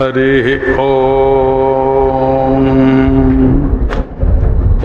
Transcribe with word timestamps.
हरिः 0.00 0.48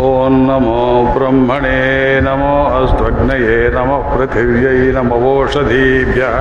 ॐ 0.03 0.37
नमो 0.47 1.13
ब्रह्मणे 1.17 2.21
नमो 2.21 2.53
अस्त्वग्नये 2.77 3.57
नमः 3.75 4.07
पृथिव्यै 4.13 4.79
नमवोषधीभ्यः 4.95 6.39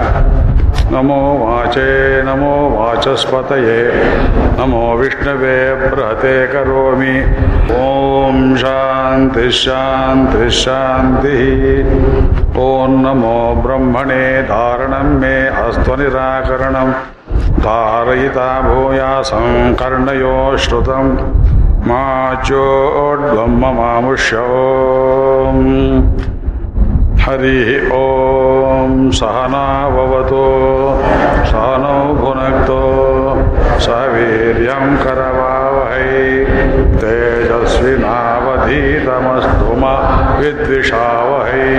नमो 0.93 1.21
वाचे, 1.41 2.23
नमो 2.23 2.55
वाचस्पतये। 2.79 3.93
नमो 4.59 4.97
विष्णवे 4.97 5.75
बृहते 5.75 6.47
करोमि। 6.47 7.15
ॐ 7.77 8.57
शान्तिः 8.57 9.51
शान्तिः 9.51 10.49
शान्तिः। 10.49 11.85
ॐ 12.63 13.01
नमो 13.05 13.39
ब्रह्मणे 13.67 14.43
धारणं 14.43 15.21
मे 15.21 15.47
अस्त्वनिराकरणम् 15.47 16.93
धारयिता 17.61 18.49
भूयासं 18.63 19.75
कर्णयो 19.81 20.57
श्रुतं 20.65 21.07
मा 21.89 22.05
चोड्वं 22.47 23.53
ममामुष्यो 23.61 24.47
हरिः 27.23 27.69
ॐ 27.97 29.11
सहनाववतो 29.19 30.47
सहनौ 31.51 32.01
भुनक्तो 32.21 32.81
सह 33.85 34.01
वीर्यं 34.15 34.87
करवावहै। 35.05 36.25
तेजस्विनावधीतमस्तु 37.03 38.09
मा 39.83 39.95
विद्विषावहै 40.41 41.71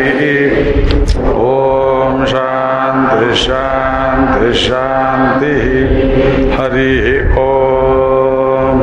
ॐ 1.49 2.25
शान्तिः 2.33 3.35
शान्तिः 4.13 4.51
शान्तिः 4.53 5.63
हरिः 6.55 7.37
ॐ 7.39 8.81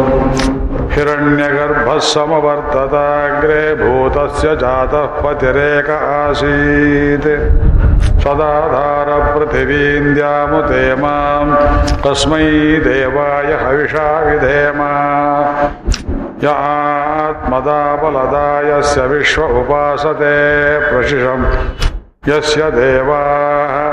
हिरण्यगर्भः 0.93 1.99
समवर्तताग्रे 2.05 3.63
भूतस्य 3.75 4.55
जातः 4.63 5.05
पतिरेक 5.23 5.91
आसीत्। 5.91 7.29
सदाधारपृथिवीं 8.23 10.15
द्यामुते 10.15 10.83
माँ 10.95 11.43
कस्मै 12.07 12.49
देवाय 12.87 13.51
हविषा 13.63 14.09
विधेम। 14.21 14.81
य 16.43 16.47
आत्मदा 16.49 17.81
बलदा 18.03 18.49
यस्य 18.69 19.07
विश्व 19.07 19.43
उपासते 19.61 20.35
प्रशिषम्। 20.91 21.45
यस्य 22.29 22.63
देवाः, 22.63 23.91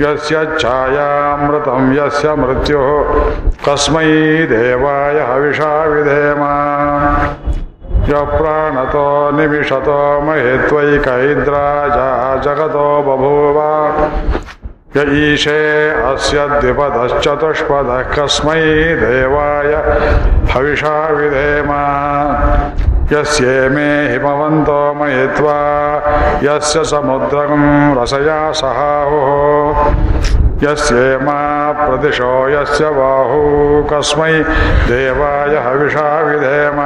यस्य 0.00 0.56
छायामृतं, 0.60 1.92
यस्य 1.92 2.34
मृत्युः 2.34 3.20
कस्मै 3.68 4.46
देवाय 4.50 5.20
हविषा 5.20 5.84
विधेम। 5.84 6.42
यः 8.08 8.24
प्राणतो 8.24 9.30
निमिषतो 9.30 10.20
महेत्वैकैद्राजा 10.20 12.36
जगतो 12.36 13.02
बभूव। 13.02 13.92
य 14.96 15.32
ईशे 15.32 15.90
अस्य 15.90 16.48
द्विपदश्चतुष्पदः 16.48 18.02
कस्मै 18.02 18.94
देवाय 18.94 19.98
हविषा 20.52 21.08
विधेम। 21.08 21.68
यस्येमे 23.12 24.08
हिमवन्तो 24.12 24.94
मयित्वा, 24.94 25.58
यस्य 26.42 26.84
समुद्रं 26.84 28.02
रसया 28.02 28.52
सहाहुः। 28.52 29.94
यस्येमा 30.62 31.72
प्रदिशो 31.72 32.48
यस्य 32.48 32.84
बाहू, 32.84 33.42
कस्मै 33.92 34.32
देवाय 34.88 35.56
हविषा 35.56 36.20
विधेम। 36.20 36.78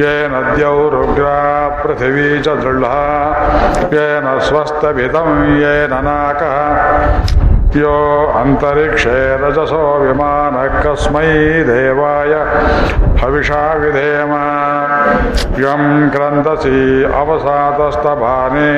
येन 0.00 0.56
द्यौरुग्रा 0.56 1.68
पृथिवी 1.68 2.40
च 2.40 2.48
दृढा, 2.48 3.02
येन 3.84 4.40
स्वस्तभितं 4.40 5.56
येन 5.56 5.90
नाकः। 5.92 7.43
यो 7.76 7.94
अन्तरिक्षे 8.38 9.20
रजसो 9.36 9.82
विमानः 9.98 10.80
कस्मै 10.82 11.30
देवाय 11.66 12.32
हविषा 13.22 13.62
विधेम। 13.74 14.32
यं 15.60 15.82
क्रन्दसि 16.10 16.80
अवसातस्तभाने 17.14 18.70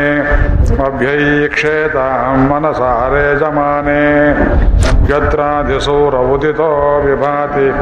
अभ्यैक्षेतां 0.87 2.37
मनसारे 2.49 3.27
जमाने 3.37 4.03
उदितो 6.15 7.03
विभाति। 7.05 7.75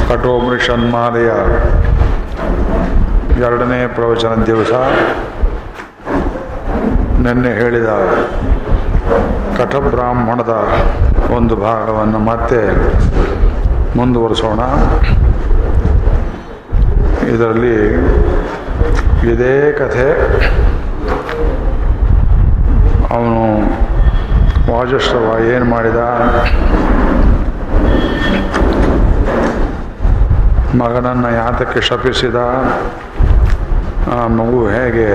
ಕಠೋಪನಿಷನ್ಮಾಲೆಯ 0.08 1.30
ಎರಡನೇ 3.44 3.86
ಪ್ರವಚನ 3.86 4.44
ದಿವಸ 4.46 4.72
ನಿನ್ನೆ 7.24 7.50
ಹೇಳಿದ 7.60 7.90
ಕಠಬ್ರಾಹ್ಮಣದ 9.58 10.54
ಒಂದು 11.36 11.56
ಭಾಗವನ್ನು 11.56 12.18
ಮತ್ತೆ 12.18 12.60
ಮುಂದುವರಿಸೋಣ. 13.96 14.60
ಇದರಲ್ಲಿ 17.34 17.78
ಇದೇ 19.32 19.72
ಕಥೆ 19.72 20.08
ಅವನು 23.14 23.42
ವಾಜಶ್ರವ 24.72 25.28
ಏನು 25.54 25.64
ಮಾಡಿದ? 25.64 26.00
ಮಗನನ್ನು 30.76 31.34
ಯಾತಕ್ಕೆ 31.34 31.80
ಶಪಿಸಿದ? 31.80 32.36
ಆ 34.14 34.26
ಮಗು 34.26 34.68
ಹೇಗೆ 34.68 35.08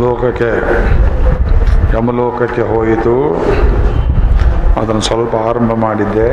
ಲೋಕಕ್ಕೆ, 0.00 0.50
ಯಮಲೋಕಕ್ಕೆ 1.96 2.62
ಹೋಯಿತು? 2.62 3.34
ಅದನ್ನು 4.80 5.00
ಸ್ವಲ್ಪ 5.00 5.34
ಆರಂಭ 5.36 5.72
ಮಾಡಿದ್ದೆ. 5.72 6.30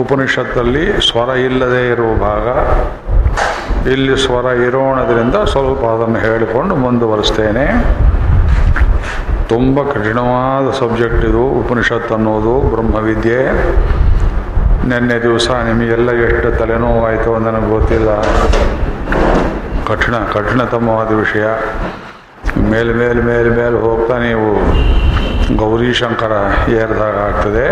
ಉಪನಿಷತ್ತಲ್ಲಿ 0.00 1.10
ಸ್ವರ 1.10 1.28
ಇಲ್ಲದೆ 1.28 1.88
ಇರುವ 1.88 2.10
ಭಾಗ, 2.14 2.46
ಇಲ್ಲಿ 3.88 4.18
ಸ್ವರ 4.18 4.44
ಇರೋಣದ್ರಿಂದ 4.44 5.34
ಸ್ವಲ್ಪ 5.34 5.84
ಅದನ್ನು 5.84 6.18
ಹೇಳಿಕೊಂಡು 6.18 6.76
ಮುಂದುವರಿಸ್ತೇನೆ. 6.76 7.66
ತುಂಬ 9.48 9.82
ಕಠಿಣವಾದ 9.82 10.70
ಸಬ್ಜೆಕ್ಟ್ 10.70 11.24
ಇದು, 11.24 11.42
ಉಪನಿಷತ್ 11.42 12.12
ಅನ್ನೋದು 12.12 12.60
ಬ್ರಹ್ಮವಿದ್ಯೆ. 12.60 13.40
ನಿನ್ನೆ 14.84 15.22
ದಿವಸ 15.22 15.50
ನಿಮಗೆಲ್ಲ 15.50 16.12
ಎಷ್ಟು 16.12 16.58
ತಲೆನೋವಾಯಿತು 16.58 17.34
ಅಂತ 17.34 17.46
ನನಗೆ 17.46 17.70
ಗೊತ್ತಿಲ್ಲ. 17.70 18.22
ಕಠಿಣ, 19.86 20.14
ಕಠಿಣತಮವಾದ 20.32 21.12
ವಿಷಯ. 21.12 21.44
ಮೇಲೆ 22.70 22.92
ಮೇಲೆ 22.92 23.22
ಮೇಲೆ 23.22 23.50
ಮೇಲೆ 23.50 23.80
ಹೋಗ್ತಾ 23.80 24.18
ನೀವು 24.18 24.48
ಗೌರೀಶಂಕರ 25.56 26.32
ಏರಿದಾಗ 26.68 27.16
ಆಗ್ತದೆ. 27.16 27.66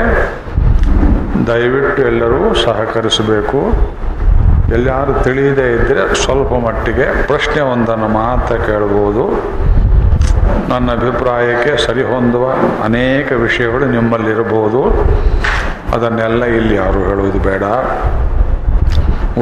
ದಯವಿಟ್ಟು 1.46 2.02
ಎಲ್ಲರೂ 2.02 2.54
ಸಹಕರಿಸಬೇಕು. 2.54 3.72
ಎಲ್ಲಾರು 4.72 5.24
ತಿಳಿಯದೇ 5.24 5.72
ಇದ್ದರೆ 5.72 6.14
ಸ್ವಲ್ಪ 6.14 6.52
ಮಟ್ಟಿಗೆ 6.52 7.26
ಪ್ರಶ್ನೆ 7.26 7.62
ಒಂದನ್ನು 7.62 8.08
ಮಾತ್ರ 8.08 8.54
ಕೇಳ್ಬೋದು. 8.56 9.28
ನನ್ನ 10.68 10.92
ಅಭಿಪ್ರಾಯಕ್ಕೆ 10.92 11.86
ಸರಿಹೊಂದುವ 11.86 12.50
ಅನೇಕ 12.84 13.32
ವಿಷಯಗಳು 13.32 13.84
ನಿಮ್ಮಲ್ಲಿರಬಹುದು. 13.84 14.84
ಅದನ್ನೆಲ್ಲ 15.94 16.44
ಇಲ್ಲಿ 16.44 16.74
ಯಾರು 16.74 16.98
ಹೇಳುವುದು 17.04 17.38
ಬೇಡ. 17.38 17.62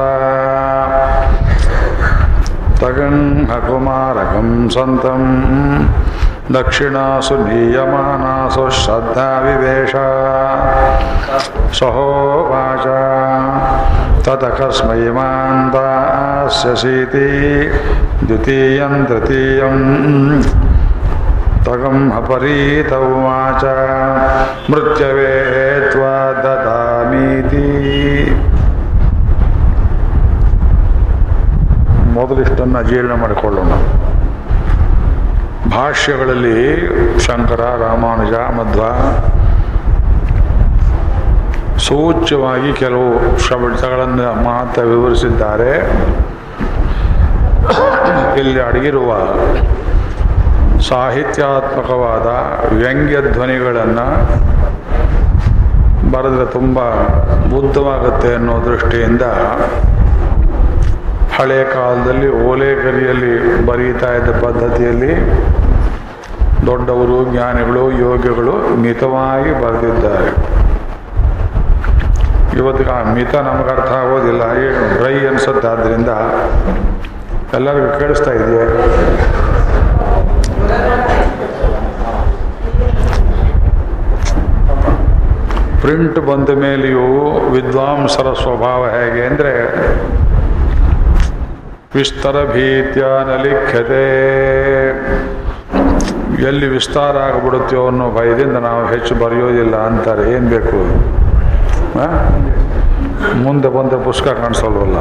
ತಗಂಹ 2.80 3.52
ಕುಮಾರಕಂ 3.68 4.70
ಸಂತಂ. 4.74 5.24
ದಕ್ಷಿಣಾಸು 6.54 7.36
ನೀಯಮಾನಾಸು 7.36 8.70
ಶ್ರದ್ಧಾ 8.70 9.40
ವಿವೇಶ 9.40 9.94
ಸಹೋವಾಚ. 11.78 12.86
ತತಕಸ್ಮೈ 14.22 15.08
ದ್ವಿತೀಯ 18.26 18.82
ತೃತೀಯಂ 19.06 19.78
ತಗಂ 21.64 22.12
ಅಪರೀತ 22.16 22.92
ಉಚ 22.92 23.64
ಮೃತ್ಯವೇ 24.70 25.34
ದದಾಮೀತಿ 26.42 27.64
ಮೊದಲಿಷ್ಟನ್ನು 32.12 32.82
ಜೀರ್ಣ 32.82 33.12
ಮಾಡಿಕೊಳ್ಳೋಣ. 33.12 33.68
ಭಾಷ್ಯಗಳಲ್ಲಿ 35.70 36.86
ಶಂಕರ, 37.20 37.60
ರಾಮಾನುಜ 37.60 38.34
ಮಧ್ವ 38.34 38.82
ಸೂಚ್ಯವಾಗಿ 41.86 42.70
ಕೆಲವು 42.72 43.08
ಶಬ್ದಗಳನ್ನು 43.46 44.28
ಮಾತ್ರ 44.44 44.82
ವಿವರಿಸಿದ್ದಾರೆ. 44.82 45.72
ಇಲ್ಲಿ 48.40 48.60
ಅಡಗಿರುವ 48.60 49.10
ಸಾಹಿತ್ಯಾತ್ಮಕವಾದ 50.88 52.28
ವ್ಯಂಗ್ಯ 52.80 53.16
ಧ್ವನಿಗಳನ್ನು 53.32 54.06
ಬರೆದ್ರೆ 56.12 56.46
ತುಂಬ 56.52 56.78
ಬುದ್ಧವಾಗುತ್ತೆ 57.52 58.34
ಅನ್ನೋ 58.34 58.54
ದೃಷ್ಟಿಯಿಂದ 58.64 59.24
ಹಳೆಯ 61.36 61.64
ಕಾಲದಲ್ಲಿ 61.74 62.28
ಓಲೆಗರಿಯಲ್ಲಿ 62.50 63.32
ಬರೀತಾ 63.66 64.10
ಇದ್ದ 64.18 64.30
ಪದ್ಧತಿಯಲ್ಲಿ 64.44 65.12
ದೊಡ್ಡವರು 66.66 67.18
ಜ್ಞಾನಿಗಳು 67.32 67.82
ಯೋಗಿಗಳು 68.06 68.54
ಮಿತವಾಗಿ 68.84 69.52
ಬರೆದಿದ್ದಾರೆ. 69.64 70.30
ಇವತ್ತಿಗೆ 72.58 72.90
ಆ 72.90 73.00
ಮಿತ 73.12 73.34
ನಮ್ಗೆ 73.48 73.70
ಅರ್ಥ 73.70 73.92
ಆಗೋದಿಲ್ಲ. 73.92 74.42
ಏನು 74.64 74.98
ಡ್ರೈ 74.98 75.14
ಅನ್ಸುತ್ತೆ 75.26 75.68
ಆದ್ದರಿಂದ 75.68 76.10
ಎಲ್ಲರಿಗೂ 77.54 77.98
ಕೇಳಿಸ್ತಾ 77.98 78.32
ಇದೆಯಾ? 78.32 78.66
ಪ್ರಿಂಟ್ 85.80 86.18
ಬಂದ 86.30 86.48
ಮೇಲೆಯೂ 86.58 87.06
ವಿದ್ವಾಂಸರ 87.50 88.32
ಸ್ವಭಾವ 88.42 88.82
ಹೇಗೆ 88.96 89.22
ಅಂದರೆ, 89.26 89.52
ವಿಸ್ತರ 91.94 92.36
ಭೀತ್ಯ 92.52 93.02
ನಲಿಖ್ಯತೆ. 93.30 94.02
ಎಲ್ಲಿ 96.48 96.66
ವಿಸ್ತಾರ 96.68 97.16
ಆಗಿಬಿಡುತ್ತೋ 97.18 97.86
ಅನ್ನೋ 97.86 98.06
ಭಯದಿಂದ 98.18 98.56
ನಾವು 98.56 98.82
ಹೆಚ್ಚು 98.86 99.14
ಬರೆಯೋದಿಲ್ಲ 99.14 99.76
ಅಂತಾರೆ. 99.76 100.24
ಏನು 100.32 100.48
ಬೇಕು? 100.48 100.80
ಮುಂದೆ 103.44 103.68
ಬಂದ 103.68 104.04
ಪುಷ್ಕ 104.04 104.28
ಕಾಣಿಸಲ್ವಲ್ಲ? 104.28 104.98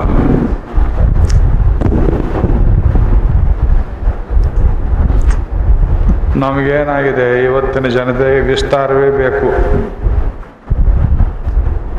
ನಮಗೇನಾಗಿದೆ? 6.35 7.43
ಇವತ್ತಿನ 7.43 7.87
ಜನತೆಗೆ 7.87 8.39
ವಿಸ್ತಾರವೇ 8.39 9.09
ಬೇಕು. 9.09 9.49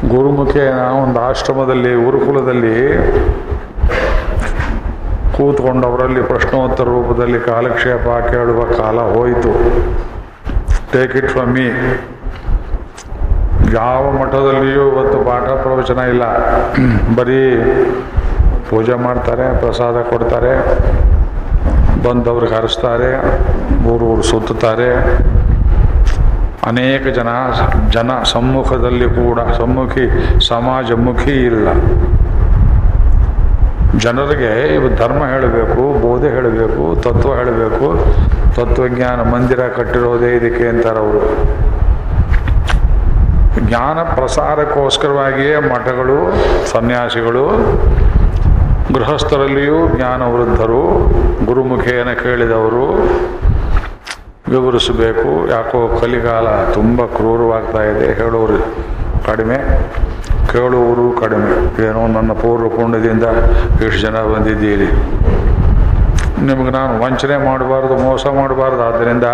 ಗುರುಮುಖಿಯ 0.08 0.70
ಒಂದು 1.04 1.20
ಆಶ್ರಮದಲ್ಲಿ, 1.20 2.04
ಗುರುಕುಲದಲ್ಲಿ 2.04 2.76
ಕೂತ್ಕೊಂಡು 5.36 5.86
ಅವರಲ್ಲಿ 5.86 6.22
ಪ್ರಶ್ನೋತ್ತರ 6.22 6.84
ರೂಪದಲ್ಲಿ 6.84 7.40
ಕಾಲಕ್ಷೇಪ 7.40 8.06
ಕೇಳುವ 8.30 8.64
ಕಾಲ 8.64 9.00
ಹೋಯಿತು. 9.00 9.52
ಟೇಕ್ 10.92 11.16
ಇಟ್ 11.16 11.28
ಫ್ರಮ್ 11.28 11.52
ಮೀ 11.54 11.66
ಯಾವ 13.74 14.10
ಮಠದಲ್ಲಿಯೂ 14.10 14.84
ಇವತ್ತು 14.90 15.18
ಪಾಠ 15.24 15.48
ಪ್ರವಚನ 15.64 15.98
ಇಲ್ಲ. 16.12 16.24
ಬರೀ 17.16 17.40
ಪೂಜೆ 18.70 18.94
ಮಾಡ್ತಾರೆ, 18.94 19.60
ಪ್ರಸಾದ 19.60 19.96
ಕೊಡ್ತಾರೆ, 20.10 20.52
ಬಂದವ್ರಿಗೆ 22.04 22.54
ಹರಿಸ್ತಾರೆ, 22.54 23.10
ಊರು 23.92 24.04
ಊರು 24.04 24.22
ಸುತ್ತಾರೆ 24.22 24.90
ಅನೇಕ 26.66 27.06
ಜನ 27.18 27.28
ಜನ 27.90 28.10
ಸಮ್ಮುಖದಲ್ಲಿ 28.22 29.08
ಕೂಡ, 29.20 29.38
ಸಮ್ಮುಖಿ, 29.58 30.06
ಸಮಾಜಮುಖಿ 30.48 31.34
ಇಲ್ಲ. 31.50 31.68
ಜನರಿಗೆ 34.04 34.74
ಇವು 34.74 34.88
ಧರ್ಮ 34.96 35.20
ಹೇಳಬೇಕು, 35.26 35.82
ಬೋಧೆ 36.02 36.28
ಹೇಳಬೇಕು, 36.28 37.02
ತತ್ವ 37.02 37.34
ಹೇಳಬೇಕು. 37.34 37.86
ತತ್ವಜ್ಞಾನ 38.56 39.20
ಮಂದಿರ 39.34 39.60
ಕಟ್ಟಿರೋದೇ 39.76 40.30
ಇದಕ್ಕೆ 40.36 40.68
ಅಂತಾರೆ 40.68 40.98
ಅವರು. 40.98 41.22
ಜ್ಞಾನ 43.66 43.98
ಪ್ರಸಾರಕ್ಕೋಸ್ಕರವಾಗಿಯೇ 44.02 45.56
ಮಠಗಳು, 45.72 46.18
ಸನ್ಯಾಸಿಗಳು, 46.72 47.44
ಗೃಹಸ್ಥರಲ್ಲಿಯೂ 48.94 49.78
ಜ್ಞಾನ 49.96 50.22
ವೃದ್ಧರು, 50.34 50.82
ಗುರುಮುಖೇನ 51.46 52.12
ಕೇಳಿದವರು 52.22 52.84
ವಿವರಿಸಬೇಕು. 54.52 55.30
ಯಾಕೋ 55.50 55.80
ಕಲಿಗಾಲ 56.00 56.48
ತುಂಬ 56.72 57.00
ಕ್ರೂರವಾಗ್ತಾ 57.16 57.82
ಇದೆ, 57.82 58.06
ಹೇಳೋರು 58.20 58.58
ಕಡಿಮೆ 59.26 59.58
ಕೇಳುವರು 60.52 61.06
ಕಡಿಮೆ. 61.22 61.50
ಏನೋ 61.88 62.02
ನನ್ನ 62.06 62.32
ಪೂರ್ವ 62.32 62.68
ಪುಣ್ಯದಿಂದ 62.68 63.24
ಎಷ್ಟು 63.84 63.98
ಜನ 64.04 64.16
ಬಂದಿದ್ದೀರಿ? 64.34 64.88
ನಿಮಗೆ 66.46 66.70
ನಾನು 66.70 66.92
ವಂಚನೆ 67.04 67.36
ಮಾಡಬಾರ್ದು, 67.48 67.94
ಮೋಸ 68.04 68.26
ಮಾಡಬಾರ್ದು. 68.26 68.82
ಆದ್ದರಿಂದ 68.88 69.26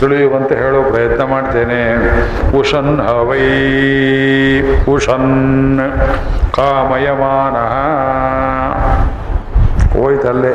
ತಿಳಿಯುವಂತೆ 0.00 0.54
ಹೇಳೋ 0.54 0.82
ಪ್ರಯತ್ನ 0.82 1.22
ಮಾಡ್ತೇನೆ. 1.24 1.82
ಉಷನ್ 2.58 3.00
ಹವೈ, 3.00 3.44
ಉಷನ್ 4.94 5.80
ಕಾಮಯಮಾನ. 6.54 7.56
ಹೋಯ್ತಲ್ಲೇ. 9.98 10.54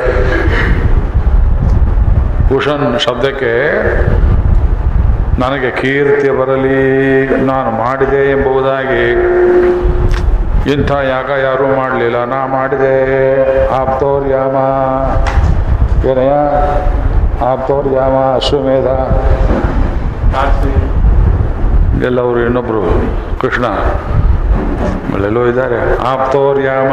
ಉಷನ್ 2.56 3.00
ಶಬ್ದಕ್ಕೆ 3.00 3.52
ನನಗೆ 5.40 5.70
ಕೀರ್ತಿ 5.70 6.30
ಬರಲಿ, 6.30 6.80
ನಾನು 7.46 7.70
ಮಾಡಿದೆ 7.70 8.30
ಎಂಬುದಾಗಿ 8.30 9.10
ಇಂಥ 10.72 10.90
ಯಾಗ 10.90 11.30
ಯಾರೂ 11.44 11.66
ಮಾಡಲಿಲ್ಲ, 11.76 12.24
ನಾ 12.24 12.46
ಮಾಡಿದೆ. 12.46 12.94
ಆಪ್ತೋರ್ಯಾಮ. 13.74 14.56
ಏನಯ್ಯ 16.06 16.32
ಆಪ್ತೋರ್ಯಾಮ 17.42 18.34
ಅಶ್ವಮೇಧ 18.34 18.86
ಎಲ್ಲವರು 22.04 22.40
ಇನ್ನೊಬ್ಬರು 22.40 22.82
ಕೃಷ್ಣ. 23.40 23.64
ಎಲ್ಲೋ 25.24 25.46
ಇದ್ದಾರೆ. 25.46 25.98
ಆಪ್ತೋರ್ಯಾಮ 26.06 26.92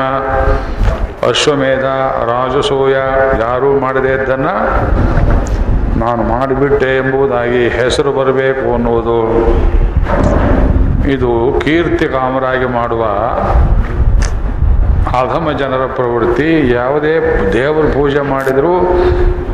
ಅಶ್ವಮೇಧ 1.29 1.83
ರಾಜಸೂಯ 2.29 2.93
ಯಾರೂ 3.39 3.79
ಮಾಡದೇ 3.79 4.13
ಇದ್ದನ್ನು 4.13 4.53
ನಾನು 5.99 6.23
ಮಾಡಿಬಿಟ್ಟೆ 6.23 6.97
ಎಂಬುದಾಗಿ 6.97 7.67
ಹೆಸರು 7.67 8.11
ಬರಬೇಕು 8.11 8.73
ಅನ್ನುವುದು. 8.73 9.17
ಇದು 11.09 11.59
ಕೀರ್ತಿ 11.59 12.05
ಕಾಮರಾಗಿ 12.05 12.65
ಮಾಡುವ 12.65 13.05
ಅಧಮ 15.19 15.51
ಜನರ 15.61 15.83
ಪ್ರವೃತ್ತಿ, 15.97 16.49
ಯಾವುದೇ 16.73 17.13
ದೇವರ 17.55 17.85
ಪೂಜೆ 17.95 18.21
ಮಾಡಿದರೂ 18.33 18.73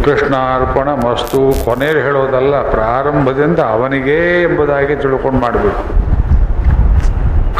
ಕೃಷ್ಣ 0.05 0.33
ಅರ್ಪಣ 0.57 0.89
ಮಸ್ತು 1.05 1.39
ಕೊನೆಯಲ್ಲಿ 1.65 2.03
ಹೇಳೋದಲ್ಲ, 2.07 2.55
ಪ್ರಾರಂಭದಿಂದ 2.75 3.59
ಅವನಿಗೇ 3.75 4.19
ಎಂಬುದಾಗಿ 4.47 4.95
ತಿಳ್ಕೊಂಡು 5.03 5.39
ಮಾಡಬೇಕು. 5.45 5.83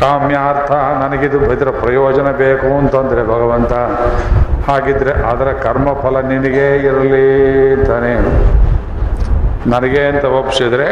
ಕಾಮ್ಯಾರ್ಥ, 0.02 0.72
ನನಗಿದು 1.04 1.38
ಇದರ 1.56 1.70
ಪ್ರಯೋಜನ 1.84 2.32
ಬೇಕು 2.44 2.70
ಅಂತಂದರೆ 2.82 3.22
ಭಗವಂತ, 3.34 3.74
ಹಾಗಿದ್ರೆ 4.68 5.14
ಅದರ 5.32 5.50
ಕರ್ಮಫಲ 5.66 6.18
ನಿನಗೇ 6.32 6.70
ಇರಲಿ 6.90 7.26
ಅಂತಾನೆ. 7.76 8.14
ನನಗೆ 9.74 10.02
ಅಂತ 10.12 10.26
ಒಪ್ಪಿಸಿದ್ರೆ 10.40 10.88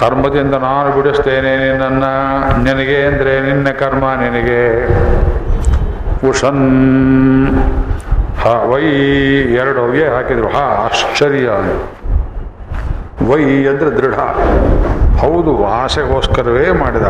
ಕರ್ಮದಿಂದ 0.00 0.54
ನಾನು 0.68 0.88
ಬಿಡಿಸ್ತೇನೆ 0.96 1.52
ನಿನ್ನನ್ನು, 1.64 2.12
ನಿನಗೆ 2.66 2.98
ಅಂದರೆ 3.10 3.34
ನಿನ್ನ 3.48 3.68
ಕರ್ಮ 3.82 4.04
ನಿನಗೆ. 4.24 4.62
ಉಷನ್ 6.28 6.64
ಹ, 8.42 8.46
ವೈ 8.46 8.82
ಎರಡು 9.52 9.80
ಅವ್ಯ 9.80 10.04
ಹಾಕಿದ್ರು. 10.04 10.48
ಹಾ, 10.48 10.84
ಆಶ್ಚರ್ಯ 10.84 11.48
ವೈ 13.28 13.64
ಅಂದರೆ 13.66 13.90
ದೃಢ. 13.90 14.14
ಹೌದು, 15.18 15.66
ಆಸೆಗೋಸ್ಕರವೇ 15.66 16.70
ಮಾಡಿದ 16.70 17.06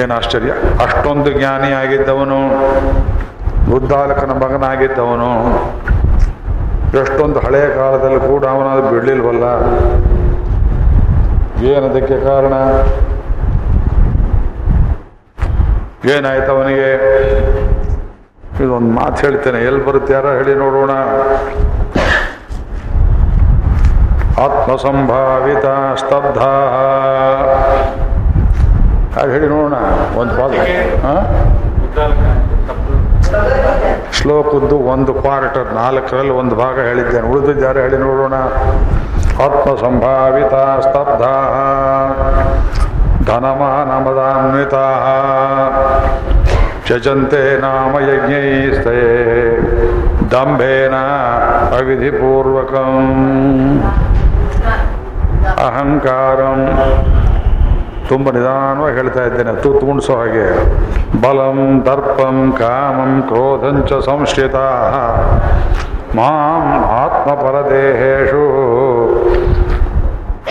ಏನು 0.00 0.14
ಆಶ್ಚರ್ಯ? 0.14 0.50
ಅಷ್ಟೊಂದು 0.82 1.30
ಜ್ಞಾನಿ 1.32 1.72
ಆಗಿದ್ದವನು. 1.72 2.40
ಬುದ್ಧಾಲಕನ 3.70 4.30
ಮಗನಾಗಿದ್ದವನು. 4.30 5.30
ಎಷ್ಟೊಂದು 7.00 7.38
ಹಳೆಯ 7.38 7.68
ಕಾಲದಲ್ಲಿ 7.68 8.20
ಕೂಡ 8.20 8.44
ಅವನಾದ್ರೂ 8.44 8.88
ಬಿಡಲಿಲ್ವಲ್ಲ? 8.88 9.44
ಏನದಕ್ಕೆ 11.64 12.20
ಕಾರಣ? 12.20 12.52
ಏನಾಯ್ತು 16.04 16.52
ಅವನಿಗೆ? 16.52 16.90
ಇದೊಂದು 18.64 19.00
ಮಾತು 19.00 19.16
ಹೇಳ್ತೇನೆ. 19.26 19.58
ಎಲ್ಲಿ 19.58 19.86
ಬರುತ್ತೆ 19.86 20.12
ಯಾರ 20.12 20.26
ಹೇಳಿ 20.26 20.54
ನೋಡೋಣ. 20.54 20.90
ಆತ್ಮಸಂಭಾವಿತ 24.44 25.66
ಸ್ತಬ್ಧ. 25.98 26.38
ಹಾಗೆ 29.18 29.32
ಹೇಳಿ 29.32 29.48
ನೋಡೋಣ? 29.48 29.74
ಒಂದು 30.20 30.34
ಪಾದ 30.38 30.52
ಶ್ಲೋಕದ್ದು 34.12 34.76
ಒಂದು 34.78 35.14
ಪಾರ್ಟ್ 35.14 35.74
ನಾಲ್ಕರಲ್ಲಿ 35.74 36.32
ಒಂದು 36.32 36.56
ಭಾಗ 36.56 36.80
ಹೇಳಿದ್ದೇನೆ. 36.80 37.28
ಉಳಿದಿದ್ದಾರೆ 37.28 37.80
ಹೇಳಿ 37.82 37.98
ನೋಡೋಣ? 37.98 38.34
ಆತ್ಮ 39.44 39.76
ಸಂಭಾವಿತ 39.76 40.54
ಸ್ತಬ್ಧ. 40.86 41.22
ಚಜಂತೆ 46.88 47.60
ನಾಮ 47.60 47.98
ಯಜ್ಞೈಸ್ತೇ. 47.98 49.00
ದಂಭೇನ 50.30 50.94
ಅವಿಧಿಪೂರ್ವಕಂ. 51.76 52.96
ಅಹಂಕಾರಂ. 55.66 56.78
ತುಂಬ 58.08 58.30
ನಿಧಾನವಾಗಿ 58.30 58.96
ಹೇಳ್ತಾ 58.96 59.22
ಇದ್ದೇನೆ, 59.22 59.62
ತೂತು 59.62 59.86
ಉಣಿಸೋ 59.86 60.16
ಹಾಗೆ. 60.16 60.64
ಬಲಂ, 61.22 61.82
ದರ್ಪಂ, 61.86 62.54
ಕಾಮಂ 62.58 63.22
ಕ್ರೋಧಂಚ 63.22 63.92
ಸಂಶ್ರಿತ. 64.04 64.54
ಮಾಂ 66.16 66.84
ಆತ್ಮಪರದೇಹೇಶು. 66.84 68.42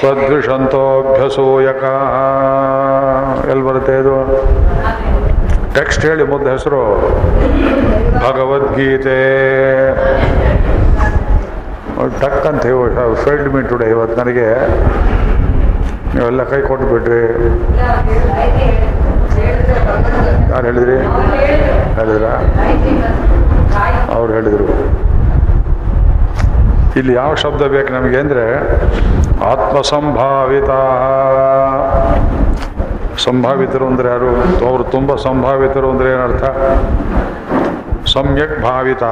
ಸದೃಶಂತೋಭ್ಯಸೂಯಕ 0.01 1.83
ಎಲ್ಲಿ 3.49 3.63
ಬರುತ್ತೆ 3.67 3.93
ಇದು? 4.01 4.15
ಟೆಕ್ಸ್ಟ್ 5.75 6.05
ಹೇಳಿ 6.05 6.23
ಮೊದ್ಲು 6.23 6.49
ಹೆಸರು. 6.49 6.81
ಭಗವದ್ಗೀತೆ. 8.27 9.19
ಟಕ್ 12.21 12.45
ಅಂತ 12.47 12.61
ಫೈಲ್ಡ್ 13.25 13.49
ಮೀ 13.53 13.61
ಟುಡೇ 13.61 13.89
ಇವತ್ತು 13.89 14.15
ನನಗೆ. 14.23 14.47
ನೀವೆಲ್ಲ 16.15 16.43
ಕೈ 16.43 16.61
ಕೊಟ್ಟು 16.61 16.87
ಬಿಡ್ರಿ 16.87 17.21
ಯಾರು 20.51 20.65
ಹೇಳಿದ್ರಿ? 20.65 20.97
ಹೇಳಿದ್ರ? 21.97 22.27
ಅವ್ರು 24.15 24.33
ಹೇಳಿದರು. 24.33 24.67
ಇಲ್ಲಿ 26.97 27.13
ಯಾವ 27.13 27.35
ಶಬ್ದ 27.35 27.61
ಬೇಕು 27.61 27.93
ನಮಗೆ 27.93 28.17
ಅಂದರೆ 28.17 28.45
ಆತ್ಮಸಂಭಾವಿತ. 29.51 30.69
ಸಂಭಾವಿತರು 33.25 33.85
ಅಂದರೆ 33.87 34.07
ಯಾರು? 34.09 34.29
ಅವರು 34.69 34.83
ತುಂಬ 34.83 35.15
ಸಂಭಾವಿತರು 35.15 35.89
ಅಂದರೆ 35.89 36.09
ಏನರ್ಥ? 36.11 36.43
ಸಮ್ಯಕ್ 38.13 38.61
ಭಾವಿತಾ. 38.61 39.11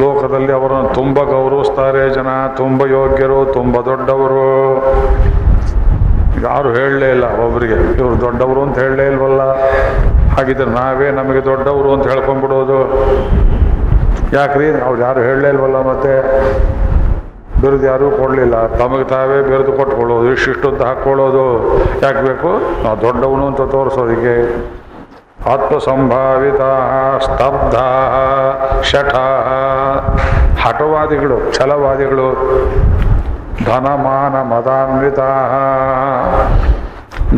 ಲೋಕದಲ್ಲಿ 0.00 0.52
ಅವರನ್ನು 0.52 0.94
ತುಂಬ 0.94 1.22
ಗೌರವಿಸ್ತಾರೆ 1.22 2.10
ಜನ, 2.10 2.26
ತುಂಬ 2.56 2.86
ಯೋಗ್ಯರು, 2.86 3.44
ತುಂಬ 3.52 3.80
ದೊಡ್ಡವರು. 3.80 4.48
ಯಾರು 6.42 6.68
ಹೇಳಲೇ 6.74 7.10
ಇಲ್ಲ 7.10 7.24
ಒಬ್ಬರಿಗೆ 7.46 7.74
ಇವರು 7.74 8.20
ದೊಡ್ಡವರು 8.20 8.62
ಅಂತ 8.62 8.78
ಹೇಳಲೇ 8.78 9.06
ಇಲ್ವಲ್ಲ? 9.06 9.42
ಹಾಗಿದ್ರೆ 10.36 10.70
ನಾವೇ 10.70 11.10
ನಮಗೆ 11.10 11.44
ದೊಡ್ಡವರು 11.44 11.92
ಅಂತ 11.92 12.06
ಹೇಳ್ಕೊಂಡ್ಬಿಡೋದು. 12.06 12.80
ಯಾಕ್ರಿ? 14.32 14.80
ಅವ್ರು 14.80 15.00
ಯಾರು 15.02 15.20
ಹೇಳಲೇ 15.20 15.48
ಇಲ್ವಲ್ಲ 15.48 15.76
ಮತ್ತೆ? 15.76 16.14
ಬಿರುದು 17.60 17.86
ಯಾರೂ 17.86 18.10
ಕೊಡಲಿಲ್ಲ. 18.10 18.66
ತಮಗೆ 18.66 19.04
ತಾವೇ 19.04 19.42
ಬಿರುದು 19.42 19.72
ಕೊಟ್ಕೊಳ್ಳೋದು 19.72 20.32
ಇಷ್ಟಿಷ್ಟು 20.32 20.68
ಅಂತ 20.68 20.82
ಹಾಕ್ಕೊಳ್ಳೋದು. 20.82 21.76
ಯಾಕೆ 22.02 22.22
ಬೇಕು? 22.22 22.82
ನಾವು 22.84 23.00
ದೊಡ್ಡವನು 23.00 23.46
ಅಂತ 23.46 23.56
ತೋರಿಸೋದಕ್ಕೆ 23.56 24.56
ಆತ್ಮಸಂಭಾವಿತ, 25.54 26.60
ಸ್ತಬ್ಧ, 27.24 27.74
ಶಠ. 28.84 29.14
ಹಠವಾದಿಗಳು, 30.66 31.54
ಛಲವಾದಿಗಳು. 31.54 32.32
ಧನಮಾನ 33.64 34.42
ಮದಾನ್ವಿತ 34.42 35.20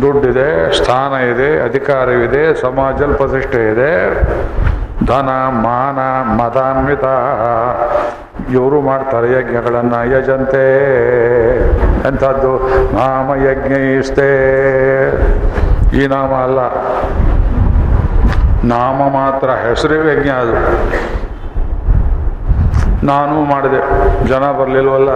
ದುಡ್ಡಿದೆ, 0.01 0.77
ಸ್ಥಾನ 0.77 1.13
ಇದೆ, 1.13 1.61
ಅಧಿಕಾರವಿದೆ 1.61 2.61
ಸಮಾಜದಲ್ಲಿ 2.61 3.15
ಪ್ರತಿಷ್ಠೆ 3.15 3.71
ಇದೆ. 3.71 3.93
ಧನ, 5.05 5.29
ಮಾನ 5.49 5.99
ಮದಾನ್ವಿತ 6.41 7.03
ಇವರು 8.51 8.81
ಮಾಡ್ತಾರೆ 8.81 9.31
ಯಜ್ಞಗಳನ್ನು 9.31 10.17
ಯಜಂತೆ. 10.17 10.65
ಎಂಥದ್ದು? 12.07 12.57
ನಾಮ 12.95 13.35
ಯಜ್ಞ 13.35 13.73
ಇಷ್ಟೇ 13.73 14.27
ಈ 15.93 16.07
ನಾಮ 16.07 16.33
ಅಲ್ಲ. 16.33 16.59
ನಾಮ 18.63 19.13
ಮಾತ್ರ, 19.13 19.49
ಹೆಸರು 19.49 19.95
ಯಜ್ಞ 19.95 20.29
ಅದು. 20.29 20.55
ನಾನು 23.05 23.43
ಮಾಡಿದೆ. 23.43 23.79
ಜನ 24.27 24.51
ಬರಲಿಲ್ವಲ್ಲ? 24.51 25.09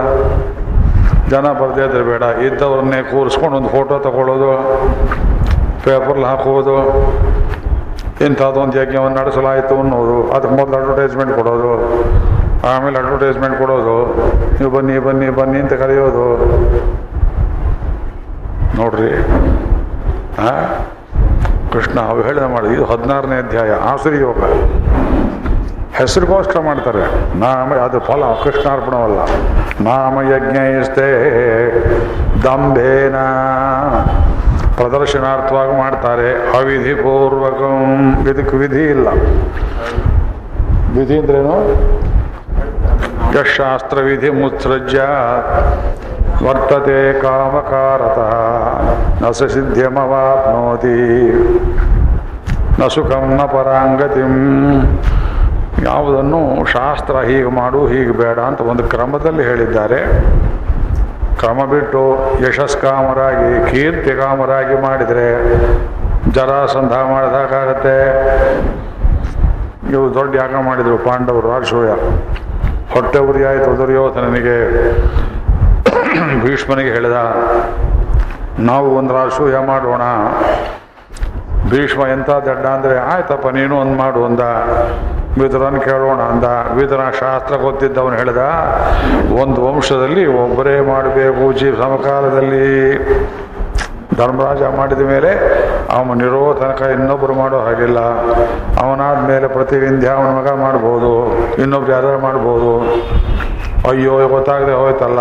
ಜನ 1.28 1.52
ಬರದೇ 1.52 1.84
ಇದ್ರೆ 1.86 2.02
ಬೇಡ. 2.02 2.22
ಇದ್ದವ್ರನ್ನೇ 2.22 3.02
ಕೂರಿಸ್ಕೊಂಡು 3.02 3.56
ಒಂದು 3.56 3.68
ಫೋಟೋ 3.68 3.98
ತಗೊಳ್ಳೋದು, 3.98 4.80
ಪೇಪರ್ಲಿ 5.84 6.24
ಹಾಕೋದು 6.24 6.76
ಇಂಥದ್ದೊಂದು 8.24 8.76
ಯಜ್ಞವನ್ನು 8.82 9.16
ನಡೆಸಲಾಯಿತು 9.20 9.74
ಅನ್ನೋದು, 9.82 10.16
ಅದಕ್ಕೆ 10.36 10.54
ಮೊದಲು 10.60 10.76
ಅಡ್ವರ್ಟೈಸ್ಮೆಂಟ್ 10.80 11.32
ಕೊಡೋದು, 11.38 11.72
ಆಮೇಲೆ 12.70 12.96
ಅಡ್ವರ್ಟೈಸ್ಮೆಂಟ್ 13.02 13.56
ಕೊಡೋದು, 13.62 13.96
ನೀವು 14.58 14.70
ಬನ್ನಿ 14.76 14.96
ಬನ್ನಿ 15.06 15.28
ಬನ್ನಿ 15.38 15.58
ಅಂತ 15.64 15.74
ಕರೆಯೋದು. 15.82 16.26
ನೋಡ್ರಿ 18.80 19.12
ಕೃಷ್ಣ 21.72 21.98
ಅವು 22.10 22.20
ಹೇಳಿದ 22.26 22.46
ಮಾಡಿ 22.54 22.68
ಇದು 22.74 22.84
ಹದಿನಾರನೇ 22.90 23.36
ಅಧ್ಯಾಯ, 23.44 23.72
ಆಸುರಿ 23.92 24.18
ಯೋಗ. 24.26 24.40
ಹೆಸರಿಗೋಸ್ಕರ 25.98 26.58
ಮಾಡ್ತಾರೆ, 26.66 27.02
ನಾಮ, 27.42 27.68
ಅದು 27.84 27.98
ಫಲ, 28.08 28.22
ಕೃಷ್ಣಾರ್ಪಣವಲ್ಲ. 28.42 29.20
ನಾಮ 29.88 30.16
ಯಜ್ಞ 30.32 30.56
ಇಷ್ಟೇ 30.80 31.08
ದಂಭೇನ 32.44 33.16
ಪ್ರದರ್ಶನಾರ್ಥವಾಗಿ 34.76 35.72
ಮಾಡ್ತಾರೆ. 35.78 36.30
ಅವಿಧಿ 36.58 36.94
ಪೂರ್ವಕಂ 36.94 38.28
ಇದಕ್ಕೆ 38.28 38.56
ವಿಧಿ 38.56 38.84
ಇಲ್ಲ. 38.84 39.08
ವಿಧಿ 40.98 41.18
ಅಂದ್ರೇನು? 41.18 41.56
ಯಶಾಸ್ತ್ರ 43.40 43.98
ವಿಧಿ 43.98 44.30
ಮುತ್ಸೃಜ್ಯ. 44.30 45.00
ವರ್ತತೆ 46.46 47.20
ಕಾಮಕಾರತಃ. 47.20 48.32
ನ 49.26 49.30
ಸಿದ್ಧಮವಾಪ್ನೋತಿ 49.30 50.98
ನ 52.80 52.86
ಸುಖಂ 52.86 53.34
ನ 53.36 53.40
ಪರಾಂಗತಿಂ. 53.40 54.34
ಯಾವುದನ್ನು 55.84 56.64
ಶಾಸ್ತ್ರ 56.64 57.16
ಹೀಗೆ 57.16 57.50
ಮಾಡು, 57.60 57.86
ಹೀಗೆ 57.86 58.10
ಬೇಡ 58.10 58.38
ಅಂತ 58.38 58.60
ಒಂದು 58.60 58.84
ಕ್ರಮದಲ್ಲಿ 58.84 59.42
ಹೇಳಿದ್ದಾರೆ. 59.42 60.00
ಕ್ರಮ 61.40 61.60
ಬಿಟ್ಟು 61.72 62.02
ಯಶಸ್ಕಾಮರಾಗಿ, 62.44 63.50
ಕೀರ್ತಿಕಾಮರಾಗಿ 63.70 64.76
ಮಾಡಿದರೆ 64.86 65.26
ಜರಾಸಂಧ 66.36 66.94
ಮಾಡಿದಾಗತ್ತೆ 67.12 67.98
ಇವು 69.94 70.04
ದೊಡ್ಡ 70.18 70.30
ಯಾಗ 70.42 70.54
ಮಾಡಿದರು 70.68 70.96
ಪಾಂಡವರು 71.08 71.46
ರಾಜಸೂಯ 71.54 71.90
ಹೊಟ್ಟೆ 72.94 73.20
ಉರಿ 73.28 73.42
ಆಯಿತು 73.50 73.70
ದುರ್ಯೋಧನನಿಗೆ 73.80 74.58
ಭೀಷ್ಮನಿಗೆ 76.44 76.90
ಹೇಳಿದ, 76.96 77.18
ನಾವು 78.70 78.88
ಒಂದು 78.98 79.12
ರಾಜಸೂಯ 79.18 79.58
ಮಾಡೋಣ. 79.70 80.04
ಭೀಷ್ಮ 81.70 82.02
ಎಂಥ 82.14 82.30
ದಡ್ಡ 82.48 82.64
ಅಂದರೆ, 82.76 82.96
ಆಯ್ತಪ್ಪ, 83.12 83.46
ನೀನು 83.58 83.74
ಒಂದು 83.82 83.94
ಮಾಡು 84.02 84.20
ಅಂದ. 84.28 84.42
ವಿದುರನ್ 85.40 85.78
ಕೇಳೋಣ 85.86 86.20
ಅಂದ. 86.32 86.46
ವಿದುರ 86.76 87.00
ಶಾಸ್ತ್ರ 87.20 87.54
ಗೊತ್ತಿದ್ದವನು 87.64 88.16
ಹೇಳಿದ, 88.20 88.42
ಒಂದು 89.42 89.58
ವಂಶದಲ್ಲಿ 89.66 90.24
ಒಬ್ಬರೇ 90.44 90.76
ಮಾಡಬೇಕು 90.92 91.46
ಜೀವ 91.60 91.74
ಸಮಕಾಲದಲ್ಲಿ. 91.82 92.68
ಧರ್ಮರಾಜ 94.18 94.62
ಮಾಡಿದ 94.76 95.02
ಮೇಲೆ 95.12 95.30
ಅವನಿರೋ 95.96 96.42
ತನಕ 96.60 96.82
ಇನ್ನೊಬ್ಬರು 96.94 97.34
ಮಾಡೋ 97.40 97.58
ಹಾಗಿಲ್ಲ. 97.66 97.98
ಅವನಾದ 98.82 99.18
ಮೇಲೆ 99.30 99.46
ಪ್ರತಿವಿಂಧ್ಯ 99.48 100.08
ಅವನ 100.18 100.30
ಮಗ 100.38 100.50
ಮಾಡ್ಬೋದು, 100.62 101.12
ಇನ್ನೊಬ್ರು 101.62 101.92
ಯಾರು 101.92 102.18
ಮಾಡ್ಬೋದು. 102.26 102.72
ಅಯ್ಯೋ, 103.90 104.14
ಗೊತ್ತಾಗದೆ 104.28 104.74
ಹೋಯ್ತಲ್ಲ. 104.82 105.20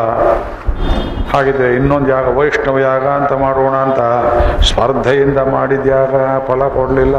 ಹಾಗಿದ್ರೆ 1.35 1.75
ಇನ್ನೊಂದು 1.75 2.09
ಯಾಗ, 2.09 2.27
ವೈಷ್ಣವ 2.37 2.79
ಯಾಗ 2.79 3.05
ಅಂತ 3.07 3.33
ಮಾಡೋಣ 3.33 3.75
ಅಂತ 3.75 4.01
ಸ್ಪರ್ಧೆಯಿಂದ 4.63 5.37
ಮಾಡಿದ 5.37 5.87
ಯಾಗ 5.87 6.15
ಫಲ 6.47 6.67
ಕೊಡಲಿಲ್ಲ. 6.67 7.15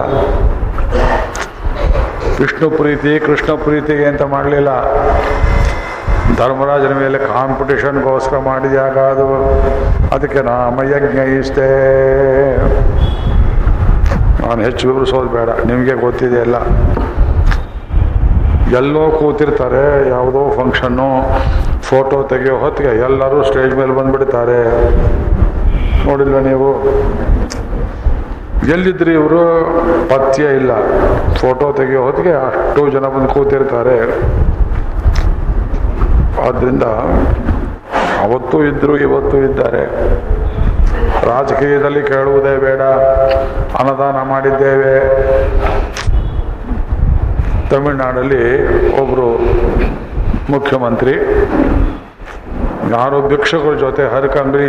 ವಿಷ್ಣು 2.41 2.71
ಪ್ರೀತಿ, 2.71 3.21
ಕೃಷ್ಣ 3.27 3.55
ಪ್ರೀತಿಗೆ 3.65 4.05
ಅಂತ 4.05 4.23
ಮಾಡಲಿಲ್ಲ. 4.23 4.71
ಧರ್ಮರಾಜನ 6.37 6.95
ಮೇಲೆ 6.99 7.19
ಕಾಂಪಿಟೇಷನ್ಗೋಸ್ಕರ 7.19 8.39
ಮಾಡಿದ 8.39 8.75
ಯಾಗ 8.75 8.99
ಅದು. 8.99 9.27
ಅದಕ್ಕೆ 10.15 10.41
ನಾಮಯಜ್ಞ 10.41 11.19
ಇಷ್ಟೇ. 11.39 11.69
ನಾನು 14.41 14.63
ಹೆಚ್ಚು 14.63 14.93
ವಿವರಿಸೋದು 14.93 15.29
ಬೇಡ, 15.29 15.49
ನಿಮಗೆ 15.49 15.95
ಗೊತ್ತಿದೆ 16.01 16.37
ಎಲ್ಲ. 16.37 16.57
ಎಲ್ಲೋ 18.77 19.11
ಕೂತಿರ್ತಾರೆ, 19.11 20.09
ಯಾವುದೋ 20.09 20.43
ಫಂಕ್ಷನ್ನು 20.57 21.09
ಫೋಟೋ 21.89 22.23
ತೆಗೆಯೋ 22.23 22.57
ಹೊತ್ತಿಗೆ 22.59 22.89
ಎಲ್ಲರೂ 22.89 23.43
ಸ್ಟೇಜ್ 23.43 23.77
ಮೇಲೆ 23.77 23.93
ಬಂದ್ಬಿಡ್ತಾರೆ. 23.93 24.59
ನೋಡಿಲ್ವ 26.07 26.39
ನೀವು? 26.39 26.85
ಎಲ್ಲಿದ್ರಿ 28.71 29.13
ಇವರು? 29.13 29.41
ಪತ್ಯ 30.09 30.43
ಇಲ್ಲ. 30.45 30.71
ಫೋಟೋ 31.35 31.73
ತೆಗೆಯೋ 31.73 32.03
ಹೊತ್ತಿಗೆ 32.03 32.33
ಅಷ್ಟು 32.33 32.91
ಜನ 32.91 32.99
ಬಂದು 32.99 33.29
ಕೂತಿರ್ತಾರೆ. 33.29 34.01
ಆದ್ದರಿಂದ 36.49 36.83
ಅವತ್ತು 38.23 38.65
ಇದ್ರು, 38.65 38.97
ಇವತ್ತು 38.99 39.39
ಇದ್ದಾರೆ. 39.39 39.85
ರಾಜಕೀಯದಲ್ಲಿ 41.27 42.03
ಕೇಳುವುದೇ 42.03 42.57
ಬೇಡ. 42.57 42.81
ಅನುದಾನ 43.81 44.29
ಮಾಡಿದ್ದೇವೆ. 44.29 44.95
ತಮಿಳುನಾಡಲ್ಲಿ 47.71 48.43
ಒಬ್ಬರು 49.01 49.27
ಮುಖ್ಯಮಂತ್ರಿ 50.51 51.13
ಯಾರೋ 52.95 53.19
ಭಿಕ್ಷುಗಳ 53.31 53.75
ಜೊತೆ 53.85 54.03
ಹರಕ 54.15 54.37
ಅಂಗಡಿ 54.45 54.67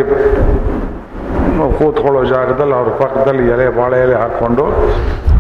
ಕೂತ್ಕೊಳ್ಳೋ 1.79 2.21
ಜಾಗದಲ್ಲಿ 2.33 2.75
ಅವ್ರ 2.79 2.89
ಪಕ್ಕದಲ್ಲಿ 3.01 3.45
ಎಲೆ 3.53 3.67
ಬಾಳೆ 3.77 3.97
ಎಲೆ 4.05 4.15
ಹಾಕ್ಕೊಂಡು 4.21 4.65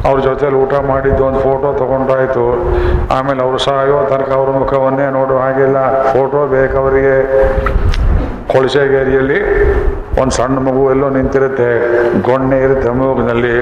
ಅವ್ರ 0.07 0.17
ಜೊತೆಲಿ 0.27 0.57
ಊಟ 0.63 0.73
ಮಾಡಿದ್ದು, 0.89 1.21
ಒಂದು 1.27 1.39
ಫೋಟೋ 1.45 1.67
ತಗೊಂಡ್ರಾಯ್ತು 1.81 2.43
ಆಮೇಲೆ 3.15 3.41
ಅವರು 3.45 3.59
ಸಾಯೋ 3.65 3.97
ತನಕ 4.11 4.31
ಅವ್ರ 4.39 4.49
ಮುಖವನ್ನೇ 4.61 5.07
ನೋಡೋ, 5.17 5.35
ಹಾಗಿಲ್ಲ 5.43 5.77
ಫೋಟೋ 6.13 6.39
ಬೇಕವರಿಗೆ 6.55 7.15
ಕೊಳಸೆಗೇರಿಯಲ್ಲಿ 8.51 9.39
ಒಂದು 10.21 10.31
ಸಣ್ಣ 10.31 10.57
ಮಗು 10.57 10.89
ಎಲ್ಲೋ 10.89 11.09
ನಿಂತಿರುತ್ತೆ, 11.09 11.69
ಗೊಣ್ಣೆ 12.21 12.59
ಇರುತ್ತೆ 12.59 12.89
ಮಗುವಿನಲ್ಲಿ. 12.89 13.61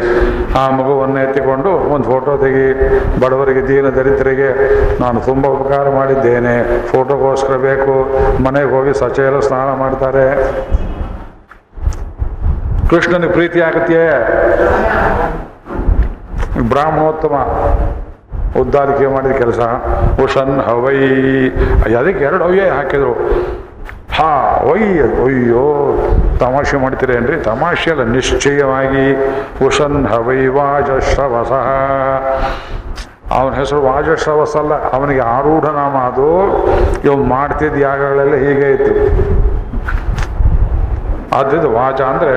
ಆ 0.54 0.70
ಮಗುವನ್ನು 0.70 1.20
ಎತ್ತಿಕೊಂಡು 1.20 1.70
ಒಂದು 1.70 2.04
ಫೋಟೋ 2.04 2.38
ತೆಗಿ, 2.38 2.90
ಬಡವರಿಗೆ, 3.20 3.68
ದೀನ 3.68 3.90
ದರಿದ್ರಿಗೆ 3.90 4.50
ನಾನು 5.02 5.22
ತುಂಬ 5.22 5.48
ಉಪಕಾರ 5.48 5.90
ಮಾಡಿದ್ದೇನೆ. 5.90 6.88
ಫೋಟೋಗೋಸ್ಕರ 6.88 7.56
ಬೇಕು. 7.56 7.94
ಮನೆಗೆ 8.44 8.70
ಹೋಗಿ 8.70 9.00
ಸಚೆಯರು 9.00 9.42
ಸ್ನಾನ 9.42 9.74
ಮಾಡ್ತಾರೆ. 9.74 10.26
ಕೃಷ್ಣನಿಗೆ 12.90 13.34
ಪ್ರೀತಿ 13.34 13.62
ಆಗುತ್ತೆ 13.62 14.00
ಬ್ರಾಹ್ಮಣೋತ್ತಮ 16.70 17.36
ಉದ್ದಾರಿಕೆ 18.62 19.08
ಮಾಡಿದ 19.08 19.32
ಕೆಲಸ. 19.32 19.60
ಉಷನ್ 20.24 20.60
ಹವೈ. 20.60 20.98
ಅದಕ್ಕೆ 21.94 22.24
ಎರಡು 22.24 22.44
ಹವ್ಯ 22.44 22.62
ಹಾಕಿದ್ರು. 22.62 23.16
ಹಾ 24.16 24.62
ಒಯ್ಯ 24.72 25.02
ಅಯ್ಯೋ 25.02 25.64
ತಮಾಷೆ 26.40 26.78
ಮಾಡ್ತೀರೇನ್ರಿ? 26.78 27.38
ತಮಾಷೆ 27.38 27.92
ಅಲ್ಲ, 27.92 28.04
ನಿಶ್ಚಯವಾಗಿ. 28.04 29.06
ಉಷನ್ 29.66 30.08
ಹವೈವಾಜ 30.08 30.90
ವಾಜಶ್ರವಸ. 30.90 31.52
ಅವನ 33.32 33.54
ಹೆಸರು 33.54 33.82
ವಾಜಶ್ರವಸ 33.82 34.58
ಅಲ್ಲ, 34.58 34.74
ಅವನಿಗೆ 34.92 35.20
ಆರೂಢ 35.20 35.66
ನಾಮ 35.66 35.98
ಅದು. 35.98 36.30
ಇವ್ 37.04 37.26
ಮಾಡ್ತಿದ್ದ 37.26 37.78
ಯಾಗಗಳೆಲ್ಲ 37.78 38.36
ಹೀಗೆ 38.36 38.72
ಇತ್ತು 38.72 38.94
ಆದ್ದರಿಂದ 41.38 41.66
ವಾಚ 41.66 42.02
ಅಂದ್ರೆ 42.02 42.34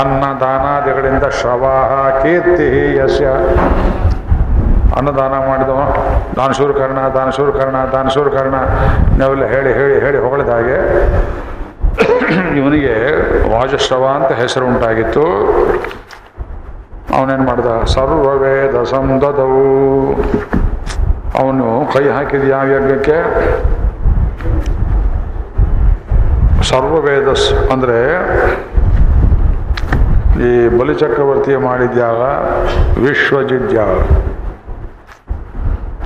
ಅನ್ನ 0.00 0.24
ದಾನಾದಿಗಳಿಂದ 0.40 1.24
ಶ್ರವಾಹ 1.40 2.22
ಕೀರ್ತಿ 2.22 2.96
ಯಸ್ಯ 2.98 3.26
ಅನ್ನದಾನ 4.98 5.34
ಮಾಡಿದವ. 5.48 5.80
ದಾನಶೂರ 6.38 6.70
ಕರ್ಣ 6.80 6.98
ದಾನಶೂರ 7.16 7.50
ಕರ್ಣ 7.58 7.76
ದಾನಶೂರ 7.94 8.28
ಕರ್ಣ. 8.36 8.56
ನಾವೆಲ್ಲ 9.20 9.44
ಹೇಳಿ 9.54 9.70
ಹೇಳಿ 9.78 9.96
ಹೇಳಿ 10.04 10.18
ಹೊಗಳಿದ 10.24 10.50
ಹಾಗೆ 10.56 10.78
ಇವನಿಗೆ 12.60 12.94
ವಾಜಶ್ರವ 13.52 14.04
ಅಂತ 14.18 14.30
ಹೆಸರು 14.42 14.64
ಉಂಟಾಗಿತ್ತು. 14.72 15.24
ಅವನೇನು 17.16 17.44
ಮಾಡ್ದ? 17.48 17.68
ಸರ್ವವೇದ 17.94 18.76
ಸಂದದವು 18.92 19.66
ಅವನು 21.40 21.66
ಕೈ 21.94 22.04
ಹಾಕಿದ 22.16 22.44
ಯಾವ 22.54 22.66
ಯಜ್ಞಕ್ಕೆ 22.76 23.18
ಸರ್ವವೇದಸ್ 26.70 27.48
ಅಂದರೆ 27.72 27.98
ಈ 30.48 30.52
ಬಲಿಚಕ್ರವರ್ತಿಯ 30.78 31.56
ಮಾಡಿದ್ಯಾಗ 31.68 32.20
ವಿಶ್ವಜಿದ್ಯಾಗ. 33.04 33.96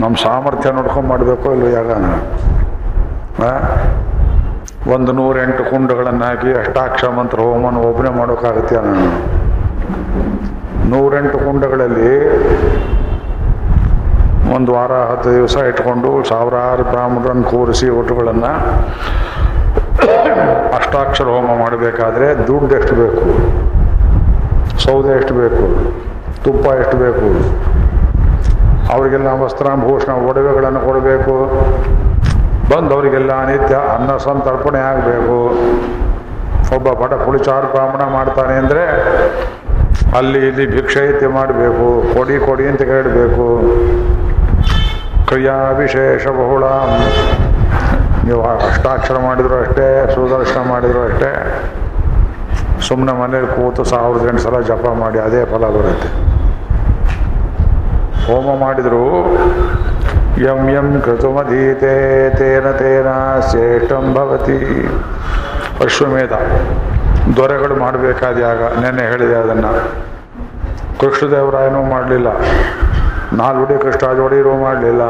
ನಮ್ಮ 0.00 0.16
ಸಾಮರ್ಥ್ಯ 0.16 0.70
ನೋಡ್ಕೊಂಡು 0.70 1.08
ಮಾಡಬೇಕು 1.08 1.52
ಇಲ್ಲೋ 1.52 1.68
ಯಾಗ? 1.68 1.90
ಒಂದು 4.92 5.12
ನೂರೆಂಟು 5.12 5.70
ಕುಂಡಗಳನ್ನು 5.70 6.24
ಹಾಕಿ 6.24 6.52
ಅಷ್ಟಾಕ್ಷ 6.52 7.04
ಮಂತ್ರ 7.04 7.40
ಹೋಮನ 7.40 7.76
ಒಬ್ಬನೇ 7.76 8.10
ಮಾಡೋಕ್ಕಾಗತ್ತೆ 8.18 8.74
ನಾನು? 8.74 9.08
ನೂರೆಂಟು 10.88 11.38
ಕುಂಡಗಳಲ್ಲಿ 11.38 12.12
ಒಂದು 14.54 14.74
ವಾರ, 14.74 14.92
ಹತ್ತು 14.92 15.30
ದಿವಸ 15.32 15.56
ಇಟ್ಕೊಂಡು 15.56 16.24
ಸಾವಿರಾರು 16.28 16.84
ಬ್ರಾಹ್ಮಣರನ್ನು 16.84 17.44
ಕೂರಿಸಿ 17.44 17.88
ಒಟ್ಟುಗಳನ್ನು 17.88 18.52
ಅಷ್ಟಾಕ್ಷರ 20.76 21.24
ಹೋಮ 21.24 21.58
ಮಾಡಬೇಕಾದ್ರೆ 21.58 22.46
ದುಡ್ಡು 22.46 22.76
ಎಷ್ಟು 22.76 22.94
ಬೇಕು? 22.94 23.22
ಸೌದೆ 24.78 25.16
ಎಷ್ಟು 25.16 25.34
ಬೇಕು? 25.34 25.62
ತುಪ್ಪ 26.44 26.66
ಎಷ್ಟು 26.66 26.96
ಬೇಕು? 26.96 27.26
ಅವರಿಗೆಲ್ಲ 28.92 29.28
ವಸ್ತ್ರಾಭೂಷಣ, 29.42 30.12
ಒಡವೆಗಳನ್ನು 30.28 30.80
ಕೊಡಬೇಕು. 30.80 31.34
ಬಂದವರಿಗೆಲ್ಲ 32.70 33.32
ನಿತ್ಯ 33.50 33.74
ಅನ್ನ 33.96 34.10
ಸಂತರ್ಪಣೆ 34.16 34.78
ಆಗಬೇಕು. 34.78 35.36
ಒಬ್ಬ 36.76 36.88
ಬಡ 37.02 37.12
ಪುಳಿಚಾರು 37.26 37.66
ಬ್ರಾಹ್ಮಣ 37.72 38.02
ಮಾಡ್ತಾನೆ 38.12 38.54
ಅಂದರೆ 38.54 38.82
ಅಲ್ಲಿ 40.18 40.40
ಇಲ್ಲಿ 40.48 40.66
ಭಿಕ್ಷೈತ್ಯ 40.66 41.28
ಮಾಡಬೇಕು. 41.28 41.86
ಕೊಡಿ 42.14 42.38
ಕೊಡಿ 42.38 42.68
ಅಂತ 42.68 42.82
ಕೇಳಬೇಕು. 42.82 43.46
ಕ್ರಿಯಾ 45.28 45.56
ವಿಶೇಷ 45.78 46.26
ಬಹುಳ. 46.26 46.64
ನೀವು 48.26 48.42
ಅಷ್ಟಾಕ್ಷರ 48.42 49.18
ಮಾಡಿದ್ರು 49.18 49.56
ಅಷ್ಟೇ, 49.60 49.88
ಸುದರ್ಶನ 50.14 50.60
ಮಾಡಿದ್ರು 50.68 51.00
ಅಷ್ಟೇ. 51.04 51.30
ಸುಮ್ಮನೆ 52.88 53.12
ಮನೇಲಿ 53.20 53.46
ಕೂತು 53.46 53.84
ಸಾವಿರದ 53.84 54.28
ಎಂಟು 54.28 54.42
ಸಲ 54.42 54.60
ಜಪ 54.60 54.86
ಮಾಡಿ, 55.00 55.18
ಅದೇ 55.18 55.44
ಫಲ 55.44 55.64
ಬರುತ್ತೆ. 55.76 56.37
ಹೋಮ 58.28 58.58
ಮಾಡಿದರು. 58.60 59.04
ಯಂ 60.44 60.68
ಯಂ 60.70 61.02
ಕೃತುಮಧೀತೆ 61.04 61.94
ತೇನ 62.36 62.70
ತೇನ 62.70 63.08
ಶ್ರೇಷ್ಠಂ 63.50 64.14
ಭವತಿ. 64.14 64.58
ಅಶ್ವಮೇಧ, 65.84 66.32
ದೊರೆಗಳು 67.36 67.76
ಮಾಡಬೇಕಾದ 67.76 68.38
ಯಾಗ, 68.38 68.62
ನೆನ್ನೆ 68.62 69.02
ಹೇಳಿದೆ 69.02 69.34
ಅದನ್ನು. 69.34 69.72
ಕೃಷ್ಣದೇವರಾಯನೂ 71.00 71.82
ಮಾಡಲಿಲ್ಲ. 71.82 72.28
ನಾಲ್ವಡಿ 73.32 73.74
ಒಡೆಯರು 74.18 74.56
ಮಾಡಲಿಲ್ಲ. 74.56 75.02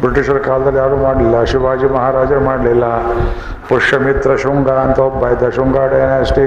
ಬ್ರಿಟಿಷರ 0.00 0.38
ಕಾಲದಲ್ಲಿ 0.38 0.78
ಯಾರೂ 0.78 0.96
ಮಾಡಲಿಲ್ಲ. 0.96 1.44
ಶಿವಾಜಿ 1.44 1.86
ಮಹಾರಾಜರು 1.86 2.40
ಮಾಡಲಿಲ್ಲ. 2.40 2.84
ಪುಷ್ಯಮಿತ್ರ 3.68 4.36
ಶೃಂಗ 4.36 4.68
ಅಂತ 4.70 4.98
ಒಬ್ಬ 4.98 5.26
ಇದ್ದ 5.28 5.48
ಶೃಂಗ 5.48 5.76
ಡೈನಾಸ್ಟಿ 5.76 6.44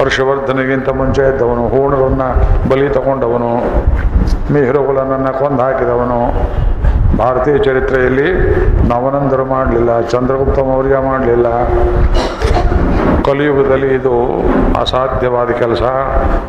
ಹರ್ಷವರ್ಧನಿಗಿಂತ 0.00 0.88
ಮುಂಚೆ 0.88 1.22
ಇದ್ದವನು 1.30 1.68
ಹೂಣರನ್ನ 1.68 2.22
ಬಲಿ 2.70 2.88
ತಗೊಂಡವನು, 2.88 3.56
ಮಿಹಿರುಗಳನ್ನ 4.52 5.26
ಕೊಂದು 5.26 5.62
ಹಾಕಿದವನು. 5.62 6.20
ಭಾರತೀಯ 7.18 7.58
ಚರಿತ್ರೆಯಲ್ಲಿ 7.58 8.32
ನವನಂದರು 8.88 9.44
ಮಾಡಲಿಲ್ಲ, 9.44 10.00
ಚಂದ್ರಗುಪ್ತ 10.00 10.58
ಮೌರ್ಯ 10.58 10.98
ಮಾಡಲಿಲ್ಲ. 10.98 11.64
ಕಲಿಯುಗದಲ್ಲಿ 13.22 13.94
ಇದು 13.94 14.12
ಅಸಾಧ್ಯವಾದ 14.80 15.48
ಕೆಲಸ. 15.48 15.82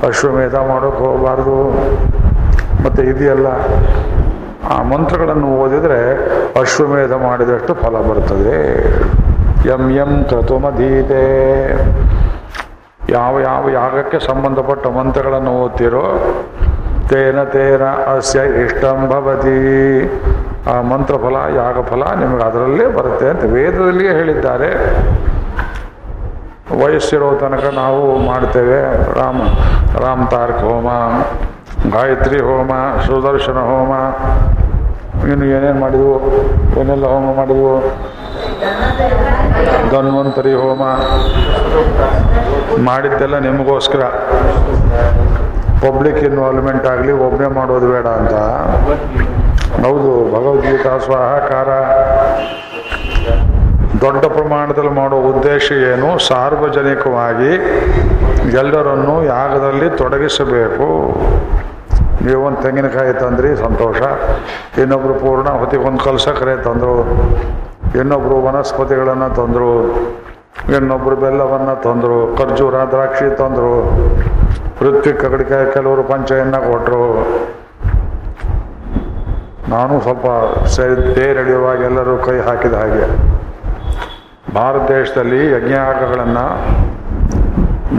ಅಶ್ವಮೇಧ 0.07 0.55
ಮಾಡೋಕೆ 0.55 0.97
ಹೋಗಬಾರ್ದು. 0.97 1.69
ಮತ್ತು 2.85 3.03
ಇದೆಯಲ್ಲ, 3.03 3.47
ಆ 4.71 4.83
ಮಂತ್ರಗಳನ್ನು 4.83 5.47
ಓದಿದರೆ 5.47 6.13
ಅಶ್ವಮೇಧ 6.59 7.11
ಮಾಡಿದಷ್ಟು 7.11 7.73
ಫಲ 7.73 7.97
ಬರ್ತದೆ. 7.97 8.83
ಎಂ 9.69 9.91
ಎಂ 9.91 10.25
ಕ್ರತುಮಧೀತೆ 10.29 11.23
ಯಾವ 13.09 13.39
ಯಾವ 13.39 13.69
ಯಾಗಕ್ಕೆ 13.69 14.19
ಸಂಬಂಧಪಟ್ಟ 14.19 14.87
ಮಂತ್ರಗಳನ್ನು 14.87 15.51
ಓದ್ತಿರೋ, 15.51 16.03
ತೇನ 17.09 17.43
ತೇನ 17.43 17.83
ಅಸ್ಯ 17.83 18.39
ಇಷ್ಟಂ 18.63 19.09
ಭವತಿ. 19.09 19.59
ಆ 20.71 20.81
ಮಂತ್ರಫಲ, 20.81 21.35
ಯಾಗಫಲ 21.55 22.03
ನಿಮಗೆ 22.19 22.43
ಅದರಲ್ಲೇ 22.43 22.85
ಬರುತ್ತೆ 22.85 23.29
ಅಂತ 23.29 23.43
ವೇದದಲ್ಲಿಯೇ 23.43 24.11
ಹೇಳಿದ್ದಾರೆ. 24.11 24.69
ವಯಸ್ಸಿರೋ 26.83 27.35
ತನಕ 27.35 27.65
ನಾವು 27.73 28.19
ಮಾಡ್ತೇವೆ. 28.19 28.81
ರಾಮ, 29.19 29.41
ರಾಮ್ 30.05 30.27
ತಾರಕ 30.27 30.55
ಹೋಮ, 30.55 30.87
ಗಾಯತ್ರಿ 31.91 32.41
ಹೋಮ, 32.41 32.71
ಸುದರ್ಶನ 33.01 33.57
ಹೋಮ 33.57 33.93
ಇನ್ನು 35.31 35.45
ಏನೇನು 35.45 35.79
ಮಾಡಿದ್ವು, 35.79 36.15
ಏನೆಲ್ಲ 36.81 37.05
ಹೋಮ 37.05 37.27
ಮಾಡಿದ್ವು? 37.37 37.73
ಧನ್ವಂತರಿ 39.91 40.53
ಹೋಮ 40.53 40.83
ಮಾಡಿದ್ದೆಲ್ಲ 42.85 43.37
ನಿಮಗೋಸ್ಕರ. 43.37 44.03
ಪಬ್ಲಿಕ್ 45.85 46.17
ಇನ್ವಾಲ್ವ್ಮೆಂಟ್ 46.17 46.85
ಆಗಲಿ 46.87 47.11
ಒಬ್ಬನೇ 47.11 47.47
ಮಾಡೋದು 47.59 47.87
ಬೇಡ 47.93 48.07
ಅಂತ. 48.07 48.33
ಹೌದು, 49.85 50.11
ಭಗವದ್ಗೀತಾ 50.35 50.97
ಸ್ವಾಹಾಕಾರ 50.97 51.69
ದೊಡ್ಡ 54.01 54.25
ಪ್ರಮಾಣದಲ್ಲಿ 54.25 54.91
ಮಾಡೋ 54.91 55.17
ಉದ್ದೇಶ 55.31 55.71
ಏನು? 55.71 56.07
ಸಾರ್ವಜನಿಕವಾಗಿ 56.27 57.51
ಎಲ್ಲರನ್ನು 58.57 59.15
ಯಾಗದಲ್ಲಿ 59.25 59.89
ತೊಡಗಿಸಬೇಕು. 59.89 60.87
ನೀವೊಂದು 62.25 62.61
ತೆಂಗಿನಕಾಯಿ 62.61 63.13
ತಂದ್ರಿ, 63.13 63.55
ಸಂತೋಷ. 63.55 64.01
ಇನ್ನೊಬ್ರು 64.79 65.13
ಪೂರ್ಣ 65.13 65.49
ಹೊತ್ತಿಗೊಂದು 65.49 66.03
ಕಲಸಕ್ಕರೆ 66.03 66.63
ತಂದರು. 66.63 66.95
ಇನ್ನೊಬ್ಬರು 67.99 68.35
ವನಸ್ಪತಿಗಳನ್ನು 68.43 69.35
ತಂದರು. 69.35 69.71
ಇನ್ನೊಬ್ರು 70.77 71.15
ಬೆಲ್ಲವನ್ನು 71.15 71.81
ತಂದರು. 71.81 72.37
ಖರ್ಜೂರ, 72.37 72.75
ದ್ರಾಕ್ಷಿ 72.75 73.37
ತಂದರು. 73.37 73.73
ಪೃಥ್ವಿ 74.79 75.13
ಕಗಡಿಕಾಯಿ 75.13 75.73
ಕೆಲವರು 75.73 76.03
ಪಂಚೆಯನ್ನು 76.03 76.71
ಕೊಟ್ಟರು 76.71 77.03
ನಾನು 79.69 80.01
ಸ್ವಲ್ಪ 80.01 80.25
ಸೇರಿ 80.65 81.15
ತೇರಳಿಯುವಾಗ 81.15 81.79
ಎಲ್ಲರೂ 81.79 82.17
ಕೈ 82.17 82.39
ಹಾಕಿದ 82.39 82.73
ಹಾಗೆ. 82.73 83.05
ಭಾರತ 84.53 84.91
ದೇಶದಲ್ಲಿ 84.91 85.51
ಯಜ್ಞಯಾಗಗಳನ್ನು 85.51 86.45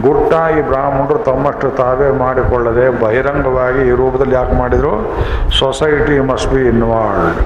ಗುಟ್ಟಾಗಿ 0.01 0.61
ಬ್ರಾಹ್ಮಣರು 0.61 1.19
ತಮ್ಮಷ್ಟು 1.19 1.69
ತಾವೇ 1.69 2.09
ಮಾಡಿಕೊಳ್ಳದೆ 2.09 3.03
ಬಹಿರಂಗವಾಗಿ 3.03 3.87
ಈ 3.87 3.91
ರೂಪದಲ್ಲಿ 3.91 4.35
ಯಾಕೆ 4.35 4.55
ಮಾಡಿದ್ರು? 4.55 5.15
ಸೊಸೈಟಿ 5.59 6.19
ಮಸ್ಟ್ 6.19 6.53
ಬಿ 6.53 6.65
ಇನ್ವಾಲ್ಡ್ 6.65 7.39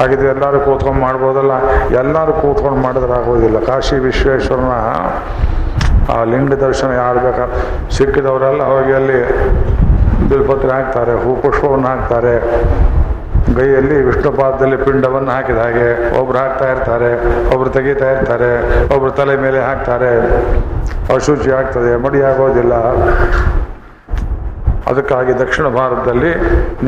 ಹಾಗಿದ್ರೆ 0.00 0.28
ಎಲ್ಲರೂ 0.28 0.60
ಕೂತ್ಕೊಂಡು 0.60 1.00
ಮಾಡ್ಬೋದಲ್ಲ? 1.00 1.52
ಎಲ್ಲರೂ 1.90 2.32
ಕೂತ್ಕೊಂಡು 2.32 2.82
ಮಾಡಿದ್ರೆ 2.82 3.12
ಆಗೋದಿಲ್ಲ. 3.12 3.58
ಕಾಶಿ 3.58 3.96
ವಿಶ್ವೇಶ್ವರನ 3.96 4.72
ಆ 6.12 6.24
ಲಿಂಗ 6.24 6.54
ದರ್ಶನ 6.54 6.90
ಯಾರು 6.92 7.20
ಬೇಕಾ? 7.20 7.46
ಸಿಕ್ಕಿದವರೆಲ್ಲ 7.90 8.62
ಹೋಗಿ 8.62 8.92
ಅಲ್ಲಿ 8.92 9.20
ಬಿಲ್ಪತ್ರೆ 10.28 10.70
ಹಾಕ್ತಾರೆ 10.70 11.12
ಹೂ 11.12 11.76
ಹಾಕ್ತಾರೆ. 11.86 12.34
ಗೈಯಲ್ಲಿ 13.58 13.96
ವಿಷ್ಣು 14.08 14.30
ಪಾದದಲ್ಲಿ 14.40 14.78
ಪಿಂಡವನ್ನು 14.86 15.30
ಹಾಕಿದ 15.36 15.60
ಹಾಗೆ 15.64 15.86
ಒಬ್ರು 16.20 16.38
ಹಾಕ್ತಾ 16.38 16.66
ಇರ್ತಾರೆ, 16.74 17.10
ಒಬ್ರು 17.54 17.70
ತೆಗಿತಾ 17.76 18.08
ಇರ್ತಾರೆ, 18.16 18.50
ಒಬ್ರು 18.94 19.10
ತಲೆ 19.20 19.36
ಮೇಲೆ 19.44 19.60
ಹಾಕ್ತಾರೆ. 19.68 20.10
ಅಶುಚಿ 21.14 21.50
ಆಗ್ತದೆ, 21.60 21.92
ಮಡಿ 22.04 22.20
ಆಗೋದಿಲ್ಲ. 22.30 22.74
ಅದಕ್ಕಾಗಿ 24.90 25.32
ದಕ್ಷಿಣ 25.40 25.66
ಭಾರತದಲ್ಲಿ 25.78 26.30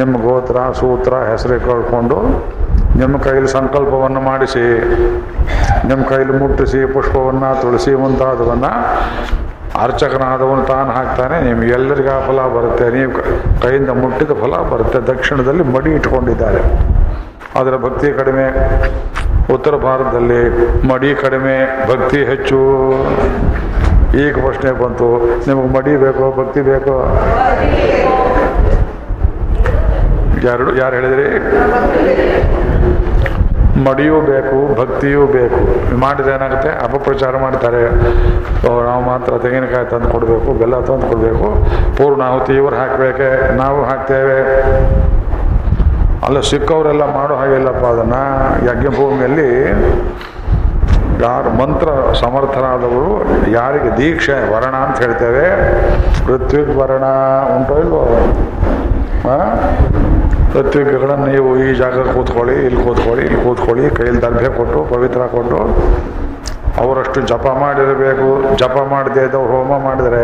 ನಿಮ್ಮ 0.01 0.13
ಗೋತ್ರ, 0.27 0.59
ಸೂತ್ರ 0.81 1.15
ಹೆಸರು 1.31 1.57
ಕಳ್ಕೊಂಡು 1.69 2.19
ನಿಮ್ಮ 3.01 3.17
ಕೈಲಿ 3.27 3.49
ಸಂಕಲ್ಪವನ್ನು 3.59 4.21
ಮಾಡಿಸಿ, 4.29 4.65
ನಿಮ್ಮ 5.89 6.03
ಕೈಲಿ 6.13 6.33
ಮುಟ್ಟಿಸಿ, 6.43 6.81
ಪುಷ್ಪವನ್ನು 6.95 7.51
ತುಳಸಿ 7.63 7.93
ಮುಂತಾದವನ್ನು 8.03 8.73
ಅರ್ಚಕನಾದವನು 9.75 10.63
ತಾನು 10.67 10.91
ಹಾಕ್ತಾನೆ 10.91 11.41
ನಿಮ್ಗೆ 11.45 11.73
ಎಲ್ಲರಿಗೂ 11.73 12.11
ಆ 12.11 12.27
ಫಲ 12.27 12.41
ಬರುತ್ತೆ. 12.57 12.91
ನೀವು 12.91 13.13
ಕೈಯಿಂದ 13.63 13.91
ಮುಟ್ಟಿದ 13.91 14.31
ಫಲ 14.31 14.57
ಬರುತ್ತೆ. 14.73 14.99
ದಕ್ಷಿಣದಲ್ಲಿ 14.99 15.63
ಮಡಿ 15.63 15.91
ಇಟ್ಕೊಂಡಿದ್ದಾರೆ. 15.91 16.61
ಅದರ 17.61 17.77
ಭಕ್ತಿ 17.77 18.13
ಕಡಿಮೆ. 18.13 18.47
ಉತ್ತರ 19.55 19.77
ಭಾರತದಲ್ಲಿ 19.77 20.41
ಮಡಿ 20.89 21.15
ಕಡಿಮೆ, 21.15 21.57
ಭಕ್ತಿ 21.89 22.25
ಹೆಚ್ಚು. 22.25 22.59
ಈಗ 24.19 24.35
ಪ್ರಶ್ನೆ 24.45 24.73
ಬಂತು, 24.73 25.09
ನಿಮಗೆ 25.47 25.69
ಮಡಿ 25.75 25.97
ಬೇಕೋ, 25.97 26.45
ಭಕ್ತಿ 26.45 26.61
ಬೇಕೋ? 26.61 26.97
ಯಾರು 30.49 30.77
ಯಾರು 30.77 30.95
ಹೇಳಿದ್ರಿ? 30.97 31.29
ಮಡಿಯೂ 33.89 34.17
ಬೇಕು, 34.21 34.57
ಭಕ್ತಿಯೂ 34.81 35.23
ಬೇಕು. 35.37 35.61
ಮಾಡಿದ್ರೆ 36.01 36.35
ಏನಾಗುತ್ತೆ? 36.35 36.71
ಅಪಪ್ರಚಾರ 36.85 37.37
ಮಾಡ್ತಾರೆ. 37.45 37.83
ನಾವು 38.89 39.03
ಮಾತ್ರ 39.05 39.33
ತೆಂಗಿನಕಾಯಿ 39.45 39.87
ತಂದು 39.91 40.09
ಕೊಡಬೇಕು, 40.15 40.53
ಬೆಲ್ಲ 40.61 40.81
ತಂದು 40.91 41.07
ಕೊಡಬೇಕು. 41.13 41.49
ಪೂರ್ಣಾಹುತಿ 41.99 42.55
ಇವ್ರು 42.57 42.77
ಹಾಕಬೇಕೆ? 42.77 43.29
ನಾವು 43.57 43.79
ಹಾಕ್ತೇವೆ. 43.85 44.39
ಅಲ್ಲ, 46.27 46.41
ಸಿಕ್ಕವರೆಲ್ಲ 46.41 47.05
ಮಾಡೋ 47.17 47.35
ಹಾಗಿಲ್ಲಪ್ಪ 47.35 47.85
ಅದನ್ನ 47.85 48.17
ಯಜ್ಞಭೂಮಿಯಲ್ಲಿ 48.71 49.51
ಯಾರು 51.23 51.49
ಮಂತ್ರ 51.61 51.89
ಸಮರ್ಥರಾದವರು 52.21 53.11
ಯಾರಿಗೆ 53.51 53.91
ದೀಕ್ಷೆ, 53.97 54.37
ವರ್ಣ 54.53 54.77
ಅಂತ 54.87 54.97
ಹೇಳ್ತೇವೆ. 55.05 55.47
ಪೃಥ್ವಿ 56.27 56.63
ವರ್ಣ 56.81 57.07
ಉಂಟೋ 57.57 57.75
ಇಲ್ವೋ? 57.85 58.03
ಆ? 59.29 59.37
ಋತ್ವಿಕ್ಗಳನ್ನು 60.55 61.27
ನೀವು 61.27 61.57
ಈ 61.57 61.75
ಜಾಗ 61.75 62.13
ಕೂತ್ಕೊಳ್ಳಿ, 62.15 62.55
ಇಲ್ಲಿ 62.55 62.85
ಕೂತ್ಕೊಳ್ಳಿ 62.85 63.27
ಇಲ್ಲಿ 63.27 63.45
ಕೂತ್ಕೊಳ್ಳಿ, 63.45 63.91
ಕೈಯಲ್ಲಿ 63.91 64.23
ದರ್ಭೆ 64.23 64.57
ಕೊಟ್ಟು, 64.57 64.85
ಪವಿತ್ರ 64.85 65.19
ಕೊಟ್ಟು, 65.19 65.57
ಅವರಷ್ಟು 66.81 67.21
ಜಪ 67.21 67.47
ಮಾಡಿರಬೇಕು. 67.47 68.57
ಜಪ 68.57 68.77
ಮಾಡದೇ 68.91 69.25
ಇದ್ದವ್ರು 69.25 69.53
ಹೋಮ 69.53 69.85
ಮಾಡಿದ್ರೆ 69.85 70.23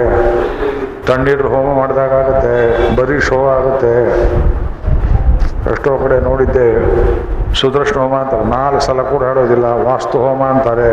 ತಣ್ಣೀರು 1.07 1.49
ಹೋಮ 1.49 1.79
ಮಾಡಿದಾಗುತ್ತೆ 1.79 2.55
ಬರೀ 2.97 3.21
ಶೋ 3.21 3.49
ಆಗುತ್ತೆ. 3.49 3.95
ಎಷ್ಟೋ 5.73 5.99
ಕಡೆ 5.99 6.21
ನೋಡಿದ್ದೆ, 6.21 6.67
ಸುದರ್ಶನ 7.55 8.01
ಹೋಮ 8.01 8.15
ಅಂತಾರೆ. 8.15 8.45
ನಾಲ್ಕು 8.45 8.81
ಸಲ 8.81 9.03
ಕೂಡ 9.03 9.23
ಹೇಳೋದಿಲ್ಲ, 9.23 9.65
ವಾಸ್ತು 9.65 10.19
ಹೋಮ 10.19 10.43
ಅಂತಾರೆ. 10.43 10.91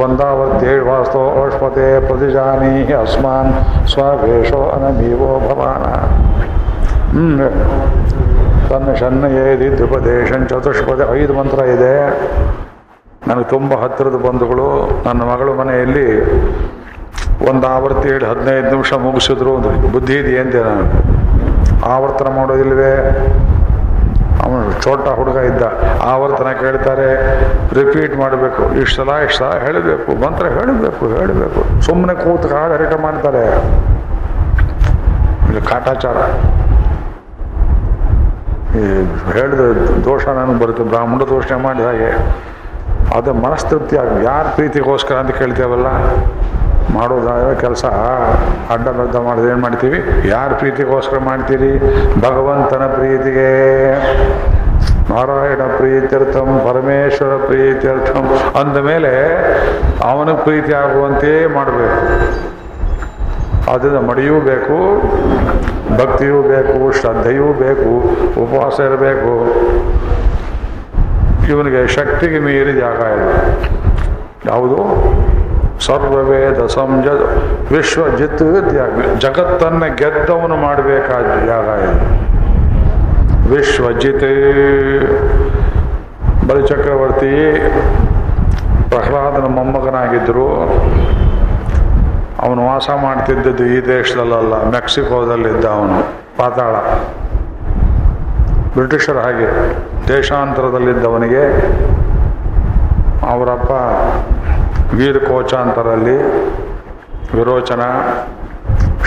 ಒಂದಾವತ್ತಿ 0.00 0.66
ಹೇಳಿ 0.66 0.80
ವಾಸ್ತು 0.80 1.18
ಓಷ್ಪತೆ 1.18 2.06
ಪ್ರತಿಜಾನಿ, 2.06 2.92
ಅಸ್ಮಾನ್ 2.92 3.52
ಸ್ವವೇಶೋ 3.86 4.68
ಅನಮೀವೋ 4.68 5.40
ಭವಾನ. 5.48 6.21
ತನ್ನ 8.68 8.94
ಶನ್ನ 8.94 9.24
ಏದಿ 9.24 9.76
ದ್ವಿಪದೇಶನ್ 9.76 10.48
ಚತುಷ್ಪದ 10.48 11.10
ಐದು 11.12 11.34
ಮಂತ್ರ 11.34 11.58
ಇದೆ. 11.58 12.08
ನನಗೆ 13.28 13.44
ತುಂಬ 13.44 13.72
ಹತ್ತಿರದ 13.82 14.16
ಬಂಧುಗಳು. 14.16 15.02
ನನ್ನ 15.06 15.22
ಮಗಳ 15.22 15.48
ಮನೆಯಲ್ಲಿ 15.60 16.06
ಒಂದು 17.50 17.66
ಆವೃತ್ತಿ 17.66 18.08
ಹೇಳಿ 18.08 18.24
ಹದಿನೈದು 18.24 18.70
ನಿಮಿಷ 18.70 18.92
ಮುಗಿಸಿದ್ರು 18.92 19.56
ಬುದ್ಧಿ 19.92 20.38
ಅಂತ 20.38 20.56
ನಾನು. 20.56 20.84
ಆವರ್ತನ 21.86 22.28
ಮಾಡೋದಿಲ್ವೇ? 22.28 22.94
ಅವನು 24.44 24.82
ಚೋಟ 24.82 25.08
ಹುಡುಗ 25.08 25.36
ಇದ್ದ. 25.36 25.62
ಆವರ್ತನ 26.02 26.44
ಕೇಳ್ತಾರೆ, 26.44 27.40
ರಿಪೀಟ್ 27.74 28.16
ಮಾಡಬೇಕು. 28.16 28.74
ಇಷ್ಟು 28.80 29.04
ಸಲ 29.04 29.10
ಹೇಳಬೇಕು. 29.66 30.20
ಮಂತ್ರ 30.24 30.46
ಹೇಳಬೇಕು 30.46 31.06
ಹೇಳಬೇಕು. 31.06 31.80
ಸುಮ್ಮನೆ 31.80 32.14
ಕೂತು 32.14 32.48
ಕಾಡರಿಟ 32.48 33.00
ಮಾಡ್ತಾರೆ. 33.00 33.46
ಕಾಟಾಚಾರ. 35.66 36.16
ಹೇಳಿದ 39.32 39.60
ದೋಷ 40.04 40.28
ನನಗೆ 40.28 40.58
ಬರುತ್ತೆ. 40.58 40.82
ಬ್ರಾಹ್ಮಣ 40.82 41.20
ದೋಷ 41.20 41.52
ಮಾಡಿದ 41.52 41.82
ಹಾಗೆ. 41.82 42.10
ಅದು 43.16 43.34
ಮನಸ್ತೃಪ್ತಿ 43.34 43.96
ಆಗ 43.96 44.22
ಯಾರ 44.22 44.46
ಪ್ರೀತಿಗೋಸ್ಕರ 44.54 45.14
ಅಂತ 45.14 45.30
ಕೇಳ್ತೇವಲ್ಲ? 45.30 45.86
ಮಾಡೋದಾದ್ರೆ 46.94 47.60
ಕೆಲಸ. 47.60 47.84
ಅಡ್ಡ 48.70 48.88
ಬದ್ಧ 48.88 49.16
ಮಾಡಿದ್ರೆ 49.16 49.50
ಏನು 49.50 49.60
ಮಾಡ್ತೀವಿ? 49.60 50.28
ಯಾರ 50.28 50.52
ಪ್ರೀತಿಗೋಸ್ಕರ 50.52 51.18
ಮಾಡ್ತೀರಿ? 51.18 51.78
ಭಗವಂತನ 52.20 52.86
ಪ್ರೀತಿಗೆ. 52.86 53.48
ನಾರಾಯಣ 55.10 55.76
ಪ್ರೀತ್ಯರ್ಥಂ, 55.76 56.60
ಪರಮೇಶ್ವರ 56.64 57.36
ಪ್ರೀತ್ಯರ್ಥಂ 57.46 58.28
ಅಂದಮೇಲೆ 58.60 59.26
ಅವನಿಗೆ 60.04 60.38
ಪ್ರೀತಿ 60.38 60.72
ಆಗುವಂತೆಯೇ 60.72 61.46
ಮಾಡಬೇಕು. 61.46 62.32
ಅದರಿಂದ 63.70 63.96
ಮಡಿಯೂ 63.96 64.40
ಬೇಕು, 64.40 64.76
ಭಕ್ತಿಯೂ 65.98 66.42
ಬೇಕು, 66.42 66.92
ಶ್ರದ್ಧೆಯೂ 67.00 67.52
ಬೇಕು, 67.52 67.90
ಉಪವಾಸ 68.42 68.80
ಇರಬೇಕು. 68.80 69.32
ಇವನಿಗೆ 71.50 71.86
ಶಕ್ತಿಗೆ 71.88 72.38
ಮೀರಿ 72.38 72.72
ಜಾಗ 72.72 73.00
ಇಲ್ಲ. 73.00 73.30
ಯಾವುದು? 74.46 74.78
ಸರ್ವವೇದ 75.80 76.66
ಸಂಜ 76.66 77.06
ವಿಶ್ವಜಿತ್ 77.72 78.68
ತ್ಯಾಗ 78.70 79.18
ಜಗತ್ತನ್ನು 79.18 79.96
ಗೆದ್ದವನು 79.96 80.56
ಮಾಡಬೇಕಾದ 80.56 81.46
ಜಾಗ 81.46 81.68
ಇದು 81.82 81.96
ವಿಶ್ವಜಿತ್. 83.54 84.28
ಬಲಿಚಕ್ರವರ್ತಿ 86.48 87.32
ಪ್ರಹ್ಲಾದನ 88.88 89.44
ಮೊಮ್ಮಗನಾಗಿದ್ದರು. 89.44 90.46
ಅವನು 92.44 92.60
ವಾಸ 92.68 92.88
ಮಾಡ್ತಿದ್ದದ್ದು 93.02 93.64
ಈ 93.74 93.76
ದೇಶದಲ್ಲ 93.86 94.54
ಮೆಕ್ಸಿಕೋದಲ್ಲಿದ್ದ 94.74 95.64
ಅವನು, 95.76 95.98
ಪಾತಾಳ. 96.38 96.74
ಬ್ರಿಟಿಷರ 98.74 99.18
ಹಾಗೆ 99.24 99.48
ದೇಶಾಂತರದಲ್ಲಿದ್ದವನಿಗೆ 100.08 101.42
ಅವರಪ್ಪ 103.32 103.72
ವೀರಕೋಚಾಂತರಲ್ಲಿ 104.98 106.16
ವಿರೋಚನ, 107.36 107.82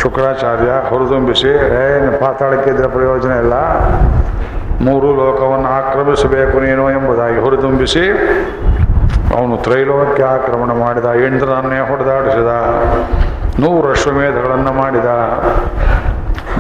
ಶುಕ್ರಾಚಾರ್ಯ 0.01 0.71
ಹುರಿದುಂಬಿಸಿ 0.89 1.51
ಏನು 1.81 2.11
ಪಾತಾಳಕ್ಕಿದ್ರೆ 2.23 2.87
ಪ್ರಯೋಜನ 2.87 3.33
ಇಲ್ಲ. 3.43 3.55
ಮೂರು 4.85 5.09
ಲೋಕವನ್ನು 5.19 5.69
ಆಕ್ರಮಿಸಬೇಕು 5.79 6.55
ನೀನು 6.59 6.85
ಎಂಬುದಾಗಿ 6.91 7.39
ಹುರಿದುಂಬಿಸಿ 7.45 8.03
ಅವನು 9.37 9.57
ತ್ರೈಲೋಕ್ಯ 9.57 10.23
ಆಕ್ರಮಣ 10.23 10.71
ಮಾಡಿದ 10.71 11.05
ಇಂದ್ರನನ್ನೇ 11.05 11.79
ಹೊಡೆದಾಡಿಸಿದ 11.79 12.51
ನೂರು 13.59 13.89
ಅಶ್ವಮೇಧಗಳನ್ನು 13.89 14.73
ಮಾಡಿದ. 14.73 15.09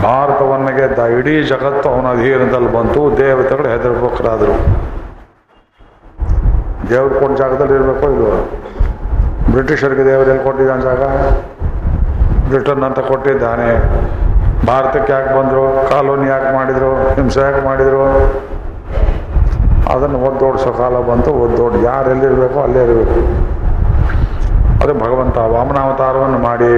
ಭಾರತವನ್ನು 0.03 0.77
ಗೆದ್ದ, 0.77 0.99
ಇಡೀ 0.99 1.43
ಜಗತ್ತು 1.43 1.89
ಅವನ 1.89 2.07
ಅಧೀನದಲ್ಲಿ 2.07 2.73
ಬಂತು, 2.73 3.17
ದೇವತೆಗಳು 3.17 3.69
ಹೆದರ್ಬೇಕರಾದರು 3.69 4.55
ದೇವ್ರು 6.89 7.19
ಕೊಟ್ಟ 7.19 7.41
ಜಾಗದಲ್ಲಿ 7.41 7.73
ಇರಬೇಕು 7.73 8.11
ಇದು 8.11 8.29
ಬ್ರಿಟಿಷರಿಗೆ 9.51 10.05
ದೇವರು 10.05 10.29
ಎಲ್ಲಿ 10.29 10.43
ಕೊಟ್ಟಿದ್ದಾನೆ 10.43 10.81
ಜಾಗ? 10.81 11.03
ಬ್ರಿಟನ್ 12.49 12.83
ಅಂತ 12.83 12.99
ಕೊಟ್ಟಿದ್ದಾನೆ. 12.99 13.69
ಭಾರತಕ್ಕೆ 14.65 15.13
ಯಾಕೆ 15.13 15.39
ಬಂದರು? 15.39 15.89
ಕಾಲೋನಿ 15.89 16.27
ಯಾಕೆ 16.27 16.53
ಮಾಡಿದರು? 16.55 17.15
ಹಿಂಸೆ 17.15 17.39
ಯಾಕೆ 17.39 17.65
ಮಾಡಿದರು? 17.65 18.03
ಅದನ್ನು 19.93 20.19
ಒದ್ದೋಡಿಸೋ 20.27 20.69
ಕಾಲ 20.81 20.95
ಬಂತು, 21.09 21.31
ಒದ್ದೋಡಿ 21.45 21.79
ಯಾರು 21.89 22.07
ಎಲ್ಲಿರಬೇಕೋ 22.13 22.59
ಅಲ್ಲೇ 22.65 22.81
ಇರಬೇಕು. 22.85 23.19
ಅದೇ 24.81 24.93
ಭಗವಂತ 25.03 25.37
ವಾಮನಾವತಾರವನ್ನು 25.53 26.39
ಮಾಡಿ 26.47 26.71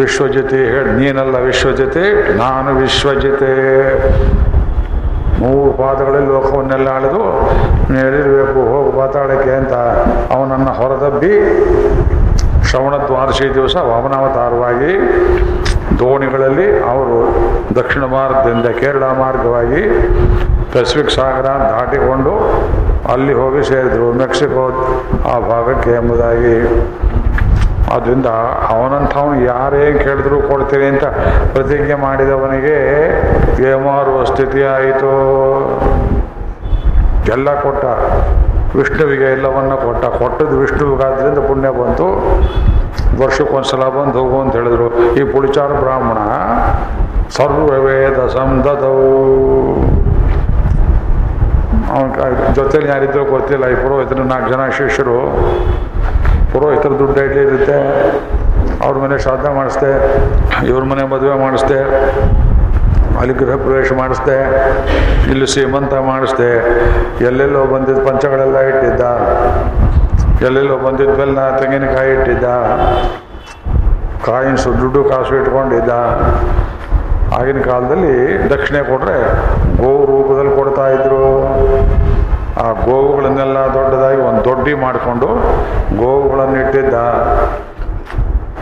ವಿಶ್ವಜಿತಿ 0.00 0.60
ಹೇಳಿ, 0.72 0.90
ನೀನಲ್ಲ 1.00 1.36
ವಿಶ್ವಜಿತಿ 1.48 2.04
ನಾನು 2.42 2.70
ವಿಶ್ವಜಿತೆ 2.82 3.52
ಮೂರು 5.40 5.70
ಪಾದಗಳಲ್ಲಿ 5.80 6.30
ಲೋಕವನ್ನೆಲ್ಲ 6.36 6.88
ಆಳಿದು 6.96 7.22
ನೀರಿರಬೇಕು 7.94 8.60
ಹೋಗು 8.72 8.90
ಪಾತಾಳಕ್ಕೆ 9.00 9.52
ಅಂತ 9.60 9.74
ಅವನನ್ನು 10.36 10.72
ಹೊರದಬ್ಬಿ, 10.78 11.32
ಶ್ರವಣ 12.68 12.94
ದ್ವಾದಶಿ 13.08 13.48
ದಿವಸ 13.58 13.76
ವಾಮನಾವತಾರವಾಗಿ 13.90 14.92
ದೋಣಿಗಳಲ್ಲಿ 15.98 16.66
ಅವರು 16.80 17.18
ದಕ್ಷಿಣ 17.74 18.04
ಭಾರತದಿಂದ 18.04 18.66
ಕೇರಳ 18.80 19.04
ಮಾರ್ಗವಾಗಿ 19.04 19.82
ಪೆಸಿಫಿಕ್ 20.72 21.10
ಸಾಗರ 21.10 21.48
ದಾಟಿಕೊಂಡು 21.72 22.32
ಅಲ್ಲಿ 23.12 23.32
ಹೋಗಿ 23.32 23.64
ಸೇರಿದರು. 23.68 24.12
ಮೆಕ್ಸಿಕೋ 24.12 24.64
ಆ 25.34 25.38
ಭಾಗಕ್ಕೆ 25.38 25.90
ಎಂಬುದಾಗಿ. 25.90 26.56
ಅದರಿಂದ 27.94 28.26
ಅವನಂಥವನು 28.68 29.44
ಯಾರೇ 29.44 30.00
ಕೇಳಿದ್ರು 30.04 30.42
ಕೊಡ್ತೀನಿ 30.42 30.84
ಅಂತ 30.84 31.04
ಪ್ರತಿಜ್ಞೆ 31.52 31.94
ಮಾಡಿದವನಿಗೆ 31.94 32.76
ಏಮಾರುವ 33.70 34.24
ಸ್ಥಿತಿ 34.24 34.62
ಆಯಿತು 34.64 35.12
ಎಲ್ಲ 37.32 37.60
ಕೊಟ್ಟ. 37.60 37.84
ವಿಷ್ಣುವಿಗೆ 38.78 39.26
ಎಲ್ಲವನ್ನ 39.36 39.74
ಕೊಟ್ಟ. 39.86 40.04
ಕೊಟ್ಟದ್ದು 40.20 40.56
ವಿಷ್ಣುವಿಗಾದ್ರಿಂದ 40.64 41.40
ಪುಣ್ಯ 41.48 41.68
ಬಂತು. 41.80 42.06
ವರ್ಷಕ್ಕೊಂದ್ಸಲ 43.22 43.84
ಬಂದು 43.98 44.16
ಹೋಗು 44.22 44.38
ಅಂತ 44.44 44.52
ಹೇಳಿದ್ರು. 44.58 44.88
ಈ 45.18 45.22
ಪುಳಿಚಾರ 45.34 45.70
ಬ್ರಾಹ್ಮಣ 45.82 46.18
ಸರ್ವವೇದ 47.36 48.18
ಸಂದದವು 48.36 49.08
ಅವನ 51.94 52.08
ಜೊತೆಲಿ 52.58 52.88
ಯಾರಿದ್ರು 52.92 53.22
ಗೊತ್ತಿಲ್ಲ, 53.34 53.64
ಈ 53.74 53.76
ಪುರೋಹಿತರು 53.82 54.24
ನಾಲ್ಕು 54.32 54.48
ಜನ 54.52 54.62
ಶಿಷ್ಯರು. 54.78 55.18
ಪುರೋಹಿತರ 56.52 56.92
ದುಡ್ಡು 57.02 57.18
ಇಡ್ಲಿ 57.26 57.42
ಇರುತ್ತೆ? 57.48 57.78
ಅವ್ರ 58.84 58.94
ಮನೆ 59.02 59.16
ಶ್ರಾದ್ದ 59.24 59.46
ಮಾಡಿಸ್ದೆ, 59.58 59.92
ಇವ್ರ 60.70 60.82
ಮನೆ 60.92 61.04
ಮದುವೆ 61.12 61.36
ಮಾಡಿಸ್ದೆ. 61.44 61.80
ಅಲ್ಲಿ 63.20 63.34
ಗೃಹ 63.40 63.54
ಪ್ರವೇಶ 63.64 63.88
ಮಾಡಿಸ್ದೆ, 64.00 64.36
ಇಲ್ಲಿ 65.32 65.46
ಸೀಮಂತ 65.54 65.94
ಮಾಡಿಸ್ದೆ, 66.10 66.50
ಎಲ್ಲೆಲ್ಲೋ 67.28 67.62
ಬಂದಿದ್ದ 67.74 68.00
ಪಂಚಗಳೆಲ್ಲ 68.08 68.58
ಇಟ್ಟಿದ್ದ, 68.70 69.02
ಎಲ್ಲೆಲ್ಲೋ 70.46 70.76
ಬಂದಿದ್ದ 70.86 71.12
ಬೆಲ್ಲ 71.20 71.40
ತೆಂಗಿನಕಾಯಿ 71.60 72.10
ಇಟ್ಟಿದ್ದ 72.16 72.46
ಕಾಯಿನ್ಸು 74.26 74.70
ದುಡ್ಡು 74.82 75.00
ಕಾಸು 75.10 75.32
ಇಟ್ಕೊಂಡಿದ್ದ. 75.40 75.92
ಆಗಿನ 77.38 77.60
ಕಾಲದಲ್ಲಿ 77.70 78.14
ದಕ್ಷಿಣೆ 78.52 78.80
ಕೊಟ್ಟರೆ 78.90 79.16
ಗೋವು 79.80 80.02
ರೂಪದಲ್ಲಿ 80.10 80.52
ಕೊಡ್ತಾ 80.58 80.84
ಇದ್ರು. 80.96 81.24
ಆ 82.64 82.66
ಗೋವುಗಳನ್ನೆಲ್ಲ 82.84 83.58
ದೊಡ್ಡದಾಗಿ 83.76 84.20
ಒಂದು 84.28 84.42
ದೊಡ್ಡಿ 84.50 84.74
ಮಾಡಿಕೊಂಡು 84.84 85.28
ಗೋವುಗಳನ್ನು 86.02 86.56
ಇಟ್ಟಿದ್ದ 86.62 86.94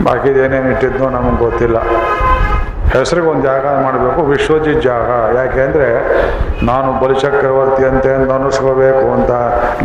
ಬಾಕಿದೇನೇನು 0.07 0.69
ಇಟ್ಟಿದ್ನೋ 0.73 1.05
ನಮಗೆ 1.17 1.37
ಗೊತ್ತಿಲ್ಲ. 1.45 1.77
ಹೆಸರಿಗೆ 2.99 3.27
ಒಂದು 3.33 3.45
ಜಾಗ 3.49 3.65
ಮಾಡಬೇಕು, 3.85 4.19
ವಿಶ್ವಜಿತ್ 4.33 4.81
ಜಾಗ. 4.87 5.09
ಯಾಕೆ 5.37 5.59
ಅಂದರೆ 5.67 5.87
ನಾನು 6.69 6.89
ಬಲಿಚಕ್ರವರ್ತಿ 7.01 7.83
ಅಂತೆ 7.89 8.09
ಅನ್ನಿಸ್ಕೋಬೇಕು 8.15 9.05
ಅಂತ 9.15 9.31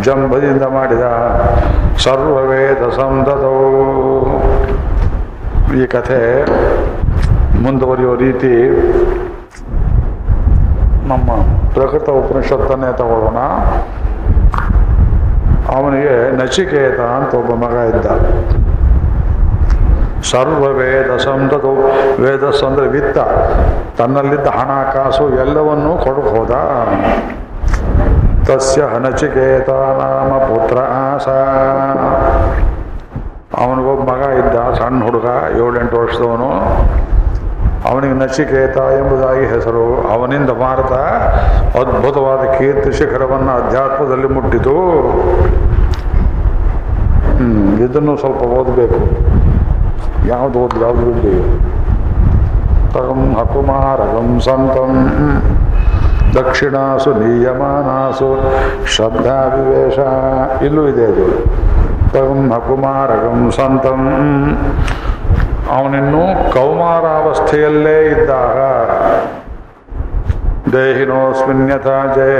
ಜಂಬದಿಂದ 0.07 0.65
ಮಾಡಿದ 0.77 1.05
ಸರ್ವವೇ 2.05 2.63
ಸಂದದವು 2.99 3.67
ಈ 5.81 5.85
ಕಥೆ 5.95 6.21
ಮುಂದುವರಿಯೋ 7.65 8.13
ರೀತಿ 8.25 8.53
ನಮ್ಮ 11.11 11.29
ಪ್ರಕೃತ 11.75 12.07
ಉಪನಿಷತ್ತನ್ನೇ 12.21 12.89
ತಗೊಳ್ಳೋಣ. 13.01 13.39
ಅವನಿಗೆ 15.75 16.15
ನಚಿಕೇತ 16.39 16.99
ಅಂತ 17.17 17.31
ಒಬ್ಬ 17.41 17.51
ಮಗ 17.63 17.75
ಇದ್ದ. 17.91 18.07
ಸರ್ವ 20.29 20.63
ವೇದ 20.67 21.17
ಸಂದದು 21.17 21.73
ವೇದಸ್ 22.21 22.63
ಅಂದರೆ 22.63 22.87
ವಿತ್ತ, 22.87 23.17
ತನ್ನಲ್ಲಿದ್ದ 23.97 24.47
ಹಣಕಾಸು 24.47 25.29
ಎಲ್ಲವನ್ನೂ 25.29 25.97
ಕೊಡಬಹುದ 25.97 26.51
ಹೋದ. 26.51 26.51
ತಸ್ಯ 28.45 28.81
ಹನಚಿಕೇತ 28.81 29.69
ನಾಮ 29.69 30.31
ಪುತ್ರ 30.37 30.77
ಆಸ. 30.77 31.27
ಅವನಿಗೊಬ್ಬ 33.61 34.11
ಮಗ 34.11 34.21
ಇದ್ದ, 34.39 34.55
ಸಣ್ಣ 34.77 35.03
ಹುಡುಗ, 35.03 35.25
ಏಳೆಂಟು 35.57 35.97
ವರ್ಷದವನು. 35.99 36.49
ಅವನಿಗೆ 37.89 38.13
ನಚಿಕೇತ 38.13 38.77
ಎಂಬುದಾಗಿ 38.77 39.45
ಹೆಸರು. 39.45 39.85
ಅವನಿಂದ 40.13 40.49
ಭಾರತ 40.49 40.93
ಅದ್ಭುತವಾದ 41.79 42.57
ಕೀರ್ತಿ 42.57 42.91
ಶಿಖರವನ್ನು 42.91 43.51
ಅಧ್ಯಾತ್ಮದಲ್ಲಿ 43.51 44.27
ಮುಟ್ಟಿತು. 44.27 44.75
ಇದನ್ನು 47.83 48.17
ಸ್ವಲ್ಪ 48.17 48.41
ಓದಬೇಕು. 48.41 48.99
ಯಾವುದು 50.27 50.59
ಓದ್ 50.59 50.83
ಯಾವುದು 50.83 51.01
ಬಿಡಿ 51.01 51.35
ತಗಂ 52.93 53.35
ಹಕುಮಾರಗಂ 53.39 54.39
ಸಂತಂ. 54.39 54.93
ದಕ್ಷಿಣಾಸು 56.33 57.13
ನಿಯಮಾನಾಸು 57.13 58.37
ಶ್ರದ್ಧಾ 58.85 59.43
ವಿವೇಶ 59.45 59.99
ಇಲ್ಲೂ 60.63 60.87
ಇದೆ 60.87 61.05
ಅದು. 61.05 61.45
ತಗಂ 62.13 62.51
ಹಕುಮಾರಗಂ 62.51 63.51
ಸಂತಂ. 63.51 64.01
ಅವನಿನ್ನು 65.77 66.53
ಕೌಮಾರಾವಸ್ಥೆಯಲ್ಲೇ 66.53 68.05
ಇದ್ದಾಗ. 68.05 68.57
ದೇಹಿನೋಸ್ಮಿನ್ಯಥಾ 70.73 72.13
ಜಯ. 72.15 72.35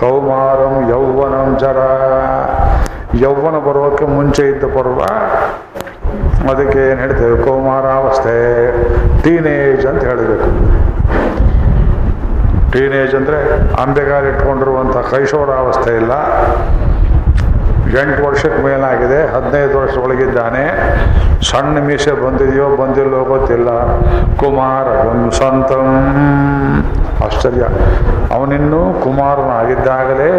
ಕೌಮಾರಂ 0.00 0.88
ಯೌವನಂ 0.88 1.56
ಜರ 1.58 1.78
ಯೌವನ 3.14 3.58
ಬರೋಕ್ಕೆ 3.58 4.04
ಮುಂಚೆ 4.04 4.48
ಇದ್ದ 4.48 4.64
ಪರ್ವ 4.64 5.00
ಅದಕ್ಕೆ 6.50 6.90
ಏನು 6.90 7.00
ಹೇಳ್ತೇವೆ 7.00 7.42
ಕೌಮಾರಾವಸ್ಥೆ. 7.42 8.72
ಟೀನೇಜ್ 9.22 9.86
ಅಂತ 9.86 10.04
ಹೇಳಬೇಕು. 10.04 10.48
ಟೀನೇಜ್ 12.72 13.14
ಅಂದರೆ 13.14 13.38
ಇಟ್ಕೊಂಡಿರುವಂಥ 14.28 14.96
ಕೈಶೋರಾವಸ್ಥೆ 14.96 15.96
ಇಲ್ಲ. 15.96 16.12
ಎಂಟು 18.00 18.26
ವರ್ಷಕ್ಕೆ 18.26 18.62
ಮೇಲಾಗಿದೆ. 18.62 19.34
ಹದಿನೈದು 19.34 19.78
ವರ್ಷ 19.78 19.96
ಒಳಗಿದ್ದಾನೆ. 19.96 20.64
ಸಣ್ಣ 21.50 21.78
ಮೀಸೆ 21.78 22.12
ಬಂದಿದೆಯೋ 22.12 22.76
ಬಂದಿಲ್ಲೋ 22.76 23.24
ಗೊತ್ತಿಲ್ಲ. 23.24 23.68
ಕುಮಾರ 24.36 24.86
ಸಂತಂ. 25.30 25.88
ಆಶ್ಚರ್ಯ. 27.24 27.62
ಅವನಿನ್ನೂ 28.34 29.00
ಕುಮಾರನಾಗಿದ್ದಾಗಲೇ 29.04 30.30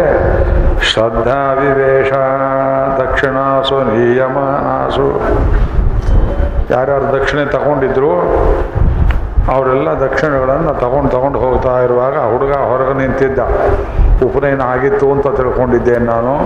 ಶ್ರದ್ಧಾ 0.82 1.52
ವಿವೇಶ 1.52 2.12
ದಕ್ಷಿಣಾಸು, 3.00 3.74
ನಿಯಮನಾಸು. 3.74 5.20
ಯಾರ್ಯಾರು 6.70 7.20
ದಕ್ಷಿಣೆ 7.20 7.44
ತಗೊಂಡಿದ್ರು, 7.44 8.10
ಅವರೆಲ್ಲ 9.54 9.88
ದಕ್ಷಿಣೆಗಳನ್ನು 9.88 10.74
ತಗೊಂಡು 10.74 11.10
ತಗೊಂಡು 11.10 11.38
ಹೋಗ್ತಾ 11.38 11.80
ಇರುವಾಗ 11.80 12.14
ಹುಡುಗ 12.16 12.52
ಹೊರಗೆ 12.52 12.98
ನಿಂತಿದ್ದ. 12.98 13.38
ಉಪನಯನ 14.24 14.62
ಆಗಿತ್ತು 14.62 15.12
ಅಂತ 15.12 15.26
ತಿಳ್ಕೊಂಡಿದ್ದೇನೆ 15.26 16.04
ನಾನು. 16.04 16.38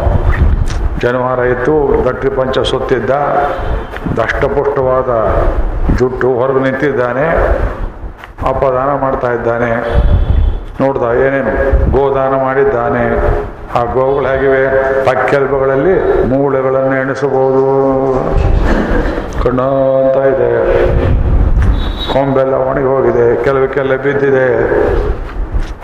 ಜನಿವಾರ 0.99 1.39
ಇತ್ತು 1.39 2.05
ಗಟ್ಟಿ 2.09 2.29
ಪಂಚ 2.29 2.59
ಸುತ್ತಿದ್ದ. 2.59 3.11
ದಷ್ಟಪುಷ್ಟವಾದ 4.17 5.27
ಜುಟ್ಟು 5.97 6.35
ಹೊರಗೆ 6.35 6.61
ನಿಂತಿದ್ದಾನೆ. 6.61 7.29
ಅಪದಾನ 8.49 9.01
ಮಾಡ್ತಾ 9.01 9.33
ಇದ್ದಾನೆ. 9.33 9.71
ನೋಡ್ದ 10.81 11.03
ಏನೇನು? 11.03 11.91
ಗೋದಾನ 11.91 12.45
ಮಾಡಿದ್ದಾನೆ. 12.45 13.19
ಆ 13.79 13.85
ಗೋಗಳು 13.93 14.27
ಹೇಗಿವೆ? 14.27 15.05
ಮೂಳೆಗಳನ್ನು 16.29 16.97
ಎಣಿಸಬಹುದು. 16.97 17.65
ಕಣ್ಣು 19.45 19.97
ಅಂತ 19.97 20.17
ಇದೆ. 20.17 20.51
ಕೊಂಬೆಲ್ಲ 22.13 22.55
ಒಣಗಿ 22.55 22.85
ಹೋಗಿದೆ. 22.85 23.45
ಕೆಲವಕ್ಕೆಲ್ಲ 23.45 23.97
ಬಿದ್ದಿದೆ. 23.97 24.49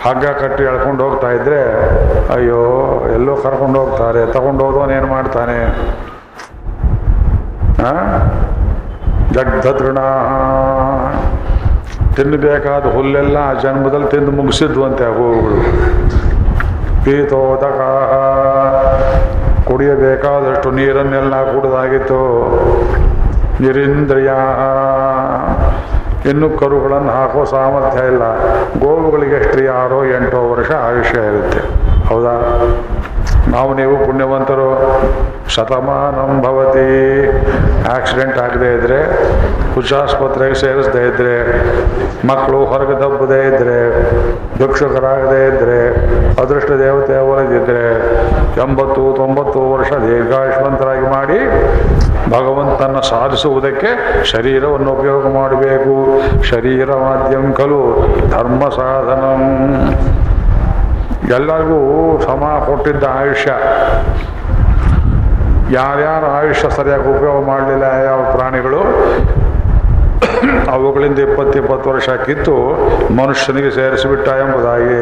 ಹಗ್ಗ 0.09 0.25
ಕಟ್ಟಿ 0.25 0.63
ಎಳ್ಕೊಂಡು 0.63 1.03
ಹೋಗ್ತಾ 1.03 1.29
ಇದ್ರೆ, 1.31 1.61
ಅಯ್ಯೋ, 2.33 2.61
ಎಲ್ಲೋ 3.13 3.35
ಕರ್ಕೊಂಡು 3.35 3.79
ಹೋಗ್ತಾರೆ. 3.79 4.33
ತಗೊಂಡು 4.33 4.91
ಏನು 4.91 5.07
ಮಾಡ್ತಾನೆ? 5.07 5.65
ಜಗ್ಧತೃಣ 9.33 9.99
ತಿನ್ನಬೇಕಾದ 12.15 12.85
ಹುಲ್ಲೆಲ್ಲ 12.95 13.37
ಆ 13.37 13.53
ಜನ್ಮದಲ್ಲಿ 13.53 14.07
ತಿಂದು 14.07 14.31
ಮುಗಿಸಿದ್ವಂತೆ 14.31 15.03
ಆ 15.03 15.13
ಹೂವುಗಳು 15.13 15.57
ಪೀತೋದಕ. 17.05 17.79
ಕುಡಿಯಬೇಕಾದಷ್ಟು 19.67 20.71
ನೀರನ್ನೆಲ್ಲ 20.71 21.43
ಕುಡಿದಾಗಿತ್ತು. 21.43 22.19
ನಿರಿಂದ್ರಿಯ. 23.61 24.31
ಇನ್ನು 26.29 26.49
ಕರುಗಳನ್ನು 26.49 27.11
ಹಾಕೋ 27.11 27.43
ಸಾಮರ್ಥ್ಯ 27.43 28.05
ಇಲ್ಲ. 28.05 28.21
ಗೋವುಗಳಿಗೆ 28.79 29.35
ಎಷ್ಟು 29.35 29.85
ಆರೋ 29.85 30.05
ಎಂಟೋ 30.05 30.49
ವರ್ಷ 30.49 30.71
ಆಯುಷ್ಯ 30.71 31.19
ಇರುತ್ತೆ. 31.19 31.59
ಹೌದಾ? 32.05 32.61
ನಾವು 33.47 33.73
ನೀವು 33.73 34.05
ಪುಣ್ಯವಂತರು. 34.05 35.01
ಶತಮಾನಂ 35.49 36.41
ಭವತಿ. 36.41 37.27
ಆಕ್ಸಿಡೆಂಟ್ 37.95 38.37
ಆಗದೆ 38.37 38.75
ಇದ್ದರೆ 38.75 39.03
ಹುಷಾಸ್ಪತ್ರೆಗೆ 39.73 40.55
ಸೇರಿಸದೇ 40.55 41.07
ಇದ್ದರೆ 41.07 41.65
ಮಕ್ಕಳು 42.27 42.65
ಹೊರಗೆ 42.65 42.91
ದಬ್ಬದೇ 42.91 43.55
ಇದ್ರೆ, 43.55 44.11
ಭಿಕ್ಷುಕರಾಗದೇ 44.57 45.47
ಇದ್ರೆ, 45.47 45.89
ಅದೃಷ್ಟ 46.41 46.71
ದೇವತೆ 46.71 47.17
ಒಳಗಿದ್ರೆ, 47.17 48.15
ಎಂಬತ್ತು, 48.61 49.13
ತೊಂಬತ್ತು 49.15 49.73
ವರ್ಷ 49.73 49.91
ದೀರ್ಘಾಯುಷ್ಮಂತರಾಗಿ 49.91 51.01
ಮಾಡಿ 51.01 51.39
ಭಗವಂತನ 52.29 52.99
ಸಾಧಿಸುವುದಕ್ಕೆ 52.99 54.23
ಶರೀರವನ್ನು 54.23 54.91
ಉಪಯೋಗ 54.91 55.33
ಮಾಡಬೇಕು. 55.33 56.21
ಶರೀರ 56.43 56.85
ಮಾಧ್ಯಮ 56.85 57.51
ಕಲು 57.51 58.07
ಧರ್ಮ 58.29 58.69
ಸಾಧನಂ. 58.69 60.14
ಎಲ್ಲರಿಗೂ 61.33 61.77
ಸಮ 62.25 62.43
ಕೊಟ್ಟಿದ್ದ 62.67 63.03
ಆಯುಷ್ಯ. 63.19 63.51
ಯಾರ್ಯಾರು 65.75 66.27
ಆಯುಷ್ಯ 66.37 66.65
ಸರಿಯಾಗಿ 66.77 67.07
ಉಪಯೋಗ 67.13 67.37
ಮಾಡಲಿಲ್ಲ 67.45 67.85
ಯಾವ 68.07 68.19
ಪ್ರಾಣಿಗಳು, 68.35 68.81
ಅವುಗಳಿಂದ 70.73 71.19
ಇಪ್ಪತ್ತು 71.27 71.55
ಇಪ್ಪತ್ತು 71.61 71.87
ವರ್ಷ 71.89 72.09
ಕಿತ್ತು 72.25 72.55
ಮನುಷ್ಯನಿಗೆ 73.21 73.71
ಸೇರಿಸಿಬಿಟ್ಟ 73.71 74.27
ಎಂಬುದಾಗಿ 74.43 74.99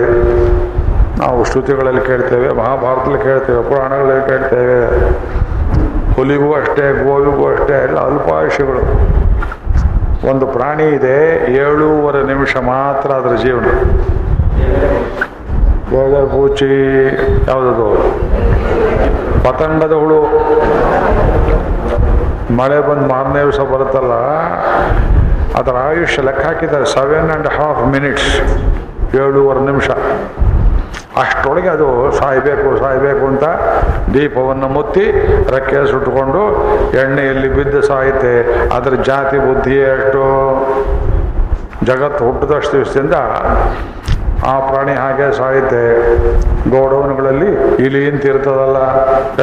ನಾವು 1.22 1.40
ಶ್ರುತಿಗಳಲ್ಲಿ 1.50 2.04
ಕೇಳ್ತೇವೆ, 2.10 2.48
ಮಹಾಭಾರತದಲ್ಲಿ 2.62 3.22
ಕೇಳ್ತೇವೆ, 3.24 3.62
ಪುರಾಣಗಳಲ್ಲಿ 3.70 4.26
ಕೇಳ್ತೇವೆ. 4.32 4.80
ಹುಲಿಗೂ 6.16 6.50
ಅಷ್ಟೇ, 6.62 6.86
ಗೋವಿಗೂ 7.04 7.44
ಅಷ್ಟೇ, 7.54 7.76
ಎಲ್ಲ 7.88 8.00
ಅಲ್ಪಾಯುಷ್ಯಗಳು. 8.10 8.84
ಒಂದು 10.32 10.48
ಪ್ರಾಣಿ 10.48 10.88
ಇದೆ, 10.98 11.20
ಏಳೂವರೆ 11.64 12.24
ನಿಮಿಷ 12.34 12.56
ಮಾತ್ರ 12.58 13.12
ಅದರ 13.12 13.36
ಜೀವನ. 13.46 13.68
ಬೇಗ 15.92 16.16
ಪೂಚಿ 16.34 16.70
ಯಾವುದದು? 17.50 17.88
ಪತಂಗದ 19.46 19.94
ಹುಳು 20.02 20.20
ಮಳೆ 22.60 22.78
ಬಂದು 22.88 23.06
ಮಾರನೇ 23.14 23.42
ದಿವಸ 23.46 23.62
ಬರುತ್ತಲ್ಲ, 23.74 24.14
ಅದರ 25.60 25.76
ಆಯುಷ್ಯ 25.90 26.22
ಲೆಕ್ಕ 26.28 26.44
ಹಾಕಿದ್ದಾರೆ 26.50 26.88
ಸೆವೆನ್ 26.96 27.30
ಆ್ಯಂಡ್ 27.32 27.50
ಹಾಫ್ 27.58 27.82
ಮಿನಿಟ್ಸ್ 27.96 28.32
ಏಳೂವರೆ 29.22 29.62
ನಿಮಿಷ. 29.70 29.90
ಅಷ್ಟೊಳಗೆ 31.22 31.70
ಅದು 31.76 31.88
ಸಾಯಬೇಕು 32.20 32.70
ಸಾಯಬೇಕು 32.84 33.24
ಅಂತ 33.32 33.46
ದೀಪವನ್ನು 34.14 34.68
ಮುತ್ತಿ 34.76 35.06
ರೆಕ್ಕೆ 35.56 35.82
ಸುಟ್ಟುಕೊಂಡು 35.92 36.42
ಎಣ್ಣೆಯಲ್ಲಿ 37.02 37.50
ಬಿದ್ದು 37.58 37.82
ಸಾಯುತ್ತೆ. 37.90 38.34
ಅದರ 38.78 38.96
ಜಾತಿ 39.10 39.38
ಬುದ್ಧಿ 39.48 39.78
ಅಷ್ಟು 39.92 40.24
ಜಗತ್ತು 41.90 42.22
ಹುಟ್ಟಿದಷ್ಟು 42.30 42.74
ದಿವಸದಿಂದ 42.78 43.18
ಆ 44.52 44.60
ಪ್ರಾಣಿ 44.60 44.94
ಹಾಗೆ 44.94 45.38
ಸಾಯುತ್ತೆ. 45.38 45.84
ಗೋಡೌನ್ಗಳಲ್ಲಿ 46.70 47.52
ಇಲಿ 47.86 48.12
ಅಂತ 48.12 48.26
ಇರ್ತದಲ್ಲ 48.26 48.80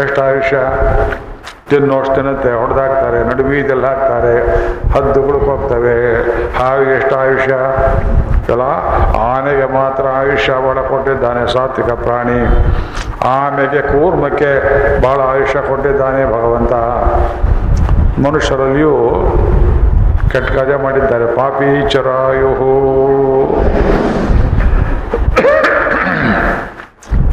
ಎಷ್ಟು 0.03 0.23
ಆಯುಷ್ಯ 0.23 0.59
ತಿನ್ನೋಷ್ಟು 1.71 2.15
ತಿನ್ನುತ್ತೆ, 2.15 2.53
ಹೊಡೆದಾಕ್ತಾರೆ 2.53 3.19
ನಡುಬೀದಲ್ಲಿ 3.25 3.87
ಹಾಕ್ತಾರೆ, 3.87 4.35
ಹದ್ದುಗಳು 4.95 5.39
ಹೋಗ್ತವೆ 5.39 5.97
ಹಾಗೆ 6.59 6.97
ಎಷ್ಟು 6.97 7.15
ಆಯುಷ್ಯ? 7.17 7.55
ಎಲ್ಲ 8.53 8.65
ಆನೆಗೆ 9.19 9.67
ಮಾತ್ರ 9.75 10.05
ಆಯುಷ್ಯ 10.21 10.53
ಬಹಳ 10.67 10.81
ಕೊಟ್ಟಿದ್ದಾನೆ 10.89 11.43
ಸಾತ್ವಿಕ 11.53 11.93
ಪ್ರಾಣಿ. 12.05 12.41
ಆಮೆಗೆ 13.29 13.83
ಕೂರ್ಮಕ್ಕೆ 13.83 14.51
ಬಹಳ 15.03 15.21
ಆಯುಷ್ಯ 15.33 15.61
ಕೊಟ್ಟಿದ್ದಾನೆ 15.69 16.23
ಭಗವಂತ. 16.35 16.73
ಮನುಷ್ಯರಲ್ಲಿಯೂ 18.27 18.95
ಕೆಟ್ಟ 20.33 20.51
ಕಾರ್ಯ 20.53 20.77
ಮಾಡಿದ್ದಾರೆ. 20.77 21.27
ಪಾಪಿ 21.37 21.71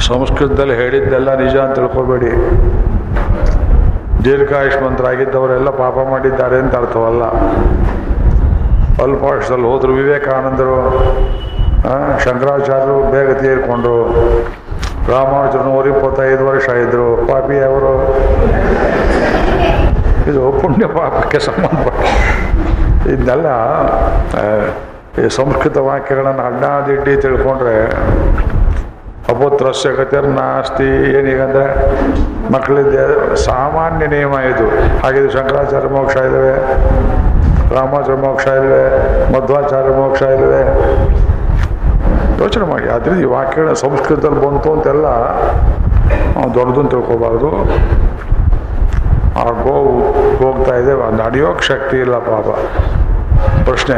ಸಂಸ್ಕೃತದಲ್ಲಿ 0.06 0.76
ಹೇಳಿದ್ದೆಲ್ಲ 0.76 1.30
ನಿಜ 1.44 1.56
ಅಂತ 1.66 1.76
ತಿಳ್ಕೊಬೇಡಿ. 1.80 2.32
ದೀರ್ಘಾಯುಷ್ಮಂತರಾಗಿದ್ದವರೆಲ್ಲ 4.26 5.70
ಪಾಪ 5.84 5.98
ಮಾಡಿದ್ದಾರೆ 6.10 6.58
ಅಂತ 6.64 6.76
ಅರ್ಥವಲ್ಲ. 6.76 7.24
ಅಲ್ಪಾಯುಷದಲ್ಲಿ 9.04 9.68
ಹೋದರು 9.72 9.94
ವಿವೇಕಾನಂದರು 10.00 10.78
ಶಂಕರಾಚಾರ್ಯರು 12.24 12.98
ಬೇಗ 13.12 13.30
ತೀರ್ಕೊಂಡ್ರು. 13.42 14.00
ರಾಮಾನುಜರು 15.14 15.64
ನೂರ 15.70 15.88
ಇಪ್ಪತ್ತೈದು 15.88 16.44
ವರ್ಷ 16.48 16.68
ಇದ್ದರು 16.84 17.08
ಪಾಪಿ 17.28 17.58
ಅವರು 17.68 17.92
ಇದು 20.30 20.42
ಪುಣ್ಯ 20.62 20.86
ಪಾಪಕ್ಕೆ 20.98 21.40
ಸಂಬಂಧಪಟ್ಟ. 21.48 22.06
ಇದನ್ನೆಲ್ಲ 23.14 23.50
ಈ 25.22 25.30
ಸಂಸ್ಕೃತ 25.40 25.78
ವಾಕ್ಯಗಳನ್ನು 25.90 26.44
ಅಡ್ಡಾದಿಡ್ಡಿ 26.50 27.14
ತಿಳ್ಕೊಂಡ್ರೆ 27.26 27.78
ಅಪುತ್ರಸ್ಯ 29.30 29.90
ಗತಿರ್ನಾಸ್ತಿ 29.92 31.18
ಏನೀಗಂದ್ರೆ 31.20 31.66
ಮಕ್ಕಳಿದ್ದೆ 32.54 33.36
ಸಾಮಾನ್ಯ 33.36 34.08
ನಿಯಮ 34.08 34.34
ಇದು. 34.34 34.68
ಹಾಗಿದ್ರೆ 35.04 35.32
ಶಂಕರಾಚಾರ್ಯ 35.32 35.88
ಮೋಕ್ಷ 35.88 36.16
ಇಲ್ಲವೇ? 36.16 36.54
ರಾಮಾಚಾರ್ಯ 37.76 38.22
ಮೋಕ್ಷ 38.22 38.48
ಇಲ್ಲವೇ? 38.48 38.86
ಮಧ್ವಾಚಾರ್ಯ 39.40 39.90
ಮೋಕ್ಷ 39.90 40.22
ಇಲ್ಲವೇ? 40.22 40.62
ಯೋಚನೆ 42.40 42.64
ಮಾಡಿ. 42.64 42.90
ಆದ್ರಿಂದ 42.90 43.22
ಈ 43.22 43.24
ವಾಕ್ಯಗಳ 43.24 43.74
ಸಂಸ್ಕೃತದಲ್ಲಿ 43.74 44.48
ಬಂತು 44.48 44.74
ಅಂತೆಲ್ಲ 44.74 45.06
ದೊಡ್ಡದು 46.54 46.84
ತಿಳ್ಕೋಬಾರ್ದು. 46.84 47.50
ಆ 49.40 49.64
ಗೋವು 49.64 50.00
ಹೋಗ್ತಾ 50.38 50.76
ಇದೆ. 50.76 51.24
ನಡೆಯೋಕೆ 51.24 51.64
ಶಕ್ತಿ 51.64 51.98
ಇಲ್ಲ 51.98 52.16
ಪಾಪ. 52.16 52.46
ಪ್ರಶ್ನೆ. 53.70 53.98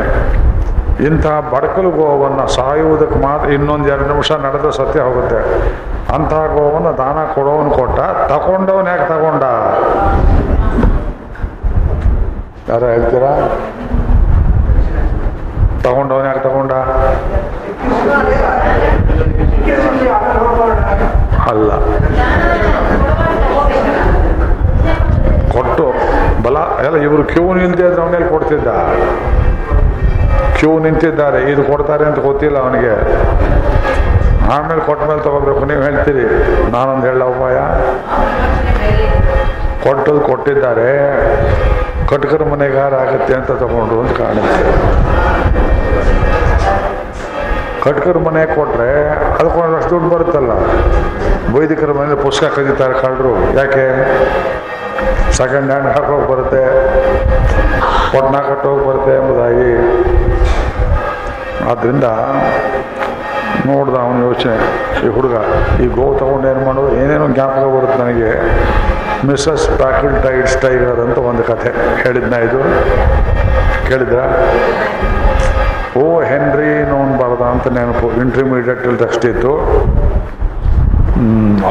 ಇಂಥ 1.05 1.25
ಬಡಕಲು 1.27 1.89
ಗೋವನ್ನು 1.91 2.47
ಸಾಯುವುದಕ್ಕೆ 2.47 3.19
ಮಾತ್ರ 3.19 3.49
ಇನ್ನೊಂದು 3.49 3.89
ಎರಡು 3.89 4.07
ನಿಮಿಷ 4.07 4.31
ನಡೆದ್ರೆ 4.31 4.71
ಸತ್ಯ 4.71 5.01
ಹೋಗುತ್ತೆ. 5.01 5.39
ಅಂಥ 6.15 6.33
ಗೋವನ್ನು 6.33 6.97
ದಾನ 6.97 7.25
ಕೊಡೋವನು 7.35 7.71
ಕೊಟ್ಟ 7.71 7.99
ತಗೊಂಡವನು 7.99 8.89
ಯಾಕೆ 8.89 9.07
ತಗೊಂಡ? 9.07 9.43
ಯಾರ 12.69 12.83
ಹೇಳ್ತೀರಾ? 12.83 13.31
ತಗೊಂಡವನು 15.83 16.25
ಯಾಕೆ 16.25 16.39
ತಗೊಂಡ? 16.39 16.71
ಅಲ್ಲ. 21.49 21.71
ಕೊಟ್ಟು, 25.51 25.93
ಬಲ, 26.43 26.57
ಎಲ್ಲ 26.85 26.97
ಇವರು 26.97 27.23
ಕ್ಯೂ 27.23 27.53
ನಿಲ್ದೇ 27.53 27.87
ಅಂದ್ರೆ 28.01 28.29
ಕೊಡ್ತಿದ್ದ? 28.29 28.67
ಕ್ಯೂ 30.59 30.79
ನಿಂತಿದ್ದಾರೆ. 30.79 31.51
ಇದು 31.51 31.63
ಕೊಡ್ತಾರೆ 31.63 32.05
ಅಂತ 32.05 32.19
ಗೊತ್ತಿಲ್ಲ 32.19 32.59
ಅವನಿಗೆ. 32.59 32.93
ಆಮೇಲೆ 34.51 34.81
ಕೊಟ್ಟ 34.81 35.03
ಮೇಲೆ 35.03 35.21
ತಗೋಬೇಕು. 35.21 35.65
ನೀವು 35.65 35.81
ಹೇಳ್ತೀರಿ. 35.81 36.25
ನಾನೊಂದು 36.71 37.05
ಹೇಳ 37.05 37.23
ಉಪಾಯ? 37.23 37.57
ಕೊಟ್ಟದು 39.83 40.21
ಕೊಟ್ಟಿದ್ದಾರೆ. 40.21 40.89
ಕಟ್ಕರ 42.07 42.43
ಮನೆಗಾರ 42.43 42.93
ಆಗುತ್ತೆ 42.93 43.33
ಅಂತ 43.33 43.51
ತಗೊಂಡು 43.51 43.99
ಅಂತ 43.99 44.17
ಕಾಣುತ್ತೆ. 44.17 44.63
ಕಟ್ಕರ 47.81 48.17
ಮನೆ 48.17 48.55
ಕೊಟ್ಟರೆ 48.55 49.09
ಅದಕ್ಕೊಂದು 49.09 49.77
ಅಷ್ಟು 49.77 49.89
ದುಡ್ಡು 49.89 50.09
ಬರುತ್ತಲ್ಲ. 50.09 50.51
ವೈದಿಕರ 51.57 51.91
ಮನೇಲಿ 51.91 52.15
ಪುಸ್ತಕ 52.15 52.53
ಕದೀತಾರೆ 52.55 52.93
ಕಳ್ಳರು. 52.93 53.57
ಯಾಕೆ? 53.59 53.85
ಸೆಕೆಂಡ್ 55.37 55.69
ಹ್ಯಾಂಡ್ 55.71 55.89
ಹಾಕೋಗಿ 55.95 56.25
ಬರುತ್ತೆ 56.31 56.63
ಪಟ್ಟಣ 58.13 58.35
ಕಟ್ಟೋಗಿ 58.49 58.81
ಬರುತ್ತೆ 58.87 59.13
ಎಂಬುದಾಗಿ. 59.19 59.71
ಆದ್ದರಿಂದ 61.71 62.05
ನೋಡ್ದ 63.67 63.95
ಅವನ 64.03 64.19
ಯೋಚನೆ, 64.27 64.55
ಈ 65.05 65.09
ಹುಡುಗ, 65.15 65.35
ಈ 65.83 65.87
ಗೋವು 65.95 66.13
ತೊಗೊಂಡು 66.19 66.45
ಏನು 66.49 66.61
ಮಾಡೋದು? 66.65 66.91
ಏನೇನೋ 67.01 67.27
ಜ್ಞಾಪಕ 67.35 67.65
ಬರುತ್ತೆ 67.75 67.97
ನನಗೆ. 68.03 68.31
ಮಿಸ್ಸಸ್ 69.27 69.65
ಪ್ಯಾಕಲ್ 69.81 70.13
ಟೈಡ್ಸ್ 70.23 70.55
ಟೈಗರ್ 70.61 70.99
ಅಂತ 71.05 71.17
ಒಂದು 71.29 71.43
ಕಥೆ 71.43 71.71
ಹೇಳಿದ್ನ 72.03 72.35
ಇದು. 72.47 72.61
ಕೇಳಿದ್ರ? 73.87 74.19
ಓ 76.01 76.03
ಹೆನ್ರಿ 76.31 76.71
ನೋನ್ 76.91 77.11
ಬಾರ್ದ 77.19 77.41
ಅಂತ 77.53 77.67
ನೆನಪು 77.77 78.07
ಇಂಟರ್ಮೀಡಿಯೇಟಲ್ಲಿ 78.23 79.03
ಅಷ್ಟಿತ್ತು 79.09 79.53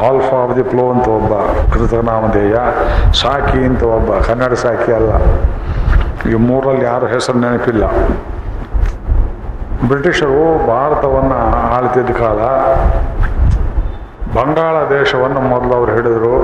ಆಲ್ಫಾ 0.07 0.37
ಆಫ್ 0.45 0.57
ದಿ 0.57 0.63
ಪ್ಲೋ 0.63 0.91
ಅಂತ 0.91 1.09
ಒಬ್ಬ 1.09 1.33
ಕೃತನಾಮಧೇಯ 1.73 2.57
ಸಾಕಿ 3.13 3.65
ಅಂತ 3.65 3.83
ಒಬ್ಬ, 3.83 4.13
ಕನ್ನಡ 4.13 4.53
ಸಾಕಿ 4.53 4.92
ಅಲ್ಲ. 4.92 5.11
ಈ 6.31 6.35
ಮೂರಲ್ಲಿ 6.35 6.85
ಯಾರ 6.85 7.05
ಹೆಸರು 7.05 7.38
ನೆನಪಿಲ್ಲ. 7.38 7.87
ಬ್ರಿಟಿಷರು 9.88 10.67
ಭಾರತವನ್ನು 10.67 11.38
ಆಳ್ತಿದ್ದ 11.77 12.11
ಕಾಲ 12.11 12.38
ಬಂಗಾಳ 14.37 15.01
ದೇಶವನ್ನು 15.01 15.40
ಮೊದಲು 15.40 15.75
ಅವರು 15.75 15.92
ಹಿಡಿದ್ರು. 15.92 16.35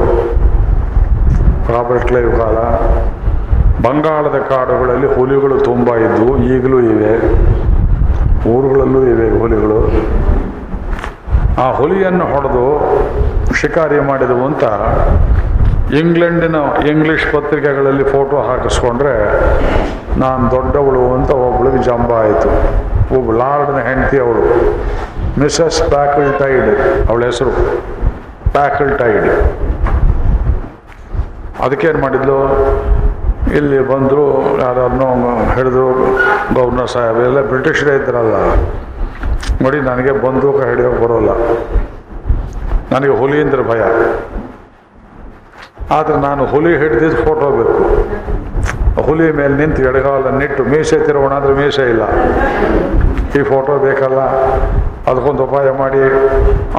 ರಾಬರ್ಟ್ 1.73 2.13
ಲೈವ್ 2.13 2.33
ಕಾಲ. 2.33 2.59
ಬಂಗಾಳದ 3.83 4.39
ಕಾಡುಗಳಲ್ಲಿ 4.39 5.15
ಹುಲಿಗಳು 5.15 5.61
ತುಂಬ 5.61 5.97
ಇದ್ದವು 5.97 6.39
ಈಗಲೂ 6.39 6.81
ಇವೆ. 6.81 7.13
ಊರುಗಳಲ್ಲೂ 8.49 9.03
ಇವೆ 9.03 9.41
ಹುಲಿಗಳು. 9.41 9.79
ಆ 11.63 11.67
ಹುಲಿಯನ್ನು 11.79 12.25
ಹೊಡೆದು 12.33 12.65
ಶಿಕಾರಿ 13.61 13.99
ಮಾಡಿದವು 14.09 14.45
ಅಂತ 14.51 14.65
ಇಂಗ್ಲೆಂಡಿನ 16.01 16.59
ಇಂಗ್ಲಿಷ್ 16.93 17.27
ಪತ್ರಿಕೆಗಳಲ್ಲಿ 17.35 18.05
ಫೋಟೋ 18.15 18.37
ಹಾಕಿಸ್ಕೊಂಡ್ರೆ, 18.49 19.15
ನಾನು 20.23 20.45
ದೊಡ್ಡವಳು 20.55 21.03
ಅಂತ 21.17 21.31
ಒಬ್ಬಳಿಗೆ 21.49 21.81
ಜಂಬ 21.89 22.11
ಆಯಿತು. 22.23 22.51
ಒಬ್ಬ 23.17 23.27
ಲಾರ್ಡ್ನ 23.43 23.81
ಹೆಂಡತಿ 23.89 24.19
ಅವಳು. 24.25 24.45
ಮಿಸಸ್ 25.43 25.79
ಪ್ಯಾಕಲ್ 25.95 26.31
ಟೈಡ್ 26.43 26.71
ಅವಳ 27.11 27.21
ಹೆಸರು. 27.31 27.53
ಪ್ಯಾಕಲ್ 28.57 28.91
ಟೈಡ್ 29.03 29.29
ಅದಕ್ಕೇನು 31.65 32.01
ಮಾಡಿದ್ಲು? 32.05 32.39
ಇಲ್ಲಿ 33.59 33.79
ಬಂದರು 33.93 34.27
ಯಾರನ್ನೋ 34.63 35.09
ಹಿಡಿದು 35.57 35.87
ಗವರ್ನರ್ 36.57 36.91
ಸಾಹೇಬ್ 36.95 37.21
ಎಲ್ಲ 37.29 37.41
ಬ್ರಿಟಿಷರೇ 37.53 37.95
ಇದ್ರಲ್ಲ. 38.01 38.37
ನೋಡಿ, 39.63 39.81
ನನಗೆ 39.81 40.13
ಬಂದೂಕ 40.27 40.59
ಹಿಡಿಯೋಕೆ 40.65 41.01
ಬರೋಲ್ಲ. 41.05 41.31
ನನಗೆ 42.93 43.15
ಹುಲಿ 43.21 43.39
ಅಂದ್ರೆ 43.43 43.63
ಭಯ. 43.63 43.83
ಆದರೆ 45.97 46.17
ನಾನು 46.17 46.43
ಹುಲಿ 46.47 46.73
ಹಿಡ್ದಿದ್ದು 46.79 47.17
ಫೋಟೋ 47.25 47.47
ಬೇಕು. 47.51 47.81
ಹುಲಿ 49.03 49.33
ಮೇಲೆ 49.33 49.55
ನಿಂತು 49.57 49.83
ಎಡಗಾಲ 49.83 50.31
ನಿಟ್ಟು, 50.31 50.63
ಮೀಸೆ 50.65 50.99
ತಿರುವಣ 51.07 51.33
ಅಂದರೆ 51.33 51.55
ಮೀಸೆ 51.55 51.85
ಇಲ್ಲ. 51.91 52.03
ಈ 53.39 53.43
ಫೋಟೋ 53.43 53.73
ಬೇಕಲ್ಲ? 53.79 54.21
ಅದಕ್ಕೊಂದು 55.11 55.45
ಉಪಾಯ 55.45 55.71
ಮಾಡಿ. 55.71 56.03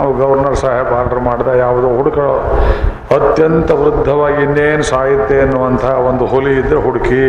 ಅವು 0.01 0.11
ಗವರ್ನರ್ 0.17 0.55
ಸಾಹೇಬ್ 0.55 0.91
ಆರ್ಡರ್ 0.99 1.19
ಮಾಡ್ದೆ, 1.19 1.57
ಯಾವುದೋ 1.59 1.89
ಹುಡುಕ, 1.97 2.19
ಅತ್ಯಂತ 3.15 3.71
ವೃದ್ಧವಾಗಿ 3.71 4.43
ಇನ್ನೇನು 4.43 4.83
ಸಾಯುತ್ತೆ 4.83 5.41
ಅನ್ನುವಂಥ 5.41 5.85
ಒಂದು 5.85 6.25
ಹುಲಿ 6.25 6.53
ಇದ್ದರೆ 6.59 6.79
ಹುಡುಕಿ. 6.79 7.25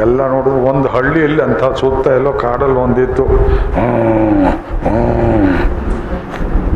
ಎಲ್ಲ 0.00 0.26
ನೋಡಿದ್ರು 0.26 0.60
ಒಂದು 0.60 0.88
ಹಳ್ಳಿಯಲ್ಲಿ 0.88 1.42
ಅಂತ 1.42 1.64
ಸುತ್ತ 1.80 2.06
ಎಲ್ಲೋ 2.06 2.32
ಕಾಡಲ್ಲಿ 2.32 2.78
ಒಂದಿತ್ತು. 2.78 3.24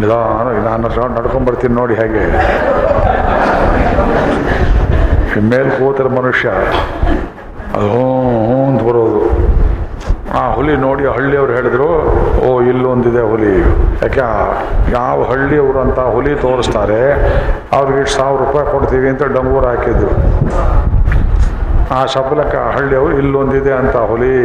ನಿಧಾನ, 0.01 0.49
ನಾನು 0.65 0.89
ನಡ್ಕೊಂಡ್ 1.15 1.49
ಬರ್ತೀನಿ 1.49 1.75
ನೋಡಿ 1.75 1.95
ಹೇಗೆ. 1.95 2.25
ಮೇಲೆ 5.51 5.71
ಕೂತರ 5.71 6.09
ಮನುಷ್ಯ. 6.09 6.49
ಅದು 7.77 7.87
ಹ್ಞೂ 7.91 8.09
ಹ್ಞೂ 8.49 8.89
ಬರೋದು. 8.89 9.23
ಆ 10.39 10.53
ಹುಲಿ 10.53 10.77
ನೋಡಿ 10.77 11.07
ಹಳ್ಳಿಯವ್ರು 11.07 11.53
ಹೇಳಿದ್ರು, 11.53 11.89
ಓ, 12.47 12.61
ಇಲ್ಲೊಂದಿದೆ 12.63 13.23
ಹುಲಿ. 13.31 13.61
ಯಾಕೆ, 14.03 14.27
ಯಾವ 14.93 15.25
ಹಳ್ಳಿಯವರು 15.31 15.79
ಅಂತ 15.79 15.99
ಹುಲಿ 15.99 16.35
ತೋರಿಸ್ತಾರೆ, 16.35 17.03
ಅವ್ರಿಗೆ 17.73 18.01
ಇಷ್ಟು 18.01 18.17
ಸಾವಿರ 18.17 18.41
ರೂಪಾಯಿ 18.41 18.67
ಕೊಡ್ತೀವಿ 18.73 19.09
ಅಂತ 19.09 19.23
ಡಂಗೂರು 19.23 19.67
ಹಾಕಿದ್ರು. 19.67 20.11
ಆ 21.91 22.07
ಶಬಲಕ 22.07 22.55
ಹಳ್ಳಿಯವರು 22.77 23.19
ಇಲ್ಲೊಂದಿದೆ 23.19 23.73
ಅಂತ 23.73 23.97
ಹುಲಿ. 23.97 24.37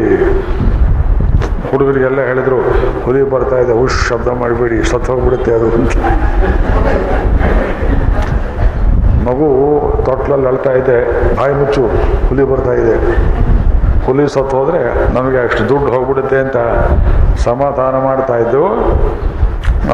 ಹುಡುಗರಿಗೆಲ್ಲ 1.71 2.19
ಹೇಳಿದ್ರು, 2.21 2.57
ಹುಲಿ 3.05 3.29
ಬರ್ತಾ 3.29 3.57
ಇದೆ, 3.57 3.79
ಹುಷ್ 3.79 4.09
ಶಬ್ದ 4.09 4.27
ಮಾಡಬೇಡಿ, 4.27 4.83
ಸತ್ತು 4.83 5.13
ಹೋಗ್ಬಿಡುತ್ತೆ 5.13 5.51
ಅದು 5.53 5.65
ಅಂತ. 5.65 5.95
ಮಗು 9.27 9.47
ತೊಟ್ಲಲ್ಲಿ 10.05 10.47
ಅಳ್ತಾ 10.47 10.71
ಇದೆ, 10.71 10.97
ಬಾಯಿ 11.35 11.53
ಮುಚ್ಚು, 11.53 11.83
ಹುಲಿ 12.29 12.43
ಬರ್ತಾ 12.43 12.73
ಇದೆ. 12.73 12.95
ಹುಲಿ 14.05 14.29
ಸತ್ತು 14.29 14.57
ಹೋದ್ರೆ 14.57 15.13
ನಮಗೆ 15.13 15.37
ಅಷ್ಟು 15.37 15.69
ದುಡ್ಡು 15.69 15.91
ಹೋಗ್ಬಿಡುತ್ತೆ 15.91 16.37
ಅಂತ 16.39 16.57
ಸಮಾಧಾನ 17.37 17.95
ಮಾಡ್ತಾ 18.03 18.37
ಇದ್ದು 18.37 18.63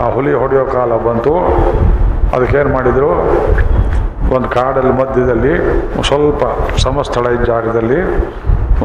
ಆ 0.04 0.10
ಹುಲಿ 0.10 0.34
ಹೊಡೆಯೋ 0.34 0.66
ಕಾಲ 0.66 0.98
ಬಂತು. 0.98 1.34
ಅದಕ್ಕೇನು 2.36 2.70
ಮಾಡಿದರು? 2.70 3.12
ಒಂದು 4.36 4.48
ಕಾಡಲ್ಲಿ 4.56 4.94
ಮಧ್ಯದಲ್ಲಿ 5.02 5.54
ಸ್ವಲ್ಪ 6.10 6.44
ಸಮಸ್ಥಳ 6.86 7.28
ಜಾಗದಲ್ಲಿ 7.52 8.00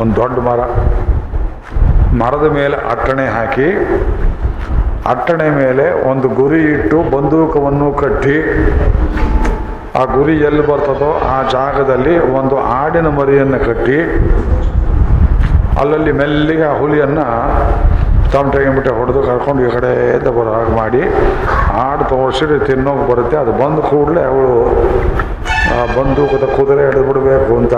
ಒಂದು 0.00 0.12
ದೊಡ್ಡ 0.20 0.36
ಮರ. 0.48 0.60
ಮರದ 2.20 2.46
ಮೇಲೆ 2.58 2.76
ಅಟ್ಟಣೆ 2.92 3.24
ಹಾಕಿ, 3.36 3.68
ಅಟ್ಟಣೆ 5.12 5.46
ಮೇಲೆ 5.60 5.86
ಒಂದು 6.10 6.26
ಗುರಿ 6.40 6.60
ಇಟ್ಟು 6.74 6.98
ಬಂದೂಕವನ್ನು 7.14 7.88
ಕಟ್ಟಿ, 8.02 8.36
ಆ 10.00 10.02
ಗುರಿ 10.16 10.34
ಎಲ್ಲಿ 10.48 10.64
ಬರ್ತದೋ 10.70 11.10
ಆ 11.34 11.38
ಜಾಗದಲ್ಲಿ 11.56 12.14
ಒಂದು 12.40 12.56
ಆಡಿನ 12.80 13.08
ಮರಿಯನ್ನು 13.18 13.58
ಕಟ್ಟಿ, 13.68 13.98
ಅಲ್ಲಲ್ಲಿ 15.82 16.12
ಮೆಲ್ಲಿಗೆ 16.20 16.66
ಆ 16.70 16.74
ಹುಲಿಯನ್ನು 16.82 17.26
ತಮಟೆಗೆ 18.32 18.70
ಬಿಟ್ಟೆ 18.74 18.90
ಹೊಡೆದು 18.90 19.22
ಕರ್ಕೊಂಡು 19.22 19.62
ಈ 19.62 19.70
ಕಡೆ 19.70 20.16
ಎದ್ದ 20.16 20.28
ಬರೋ 20.28 20.52
ಹಾಗೆ 20.52 20.76
ಮಾಡಿ 20.76 21.02
ಆಡು 21.82 22.04
ತೋರಿಸಿದ್ರೆ 22.04 22.58
ತಿನ್ನೋಕೆ 22.58 23.12
ಬರುತ್ತೆ. 23.12 23.36
ಅದು 23.36 23.52
ಬಂದ 23.52 23.78
ಕೂಡಲೇ 23.78 24.22
ಅವಳು 24.22 24.54
ಬಂದೂಕದ 25.96 26.44
ಕುದುರೆ 26.56 26.84
ಹಿಡಿದ್ಬಿಡ್ಬೇಕು 26.84 27.56
ಅಂತ 27.56 27.74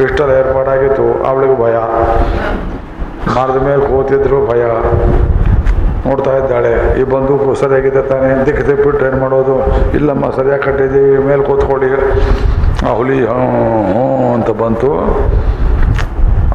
ಇಷ್ಟೆಲ್ಲ 0.00 0.32
ಏರ್ಪಾಡಾಗಿತ್ತು. 0.32 1.24
ಅವಳಿಗೆ 1.28 1.56
ಭಯ. 1.62 1.76
ಮರದ 3.36 3.62
ಮೇಲೆ 3.62 3.82
ಕೂತಿದ್ರು 3.86 4.46
ಭಯ. 4.46 4.62
ನೋಡ್ತಾ 6.08 6.36
ಇದ್ದಾಳೆ. 6.36 7.00
ಈ 7.00 7.02
ಬಂದೂಕು 7.02 7.54
ಸರಿಯಾಗಿದೆ 7.54 8.02
ತಾನೇ? 8.02 8.46
ದಿಕ್ಕ 8.46 8.60
ತಿಪ್ಪಿಟ್ಟು 8.62 9.06
ಏನು 9.06 9.16
ಮಾಡೋದು? 9.16 9.56
ಇಲ್ಲಮ್ಮ, 9.94 10.30
ಸರಿಯಾಗಿ 10.30 10.62
ಕಟ್ಟಿದ್ದೀವಿ. 10.62 11.18
ಮೇಲೆ 11.18 11.42
ಕೂತ್ಕೊಳ್ಳಿ. 11.42 11.90
ಆ 12.88 12.94
ಹುಲಿ 12.94 13.18
ಹ್ಞೂ 13.26 13.38
ಹ್ಞೂ 13.92 14.34
ಅಂತ 14.34 14.50
ಬಂತು. 14.50 14.90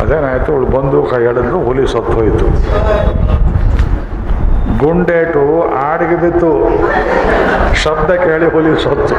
ಅದೇನಾಯ್ತು? 0.04 0.52
ಅವಳು 0.54 0.68
ಕೈ 1.12 1.24
ಎಳೆದ್ರು 1.24 1.60
ಹುಲಿ 1.66 1.86
ಸತ್ತು 1.88 2.14
ಹೋಯಿತು. 2.14 2.48
ಗುಂಡೇಟು 4.84 5.44
ಆಡಿಗೆ 5.84 6.16
ಬಿತ್ತು 6.16 6.52
ಶಬ್ದ 7.84 8.12
ಕೇಳಿ 8.26 8.48
ಹುಲಿ 8.56 8.74
ಸತ್ತು. 8.84 9.16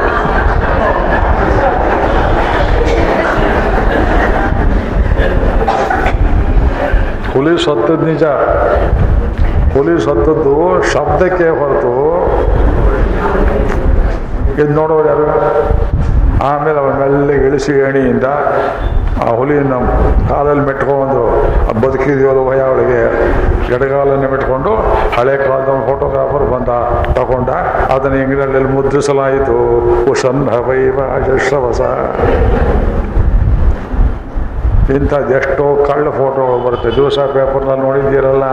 ಹುಲಿ 7.33 7.55
ಸತ್ತದ್ದು 7.65 8.05
ನಿಜ. 8.05 8.23
ಹುಲಿ 9.73 9.95
ಸತ್ತದ್ದು 10.05 10.55
ಶಬ್ದಕ್ಕೆ 10.93 11.47
ಹೊರತು. 11.59 11.93
ಇದು 14.61 14.73
ನೋಡೋರು 14.73 15.07
ಯಾರು? 15.07 15.25
ಆಮೇಲೆ 16.43 16.77
ಅವನ 16.79 16.93
ಮೆಲ್ಲಿಗೆ 16.99 17.45
ಇಳಿಸಿ 17.45 17.71
ಏಣಿಯಿಂದ 17.71 18.27
ಆ 19.23 19.35
ಹುಲಿಯನ್ನು 19.35 19.79
ಕಾಲಲ್ಲಿ 20.29 20.65
ಮೆಟ್ಕೊಂಡು 20.65 21.21
ಬದುಕಿದೆಯೋದು 21.81 22.49
ಭಯ 22.49 22.59
ಅವಳಿಗೆ 22.59 23.01
ಎಡಗಾಲನ್ನು 23.73 24.31
ಮೆಟ್ಕೊಂಡು 24.31 24.71
ಹಳೆ 25.17 25.37
ಕಾಲದ 25.37 25.69
ಫೋಟೋಗ್ರಾಫರ್ 25.87 26.45
ಬಂದ, 26.51 26.69
ತಗೊಂಡ, 27.13 27.49
ಅದನ್ನು 27.95 28.17
ಇಂಗ್ಲೆಂಡಲ್ಲಿ 28.17 28.69
ಮುದ್ರಿಸಲಾಯಿತು. 28.69 29.57
ಕುಶನ್ 30.07 30.49
ಹೈವ 30.49 30.99
ಯಶ್ರವಸ 31.35 31.81
ಇಂಥದ್ದು 34.91 35.33
ಎಷ್ಟೋ 35.37 35.85
ಕಳ್ಳ 35.87 36.09
ಫೋಟೋಗಳು 36.09 36.65
ಬರುತ್ತೆ. 36.67 36.89
ದಿವಸ 36.95 37.19
ಪೇಪರ್ನಲ್ಲಿ 37.19 37.83
ನೋಡಿದ್ದೀರಲ್ಲ? 37.85 38.43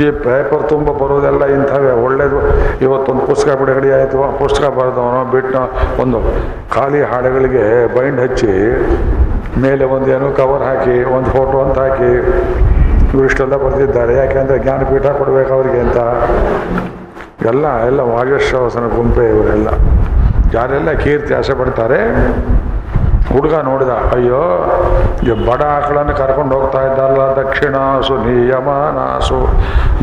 ಈ 0.00 0.10
ಪೇಪರ್ 0.10 0.68
ತುಂಬ 0.68 0.90
ಬರೋದೆಲ್ಲ 0.90 1.44
ಇಂಥವೇ. 1.44 1.92
ಒಳ್ಳೇದು. 2.04 2.38
ಇವತ್ತೊಂದು 2.80 3.26
ಪುಸ್ತಕ 3.26 3.56
ಬಿಡುಗಡೆ 3.58 3.92
ಆಯಿತು. 3.92 4.24
ಆ 4.24 4.30
ಪುಸ್ತಕ 4.36 4.64
ಬರೆದವನು 4.68 5.30
ಬಿಟ್ಟು 5.30 5.58
ಒಂದು 6.02 6.18
ಖಾಲಿ 6.74 7.02
ಹಾಳೆಗಳಿಗೆ 7.02 7.64
ಬೈಂಡ್ 7.98 8.20
ಹಚ್ಚಿ, 8.20 8.52
ಮೇಲೆ 9.60 9.84
ಒಂದು 9.84 10.10
ಏನೋ 10.10 10.30
ಕವರ್ 10.30 10.62
ಹಾಕಿ, 10.62 10.96
ಒಂದು 11.16 11.30
ಫೋಟೋ 11.30 11.58
ಅಂತ 11.62 11.78
ಹಾಕಿ 11.78 12.10
ಇವಿಷ್ಟೆಲ್ಲ 13.18 13.56
ಬರೆದಿದ್ದಾರೆ. 13.56 14.14
ಯಾಕೆಂದರೆ 14.14 14.58
ಜ್ಞಾನಪೀಠ 14.58 15.06
ಕೊಡಬೇಕು 15.06 15.52
ಅವರಿಗೆ 15.54 15.80
ಅಂತ. 15.80 15.98
ಎಲ್ಲ 17.46 17.66
ಎಲ್ಲ 17.86 18.00
ವಾಗೇಶ್ವಸನ 18.00 18.86
ಗುಂಪೆ 18.96 19.24
ಇವರೆಲ್ಲ. 19.36 19.68
ಯಾರೆಲ್ಲ 20.54 20.92
ಕೀರ್ತಿ 20.92 21.34
ಆಸೆ 21.34 21.54
ಪಡ್ತಾರೆ 21.54 21.98
ಹುಡುಗ 23.32 23.54
ನೋಡಿದ, 23.68 23.92
ಅಯ್ಯೋ 24.14 24.40
ಬಡ 25.48 25.62
ಆಕಳನ್ನು 25.76 26.14
ಕರ್ಕೊಂಡು 26.14 26.54
ಹೋಗ್ತಾ 26.54 26.80
ಇದ್ದಲ್ಲ 26.86 27.20
ದಕ್ಷಿಣಾಸು 27.40 28.14
ನಿಯಮನಾಸು, 28.26 29.38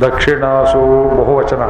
ದಕ್ಷಿಣಾಸು 0.01 0.81
ಬಹುವಚನ. 1.17 1.63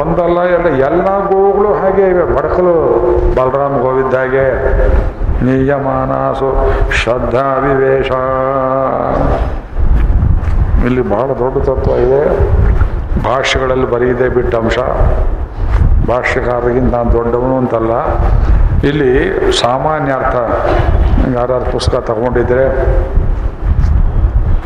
ಒಂದಲ್ಲ, 0.00 0.38
ಎಲ್ಲ 0.56 0.68
ಎಲ್ಲ 0.88 1.06
ಗೋಗಳು 1.30 1.70
ಹಾಗೆ 1.80 2.04
ಇವೆ. 2.10 2.24
ಬಡಕಲು 2.36 2.74
ಬಲರಾಮ್ 3.36 3.78
ಗೋವಿದ್ದಾಗೆ 3.82 4.46
ನಿಯಮಾನಾಸು 5.46 6.48
ಶ್ರದ್ಧಾ 6.98 7.46
ವಿವೇಶ. 7.64 8.10
ಇಲ್ಲಿ 10.86 11.02
ಬಹಳ 11.14 11.28
ದೊಡ್ಡ 11.42 11.56
ತತ್ವ 11.68 11.92
ಇದೆ. 12.06 12.22
ಭಾಷೆಗಳಲ್ಲಿ 13.24 13.88
ಬರೀದೆ 13.90 14.28
ಬಿಟ್ಟ 14.28 14.54
ಅಂಶ. 14.54 14.78
ಭಾಷೆಗಾರರಿಗಿಂತ 16.08 16.94
ನಾನು 16.94 17.12
ದೊಡ್ಡವನು 17.12 17.56
ಅಂತಲ್ಲ. 17.56 17.94
ಇಲ್ಲಿ 18.88 19.10
ಸಾಮಾನ್ಯ 19.60 20.12
ಅರ್ಥ 20.12 20.36
ಯಾರ್ಯಾರು 21.36 21.66
ಪುಸ್ತಕ 21.72 21.96
ತಗೊಂಡಿದ್ರೆ 22.10 22.64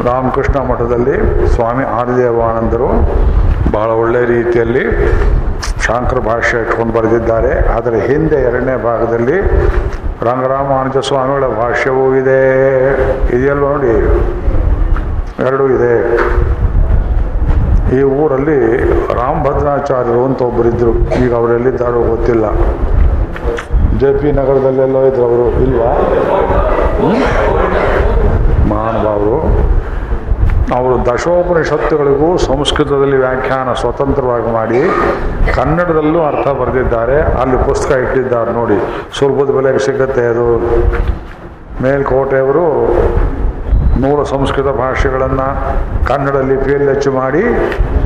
ರಾಮಕೃಷ್ಣ 0.09 0.59
ಮಠದಲ್ಲಿ 0.71 1.17
ಸ್ವಾಮಿ 1.55 1.85
ಆದಿದೇವಾನಂದರು 1.85 2.89
ಬಹಳ 3.73 3.91
ಒಳ್ಳೆ 4.03 4.21
ರೀತಿಯಲ್ಲಿ 4.27 4.85
ಶಾಂಕರ 5.87 6.19
ಭಾಷೆ 6.19 6.61
ಇಟ್ಕೊಂಡು 6.61 6.93
ಬರೆದಿದ್ದಾರೆ. 6.93 7.53
ಅದರ 7.79 7.95
ಹಿಂದೆ 7.95 8.39
ಎರಡನೇ 8.49 8.77
ಭಾಗದಲ್ಲಿ 8.83 9.37
ರಂಗರಾಮಾನುಜ 10.29 10.99
ಸ್ವಾಮಿಗಳ 11.09 11.47
ಭಾಷ್ಯವೂ 11.47 12.15
ಇದೆ. 12.15 12.41
ಇದೆಯಲ್ಲ 13.37 13.61
ನೋಡಿ? 13.61 13.95
ಎರಡೂ 15.49 15.65
ಇದೆ. 15.77 15.95
ಈ 17.97 18.03
ಊರಲ್ಲಿ 18.03 18.61
ರಾಮಭದ್ರಾಚಾರ್ಯರು 19.21 20.25
ಅಂತ 20.25 20.43
ಒಬ್ಬರಿದ್ದರು 20.43 20.93
ಈಗ 21.25 21.35
ಅವರೆಲ್ಲಿದ್ದಾರೋ 21.35 22.01
ಗೊತ್ತಿಲ್ಲ. 22.15 22.47
ಜೆ 24.01 24.19
ಪಿ 24.19 24.33
ನಗರದಲ್ಲೆಲ್ಲೋ 24.33 25.05
ಇದ್ರು 25.05 25.25
ಅವರು 25.25 25.63
ಇಲ್ವಾ? 25.63 25.91
ಮಹಾನುಭಾವರು 28.69 29.37
ಅವರು 30.77 31.07
ದಶೋಪನಿಷತ್ತುಗಳಿಗೂ 31.07 32.37
ಸಂಸ್ಕೃತದಲ್ಲಿ 32.37 33.17
ವ್ಯಾಖ್ಯಾನ 33.17 33.73
ಸ್ವತಂತ್ರವಾಗಿ 33.73 34.53
ಮಾಡಿ 34.53 34.81
ಕನ್ನಡದಲ್ಲೂ 35.55 36.21
ಅರ್ಥ 36.23 36.49
ಬರೆದಿದ್ದಾರೆ. 36.49 37.21
ಅಲ್ಲಿ 37.21 37.57
ಪುಸ್ತಕ 37.57 37.97
ಇಟ್ಟಿದ್ದಾರೆ 37.97 38.53
ನೋಡಿ. 38.53 38.79
ಸುಲಭದ 39.19 39.51
ಬೆಲೆಗೆ 39.51 39.79
ಸಿಗುತ್ತೆ 39.79 40.27
ಅದು. 40.27 40.47
ಮೇಲ್ಕೋಟೆಯವರು 41.83 42.67
ನೂರು 44.03 44.23
ಸಂಸ್ಕೃತ 44.33 44.69
ಭಾಷೆಗಳನ್ನು 44.81 45.47
ಕನ್ನಡ 46.09 46.37
ಲಿಪಿಯಲ್ಲಿ 46.51 46.89
ಹೆಚ್ಚು 46.93 47.11
ಮಾಡಿ 47.13 47.43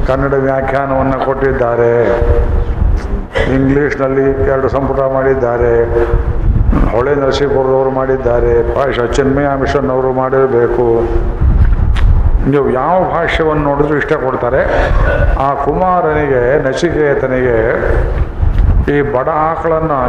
ಕನ್ನಡ 0.08 0.34
ವ್ಯಾಖ್ಯಾನವನ್ನು 0.48 1.18
ಕೊಟ್ಟಿದ್ದಾರೆ. 1.24 1.92
ಇಂಗ್ಲೀಷ್ನಲ್ಲಿ 3.56 4.26
ಎರಡು 4.52 4.68
ಸಂಪುಟ 4.68 5.00
ಮಾಡಿದ್ದಾರೆ. 5.16 5.74
ಹೊಳೆ 6.94 7.12
ನರಸೀಪುರದವರು 7.22 7.90
ಮಾಡಿದ್ದಾರೆ. 7.90 8.52
ಭಾಷಾ 8.76 9.04
ಚಿನ್ಮಯ 9.16 9.48
ಮಿಷನ್ 9.62 9.90
ಅವರು 9.90 10.12
ಮಾಡಿರಬೇಕು. 10.12 10.86
ನೀವು 12.50 12.66
ಯಾವ 12.80 12.98
ಭಾಷ್ಯವನ್ನು 13.14 13.64
ನೋಡಿದ್ರು 13.70 13.96
ಇಷ್ಟ 13.96 14.12
ಕೊಡ್ತಾರೆ. 14.26 14.62
ಆ 15.46 15.48
ಕುಮಾರನಿಗೆ, 15.64 16.42
ನಚಿಕೇತನಿಗೆ 16.66 17.58
ಈ 18.94 18.96
ಬಡ 19.14 19.28
ಆಕಳನ್ನು 19.50 20.00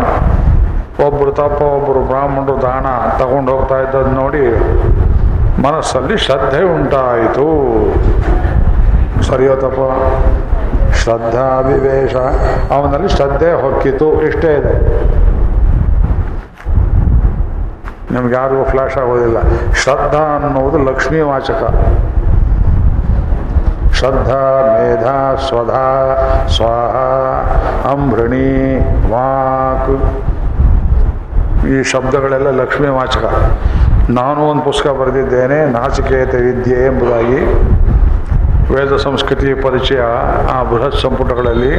ಒಬ್ಬರು 1.08 1.32
ತಪ್ಪ 1.42 1.60
ಒಬ್ಬರು 1.78 2.02
ಬ್ರಾಹ್ಮಣರು 2.12 2.56
ದಾಣ 2.62 2.86
ತಗೊಂಡು 3.20 3.52
ಹೋಗ್ತಾ 3.52 3.78
ಇದ್ದದ್ದು 3.84 4.14
ನೋಡಿ 4.22 4.46
ಮನಸ್ಸಲ್ಲಿ 5.60 6.18
ಶ್ರದ್ಧೆ 6.18 6.64
ಉಂಟಾಯಿತು. 6.64 7.48
ಸರಿಯೋ 9.24 9.56
ತಪ್ಪ? 9.56 9.80
ಶ್ರದ್ಧಾ 10.94 11.60
ವಿವೇಶ. 11.60 12.16
ಅವನಲ್ಲಿ 12.72 13.08
ಶ್ರದ್ಧೆ 13.08 13.62
ಹೊಕ್ಕಿತು. 13.62 14.22
ಇಷ್ಟೇ 14.22 14.54
ಇದೆ. 14.54 15.04
ನಿಮ್ಗೆ 18.14 18.36
ಯಾರಿಗೂ 18.36 18.64
ಫ್ಲಾಶ್ 18.64 18.98
ಆಗೋದಿಲ್ಲ. 18.98 19.38
ಶ್ರದ್ಧಾ 19.74 20.40
ಅನ್ನುವುದು 20.44 20.78
ಲಕ್ಷ್ಮೀ 20.78 21.22
ವಾಚಕ. 21.22 21.64
ಶ್ರದ್ಧಾ, 23.94 24.62
ಮೇಧಾ, 24.74 25.36
ಸ್ವಧಾ, 25.48 25.88
ಸ್ವಾಹ 26.56 26.96
ಅಂಭೃಣಿ 27.92 28.78
ವಾಕ್. 29.12 30.02
ಈ 31.68 31.84
ಶಬ್ದಗಳೆಲ್ಲ 31.84 32.62
ಲಕ್ಷ್ಮೀ 32.62 32.88
ವಾಚಕ. 32.88 33.24
ನಾನು 34.10 34.42
ಒಂದು 34.42 34.64
ಪುಸ್ತಕ 34.64 34.90
ಬರೆದಿದ್ದೇನೆ 34.90 35.66
ನಾಚಿಕೇತ 35.66 36.36
ವಿದ್ಯೆ 36.36 36.86
ಎಂಬುದಾಗಿ. 36.86 37.40
ವೇದ 38.74 38.96
ಸಂಸ್ಕೃತಿ 38.96 39.54
ಪರಿಚಯ 39.54 40.02
ಆ 40.52 40.64
ಬೃಹತ್ 40.64 41.02
ಸಂಪುಟಗಳಲ್ಲಿ. 41.02 41.72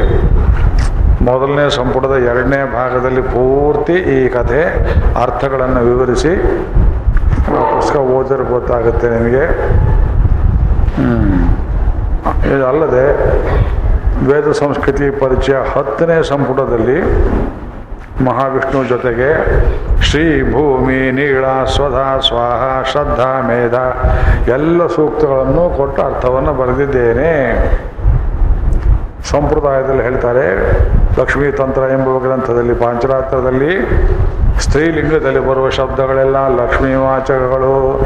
ಮೊದಲನೇ 1.23 1.69
ಸಂಪುಟದ 1.69 2.15
ಎರಡನೇ 2.25 2.73
ಭಾಗದಲ್ಲಿ 2.73 3.21
ಪೂರ್ತಿ 3.21 3.93
ಈ 3.93 4.29
ಕಥೆ, 4.29 4.61
ಅರ್ಥಗಳನ್ನು 5.21 5.79
ವಿವರಿಸಿ. 5.79 6.33
ಆ 7.59 7.63
ಪುಸ್ತಕ 7.75 7.95
ಓದಿದ್ರೆ 7.95 8.43
ಗೊತ್ತಾಗುತ್ತೆ 8.43 9.09
ನಿಮಗೆ. 9.09 9.45
ಅಲ್ಲದೆ, 12.67 13.05
ವೇದ 14.25 14.51
ಸಂಸ್ಕೃತಿ 14.51 15.09
ಪರಿಚಯ 15.09 15.53
ಹತ್ತನೇ 15.53 16.23
ಸಂಪುಟದಲ್ಲಿ 16.23 17.01
ಮಹಾವಿಷ್ಣು 18.21 18.83
ಜೊತೆಗೆ 18.83 19.29
ಶ್ರೀ 20.01 20.41
ಭೂಮಿ, 20.41 21.11
ನೀಳ, 21.11 21.45
ಸ್ವಧಾ, 21.75 22.19
ಸ್ವಾಹ, 22.19 22.83
ಶ್ರದ್ಧಾ, 22.91 23.41
ಮೇಧ, 23.41 23.73
ಎಲ್ಲ 24.49 24.87
ಸೂಕ್ತಗಳನ್ನು 24.87 25.77
ಕೊಟ್ಟು 25.77 26.01
ಅರ್ಥವನ್ನು 26.01 26.53
ಬರೆದಿದ್ದೇನೆ. 26.53 27.31
ಸಂಪ್ರದಾಯದಲ್ಲಿ 29.29 30.03
ಹೇಳ್ತಾರೆ, 30.03 30.71
ಲಕ್ಷ್ಮೀ 31.19 31.51
ತಂತ್ರ 31.51 31.81
ಎಂಬುವ 31.81 32.19
ಗ್ರಂಥದಲ್ಲಿ, 32.19 32.73
ಪಾಂಚರಾತ್ರದಲ್ಲಿ 32.73 33.89
ಸ್ತ್ರೀಲಿಂಗದಲ್ಲಿ 34.59 35.39
ಬರುವ 35.39 35.69
ಶಬ್ದಗಳೆಲ್ಲ 35.69 36.47
ಲಕ್ಷ್ಮೀ 36.47 36.93
ವಾಚಕಗಳು. 36.93 38.05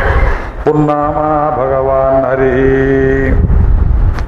ಪುನ್ನಾಮ 0.65 1.17
ಭಗವಾನ್ 1.55 2.25
ಹರಿ 2.25 3.31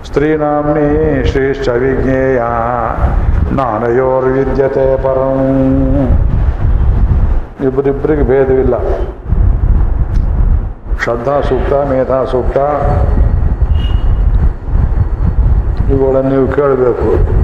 ಸ್ತ್ರೀನಾಮ್ನಿ 0.07 1.23
ಶ್ರೀಶ್ಚ 1.31 1.69
ವಿಜ್ಞೇಯ. 1.69 2.41
ನಾನಯೋರ್ವಿದ್ಯತೆ 3.51 5.03
ಪರಂ. 5.03 5.39
ಇಬ್ಬರಿಬ್ಬರಿಗೆ 7.67 8.23
ಭೇದವಿಲ್ಲ. 8.23 8.73
ಶ್ರದ್ಧಾ 11.03 11.41
ಸೂಕ್ತ, 11.41 11.73
ಮೇಧಾ 11.73 12.23
ಸೂಕ್ತ. 12.25 12.57
ಇವುಗಳನ್ನು 15.91 16.29
ನೀವು 16.29 16.47
ಕೇಳಬೇಕು. 16.47 17.39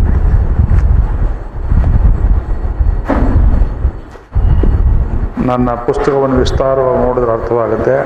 ನನ್ನ 5.47 5.69
ಪುಸ್ತಕವನ್ನು 5.69 6.35
ವಿಸ್ತಾರವಾಗಿ 6.35 7.05
ನೋಡಿದ್ರೆ 7.05 7.31
ಅರ್ಥವಾಗುತ್ತೆ. 7.31 7.97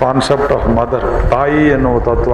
ಕಾನ್ಸೆಪ್ಟ್ 0.00 0.52
ಆಫ್ 0.52 0.68
ಮದರ್, 0.68 1.30
ತಾಯಿ 1.30 1.68
ಎನ್ನುವ 1.68 1.98
ತತ್ವ 1.98 2.32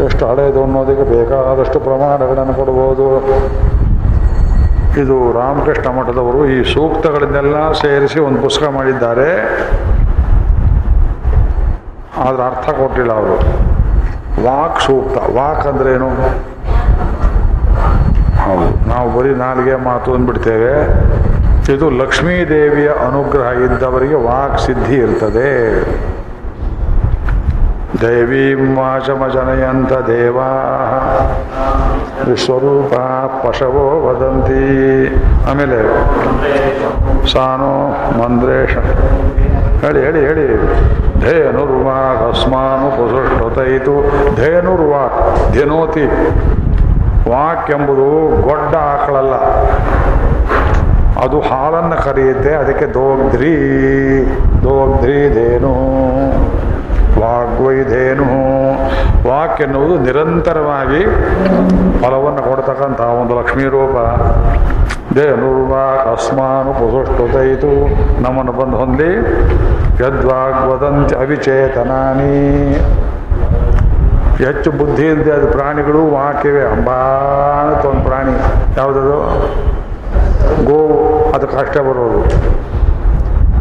ಎಷ್ಟು 0.00 0.26
ಹಳೆಯದು 0.26 0.62
ಅನ್ನೋದಕ್ಕೆ 0.62 1.02
ಬೇಕಾದಷ್ಟು 1.02 1.80
ಪ್ರಮಾಣಗಳನ್ನು 1.80 2.54
ಕೊಡ್ಬೋದು. 2.54 3.26
ಇದು 5.00 5.32
ರಾಮಕೃಷ್ಣ 5.32 5.90
ಮಠದವರು 5.90 6.46
ಈ 6.46 6.74
ಸೂಕ್ತಗಳನ್ನೆಲ್ಲ 6.74 7.72
ಸೇರಿಸಿ 7.72 8.20
ಒಂದು 8.20 8.42
ಪುಸ್ತಕ 8.42 8.68
ಮಾಡಿದ್ದಾರೆ. 8.68 9.30
ಆದ್ರೆ 12.16 12.42
ಅರ್ಥ 12.42 12.70
ಕೊಟ್ಟಿಲ್ಲ 12.70 13.12
ಅವರು. 13.12 13.36
ವಾಕ್ 14.44 14.80
ಸೂಕ್ತ. 14.80 15.16
ವಾಕ್ 15.36 15.66
ಅಂದ್ರೇನು? 15.66 16.08
ಹೌದು. 18.42 18.88
ನಾವು 18.88 19.18
ಬರೀ 19.18 19.34
ನಾಲ್ಗೆ 19.34 19.74
ಮಾತು 19.74 20.14
ಅಂದ್ಬಿಡ್ತೇವೆ. 20.14 21.02
ಇದು 21.72 21.90
ಲಕ್ಷ್ಮೀ 21.90 22.44
ದೇವಿಯ 22.44 22.88
ಅನುಗ್ರಹ 22.88 23.72
ಇದ್ದವರಿಗೆ 23.72 24.14
ವಾಕ್ 24.14 24.60
ಸಿದ್ಧಿ 24.60 24.94
ಇರ್ತದೆ. 24.94 25.82
ದೇವೀಂ 28.00 28.78
ವಾಚಮಜನಯಂತ 28.78 29.92
ದೇವಾ 29.92 30.50
ವಿಶ್ವರೂಪ 32.28 32.94
ಪಶವೋ 33.46 33.84
ವದಂತಿ 34.06 34.62
ಆಮೇಲೆ 35.50 35.78
ಸಾನೋ 37.32 37.72
ಮಂದ್ರೇಶ। 38.22 38.76
ಹೇಳಿ 39.84 40.00
ಹೇಳಿ 40.04 40.20
ಹೇಳಿ। 40.26 40.46
ಧೇನುರ್ವಾಕ್ 41.20 42.22
ಅಸ್ಮಾನು 42.28 42.88
ಪುಸುಷ್ಟತೈತು 42.90 43.94
ಧೇನುರ್ವಾಕ್ 44.36 45.18
ಧೆನೋತಿ 45.52 46.04
ವಾಕ್ 47.30 47.70
ಎಂಬುದು 47.70 48.08
ಗೊಡ್ಡ 48.42 48.74
ಆಕಳಲ್ಲ. 48.74 49.34
ಅದು 51.24 51.40
ಹಾಲನ್ನು 51.40 52.04
ಕರೆಯುತ್ತೆ, 52.04 52.52
ಅದಕ್ಕೆ 52.54 52.86
ದೋಗ್ಧ್ರಿ 52.86 53.56
ದೋಗ್ಧ್ರಿ 54.62 55.18
ಧೇನು. 55.34 55.74
ವಾಗ್ವೈಧೇನು 57.22 58.24
ವಾಕ್ 59.28 59.60
ಎನ್ನುವುದು 59.60 59.98
ನಿರಂತರವಾಗಿ 59.98 61.04
ಫಲವನ್ನು 62.00 62.42
ಕೊಡ್ತಕ್ಕಂಥ 62.42 63.00
ಒಂದು 63.00 63.38
ಲಕ್ಷ್ಮೀ 63.38 63.62
ರೂಪ. 63.62 63.96
ದೇನುರ್ವಾ 65.14 66.12
ಅಸ್ಮಾನು 66.12 66.74
ಪುಸುಷ್ಟುತೈತು. 66.74 67.72
ನಮ್ಮನ್ನು 68.22 68.52
ಬಂದು 68.52 68.76
ಹೊಂದಿ 68.76 69.16
ಯದ್ವಾಗ್ವದಂತೆ 70.00 71.16
ಅವಿಚೇತನಾನಿ. 71.16 72.72
ಹೆಚ್ಚು 74.44 74.70
ಬುದ್ಧಿ 74.70 75.06
ಇಲ್ಲದೆ 75.06 75.30
ಅದು 75.30 75.46
ಪ್ರಾಣಿಗಳು 75.46 76.10
ವಾಕಿವೆ 76.10 76.62
ಅಂಬಾನಂತ 76.64 77.84
ಒಂದು 77.84 78.04
ಪ್ರಾಣಿ. 78.04 78.32
ಯಾವುದದು? 78.76 79.16
ಗೋವು. 80.64 81.32
ಅದಕ್ಕೆ 81.32 81.56
ಅಷ್ಟೇ 81.56 81.80
ಬರೋದು. 81.80 82.24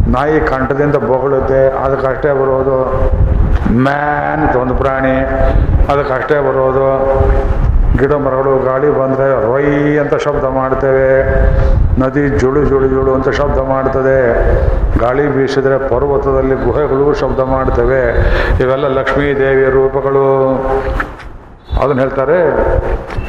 ನಾಯಿ 0.07 0.39
ಕಂಠದಿಂದ 0.39 0.95
ಬೊಗಳುತ್ತೆ 0.95 1.69
ಅದಕ್ಕಷ್ಟೇ 1.83 2.29
ಬರೋದು 2.29 2.77
ಮ್ಯಾನ್ 3.77 4.57
ಒಂದು 4.57 4.75
ಪ್ರಾಣಿ 4.75 5.15
ಅದಕ್ಕಷ್ಟೇ 5.91 6.39
ಬರೋದು 6.39 6.87
ಗಿಡ 7.97 8.13
ಮರಗಳು 8.13 8.65
ಗಾಳಿ 8.65 8.89
ಬಂದರೆ 8.89 9.51
ರೊಯ್ 9.51 9.99
ಅಂತ 9.99 10.15
ಶಬ್ದ 10.15 10.45
ಮಾಡ್ತೇವೆ. 10.45 11.09
ನದಿ 11.99 12.29
ಜುಳು 12.29 12.65
ಜುಳು 12.65 12.87
ಜುಳು 12.87 13.13
ಅಂತ 13.13 13.29
ಶಬ್ದ 13.29 13.57
ಮಾಡ್ತದೆ. 13.57 14.19
ಗಾಳಿ 14.99 15.27
ಬೀಸಿದ್ರೆ 15.27 15.77
ಪರ್ವತದಲ್ಲಿ 15.77 16.55
ಗುಹೆಗಳು 16.55 17.13
ಶಬ್ದ 17.13 17.39
ಮಾಡ್ತವೆ. 17.39 18.03
ಇವೆಲ್ಲ 18.63 18.87
ಲಕ್ಷ್ಮೀ 18.87 19.33
ದೇವಿಯ 19.33 19.69
ರೂಪಗಳು. 19.69 20.25
ಅದನ್ನ 21.81 21.99
ಹೇಳ್ತಾರೆ 21.99 22.39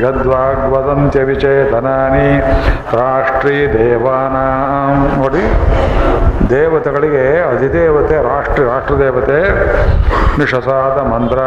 ಯದ್ವಾಗ್ವದಂತ್ಯ 0.03 1.23
ವಿಚೇತನಾನಿ 1.23 2.41
ರಾಷ್ಟ್ರೀ 2.97 3.67
ದೇವಾನ. 3.67 4.37
ನೋಡಿ, 5.19 5.45
ದೇವತೆಗಳಿಗೆ 6.51 7.41
ಅಧಿದೇವತೆ, 7.57 8.17
ರಾಷ್ಟ್ರ 8.23 8.63
ರಾಷ್ಟ್ರದೇವತೆ 8.63 9.39
ನಿಷಸಾದ 10.39 10.99
ಮಂತ್ರ 11.13 11.39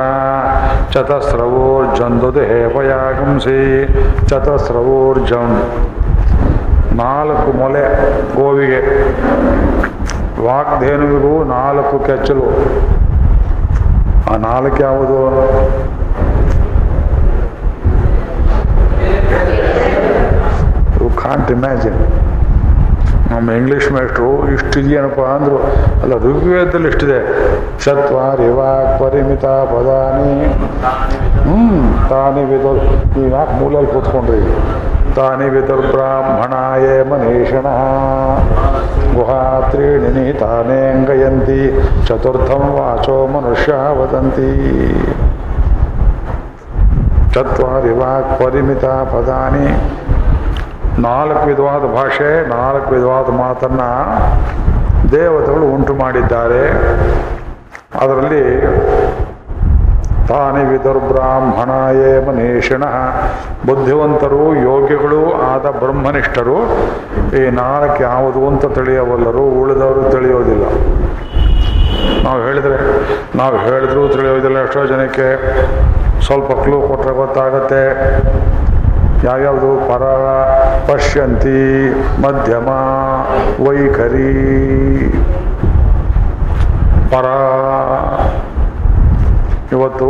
ಚತಸ್ರವೋರ್ಜಂದುದು 0.93 2.39
ಹೇಪಯಾಗಂಸಿ 2.39 3.87
ಚತಸ್ರವೋರ್ಜಂ. 4.27 5.61
ನಾಲ್ಕು 6.91 7.57
ಮೊಲೆ 7.57 7.85
ಗೋವಿಗೆ 8.35 8.81
ವಾಗ್ಧೇನುವಿಗೂ 10.45 11.43
ನಾಲ್ಕು 11.43 11.99
ಕೆಚ್ಚಲು. 11.99 12.47
ಆ 14.33 14.37
ನಾಲ್ಕು 14.37 14.77
ಯಾವುದು? 14.81 15.19
ಕಾಂಟ್ 21.25 21.51
ಇಮ್ಯಾಜಿನ್ 21.51 21.99
ನಮ್ಮ 23.31 23.51
ಇಂಗ್ಲೀಷ್ 23.51 23.91
ಮೇಷ್ಟ್ರು 23.91 24.51
ಇಷ್ಟಿದೆಯೇನಪ್ಪ 24.53 25.21
ಅಂದರು, 25.21 25.57
ಅಲ್ಲ 26.01 26.13
ಋಗ್ವೇದದಲ್ಲಿ 26.13 26.87
ಇಷ್ಟಿದೆ 26.87 27.19
ಚತ್ವಾರಿ 27.85 28.49
ವಾಕ್ 28.49 28.99
ಪರಿಮಿತ, 28.99 29.45
ಪದಾನಿ. 29.45 30.33
ಹ್ಞೂ 31.45 31.61
ತಾನಿ 32.09 32.43
ವಿದರ್, 32.43 32.81
ನೀವು 33.17 33.31
ಯಾಕೆ 33.31 33.55
ಮೂಲಲ್ಲಿ 33.61 33.91
ಕೂತ್ಕೊಂಡ್ರಿ? 33.91 34.41
ತಾನಿ 35.15 35.49
ವಿದುರ್ 35.49 35.87
ಬ್ರಾಹ್ಮಣಾಯೇ 35.87 36.95
ಮನೀಷಣ. 37.09 37.65
ಗುಹಾತ್ರೀಣಿ 39.15 40.31
ಅಂಗಯಂತಿ, 40.91 41.61
ಚತುರ್ಥಂ 42.07 42.63
ವಾಚೋ 42.77 43.27
ಮನುಷ್ಯ 43.27 43.73
ವದಂತಿ. 43.99 44.51
ಚತ್ವಾರಿ 47.33 47.91
ವಾಕ್ 47.91 48.39
ಪರಿಮಿತ, 48.39 48.85
ಪದಾನಿ. 48.85 49.67
ನಾಲ್ಕು 50.99 51.45
ವಿಧವಾದ 51.45 51.95
ಭಾಷೆ, 51.95 52.47
ನಾಲ್ಕು 52.47 52.89
ವಿಧವಾದ 52.93 53.29
ಮಾತನ್ನ 53.29 53.81
ದೇವತೆಗಳು 55.11 55.65
ಉಂಟು 55.65 55.93
ಮಾಡಿದ್ದಾರೆ. 55.93 56.69
ಅದರಲ್ಲಿ 58.01 58.61
ತಾನಿ 60.27 60.63
ವಿದುರ್ಬ್ರಾಹ್ಮಣ 60.63 61.95
ಏ 61.95 62.25
ಮನೀಷಿಣ 62.25 62.83
ಬುದ್ಧಿವಂತರು 63.65 64.55
ಯೋಗ್ಯಗಳು 64.55 65.33
ಆದ 65.33 65.65
ಬ್ರಹ್ಮನಿಷ್ಠರು, 65.79 66.57
ಈ 67.37 67.49
ನಾಲ್ಕು 67.49 68.03
ಯಾವುದು 68.03 68.47
ಅಂತ 68.47 68.65
ತಿಳಿಯವಲ್ಲರು, 68.65 69.43
ಉಳಿದವರು 69.43 70.11
ತಿಳಿಯೋದಿಲ್ಲ. 70.11 70.63
ನಾವು 72.23 72.41
ಹೇಳಿದ್ರೆ, 72.41 72.77
ನಾವು 73.37 73.57
ಹೇಳಿದ್ರು 73.57 74.09
ತಿಳಿಯೋದಿಲ್ಲ, 74.09 74.57
ಎಷ್ಟೋ 74.57 74.85
ಜನಕ್ಕೆ 74.85 75.27
ಸ್ವಲ್ಪ 76.25 76.51
ಕ್ಲೂ 76.51 76.81
ಕೊಟ್ಟರೆ 76.81 77.15
ಗೊತ್ತಾಗತ್ತೆ. 77.15 77.83
ಯಾವ್ಯಾವುದು 79.25 79.69
ಪರ 79.89 80.03
ಪಶ್ಯಂತಿ 80.89 81.59
ಮಧ್ಯಮ 82.21 82.69
ವೈಖರಿ. 83.67 84.31
ಪರ. 87.11 87.25
ಇವತ್ತು 89.71 90.09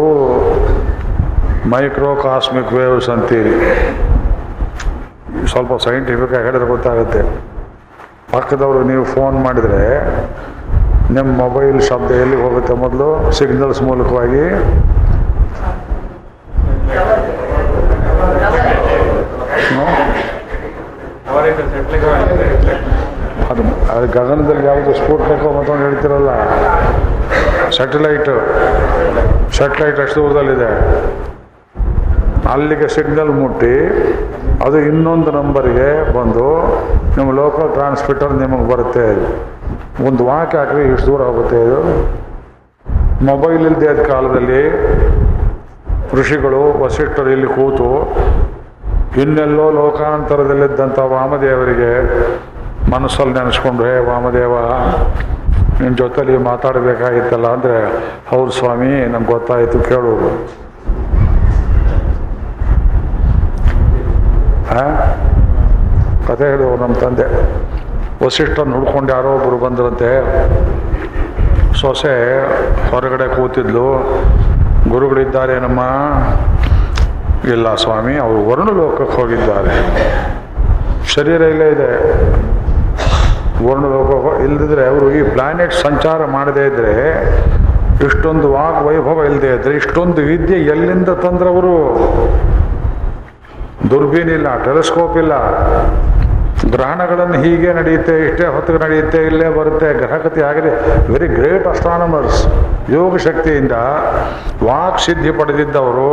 ಮೈಕ್ರೋ 1.70 2.16
ಕಾಸ್ಮಿಕ್ 2.16 2.74
ವೇವ್ಸ್ 2.74 3.10
ಅಂತೀರಿ. 3.10 3.56
ಸ್ವಲ್ಪ 5.48 5.74
ಸೈಂಟಿಫಿಕ್ 5.84 6.34
ಆಗಿ 6.34 6.44
ಹೇಳಿದ್ರೆ 6.44 6.68
ಗೊತ್ತಾಗುತ್ತೆ. 6.68 7.22
ಪಕ್ಕದವರು 8.34 8.84
ನೀವು 8.84 9.04
ಫೋನ್ 9.06 9.44
ಮಾಡಿದರೆ 9.44 9.84
ನಿಮ್ಮ 11.14 11.38
ಮೊಬೈಲ್ 11.38 11.82
ಶಬ್ದ 11.82 12.12
ಎಲ್ಲಿಗೆ 12.12 12.44
ಹೋಗುತ್ತೆ 12.44 12.74
ಮೊದಲು? 12.74 13.32
ಸಿಗ್ನಲ್ಸ್ 13.32 13.82
ಮೂಲಕವಾಗಿ 13.82 14.44
ಹ್ಮ್? 19.70 19.94
ಅದು 23.52 23.64
ಅದು 23.94 24.06
ಗಗನದಲ್ಲಿ 24.18 24.66
ಯಾವುದು 24.72 24.92
ಸ್ಫೋಟಕೋ 25.00 25.48
ಮತ್ತೊಂದು 25.58 25.82
ಹೇಳ್ತಿರಲ್ಲ? 25.88 26.32
ಸ್ಯಾಟಲೈಟ್ 27.76 28.32
ಸ್ಯಾಟಲೈಟ್ 29.58 30.00
ಅಷ್ಟು 30.04 30.18
ದೂರದಲ್ಲಿದೆ. 30.22 30.72
ಅಲ್ಲಿಗೆ 32.54 32.88
ಸಿಗ್ನಲ್ 32.96 33.34
ಮುಟ್ಟಿ, 33.42 33.76
ಅದು 34.66 34.78
ಇನ್ನೊಂದು 34.90 35.30
ನಂಬರ್ಗೆ 35.38 35.90
ಬಂದು 36.18 36.48
ನಿಮ್ಮ 37.18 37.30
ಲೋಕಲ್ 37.42 37.70
ಟ್ರಾನ್ಸ್ಮಿಟರ್ 37.78 38.34
ನಿಮಗೆ 38.44 38.66
ಬರುತ್ತೆ. 38.74 39.08
ಒಂದು 40.08 40.22
ವಾಕ್ 40.30 40.56
ಹಾಕ್ರಿ, 40.60 40.84
ಇಷ್ಟು 40.94 41.08
ದೂರ 41.12 41.22
ಹೋಗುತ್ತೆ 41.30 41.60
ಇದು. 41.68 41.80
ಮೊಬೈಲ್ 43.30 43.62
ಇಲ್ಲದೇ 43.70 43.88
ಆದ 43.94 44.02
ಕಾಲದಲ್ಲಿ 44.14 44.64
ಋಷಿಗಳು, 46.20 46.64
ವಸಿಷ್ಠರು 46.84 47.30
ಇಲ್ಲಿ 47.36 47.50
ಕೂತು 47.58 47.90
ಇನ್ನೆಲ್ಲೋ 49.22 49.66
ಲೋಕಾಂತರದಲ್ಲಿದ್ದಂಥ 49.72 51.00
ವಾಮದೇವರಿಗೆ 51.00 51.92
ಮನಸ್ಸಲ್ಲಿ 52.92 53.34
ನೆನೆಸ್ಕೊಂಡು, 53.34 53.84
ಹೇ 53.84 53.94
ವಾಮದೇವ 54.10 54.56
ನಿನ್ನ 55.82 55.96
ಜೊತೆಲಿ 55.96 56.38
ಮಾತಾಡಬೇಕಾಗಿತ್ತಲ್ಲ 56.38 57.48
ಅಂದರೆ, 57.48 57.78
ಹೌದು 58.30 58.52
ಸ್ವಾಮಿ, 58.52 58.92
ನಮ್ಗೆ 59.14 59.32
ಗೊತ್ತಾಯಿತು, 59.32 59.80
ಕೇಳು? 59.80 60.14
ಕತೆ 66.28 66.46
ಹೇಳುವ 66.52 66.76
ನಮ್ಮ 66.82 66.96
ತಂದೆ. 66.96 67.26
ವಸಿಷ್ಠನ 68.26 68.74
ಹುಡ್ಕೊಂಡು 68.74 69.10
ಯಾರೋ 69.14 69.32
ಒಬ್ಬರು 69.36 69.58
ಬಂದ್ರಂತೆ. 69.66 70.10
ಸೊಸೆ 71.82 72.14
ಹೊರಗಡೆ 72.92 73.28
ಕೂತಿದ್ಲು. 73.36 73.88
ಗುರುಗಳಿದ್ದಾರೇನಮ್ಮ? 74.90 75.82
ಇಲ್ಲ 77.52 77.76
ಸ್ವಾಮಿ, 77.76 78.18
ಅವರು 78.18 78.50
ವರುಣ 78.50 78.70
ಲೋಕಕ್ಕೆ 78.78 79.22
ಹೋಗಿದ್ದಾರೆ. 79.22 79.76
ಶರೀರ 81.06 81.42
ಇಲ್ಲೇ 81.42 81.68
ಇದೆ. 81.70 81.92
ವರ್ಣ 83.68 83.84
ಲೋಕ 83.84 84.42
ಇಲ್ಲದಿದ್ರೆ 84.42 84.88
ಅವರು 84.88 85.12
ಈ 85.12 85.22
ಪ್ಲಾನೆಟ್ 85.24 85.74
ಸಂಚಾರ 85.74 86.26
ಮಾಡದೇ 86.26 86.66
ಇದ್ರೆ, 86.66 86.94
ಇಷ್ಟೊಂದು 88.06 88.54
ವಾಗ್ 88.54 88.86
ವೈಭವ 88.86 89.26
ಇಲ್ಲದೆ 89.26 89.56
ಇದ್ರೆ, 89.56 89.76
ಇಷ್ಟೊಂದು 89.76 90.22
ವಿದ್ಯೆ 90.22 90.58
ಎಲ್ಲಿಂದ 90.58 91.10
ತಂದ್ರವರು? 91.10 91.76
ದುರ್ಬೀನ್ 93.90 94.30
ಇಲ್ಲ 94.30 94.64
ಟೆಲಿಸ್ಕೋಪ್ 94.64 95.18
ಇಲ್ಲ. 95.18 95.34
ಗ್ರಹಣಗಳನ್ನು 96.72 97.34
ಹೀಗೆ 97.34 97.74
ನಡೆಯುತ್ತೆ, 97.74 98.26
ಇಷ್ಟೇ 98.26 98.48
ಹೊತ್ತಿಗೆ 98.48 98.80
ನಡೆಯುತ್ತೆ, 98.80 99.26
ಇಲ್ಲೇ 99.26 99.50
ಬರುತ್ತೆ 99.50 99.94
ಗ್ರಹಗತಿ 99.94 100.42
ಆಗಲಿ 100.42 100.72
ವೆರಿ 101.14 101.28
ಗ್ರೇಟ್ 101.28 101.68
ಅಸ್ಟ್ರಾನಮರ್ಸ್ 101.68 102.48
ಯೋಗ 102.90 103.18
ಶಕ್ತಿಯಿಂದ 103.18 103.72
ವಾಕ್ 104.64 105.00
ಸಿದ್ಧಿ 105.00 105.32
ಪಡೆದಿದ್ದವರು 105.32 106.12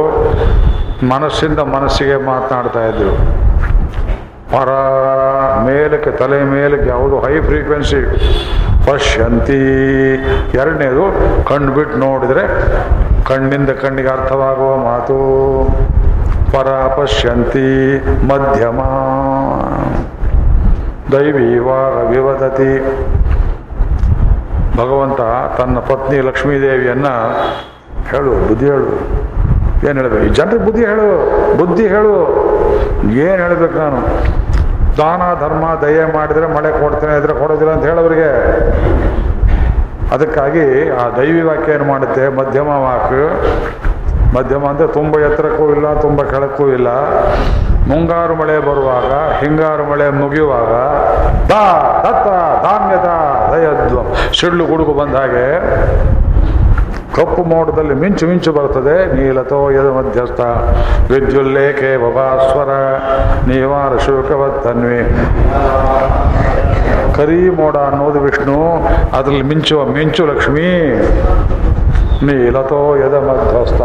ಮನಸ್ಸಿಂದ 1.08 1.58
ಮನಸ್ಸಿಗೆ 1.58 2.16
ಮಾತನಾಡ್ತಾ 2.16 2.84
ಇದ್ರು. 2.84 3.10
ಪರ 4.52 4.70
ಮೇಲಕ್ಕೆ, 5.64 6.10
ತಲೆ 6.10 6.44
ಮೇಲಕ್ಕೆ 6.44 6.88
ಯಾವುದು 6.88 7.20
ಹೈ 7.20 7.40
ಫ್ರೀಕ್ವೆನ್ಸಿ 7.40 8.00
ಪಶ್ಯಂತಿ. 8.86 9.60
ಎರಡನೇದು 10.54 11.04
ಕಣ್ಣು 11.44 11.72
ಬಿಟ್ಟು 11.72 11.98
ನೋಡಿದರೆ 11.98 12.44
ಕಣ್ಣಿಂದ 13.24 13.70
ಕಣ್ಣಿಗೆ 13.70 14.08
ಅರ್ಥವಾಗುವ 14.08 14.76
ಮಾತು. 14.76 15.16
ಪರ 16.52 16.68
ಪಶ್ಯಂತಿ, 16.68 17.98
ಮಧ್ಯಮ. 18.26 18.80
ದೈವಿ 21.12 21.58
ವಾರ 21.58 22.08
ವಿವದತಿ. 22.08 22.80
ಭಗವಂತ 24.76 25.20
ತನ್ನ 25.60 25.78
ಪತ್ನಿ 25.78 26.20
ಲಕ್ಷ್ಮೀದೇವಿಯನ್ನ 26.20 27.06
ಹೇಳು, 28.10 28.48
ಬುದ್ಧಿ 28.48 28.66
ಹೇಳು. 28.66 29.22
ಏನು 29.88 29.96
ಹೇಳಬೇಕು 30.00 30.24
ಈ 30.24 30.32
ಜನರಿಗೆ 30.38 30.64
ಬುದ್ಧಿ 30.66 30.82
ಹೇಳು 30.90 31.06
ಬುದ್ಧಿ 31.60 31.84
ಹೇಳು. 31.94 32.14
ಏನು 33.28 33.40
ಹೇಳಬೇಕು 33.44 33.76
ನಾನು? 33.84 34.00
ದಾನ, 34.98 35.22
ಧರ್ಮ, 35.40 35.64
ದಯೆ 35.82 36.04
ಮಾಡಿದರೆ 36.16 36.46
ಮಳೆ 36.56 36.70
ಕೊಡ್ತೇನೆ, 36.80 37.12
ಇದ್ರೆ 37.20 37.34
ಕೊಡೋದಿಲ್ಲ 37.40 37.72
ಅಂತ 37.76 37.84
ಹೇಳೋರಿಗೆ. 37.90 38.30
ಅದಕ್ಕಾಗಿ 40.14 40.66
ಆ 40.90 41.04
ದೈವಿ 41.18 41.42
ವಾಕ್ಯ 41.42 41.76
ಏನು 41.76 41.84
ಮಾಡುತ್ತೆ? 41.84 42.24
ಮಧ್ಯಮ 42.40 42.68
ವಾಕ್. 42.86 43.14
ಮಧ್ಯಮ 44.36 44.62
ಅಂದರೆ 44.72 44.86
ತುಂಬ 44.98 45.18
ಎತ್ತರಕ್ಕೂ 45.28 45.64
ಇಲ್ಲ, 45.74 45.86
ತುಂಬ 46.00 46.22
ಕೆಳಕ್ಕೂ 46.22 46.66
ಇಲ್ಲ. 46.76 46.88
ಮುಂಗಾರು 47.90 48.34
ಮಳೆ 48.34 48.56
ಬರುವಾಗ, 48.66 49.12
ಹಿಂಗಾರು 49.40 49.84
ಮಳೆ 49.90 50.06
ಮುಗಿಯುವಾಗ, 50.22 50.72
ದಾ, 51.50 51.62
ದತ್ತ, 52.04 52.28
ಧಾನ್ಯದ 52.64 53.08
ದಯದ್ವ 53.52 54.02
ಸಿಡ್ಲು 54.40 54.66
ಗುಡುಗು 54.66 54.94
ಬಂದ 55.00 55.14
ಹಾಗೆ 55.14 55.46
ಕಪ್ಪು 57.16 57.42
ಮೋಡದಲ್ಲಿ 57.42 57.94
ಮಿಂಚು 57.94 58.26
ಮಿಂಚು 58.26 58.52
ಬರ್ತದೆ 58.52 58.94
ನೀಲತೋ 59.16 59.70
ಯದ 59.70 59.88
ಮಧ್ಯಸ್ಥ. 59.98 60.40
ವಿದ್ಯುಲ್ಲೇಖೆ 61.12 61.90
ಬಬಾಸ್ವರ 61.96 62.70
ನೀವಾರ 63.48 63.96
ಶುಲ್ಕವತ್ತನ್ವಿ 63.96 65.00
ಕರಿ 67.16 67.50
ಮೋಡ 67.50 67.76
ಅನ್ನೋದು 67.76 68.20
ವಿಷ್ಣು. 68.20 68.58
ಅದರಲ್ಲಿ 69.18 69.42
ಮಿಂಚುವ 69.42 69.84
ಮಿಂಚು 69.84 70.26
ಲಕ್ಷ್ಮಿ. 70.26 70.70
ನೀಲತೋ 72.26 72.96
ಯದ 72.96 73.14
ಮಧ್ಯಸ್ಥ. 73.28 73.82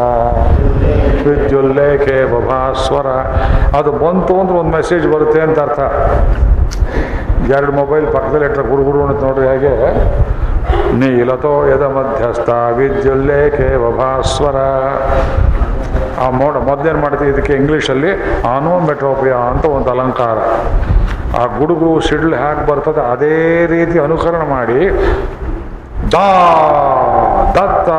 ವಿದ್ಯುಲ್ಲೇಖೆ 1.27 2.17
ಬಬಾಸ್ವರ 2.33 3.07
ಅದು 3.77 3.91
ಬಂತು 3.91 4.39
ಅಂದ್ರೆ 4.39 4.57
ಒಂದು 4.57 4.71
ಮೆಸೇಜ್ 4.77 5.07
ಬರುತ್ತೆ 5.13 5.41
ಅಂತ 5.41 5.59
ಅರ್ಥ. 5.59 5.79
ಎರಡು 7.57 7.71
ಮೊಬೈಲ್ 7.71 8.07
ಪಕ್ಕದಲ್ಲಿ 8.07 8.45
ಇಟ್ಟರೆ 8.45 8.67
ಗುರುಗುರು 8.67 9.03
ಅಂತ 9.03 9.23
ನೋಡ್ರಿ 9.23 9.47
ಹಾಗೆ. 9.47 9.73
ನೀಲತೋ 11.01 11.53
ಯದ 11.71 11.85
ಮಧ್ಯಸ್ಥ 11.97 12.49
ವಿದ್ಯುಲ್ಲೇಖೆ 12.77 13.69
ಆ 16.25 16.27
ಮೋಡ 16.39 16.55
ಮೊದಲೇನು 16.69 16.99
ಮಾಡ್ತೀವಿ 17.01 17.29
ಇದಕ್ಕೆ 17.31 17.53
ಇಂಗ್ಲೀಷಲ್ಲಿ? 17.53 18.11
ಆನೋಮೆಟ್ರೋಪಿಯಾ 18.55 19.37
ಅಂತ 19.51 19.65
ಒಂದು 19.77 19.89
ಅಲಂಕಾರ. 19.95 20.37
ಆ 21.39 21.41
ಗುಡುಗು, 21.57 21.89
ಸಿಡ್ಲು 22.07 22.35
ಹ್ಯಾಕ್ 22.35 22.61
ಬರ್ತದೆ, 22.69 23.01
ಅದೇ 23.11 23.37
ರೀತಿ 23.73 23.97
ಅನುಕರಣ 23.99 24.41
ಮಾಡಿ, 24.49 24.79
ದಾ, 26.13 26.27
ದತ್ತ, 27.57 27.89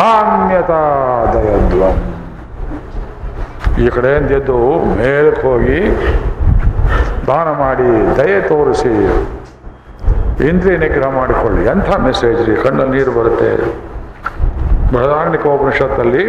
ಧಾನ್ಯತ 0.00 0.70
ದಯದ್ವ 1.34 1.82
ಈ 3.84 3.88
ಕಡೆಯಿಂದ 3.96 4.30
ಎದ್ದು 4.30 4.58
ಮೇಲಕ್ಕೆ 5.00 5.42
ಹೋಗಿ 5.48 5.80
ದಾನ 7.26 7.48
ಮಾಡಿ, 7.64 7.90
ದಯೆ 8.18 8.40
ತೋರಿಸಿ. 8.48 8.94
ಇಂದ್ರಿಯ 10.48 10.76
ನಿಗ್ರಹ 10.76 11.08
ಮಾಡಿಕೊಳ್ಳಿ. 11.08 11.64
ಎಂಥ 11.64 11.96
ಮೆಸೇಜ್ 11.96 12.48
ರೀ? 12.48 12.54
ಕಣ್ಣಲ್ಲಿ 12.56 12.98
ನೀರು 12.98 13.12
ಬರುತ್ತೆ. 13.12 13.56
ಬೃಹದಾರಣಿಕ 14.92 15.46
ಉಪನಿಷತ್ತಲ್ಲಿ 15.46 16.22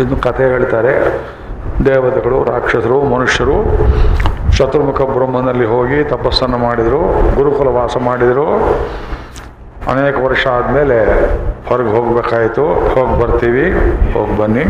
ಇದು 0.00 0.16
ಕಥೆ 0.16 0.44
ಹೇಳ್ತಾರೆ. 0.44 1.20
ದೇವತೆಗಳು, 1.84 2.44
ರಾಕ್ಷಸರು, 2.44 3.02
ಮನುಷ್ಯರು 3.04 3.64
ಚತುರ್ಮುಖ 4.56 5.02
ಬ್ರಹ್ಮನಲ್ಲಿ 5.02 5.66
ಹೋಗಿ 5.66 6.04
ತಪಸ್ಸನ್ನು 6.04 6.58
ಮಾಡಿದರು, 6.58 7.00
ಗುರುಕುಲ 7.34 7.68
ವಾಸ 7.68 7.96
ಮಾಡಿದರು. 7.96 8.60
ಅನೇಕ 9.90 10.14
ವರ್ಷ 10.24 10.46
ಆದಮೇಲೆ 10.46 11.24
ಹೊರಗೆ 11.68 11.88
ಹೋಗಬೇಕಾಯಿತು. 11.88 12.64
ಹೋಗಿ 12.64 13.22
ಬರ್ತೀವಿ, 13.22 13.72
ಹೋಗಿ 14.12 14.38
ಬನ್ನಿ. 14.38 14.64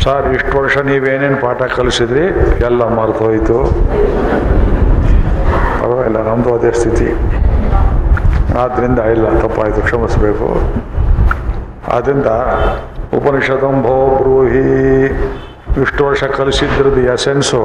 ಸರ್, 0.00 0.28
ಇಷ್ಟು 0.34 0.58
ವರ್ಷ 0.58 0.78
ನೀವೇನೇನು 0.78 1.36
ಪಾಠ 1.36 1.62
ಕಲಿಸಿದ್ರಿ? 1.62 2.24
ಎಲ್ಲ 2.64 2.82
ಮರೆತು 2.82 3.24
ಹೋಯಿತು 3.24 3.58
ಪರವಾಗಿಲ್ಲ 5.90 6.20
ನಮ್ಮದು 6.28 6.54
ಅದೇ 6.54 6.70
ಸ್ಥಿತಿ. 6.70 7.08
ಆದ್ದರಿಂದ 8.58 8.98
ಇಲ್ಲ, 8.98 9.26
ತಪ್ಪಾಯಿತು, 9.38 9.80
ಕ್ಷಮಿಸಬೇಕು. 9.82 10.48
ಆದ್ದರಿಂದ 11.92 12.26
ಉಪನಿಷದಂಭೋ 13.18 13.94
ಬ್ರೂಹಿ, 14.16 14.68
ಇಷ್ಟು 15.82 16.06
ವರ್ಷ 16.06 16.24
ಕಲಿಸಿದ್ರದ್ದು 16.24 17.00
ಎಸೆನ್ಸು 17.00 17.62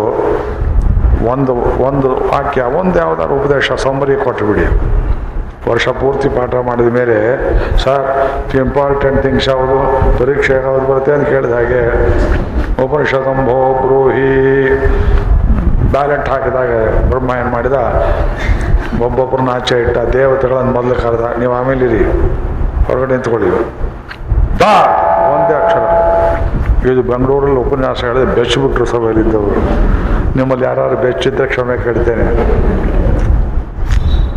ಒಂದು 1.31 1.53
ಒಂದು 1.87 2.09
ವಾಕ್ಯ, 2.09 2.61
ಒಂದು 2.61 2.99
ಯಾವ್ದಾರು 2.99 3.33
ಉಪದೇಶ 3.35 3.71
ಸಂಬರಿ 3.71 4.15
ಕೊಟ್ಟುಬಿಡಿ 4.23 4.65
ವರ್ಷ 5.71 5.87
ಪೂರ್ತಿ 5.87 6.29
ಪಾಠ 6.29 6.55
ಮಾಡಿದ 6.55 6.89
ಮೇಲೆ, 6.93 7.17
ಸರ್ 7.83 8.07
ಇಂಪಾರ್ಟೆಂಟ್ 8.55 9.21
ಥಿಂಗ್ಸ್ 9.21 9.47
ಯಾವುದು? 9.49 9.77
ಪರೀಕ್ಷೆ 10.19 10.53
ಯಾವುದು 10.53 10.87
ಬರುತ್ತೆ? 10.87 11.11
ಅಂತ 11.13 11.27
ಕೇಳಿದ 11.27 11.53
ಹಾಗೆ, 11.53 11.81
ಉಪನಿಷದಂಭೋ 12.83 13.59
ಬ್ರೂಹಿ 13.81 14.33
ಬ್ಯಾಲೆಂಟ್ 15.95 16.27
ಹಾಕಿದಾಗ 16.29 16.71
ಬ್ರಹ್ಮ 17.09 17.31
ಏನು 17.41 17.51
ಮಾಡಿದ, 17.55 17.77
ಒಬ್ಬೊಬ್ಬರನ್ನ 19.05 19.51
ಆಚೆ 19.57 19.75
ಇಟ್ಟ 19.83 19.97
ದೇವತೆಗಳನ್ನು 20.17 20.71
ಮೊದಲು 20.77 20.95
ಕರೆದ, 21.03 21.25
ನೀವು 21.39 21.53
ಆಮೇಲೆ 21.59 21.85
ಇರಿ. 21.89 22.03
ಹೊರಗಡೆ 22.87 23.11
ನಿಂತ್ಕೊಳ್ಳಿ 23.13 23.49
ಬಾ 24.61 24.73
ಒಂದೇ 25.33 25.55
ಅಕ್ಷರ. 25.61 25.85
ಇದು 26.91 27.01
ಬೆಂಗಳೂರಲ್ಲಿ 27.11 27.59
ಉಪನ್ಯಾಸ 27.65 27.99
ಹೇಳಿದ್ರೆ 28.03 28.35
ಬೆಚ್ಚಿಬಿಟ್ರು 28.35 28.85
ಸಭೆಯಲ್ಲಿದ್ದವರು. 28.85 29.61
ನಿಮ್ಮಲ್ಲಿ 30.37 30.65
ಯಾರು 30.65 30.97
ಬೆಚ್ಚಿದ್ರೆ 31.01 31.47
ಕ್ಷಮೆ 31.47 31.75
ಕೇಳ್ತೇನೆ. 31.83 32.25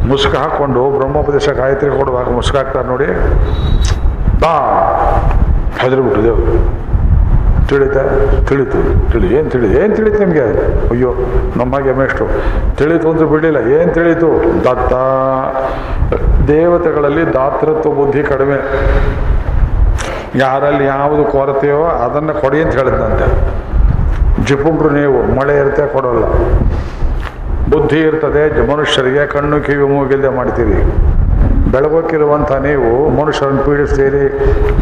ಮುಸುಕು 0.08 0.36
ಹಾಕ್ಕೊಂಡು 0.42 0.82
ಬ್ರಹ್ಮೋಪದೇಶ 0.98 1.48
ಗಾಯತ್ರಿ 1.60 1.90
ಕೊಡುವಾಗ 1.98 2.28
ಮುಸುಕು 2.36 2.58
ಹಾಕ್ತಾರೆ 2.58 2.88
ನೋಡಿ. 2.92 3.08
ಬಾ 4.42 4.52
ಹೆದರ್ಬಿಟ್ಟು 5.80 6.20
ದೇವರು 6.24 6.54
ತಿಳಿತ, 7.68 7.96
ತಿಳಿತು. 8.48 8.78
ತಿಳಿ 9.12 9.28
ಏನು 9.34 9.50
ತಿಳಿದು, 9.50 9.74
ಏನು 9.80 9.96
ತಿಳಿತು 9.96 10.18
ನಿಮಗೆ? 10.18 10.44
ಅಯ್ಯೋ 10.90 11.10
ನಮ್ಮಾಗೆ 11.56 11.92
ಮೇಷ್ಟು 11.92 12.24
ತಿಳಿತು 12.78 13.10
ಅಂದ್ರೆ 13.10 13.26
ಬಿಡಲಿಲ್ಲ, 13.26 13.80
ಏನು 13.80 13.94
ತಿಳಿತು? 13.94 14.30
ದತ್ತ. 14.64 14.94
ದೇವತೆಗಳಲ್ಲಿ 16.48 17.24
ದಾತೃತ್ವ 17.34 17.90
ಬುದ್ಧಿ 17.90 18.22
ಕಡಿಮೆ. 18.22 18.58
ಯಾರಲ್ಲಿ 20.38 20.84
ಯಾವುದು 20.84 21.24
ಕೊರತೆಯೋ 21.24 21.84
ಅದನ್ನು 21.84 22.34
ಕೊಡಿ 22.40 22.58
ಅಂತ 22.62 22.74
ಹೇಳಿದ್ನಂತೆ. 22.78 23.26
ಜಿಪುಂಗ್ರು 24.46 24.90
ನೀವು, 24.90 25.18
ಮಳೆ 25.40 25.58
ಇರುತ್ತೆ 25.58 25.86
ಕೊಡೋಲ್ಲ. 25.86 26.24
ಬುದ್ಧಿ 27.70 28.00
ಇರ್ತದೆ 28.00 28.72
ಮನುಷ್ಯರಿಗೆ 28.72 29.26
ಕಣ್ಣು, 29.26 29.60
ಕಿವಿ, 29.60 29.84
ಮೂಗಿಲ್ದೆ 29.84 30.28
ಮಾಡ್ತೀರಿ. 30.28 30.78
ಬೆಳಗೋಕ್ಕಿರುವಂಥ 31.72 32.52
ನೀವು 32.52 33.08
ಮನುಷ್ಯರನ್ನು 33.20 33.62
ಪೀಡಿಸ್ತೀರಿ, 33.62 34.24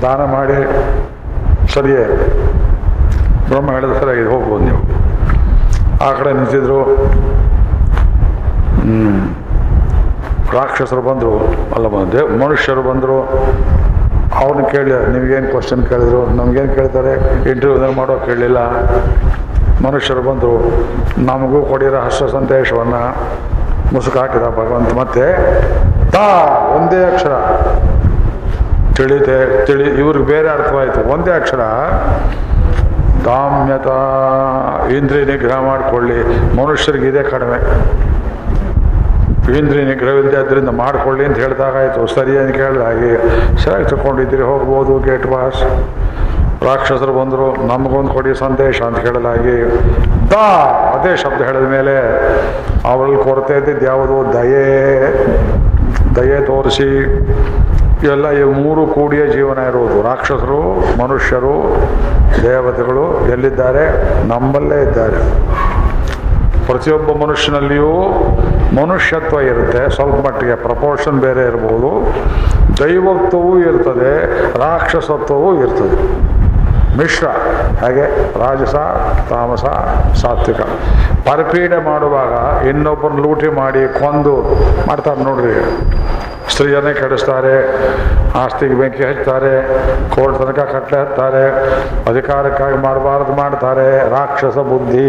ದಾನ 0.02 0.20
ಮಾಡಿ. 0.36 0.58
ಸರಿಯೇ? 1.74 2.04
ಬ್ರಹ್ಮ 3.48 3.70
ಹೇಳಿದ 3.70 3.92
ಸರಿಯಾಗಿದೆ 3.92 4.30
ಹೋಗ್ಬೋದು 4.30 4.64
ನೀವು. 4.64 4.78
ಆ 6.08 6.12
ಕಡೆ 6.12 6.32
ನಿಂತಿದ್ರು. 6.32 6.84
ರಾಕ್ಷಸರು 10.52 11.02
ಬಂದರು. 11.02 11.38
ಅಲ್ಲ 11.74 11.88
ಬಂದೆ 11.88 12.38
ಮನುಷ್ಯರು 12.38 12.82
ಬಂದರು. 12.82 13.28
ಅವ್ರನ್ನ 14.34 14.66
ಕೇಳಿ, 14.66 14.90
ನಿಮಗೇನು 14.90 15.48
ಕ್ವಶನ್ 15.48 15.86
ಕೇಳಿದ್ರು? 15.86 16.26
ನಮಗೇನು 16.26 16.74
ಕೇಳ್ತಾರೆ? 16.74 17.12
ಇಂಟರ್ವ್ಯೂದಲ್ಲಿ 17.50 17.94
ಮಾಡೋ 17.94 18.16
ಕೇಳಲಿಲ್ಲ. 18.16 18.58
ಮನುಷ್ಯರು 19.86 20.22
ಬಂದರು. 20.22 20.84
ನಮಗೂ 21.18 21.62
ಕೊಡಿರೋ 21.62 22.00
ಹರ್ಷ 22.00 22.22
ಸಂದೇಶವನ್ನು. 22.22 23.16
ಮುಸುಕು 23.94 24.18
ಹಾಕಿದ 24.18 24.42
ಭಗವಂತ. 24.42 24.94
ಮತ್ತೆ, 24.94 25.32
ತಾ, 26.10 26.58
ಒಂದೇ 26.76 27.04
ಅಕ್ಷರ. 27.04 27.32
ತಿಳಿತೆ, 28.94 29.66
ತಿಳಿ, 29.66 29.84
ಇವ್ರಿಗೆ 29.84 30.24
ಬೇರೆ 30.24 30.48
ಅರ್ಥವಾಯಿತು. 30.48 31.12
ಒಂದೇ 31.12 31.30
ಅಕ್ಷರ. 31.30 31.60
ದಾಮ್ಯತ 33.26 33.88
ಇಂದ್ರಿಯ 34.96 35.24
ನಿಗ್ರಹ 35.24 35.58
ಮಾಡಿಕೊಳ್ಳಿ. 35.60 36.18
ಮನುಷ್ಯರಿಗೆ 36.56 37.06
ಇದೇ 37.06 37.22
ಕಡಿಮೆ. 37.22 37.58
ಇಂದ್ರಿಯ 39.58 39.84
ನಿಗ್ರಹವಿಲ್ಲದೆ 39.84 40.36
ಅದರಿಂದ 40.36 40.68
ಮಾಡಿಕೊಳ್ಳಿ 40.68 41.24
ಅಂತ 41.24 41.36
ಹೇಳಿದಾಗಾಯ್ತು. 41.38 42.06
ಸರಿ 42.06 42.38
ಅಂತ 42.38 42.56
ಕೇಳಿದಾಗೆ 42.56 43.12
ಸರಿಯಾಗಿ 43.56 43.88
ತಗೊಂಡಿದ್ದೀರಿ, 43.88 44.42
ಹೋಗ್ಬೋದು, 44.42 44.98
ಗೇಟ್ 44.98 45.24
ಪಾಸ್ 45.24 45.60
ರಾಕ್ಷಸರು 46.64 47.12
ಬಂದರು, 47.20 47.48
ನಮಗೊಂದು 47.66 48.12
ಕೊಡಿ 48.12 48.38
ಸಂದೇಶ 48.38 48.82
ಅಂತ 48.82 48.98
ಕೇಳಲಾಗಿ 48.98 49.56
ದಾ 50.30 50.46
ಅದೇ 50.96 51.16
ಶಬ್ದ 51.16 51.42
ಹೇಳಿದ 51.42 51.68
ಮೇಲೆ 51.76 51.94
ಅವರಲ್ಲಿ 52.92 53.22
ಕೊರತೆ 53.24 53.54
ಇದ್ದಿದ್ದು 53.58 53.84
ಯಾವುದು? 53.86 54.16
ದಯೆ. 54.32 54.64
ದಯೆ 56.16 56.38
ತೋರಿಸಿ. 56.46 56.90
ಇವೆಲ್ಲ 58.06 58.26
ಈ 58.40 58.42
ಮೂರು 58.64 58.82
ಕೂಡಿಯ 58.86 59.22
ಜೀವನ 59.36 59.58
ಇರುವುದು. 59.68 60.02
ರಾಕ್ಷಸರು, 60.08 60.60
ಮನುಷ್ಯರು, 61.02 61.54
ದೇವತೆಗಳು 62.42 63.04
ಎಲ್ಲಿದ್ದಾರೆ? 63.32 63.84
ನಮ್ಮಲ್ಲೇ 64.28 64.78
ಇದ್ದಾರೆ. 64.82 65.20
ಪ್ರತಿಯೊಬ್ಬ 66.66 67.10
ಮನುಷ್ಯನಲ್ಲಿಯೂ 67.24 67.92
ಮನುಷ್ಯತ್ವ 68.82 69.40
ಇರುತ್ತೆ. 69.50 69.82
ಸ್ವಲ್ಪ 69.94 70.16
ಮಟ್ಟಿಗೆ 70.26 70.54
ಪ್ರಪೋರ್ಷನ್ 70.54 71.18
ಬೇರೆ 71.26 71.42
ಇರ್ಬೋದು 71.50 71.90
ದೈವತ್ವವೂ 72.80 73.52
ಇರ್ತದೆ, 73.68 74.12
ರಾಕ್ಷಸತ್ವವೂ 74.58 75.50
ಇರ್ತದೆ. 75.64 75.98
ಮಿಶ್ರ. 76.98 77.26
ಹಾಗೆ 77.82 78.04
ರಾಜಸ, 78.42 78.74
ತಾಮಸ, 79.30 79.64
ಸಾತ್ವಿಕ. 80.22 80.60
ಪರಪೀಡೆ 81.28 81.78
ಮಾಡುವಾಗ 81.90 82.34
ಇನ್ನೊಬ್ಬರನ್ನ 82.66 83.22
ಲೂಟಿ 83.26 83.48
ಮಾಡಿ, 83.60 83.82
ಕೊಂದು 84.00 84.34
ಮಾಡ್ತಾರೆ 84.88 85.22
ನೋಡ್ರಿ. 85.28 85.56
ಸ್ತ್ರೀಯನ್ನೇ 86.50 86.92
ಕೆಡಿಸ್ತಾರೆ, 86.94 87.54
ಆಸ್ತಿಗೆ 88.38 88.74
ಬೆಂಕಿ 88.74 89.04
ಹಚ್ತಾರೆ 89.04 89.52
ಕೋರ್ಟ್ 90.10 90.38
ತನಕ 90.38 90.58
ಕಟ್ಟಲೆ 90.58 91.00
ಹತ್ತಾರೆ 91.00 91.44
ಅಧಿಕಾರಕ್ಕಾಗಿ 92.10 92.76
ಮಾಡಬಾರದು 92.76 93.32
ಮಾಡ್ತಾರೆ. 93.36 94.10
ರಾಕ್ಷಸ 94.10 94.58
ಬುದ್ಧಿ. 94.58 95.08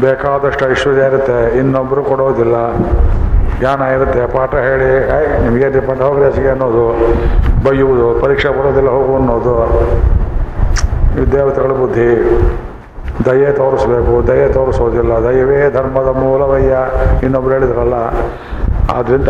ಬೇಕಾದಷ್ಟು 0.00 0.70
ಐಶ್ವರ್ಯ 0.70 1.06
ಇರುತ್ತೆ 1.06 1.58
ಇನ್ನೊಬ್ಬರು 1.58 2.02
ಕೊಡೋದಿಲ್ಲ. 2.04 2.56
ಜ್ಞಾನ 3.58 3.80
ಇರುತ್ತೆ. 3.82 4.26
ಪಾಠ 4.26 4.54
ಹೇಳಿ 4.54 4.90
ಐ 5.18 5.22
ನಿಮಗೆ 5.42 5.86
ಪಾಠ 5.86 6.00
ಹೋಗ್ರೆಸಿಗೆ 6.00 6.48
ಅನ್ನೋದು, 6.48 6.84
ಬೈಯುವುದು, 7.64 8.20
ಪರೀಕ್ಷೆ 8.24 8.48
ಬರೋದಿಲ್ಲ 8.48 8.88
ಹೋಗು 8.88 9.14
ಅನ್ನೋದು. 9.16 9.54
ದೇವತೆಗಳ 11.32 11.72
ಬುದ್ಧಿ. 11.80 12.10
ದಯೆ 13.26 13.52
ತೋರಿಸ್ಬೇಕು, 13.52 14.26
ದಯೆ 14.28 14.52
ತೋರಿಸೋದಿಲ್ಲ. 14.52 15.12
ದಯವೇ 15.26 15.70
ಧರ್ಮದ 15.70 16.10
ಮೂಲವಯ್ಯ. 16.18 16.74
ಇನ್ನೊಬ್ರು 17.22 17.52
ಹೇಳಿದ್ರಲ್ಲ 17.54 17.96
ಆದ್ದರಿಂದ 18.90 19.28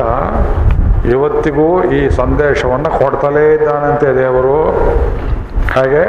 ಇವತ್ತಿಗೂ 1.10 1.84
ಈ 1.84 2.08
ಸಂದೇಶವನ್ನು 2.08 2.98
ಕೊಡ್ತಲೇ 2.98 3.54
ಇದ್ದಾನಂತೆ 3.54 4.06
ದೇವರು. 4.16 4.62
ಹಾಗೆ, 5.74 6.04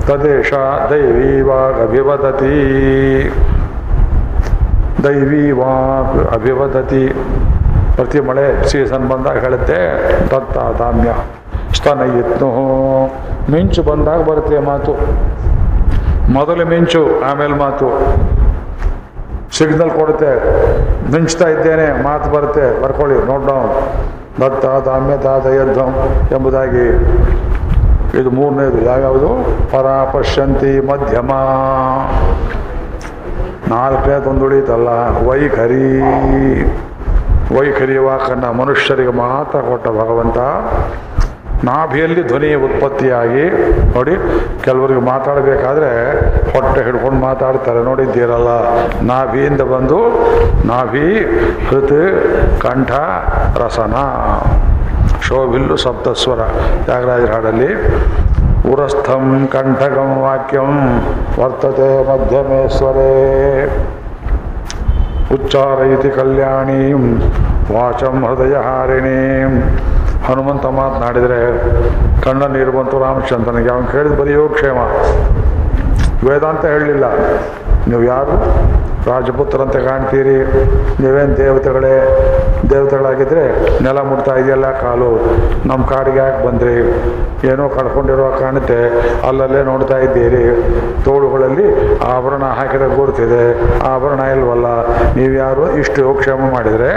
ತದೇಶ 0.00 0.52
ದೈವೀವಾಗ 0.90 1.82
ಅಭಿವದತಿ. 1.88 2.54
ದೈವಿ 5.04 5.50
ವಾಕ್ 5.50 6.34
ಅಭಿವದತಿ. 6.34 7.08
ಪ್ರತಿ 7.96 8.20
ಮಳೆ 8.20 8.68
ಸೀಸನ್ 8.68 9.08
ಬಂದಾಗ 9.08 9.38
ಹೇಳುತ್ತೆ 9.38 9.78
ದತ್ತ 10.30 10.58
ದಾಮ್ಯ 10.58 11.14
ಸ್ತನ 11.74 12.00
ಇತ್ತು 12.00 12.48
ಮಿಂಚು 13.52 13.82
ಬಂದಾಗ 13.82 14.22
ಬರುತ್ತೆ 14.22 14.58
ಮಾತು. 14.58 14.92
ಮೊದಲು 16.32 16.66
ಮಿಂಚು, 16.66 17.08
ಆಮೇಲೆ 17.30 17.54
ಮಾತು. 17.54 17.86
ಸಿಗ್ನಲ್ 19.58 19.90
ಕೊಡುತ್ತೆ. 19.90 20.32
ಮಿಂಚ್ತಾ 21.12 21.48
ಇದ್ದೇನೆ, 21.48 22.02
ಮಾತು 22.02 22.30
ಬರುತ್ತೆ. 22.30 22.82
ಬರ್ಕೊಳ್ಳಿ 22.82 23.26
ನೋಡೋಣ 23.26 23.46
ಡೌನ್. 23.46 23.70
ದತ್ತ 24.40 24.64
ದಾದ 24.64 25.42
ದಯಧ್ವಂ 25.42 25.94
ಎಂಬುದಾಗಿ 26.32 26.86
ಇದು 28.20 28.30
ಮೂರನೇದು. 28.30 28.80
ಯಾವ್ಯಾವುದು? 28.80 29.28
ಪರಾಪಶ್ಯಂತಿ 29.72 30.80
ಮಧ್ಯಮ. 30.80 31.30
ನಾಲ್ಕನೇ 33.74 34.44
ಉಳಿತಲ್ಲ, 34.44 34.88
ವೈಖರಿ. 35.28 36.00
ವೈಖರಿ 37.58 37.98
ವಾಕನ್ನ 37.98 38.44
ಮನುಷ್ಯರಿಗೆ 38.44 39.12
ಮಾತ್ರ 39.12 39.58
ಕೊಟ್ಟ 39.58 39.88
ಭಗವಂತ. 39.88 40.38
ನಾಭಿಯಲ್ಲಿ 41.64 42.22
ಧ್ವನಿ 42.28 42.50
ಉತ್ಪತ್ತಿಯಾಗಿ 42.66 43.44
ನೋಡಿ, 43.94 44.14
ಕೆಲವರಿಗೆ 44.64 45.02
ಮಾತಾಡಬೇಕಾದ್ರೆ 45.10 45.90
ಹೊಟ್ಟೆ 46.54 46.80
ಹಿಡ್ಕೊಂಡು 46.86 47.20
ಮಾತಾಡ್ತಾರೆ. 47.26 47.80
ನೋಡಿದ್ದೀರಲ್ಲ, 47.90 48.52
ನಾಭಿಯಿಂದ 49.10 49.62
ಬಂದು 49.74 49.98
ನಾಭಿ, 50.70 51.08
ಹೃತ್, 51.68 51.98
ಕಂಠ, 52.64 52.92
ರಸನ. 53.62 53.96
ಶೋಭಿಲ್ಲು 55.28 55.76
ಸಪ್ತಸ್ವರ 55.84 56.42
ತ್ಯಾಗರಾಜರ 56.86 57.30
ಹಾಡಲ್ಲಿ. 57.34 57.70
ಉರಸ್ಥಂ 58.72 59.24
ಕಂಠಗಂ 59.52 60.10
ವಾಕ್ಯಂ 60.24 60.72
ವರ್ತತೆ 61.40 61.88
ಮಧ್ಯಮೇಶ್ವರೇ. 62.08 63.08
ಉಚ್ಚಾರಯಿತಿ 65.34 66.10
ಕಲ್ಯಾಣೀಂ 66.18 67.04
ವಾಚಂ 67.74 68.16
ಹೃದಯ 68.28 68.54
ಹಾರಿಣೀಂ 68.66 69.52
ಹನುಮಂತ 70.28 70.66
ಮಾತನಾಡಿದರೆ 70.66 71.38
ಕಣ್ಣ 72.22 72.46
ನೀರು 72.46 72.72
ಬಂತು 72.72 72.98
ರಾಮಚಂದ್ರನಿಗೆ. 72.98 73.70
ಅವನು 73.70 73.86
ಕೇಳಿದ 73.86 74.12
ಬರೀ 74.12 74.32
ಯೋಗಕ್ಷೇಮ 74.32 74.78
ವೇದಾಂತ 76.28 76.64
ಹೇಳಲಿಲ್ಲ. 76.64 77.04
ನೀವು 77.88 78.02
ಯಾರು? 78.02 78.34
ರಾಜಪುತ್ರರಂತೆ 79.10 79.80
ಕಾಣ್ತೀರಿ. 79.88 80.36
ನೀವೇನು 81.02 81.36
ದೇವತೆಗಳೇ? 81.36 81.94
ದೇವತೆಗಳಾಗಿದ್ದರೆ 82.70 83.44
ನೆಲ 83.82 83.98
ಮುಟ್ತಾ 83.98 84.34
ಇದೆಯಲ್ಲ 84.34 84.70
ಕಾಲು. 84.80 85.10
ನಮ್ಮ 85.68 85.86
ಕಾಡಿಗೆ 85.86 86.18
ಯಾಕೆ 86.18 86.46
ಬಂದ್ರಿ? 86.46 86.76
ಏನೋ 87.48 87.68
ಕಳ್ಕೊಂಡಿರೋ 87.68 88.36
ಕಾಣುತ್ತೆ. 88.40 88.78
ಅಲ್ಲಲ್ಲೇ 89.28 89.62
ನೋಡ್ತಾ 89.62 89.98
ಇದ್ದೀರಿ. 89.98 90.44
ತೋಳುಗಳಲ್ಲಿ 91.04 91.98
ಆಭರಣ 92.00 92.44
ಹಾಕಿದ 92.44 92.96
ಗುರುತಿದೆ. 92.96 93.44
ಆಭರಣ 93.82 94.20
ಇಲ್ವಲ್ಲ? 94.20 94.86
ನೀವು 95.16 95.32
ಯಾರು? 95.32 95.78
ಇಷ್ಟು 95.78 96.00
ಯೋಗಕ್ಷೇಮ 96.02 96.40
ಮಾಡಿದರೆ 96.54 96.92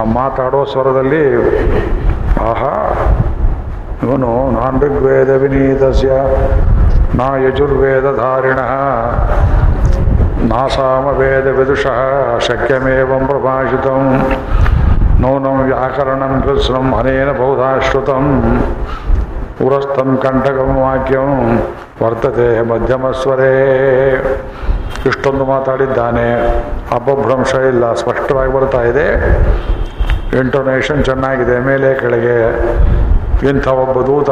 ಆ 0.00 0.04
ಮಾತಾಡೋ 0.04 0.64
ಸ್ವರದಲ್ಲಿ 0.64 1.24
ಆಹಾ. 2.40 2.94
ಇವನು 4.02 4.50
ನಾನ್ 4.50 4.80
ಋಗ್ವೇದ 4.80 5.30
ವಿನೀತಸ್ಯ 5.30 6.12
ನಾ 7.14 7.36
ಯಜುರ್ವೇದಧಾರಿಣ. 7.36 8.58
ನಾ 10.48 10.68
ಸಾಮವೇದ 10.68 11.46
ವಿದುಷಃ 11.46 12.38
ಶಕ್ಯಮೇವಂ 12.38 13.26
ಪ್ರಭಾಷಿತಂ. 13.26 14.22
ನೂನಂ 15.20 15.62
ವ್ಯಾಕರಣಂ 15.62 16.42
ಕೃತ್ಸ್ನಂ 16.42 16.94
ಅನೇನ 16.94 17.32
ಬಹುಧಾ 17.32 17.78
ಶ್ರುತಂ 17.90 18.58
ಉರಸ್ತಂ 19.66 20.18
ಕಂಠಕಂ 20.22 20.76
ವಾಕ್ಯಂ 20.76 21.58
ವರ್ತತೆ 22.02 22.60
ಮಧ್ಯಮಸ್ವರೇ. 22.60 23.56
ಇಷ್ಟೊಂದು 25.06 25.44
ಮಾತಾಡಿದ್ದಾನೆ. 25.44 26.34
ಅಪಭ್ರಂಶ 26.92 27.54
ಇಲ್ಲ, 27.54 27.94
ಸ್ಪಷ್ಟವಾಗಿ 27.94 28.52
ಬರ್ತಾ 28.52 28.82
ಇದೆ. 28.82 29.06
ಇಂಟೋನೇಷನ್ 30.38 31.00
ಚೆನ್ನಾಗಿದೆ, 31.08 31.56
ಮೇಲೆ 31.68 31.88
ಕೆಳಗೆ 32.00 32.36
ಇಂಥ 33.50 33.66
ಒಬ್ಬ 33.82 33.96
ದೂತ, 34.08 34.30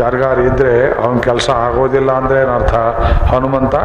ಯಾರಿಗಾರು 0.00 0.40
ಇದ್ದರೆ 0.48 0.72
ಅವನ 1.02 1.18
ಕೆಲಸ 1.26 1.48
ಆಗೋದಿಲ್ಲ 1.64 2.10
ಅಂದರೆ 2.20 2.38
ಏನರ್ಥ 2.44 2.74
ಹನುಮಂತ, 3.30 3.76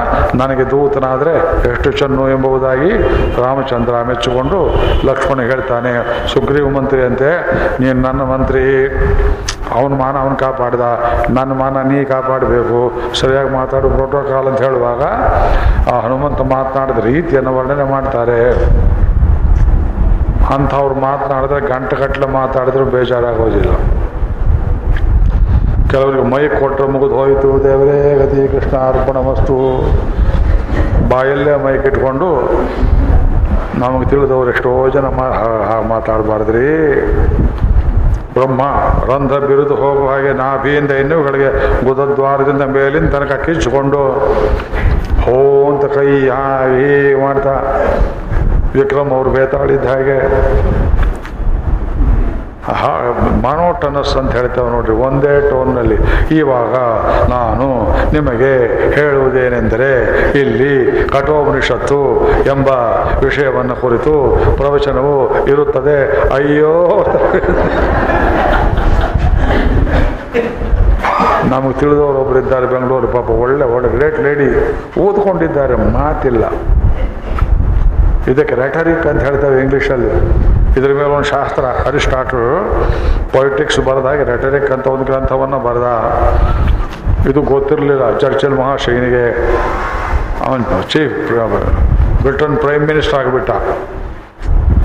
ನನಗೆ 0.42 0.64
ದೂತನಾದರೆ 0.72 1.34
ಎಷ್ಟು 1.72 1.90
ಚೆನ್ನು 2.00 2.24
ಎಂಬುದಾಗಿ 2.36 2.92
ರಾಮಚಂದ್ರ 3.44 3.94
ಮೆಚ್ಚಿಕೊಂಡು 4.10 4.60
ಲಕ್ಷ್ಮಣ 5.10 5.40
ಹೇಳ್ತಾನೆ, 5.52 5.94
ಸುಗ್ರೀವ 6.34 6.70
ಮಂತ್ರಿ 6.78 7.02
ಅಂತೆ, 7.10 7.32
ನೀನು 7.82 8.00
ನನ್ನ 8.08 8.22
ಮಂತ್ರಿ. 8.34 8.66
ಅವನ 9.78 9.94
ಮಾನ 10.02 10.16
ಅವನು 10.24 10.38
ಕಾಪಾಡ್ದ. 10.46 10.86
ನನ್ನ 11.38 11.52
ಮಾನ 11.62 11.82
ನೀ 11.90 11.98
ಕಾಪಾಡಬೇಕು. 12.14 12.80
ಸರಿಯಾಗಿ 13.20 13.52
ಮಾತಾಡು 13.60 13.90
ಪ್ರೋಟೋಕಾಲ್ 13.98 14.48
ಅಂತ 14.52 14.62
ಹೇಳುವಾಗ 14.68 15.04
ಆ 15.92 15.98
ಹನುಮಂತ 16.06 16.42
ಮಾತನಾಡಿದ 16.56 17.02
ರೀತಿಯನ್ನು 17.12 17.54
ವರ್ಣನೆ 17.58 17.86
ಮಾಡ್ತಾರೆ. 17.96 18.42
ಅಂಥವ್ರು 20.56 20.96
ಮಾತನಾಡಿದ್ರೆ 21.08 21.60
ಗಂಟೆಗಟ್ಟಲೆ 21.72 22.28
ಮಾತಾಡಿದ್ರು 22.40 22.86
ಬೇಜಾರಾಗೋದಿಲ್ಲ. 22.94 23.72
ಕೆಲವರಿಗೆ 25.92 26.24
ಮೈ 26.32 26.42
ಕೊಟ್ಟರೆ 26.62 26.88
ಮುಗಿದು 26.94 27.16
ಹೋಯಿತು, 27.20 27.50
ದೇವರೇ 27.64 27.98
ಗತಿ 28.22 28.42
ಕೃಷ್ಣ 28.54 28.76
ಅರ್ಪಣ 28.90 29.18
ವಸ್ತು 29.30 29.56
ಬಾಯಲ್ಲೇ 31.12 31.54
ಮೈಕ್ 31.66 31.86
ಇಟ್ಕೊಂಡು 31.92 32.30
ನಮಗೆ 33.84 34.06
ತಿಳಿದವ್ರು 34.12 34.50
ಎಷ್ಟೋ 34.54 34.72
ಜನ 34.96 35.08
ಮಾ 35.18 35.28
ಮಾತಾಡಬಾರ್ದ್ರಿ. 35.92 36.68
ಬ್ರಹ್ಮ, 38.36 38.62
ರಂಧ್ರ 39.10 39.40
ಬಿರುದು 39.50 39.76
ಹೋಗುವ 39.76 40.08
ಹಾಗೆ 40.12 40.32
ನಾಭಿಯಿಂದ 40.42 40.92
ಇನ್ನುಗಳಿಗೆ 41.04 41.50
ಗುದದ್ವಾರದಿಂದ 41.88 42.64
ಮೇಲಿನ 42.76 43.08
ತನಕ 43.16 43.34
ಕಿಚ್ಚಿಕೊಂಡು 43.46 44.02
ಹೋ 45.24 45.38
ಅಂತ 45.72 45.86
ಕೈ 45.96 46.12
ಹೀ 46.78 46.92
ಮಾಡ್ತಾ 47.24 47.56
ವಿಕ್ರಮ್ 48.74 49.12
ಅವರು 49.12 49.30
ಬೇತಾಳಿದ್ದ 49.30 49.86
ಹಾಗೆ. 49.86 50.20
ಮನೋಟನಸ್ 53.44 54.16
ಅಂತ 54.16 54.32
ಹೇಳ್ತೇವೆ 54.32 54.70
ನೋಡ್ರಿ, 54.70 54.92
ಒಂದೇ 54.94 55.50
ಟೋನ್ನಲ್ಲಿ, 55.50 55.96
ಇವಾಗ 56.38 56.76
ನಾನು 57.30 57.68
ನಿಮಗೆ 58.14 58.52
ಹೇಳುವುದೇನೆಂದರೆ, 58.94 59.90
ಇಲ್ಲಿ 60.40 60.92
ಕಠೋಪನಿಷತ್ತು 61.08 62.28
ಎಂಬ 62.46 62.68
ವಿಷಯವನ್ನು 63.24 63.76
ಕುರಿತು 63.76 64.14
ಪ್ರವಚನವು 64.58 65.48
ಇರುತ್ತದೆ. 65.48 66.28
ಅಯ್ಯೋ! 66.34 67.06
ನಮಗೆ 71.46 71.74
ತಿಳಿದವರು 71.74 72.18
ಒಬ್ಬರಿದ್ದಾರೆ 72.18 72.66
ಬೆಂಗಳೂರು 72.66 73.08
ಪಾಪ 73.08 73.30
ಒಳ್ಳೆ 73.30 73.66
ಒಳ್ಳೆ 73.66 73.90
ಗ್ರೇಟ್ 73.90 74.20
ಲೇಡಿ 74.20 74.50
ಓದ್ಕೊಂಡಿದ್ದಾರೆ, 75.02 75.76
ಮಾತಿಲ್ಲ. 75.76 76.46
ಇದಕ್ಕೆ 78.28 78.56
ರೆಟರಿಕ್ 78.56 79.06
ಅಂತ 79.08 79.22
ಹೇಳ್ತೇವೆ 79.24 79.58
ಇಂಗ್ಲೀಷಲ್ಲಿ 79.62 80.10
ಇದ್ರ 80.80 80.90
ಮೇಲೆ 80.94 81.10
ಒಂದು 81.10 81.30
ಶಾಸ್ತ್ರ. 81.30 81.64
ಅರಿಸ್ಟಾಟಲ್ 81.88 82.48
ಪೊಲಿಟಿಕ್ಸ್ 83.34 83.80
ಬರೆದಾಗ 83.80 84.30
ರೆಟರಿಕ್ 84.30 84.72
ಅಂತ 84.72 84.88
ಒಂದು 84.88 85.06
ಗ್ರಂಥವನ್ನು 85.06 85.60
ಬರೆದ. 85.60 85.88
ಇದು 87.30 87.42
ಗೊತ್ತಿರಲಿಲ್ಲ. 87.42 88.18
ಚರ್ಚಿಲ್ 88.18 88.56
ಮಹಾಶೈನಿಗೆ 88.58 89.26
ಅವನು 90.48 90.66
ಚೀಫ್ 90.92 91.16
ಬ್ರಿಟನ್ 92.22 92.58
ಪ್ರೈಮ್ 92.58 92.86
ಮಿನಿಸ್ಟರ್ 92.88 93.20
ಆಗಿಬಿಟ್ಟ. 93.20 93.52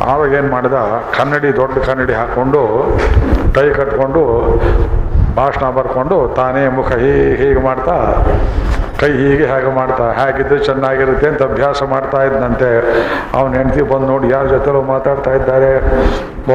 ಆವಾಗ 0.02 0.32
ಏನು 0.32 0.48
ಮಾಡಿದ? 0.48 0.78
ಕನ್ನಡಿ, 1.18 1.56
ದೊಡ್ಡ 1.56 1.74
ಕನ್ನಡಿ 1.78 2.14
ಹಾಕ್ಕೊಂಡು 2.20 2.62
ಟೈ 3.54 3.66
ಕಟ್ಕೊಂಡು 3.70 4.22
ಭಾಷಣ 5.36 5.70
ಬರ್ಕೊಂಡು 5.70 6.34
ತಾನೇ 6.36 6.68
ಮುಖ 6.68 6.90
ಹೀಗೆ 6.92 7.34
ಹೀಗೆ 7.34 7.60
ಮಾಡ್ತಾ 7.64 7.94
ಕೈ 9.00 9.10
ಹೀಗೆ 9.20 9.46
ಹಾಗೆ 9.52 9.70
ಮಾಡ್ತಾ, 9.78 10.04
ಹೇಗಿದ್ರೆ 10.18 10.58
ಚೆನ್ನಾಗಿರುತ್ತೆ 10.68 11.26
ಅಂತ 11.30 11.42
ಅಭ್ಯಾಸ 11.50 11.78
ಮಾಡ್ತಾ 11.94 12.20
ಇದ್ದಂತೆ 12.28 12.68
ಅವನ 13.38 13.50
ಹೆಂಡತಿ 13.60 13.82
ಬಂದು 13.92 14.06
ನೋಡಿ 14.12 14.26
ಯಾರ 14.34 14.44
ಜೊತೆಲೋ 14.54 14.82
ಮಾತಾಡ್ತಾ 14.92 15.32
ಇದ್ದಾರೆ. 15.38 15.72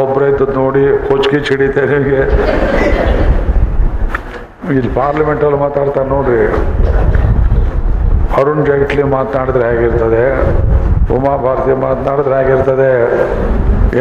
ಒಬ್ಬರೇ 0.02 0.28
ಇದ್ದದ್ದು 0.32 0.56
ನೋಡಿ 0.64 0.84
ಕೊಚ್ಕಿ 1.10 1.40
ಚಿಡಿತೆ 1.50 1.84
ನಿಮಗೆ. 1.92 2.22
ಇಲ್ಲಿ 4.78 4.92
ಪಾರ್ಲಿಮೆಂಟಲ್ಲಿ 5.00 5.60
ಮಾತಾಡ್ತಾರೆ 5.66 6.10
ನೋಡ್ರಿ. 6.16 6.42
ಅರುಣ್ 8.40 8.64
ಜೈಟ್ಲಿ 8.66 9.04
ಮಾತನಾಡಿದ್ರೆ 9.16 9.66
ಹೇಗಿರ್ತದೆ? 9.72 10.26
ಉಮಾ 11.16 11.32
ಭಾರತಿ 11.46 11.74
ಮಾತನಾಡಿದ್ರೆ 11.86 12.36
ಹೇಗಿರ್ತದೆ? 12.40 12.92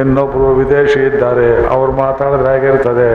ಇನ್ನೊಬ್ಬರು 0.01 0.49
ವಿದೇಶಿ 0.61 1.01
ಇದ್ದಾರೆ, 1.11 1.49
ಅವ್ರು 1.77 1.93
ಮಾತಾಡಿದ್ರೆ 2.05 2.51
ಹೇಗಿರ್ತದೆ? 2.55 3.11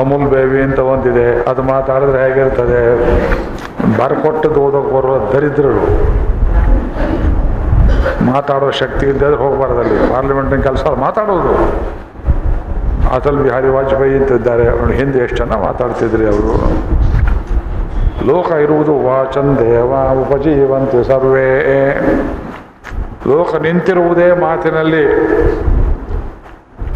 ಅಮೂಲ್ 0.00 0.30
ಬೇಬಿ 0.30 0.62
ಅಂತ 0.62 0.78
ಒಂದಿದೆ. 0.78 1.50
ಅದು 1.50 1.62
ಮಾತಾಡಿದ್ರೆ 1.62 2.28
ಹೇಗಿರ್ತದೆ? 2.28 2.80
ಬರ್ಕೊಟ್ಟದ್ದು 3.98 4.60
ಓದೋಕೆ 4.60 4.96
ಬರುವ 4.96 5.18
ದರಿದ್ರರು. 5.32 5.84
ಮಾತಾಡೋ 8.32 8.70
ಶಕ್ತಿ 8.70 9.06
ಇದ್ದರೆ 9.06 9.36
ಹೋಗಬಾರ್ದಲ್ಲಿ 9.36 10.12
ಪಾರ್ಲಿಮೆಂಟಿನ 10.12 10.60
ಕೆಲಸ 10.60 10.86
ಮಾತಾಡೋದು. 10.86 11.54
ಅಟಲ್ 13.14 13.38
ಬಿಹಾರಿ 13.38 13.68
ವಾಜಪೇಯಿ 13.68 14.16
ಅಂತಿದ್ದಾರೆ. 14.16 14.68
ಅವನು 14.68 14.92
ಹಿಂದೆ 14.92 15.18
ಎಷ್ಟು 15.18 15.36
ಜನ 15.36 15.52
ಮಾತಾಡ್ತಿದ್ರಿ 15.52 16.24
ಅವರು? 16.24 16.52
ಲೋಕ 18.26 18.52
ಇರುವುದು 18.52 18.92
ವಾಚನ್ 18.92 19.58
ದೇವ 19.58 19.92
ಉಪಜೀವಂತೆ 20.20 21.04
ಸರ್ವೇ. 21.04 21.50
ಲೋಕ 23.26 23.54
ನಿಂತಿರುವುದೇ 23.54 24.32
ಮಾತಿನಲ್ಲಿ. 24.32 25.04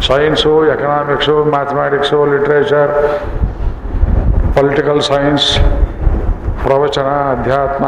Science 0.07 0.65
economics 0.65 1.45
mathematics 1.45 2.25
literature 2.25 2.91
political 4.55 5.01
science 5.01 5.59
ಪ್ರವಚನ 6.63 7.01
ಅಧ್ಯಾತ್ಮ 7.01 7.85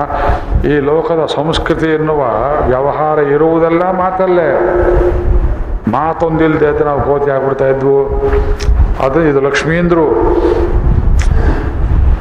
ಈ 0.68 0.80
ಲೋಕದ 0.80 1.26
ಸಂಸ್ಕೃತಿ 1.26 1.86
ಎನ್ನುವ 1.86 2.20
ವ್ಯವಹಾರ 2.68 3.20
ಇರುವುದೆಲ್ಲ 3.20 3.84
ಮಾತಲ್ಲೇ. 3.92 4.60
ಮಾತೊಂದಿಲ್ಲದೆ 5.92 6.68
ಅಂತ 6.68 6.82
ನಾವು 6.82 7.02
ಕೋತಿ 7.02 7.32
ಆಗ್ಬಿಡ್ತಾ 7.32 7.68
ಇದ್ವು. 7.68 8.06
ಅದು 9.06 9.22
ಇದು 9.22 9.42
ಲಕ್ಷ್ಮೀಂದ್ರು. 9.42 10.12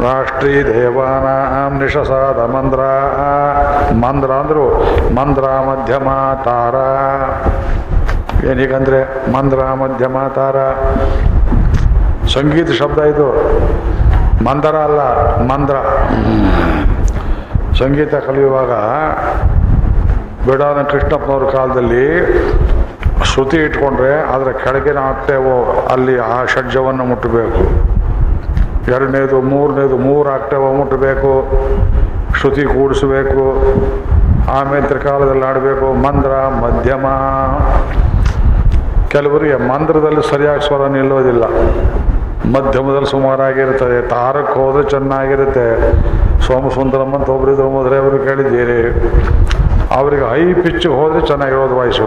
ರಾಷ್ಟ್ರೀ 0.02 0.62
ದೇವಾನಾಂ 0.62 1.82
ನಿಷಸಾದ 1.82 2.38
ಮಂದ್ರ. 2.38 2.78
ಮಂದ್ರ 3.94 4.30
ಅಂದ್ರು, 4.30 4.68
ಮಂದ್ರ 5.14 5.42
ಮಧ್ಯಮ 5.42 6.08
ತಾರ. 6.44 6.74
ಏನೀಗಂದ್ರೆ 8.44 9.32
ಮಂದ್ರ, 9.32 9.56
ಮಧ್ಯಮ, 9.56 10.16
ತಾರ. 10.34 10.56
ಸಂಗೀತ 12.28 12.70
ಶಬ್ದ 12.70 12.98
ಇದು. 12.98 13.26
ಮಂದರ 14.44 14.76
ಅಲ್ಲ, 14.76 15.00
ಮಂದ್ರ. 15.46 15.74
ಸಂಗೀತ 17.78 18.14
ಕಲಿಯುವಾಗ 18.14 18.70
ಬಿಡಾನ 20.50 20.82
ಕೃಷ್ಣಪ್ಪನವ್ರ 20.82 21.56
ಕಾಲದಲ್ಲಿ 21.56 22.26
ಶ್ರುತಿ 23.24 23.56
ಇಟ್ಕೊಂಡ್ರೆ 23.56 24.34
ಅದರ 24.34 24.50
ಕೆಳಗಿನ 24.50 24.98
ಆಕ್ಟೇವು 24.98 25.86
ಅಲ್ಲಿ 25.86 26.18
ಆ 26.18 26.44
ಷಡ್ಜವನ್ನು 26.44 27.04
ಮುಟ್ಟಬೇಕು. 27.04 27.90
ಎರಡನೇದು, 28.90 29.42
ಮೂರನೇದು, 29.42 29.98
ಮೂರು 29.98 30.30
ಆಕ್ಟೇವ 30.30 30.72
ಮುಟ್ಟಬೇಕು. 30.72 31.50
ಶ್ರುತಿ 32.38 32.62
ಕೂಡಿಸ್ಬೇಕು. 32.62 33.62
ಆಮೇಲೆ 34.50 34.98
ಕಾಲದಲ್ಲಿ 34.98 35.44
ಆಡಬೇಕು 35.44 35.92
ಮಂದ್ರ, 35.92 36.28
ಮಧ್ಯಮ. 36.48 37.06
ಕೆಲವರಿಗೆ 39.12 39.56
ಮಂತ್ರದಲ್ಲಿ 39.70 40.22
ಸರಿಯಾಗಿ 40.32 40.62
ಸ್ವರ 40.66 40.82
ನಿಲ್ಲೋದಿಲ್ಲ 40.96 41.44
ಮಧ್ಯಮದಲ್ಲಿ 42.54 43.08
ಸುಮಾರಾಗಿರ್ತದೆ 43.14 43.96
ತಾರಕ್ಕೆ 44.12 44.54
ಹೋದ್ರೆ 44.60 44.82
ಚೆನ್ನಾಗಿರುತ್ತೆ. 44.92 45.66
ಸೋಮಸುಂದರಮ್ಮ 46.46 47.14
ಅಂತ 47.18 47.28
ಒಬ್ಬರಿದ್ರು 47.36 47.66
ಮೊದಲೇ 47.76 47.96
ಅವರು 48.02 48.18
ಕೇಳಿದ್ದೀರಿ. 48.28 48.78
ಅವರಿಗೆ 49.98 50.24
ಹೈ 50.32 50.42
ಪಿಚ್ಗೆ 50.62 50.94
ಹೋದ್ರೆ 51.00 51.20
ಚೆನ್ನಾಗಿರೋದು 51.30 51.76
ವಾಯ್ಸು 51.80 52.06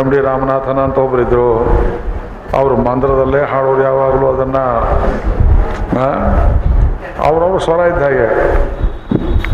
ಎಂ 0.00 0.06
ಡಿ 0.12 0.18
ರಾಮನಾಥನ 0.28 0.78
ಅಂತ 0.88 0.98
ಒಬ್ಬರಿದ್ರು 1.06 1.48
ಅವರು 2.58 2.74
ಮಂತ್ರದಲ್ಲೇ 2.88 3.40
ಹಾಡೋರು 3.52 3.82
ಯಾವಾಗಲೂ 3.90 4.26
ಅದನ್ನು 4.34 4.64
ಅವ್ರವ್ರ 7.28 7.58
ಸ್ವರ 7.66 7.80
ಇದ್ದ 7.92 8.02
ಹಾಗೆ. 8.08 8.28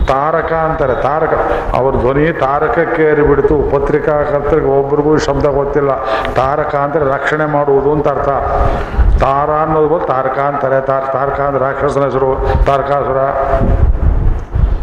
ತಾರಕ 0.08 0.52
ಅಂತಾರೆ. 0.52 1.02
ತಾರಕ. 1.02 1.34
ಅವ್ರ 1.74 1.94
ಧ್ವನಿ 1.96 2.32
ತಾರಕಕ್ಕೆ 2.32 3.02
ಏರಿಬಿಡ್ತು. 3.02 3.58
ಪತ್ರಿಕಾಕರ್ತರಿಗೆ 3.58 4.66
ಒಬ್ರಿಗೂ 4.66 5.16
ಶಬ್ದ 5.16 5.46
ಗೊತ್ತಿಲ್ಲ. 5.46 6.04
ತಾರಕ 6.34 6.74
ಅಂದರೆ 6.74 7.04
ರಕ್ಷಣೆ 7.04 7.44
ಮಾಡುವುದು 7.44 7.92
ಅಂತ 7.92 8.08
ಅರ್ಥ. 8.08 8.28
ತಾರ 9.20 9.50
ಅನ್ನೋದು 9.50 9.88
ಬಂದು 9.88 10.06
ತಾರಕ 10.06 10.38
ಅಂತಾರೆ. 10.38 10.86
ತಾರ, 10.86 11.02
ತಾರಕ 11.12 11.40
ಅಂದ್ರೆ 11.40 11.64
ರಾಕ್ಷಸನ 11.64 12.04
ಹೆಸರು. 12.04 12.46
ತಾರಕಾಸುರ. 12.66 13.18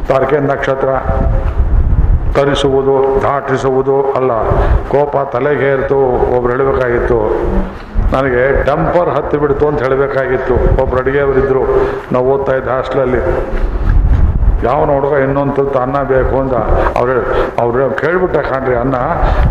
ತಾರಕೆ 0.08 0.40
ನಕ್ಷತ್ರ. 0.40 0.90
ತರಿಸುವುದು, 2.34 3.22
ದಾಟಿಸುವುದು 3.22 4.12
ಅಲ್ಲ. 4.12 4.32
ಕೋಪ 4.88 5.30
ತಲೆಗೇರಿತು 5.32 5.98
ಒಬ್ರು 6.38 6.52
ಹೇಳಬೇಕಾಗಿತ್ತು. 6.52 7.18
ನನಗೆ 8.14 8.64
ಟೆಂಪರ್ 8.64 9.10
ಹತ್ತಿ 9.10 9.38
ಬಿಡ್ತು 9.38 9.68
ಅಂತ 9.68 9.84
ಹೇಳಬೇಕಾಗಿತ್ತು. 9.84 10.84
ಒಬ್ರು 10.84 10.98
ಅಡುಗೆಯವರಿದ್ದರು 10.98 11.62
ನಾವು 12.12 12.26
ಓದ್ತಾ 12.26 12.56
ಇದ್ದ 12.56 12.68
ಹಾಸ್ಟೆಲಲ್ಲಿ. 12.68 13.18
ಯಾವನ 14.64 14.92
ಹುಡುಗ 14.92 15.14
ಇನ್ನೊಂದು 15.14 15.54
ತುತ್ತು 15.54 15.80
ಅನ್ನ 15.80 16.02
ಬೇಕು 16.04 16.40
ಅಂತ 16.40 16.54
ಅವ್ರು 16.98 17.12
ಅವ್ರು 17.60 17.90
ಕೇಳ್ಬಿಟ್ಟ 17.90 18.38
ಕಾಣ್ರಿ 18.38 18.76
ಅನ್ನ 18.76 18.96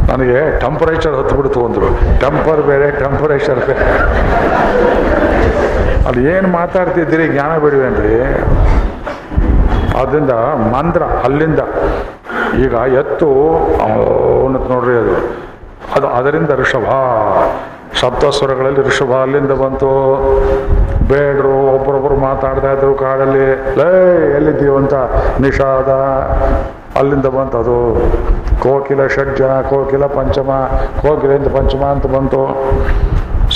ನನಗೆ 0.08 0.60
ಟೆಂಪರೇಚರ್ 0.60 1.14
ಹತ್ತು 1.14 1.34
ಬಿಡ್ತು 1.34 1.66
ಅಂದರು. 1.66 2.20
ಟೆಂಪರ್ 2.20 2.62
ಬೇರೆ 2.62 2.90
ಟೆಂಪರೇಚರ್ 2.90 3.66
ಬೇರೆ. 3.66 3.84
ಅಲ್ಲಿ 6.06 6.28
ಏನು 6.28 6.48
ಮಾತಾಡ್ತಿದ್ದೀರಿ, 6.48 7.28
ಜ್ಞಾನ 7.28 7.58
ಬಿಡುವೇನ್ರಿ? 7.58 8.22
ಅದರಿಂದ 10.00 10.30
ಮಂದ್ರ, 10.72 11.02
ಅಲ್ಲಿಂದ. 11.02 11.60
ಈಗ 12.58 12.72
ಎತ್ತು 12.72 13.26
ಅವನತ್ 13.82 14.70
ನೋಡ್ರಿ 14.70 14.96
ಅದು. 14.96 15.44
ಅದು 15.96 16.08
ಅದರಿಂದ 16.08 16.50
ಋಷಭ. 16.50 16.88
ಸಪ್ತಸ್ವರಗಳಲ್ಲಿ 18.00 18.82
ಋಷಭ 18.88 19.12
ಅಲ್ಲಿಂದ 19.22 19.50
ಬಂತು. 19.50 19.90
ಬೇಡ್ರು 21.08 21.54
ಒಬ್ಬರೊಬ್ಬರು 21.74 22.16
ಮಾತಾಡ್ತಾ 22.16 22.72
ಇದ್ರು 22.72 22.94
ಕಾಡಲ್ಲಿ. 22.94 23.46
ಲೇ 23.78 23.88
ಎಲ್ಲಿದ್ದೀವಿ 24.36 24.76
ಅಂತ 24.76 24.94
ನಿಷಾದ. 25.40 25.90
ಅಲ್ಲಿಂದ 26.98 27.26
ಬಂತು 27.26 27.58
ಅದು 27.58 27.76
ಕೋಕಿಲ 28.62 29.06
ಷಡ್ಜ, 29.06 29.42
ಕೋಕಿಲ 29.42 30.06
ಪಂಚಮ, 30.06 30.50
ಕೋಕಿಲಿಂದ 31.02 31.46
ಪಂಚಮ 31.46 31.84
ಅಂತ 31.84 32.06
ಬಂತು. 32.06 32.42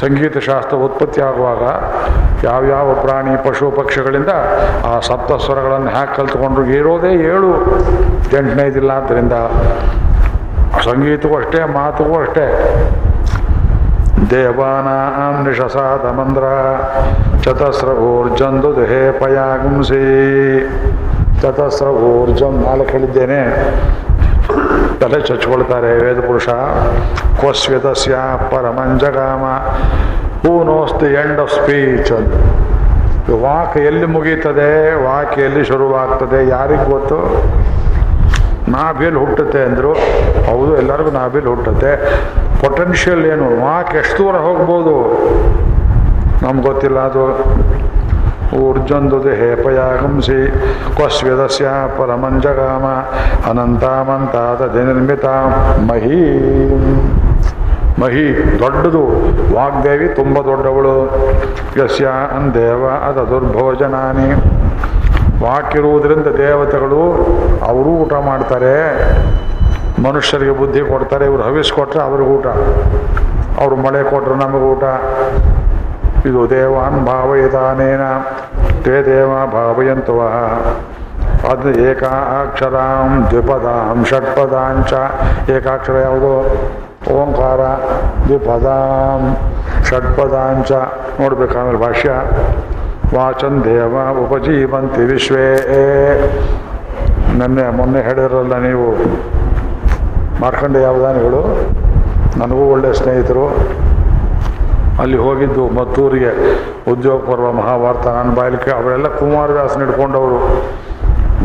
ಸಂಗೀತ 0.01 0.39
ಶಾಸ್ತ್ರ 0.39 0.77
ಉತ್ಪತ್ತಿ 0.77 1.21
ಆಗುವಾಗ 1.21 1.63
ಯಾವ್ಯಾವ 2.45 2.95
ಪ್ರಾಣಿ, 3.03 3.49
ಪಶು 3.49 3.71
ಪಕ್ಷಿಗಳಿಂದ 3.71 4.33
ಆ 4.87 5.01
ಸಪ್ತ 5.01 5.33
ಸ್ವರಗಳನ್ನು 5.45 5.91
ಹ್ಯಾಕ್ 5.91 6.17
ಕಲ್ತ್ಕೊಂಡ್ರು 6.17 6.65
ಇರೋದೇ 6.65 7.13
ಏಳು. 7.33 7.53
ಎಂಟನೇದಿಲ್ಲ 8.39 8.91
ಆದ್ದರಿಂದ 8.91 9.33
ಸಂಗೀತಕ್ಕೂ 10.85 11.37
ಅಷ್ಟೇ 11.37 11.65
ಮಾತುಗೂ 11.65 12.15
ಅಷ್ಟೇ. 12.21 12.47
ನಿಶಸಾದ 15.45 16.05
ಮಂದ್ರ 16.19 16.45
ಚತಸ್ರ 17.45 17.89
ಊರ್ಜಂದು 17.89 18.77
ದೇಹೇ 18.77 19.19
ಪಯಾಗುಂಸಿ 19.21 20.03
ಚತಸ್ರ 21.43 21.87
ಊರ್ಜಂ 21.87 22.55
ನಾಲ್ಕು 22.67 22.91
ತಲೆ 25.01 25.21
ಚಚ್ಕೊಳ್ತಾರೆ 25.21 25.91
ವೇದ 26.05 26.21
ಪುರುಷ. 26.21 26.49
ಕೋಸ್ವ್ಯತಸ್ಯ 27.41 28.15
ಪರಮಂಜಗಾಮ 28.51 29.45
who 30.43 30.53
knows 30.65 30.95
the 31.01 31.07
end 31.07 31.41
of 31.41 31.53
speech 31.53 32.13
ಅಂತ. 32.13 32.35
ವಾಕ್ 33.45 33.77
ಎಲ್ಲಿ 33.77 34.07
ಮುಗೀತದೆ, 34.07 34.71
ವಾಕ್ 35.05 35.39
ಎಲ್ಲಿ 35.39 35.65
ಶುರುವಾಗ್ತದೆ 35.65 36.49
ಯಾರಿಗೆ 36.49 36.91
ಗೊತ್ತು? 36.91 37.19
ನಾಭಿಯಲ್ಲಿ 38.71 39.21
ಹುಟ್ಟುತ್ತೆ 39.21 39.63
ಅಂದರು. 39.63 39.93
ಹೌದು, 40.51 40.77
ಎಲ್ಲರಿಗೂ 40.77 41.11
ನಾಭಿಯಲ್ಲಿ 41.11 41.51
ಹುಟ್ಟುತ್ತೆ. 41.51 41.93
ಪೊಟೆನ್ಷಿಯಲ್ 42.61 43.27
ಏನು? 43.27 43.65
ವಾಕ್ 43.65 43.97
ಎಷ್ಟು 43.97 44.25
ದೂರ 44.25 44.35
ಹೋಗ್ಬೋದು? 44.35 44.95
ನಮ್ಗೆ 46.43 46.67
ಗೊತ್ತಿಲ್ಲ, 46.67 46.99
ಅದು 46.99 47.23
ಊರ್ಜಂದುದು 48.57 49.29
ಹೇಪಯಾಗಂಸಿ. 49.29 50.39
ಕ್ವಸ್ವಿದಸ್ಯ 50.97 51.69
ಪರಮಂಜಗಾಮ 51.99 52.87
ಅನಂತಾಮಂತಾದ 53.51 54.77
ನಿರ್ಮಿತ 54.77 55.25
ಮಹಿ. 55.91 56.21
ಮಹಿ 58.01 58.27
ದೊಡ್ಡದು. 58.59 59.03
ವಾಗ್ದೇವಿ 59.55 60.09
ತುಂಬ 60.09 60.39
ದೊಡ್ಡವಳು. 60.39 60.97
ಯಸ್ಯ 61.85 62.09
ಅಂದೇವ 62.37 62.87
ಅದ 63.09 63.19
ದುರ್ಭೋಜನಾನಿ. 63.29 64.31
ವಾಕಿರುವುದರಿಂದ 65.45 66.27
ದೇವತೆಗಳು, 66.27 67.03
ಅವರು 67.69 67.89
ಊಟ 67.89 68.13
ಮಾಡ್ತಾರೆ. 68.13 68.77
ಮನುಷ್ಯರಿಗೆ 70.07 70.55
ಬುದ್ಧಿ 70.61 70.81
ಕೊಡ್ತಾರೆ, 70.91 71.25
ಇವರು 71.31 71.43
ಹವಿಸ್ 71.49 71.73
ಕೊಟ್ಟರೆ 71.79 72.03
ಅವ್ರಿಗೆ 72.09 72.31
ಊಟ. 72.37 72.47
ಅವರು 73.63 73.77
ಮಳೆ 73.85 74.01
ಕೊಟ್ಟರೆ 74.11 74.37
ನಮಗೆ 74.45 74.67
ಊಟ. 74.73 74.85
ಇದು 76.29 76.41
ದೇವಾನ್ 76.51 76.99
ಭಾವಯದಾನೇನ 77.09 78.05
ತೇ 78.85 78.97
ದೇವ 79.09 79.31
ಭಾವಯಂತವ. 79.55 80.21
ಅದು 81.53 81.69
ಏಕಾಕ್ಷರಾಂ 81.89 83.11
ದ್ವಿಪದಾಂ 83.31 83.99
ಷಟ್ಪದಾಂಚ 84.11 84.93
ಏಕಾಕ್ಷರ 85.57 85.97
ಯಾವುದು? 86.07 86.33
ಓಂಕಾರ, 87.17 87.61
ದ್ವಿಪದಾಂ 88.27 89.23
ಷಟ್ಪದಾಂಚ 89.89 90.71
ಆಮೇಲೆ 91.61 91.79
ಭಾಷ್ಯ. 91.85 92.11
ವಾಚನ್ 93.17 93.59
ದೇವ 93.65 93.95
ಉಪಜೀವಂತಿ 94.23 95.03
ವಿಶ್ವೇ. 95.11 95.47
ನೆನ್ನೆ 97.39 97.65
ಮೊನ್ನೆ 97.79 98.01
ಹೇಳಿರಲ್ಲ 98.09 98.55
ನೀವು 98.67 98.87
ಮಾರ್ಕಂಡೇಯ 100.41 100.83
ಯಾವದಾನಿಗಳು, 100.83 101.41
ನನಗೂ 102.39 102.65
ಒಳ್ಳೆಯ 102.73 102.93
ಸ್ನೇಹಿತರು. 102.93 103.47
ಅಲ್ಲಿ 105.01 105.19
ಹೋಗಿದ್ದು 105.19 105.69
ಮತ್ತೂರಿಗೆ 105.69 106.31
ಉದ್ಯೋಗ 106.93 107.19
ಪರ್ವ, 107.31 107.53
ಮಹಾಭಾರತ, 107.53 108.07
ನನ್ನ 108.07 108.35
ಬಾಯಲಿಕೆ, 108.35 108.71
ಅವರೆಲ್ಲ 108.71 109.09
ಕುಮಾರವ್ಯಾಸನ 109.09 109.85
ಹಿಡ್ಕೊಂಡವರು. 109.85 110.39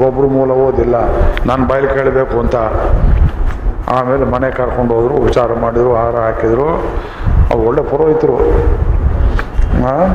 ಒಬ್ಬರು 0.08 0.28
ಮೂಲ 0.28 0.52
ಓದಿಲ್ಲ 0.52 0.96
ನಾನು 1.46 1.68
ಬಾಯಿಲಿ 1.68 1.88
ಕೇಳಬೇಕು 1.88 2.40
ಅಂತ. 2.40 2.56
ಆಮೇಲೆ 3.98 4.26
ಮನೆ 4.26 4.52
ಕರ್ಕೊಂಡು 4.52 4.94
ಹೋದರು, 4.94 5.16
ವಿಚಾರ 5.22 5.54
ಮಾಡಿದರು 5.62 5.96
ಆಹಾರ 5.96 6.16
ಹಾಕಿದರು. 6.16 6.68
ಅವ್ರು 7.54 7.68
ಒಳ್ಳೆ 7.68 7.82
ಪುರೋಹಿತರು. 7.82 8.38
ಹಾಂ 9.84 10.08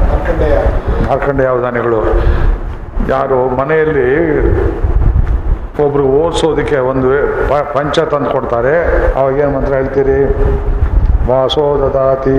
ಮಾರ್ಕಂಡೇಯ 1.08 1.46
ಯಾವದಾನಿಗಳು. 1.46 2.00
ಯಾರು 3.08 3.56
ಮನೆಯಲ್ಲಿ 3.56 4.08
ಒಬ್ರು 5.84 6.04
ಓದಿಸೋದಕ್ಕೆ 6.04 6.78
ಒಂದು 6.78 7.08
ಪಂಚ 7.74 7.98
ತಂದು 7.98 8.30
ಕೊಡ್ತಾರೆ. 8.30 8.74
ಅವಾಗ 9.20 9.34
ಏನು 9.38 9.50
ಮಂತ್ರ 9.50 9.72
ಹೇಳ್ತೀರಿ? 9.74 10.20
ವಾಸೋ 11.30 11.64
ದದಾತಿ 11.78 12.38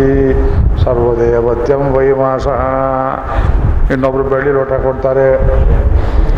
ಸರ್ವದೇವತ್ಯಂ 0.84 1.84
ವೈವಾಸ. 1.98 2.48
ಇನ್ನೊಬ್ರು 3.92 4.24
ಬೆಳ್ಳಿ 4.24 4.52
ಲೋಟ 4.52 4.74
ಕೊಡ್ತಾರೆ. 4.74 5.28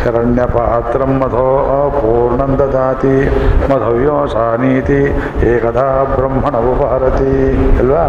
ಹಿರಣ್ಯ 0.02 0.42
ಪಾತ್ರಂ 0.42 1.12
ಮಧೋ 1.18 1.48
ಪೂರ್ಣಂ 1.98 2.58
ದದಾತಿ 2.58 3.16
ಮಧವ್ಯೋ 3.72 4.26
ಸಾನೀತಿ 4.26 5.02
ಏಕದಾ 5.46 5.86
ಬ್ರಹ್ಮಣ 6.14 6.56
ಉಪಹರತಿ 6.72 7.34
ಅಲ್ವಾ? 7.78 8.04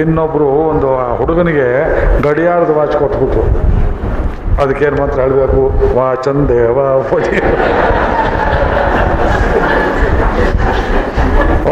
ಇನ್ನೊಬ್ಬರು 0.00 0.44
ಒಂದು 0.44 0.88
ಆ 0.98 1.16
ಹುಡುಗನಿಗೆ 1.16 1.68
ಗಡಿಯಾರದ 2.22 2.70
ವಾಚ್ 2.76 2.96
ಕೊಟ್ಬಿಟ್ರು. 2.96 3.44
ಅದಕ್ಕೇನು 4.62 4.96
ಮಾತ್ರ 4.96 5.20
ಹೇಳಬೇಕು? 5.20 5.60
ವಾಚನ್ 5.98 6.48
ದೇವ 6.48 6.78
ಉಪಜೀವ. 7.00 7.44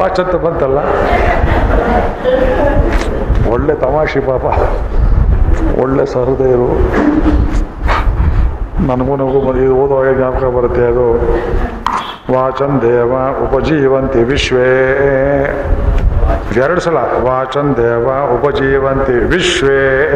ವಾಚ್ 0.00 0.20
ಅಂತ 0.20 0.34
ಬಂತಲ್ಲ? 0.34 0.78
ಒಳ್ಳೆ 3.50 3.74
ತಮಾಷೆ 3.74 4.20
ಪಾಪ. 4.20 4.44
ಒಳ್ಳೆ 5.78 6.06
ಸಹೃದಯರು. 6.06 6.78
ನನಗೂ 8.86 9.16
ನಮಗೂ 9.16 9.40
ಬಂದು 9.40 9.76
ಓದುವಾಗ 9.76 10.16
ಜ್ಞಾಪಕ 10.16 10.44
ಬರುತ್ತೆ 10.44 10.82
ಅದು. 10.86 11.12
ವಾಚನ್ 12.32 12.82
ದೇವ 12.82 13.12
ಉಪಜೀವಂತಿ 13.44 14.18
ವಿಶ್ವೇ. 14.18 14.96
ಎರಡು 16.56 16.80
ಸಲ. 16.80 16.96
ವಾಚನ್ 16.96 17.76
ದೇವ 17.76 18.08
ಉಪಜೀವಂತಿ 18.34 19.12
ವಿಶ್ವೇ. 19.12 20.12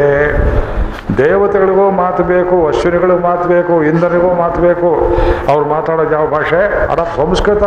ದೇವತೆಗಳಿಗೂ 1.18 1.90
ಮಾತು 1.90 2.22
ಬೇಕು, 2.24 2.66
ಅಶ್ವಿನಿಗಳಿಗೂ 2.66 3.18
ಮಾತು 3.18 3.48
ಬೇಕು, 3.48 3.84
ಇಂದ್ರನಿಗೂ 3.84 4.34
ಮಾತು 4.34 4.60
ಬೇಕು, 4.60 5.16
ಅವ್ರು 5.48 5.68
ಮಾತಾಡೋದು 5.68 6.12
ಯಾವ 6.12 6.26
ಭಾಷೆ? 6.26 6.88
ಅಡ 6.92 7.00
ಸಂಸ್ಕೃತ. 7.16 7.62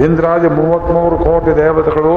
ಇಂದ್ರಾದಿ 0.00 0.48
ಮೂವತ್ತ್ಮೂರು 0.48 1.16
ಕೋಟಿ 1.18 1.56
ದೇವತೆಗಳು 1.56 2.16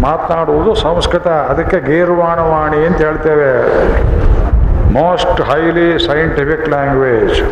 ಮಾತನಾಡುವುದು 0.00 0.74
ಸಂಸ್ಕೃತ. 0.74 1.26
ಅದಕ್ಕೆ 1.26 1.80
ಗೀರ್ವಾಣವಾಣಿ 1.80 2.86
ಅಂತ 2.86 2.96
ಹೇಳ್ತೇವೆ. 2.96 3.52
Most 4.92 5.40
highly 5.42 6.06
scientific 6.06 6.68
language 6.68 7.42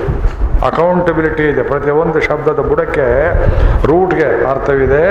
accountability 0.63 1.43
ಇದೆ. 1.43 1.63
ಪ್ರತಿಯೊಂದು 1.63 2.21
ಶಬ್ದದ 2.21 2.61
ಬುಡಕ್ಕೆ 2.61 3.35
ರೂಟ್ಗೆ 3.87 4.51
ಅರ್ಥವಿದೆ. 4.51 5.07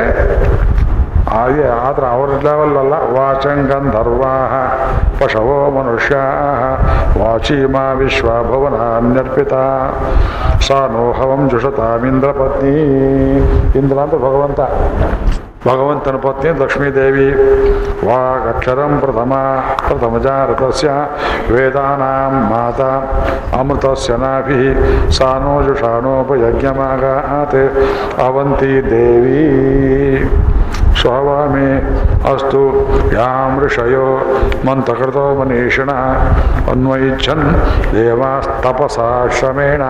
ಹಾಗೆ 1.32 1.68
ಆದ್ರೆ 1.82 2.08
ಅವ್ರ 2.08 2.30
ಲೆವೆಲ್ 2.46 2.78
ಅಲ್ಲ 2.78 2.96
ವಾಚಂಗಂಧರ್ವಾ 3.14 4.32
ಪಶವೋ 5.20 5.72
ಮನುಷ್ಯ 5.72 6.16
ವಾಚೀಮಾ 7.20 7.84
ವಿಶ್ವ 8.00 8.28
ಭವನ 8.50 8.78
ಅನ್ಯರ್ಪಿತ 8.98 9.54
ಸಾ 10.68 10.80
ನೋಹವಂ 10.94 11.42
ಜುಷತಾಮಿಂದ್ರ 11.52 12.30
ಪತ್ನಿ 12.40 12.74
ಇಂದ್ರ 13.80 13.98
ಅಂತ 14.02 14.16
ಭಗವಂತ 14.26 14.60
ಭಗವಂತನ 15.66 16.16
ಪತ್ನಿ 16.22 16.52
ಲಕ್ಷ್ಮೀದೇವಿ 16.62 17.26
ವಾಗಕ್ಷರಂ 18.06 18.94
ಪ್ರಥಮ 19.02 19.34
ಪ್ರಥಮಜಾರತಸ್ಯ 19.82 20.94
ವೇದಾನಾಂ 21.52 22.34
ಮಾತಾ 22.48 22.90
ಅಮೃತಸ್ಯ 23.60 24.16
ನಾಭಿ 24.24 24.58
ಸಾನೋಜುಷಾಣೋಪಯಜ್ಞಮಾಗಾತ್ 25.18 27.56
ಅವಂತಿ 28.26 28.74
ದೇವಿ 28.90 29.44
ಸ್ವವಾಮಿ 31.02 31.70
ಅಸ್ತು 32.32 32.62
ಯಾಂ 33.14 33.54
ಋಷಯೋ 33.60 34.08
ಮಂತ್ರಕೃತೋ 34.68 35.26
ಮನೀಷಿಣ 35.40 35.92
ಅನ್ವಯಿಚ್ಛನ್ 36.72 37.46
ದೇವಾಸ್ತಪಸಾ 37.94 39.08
ಶ್ರಮೇಣ 39.40 39.84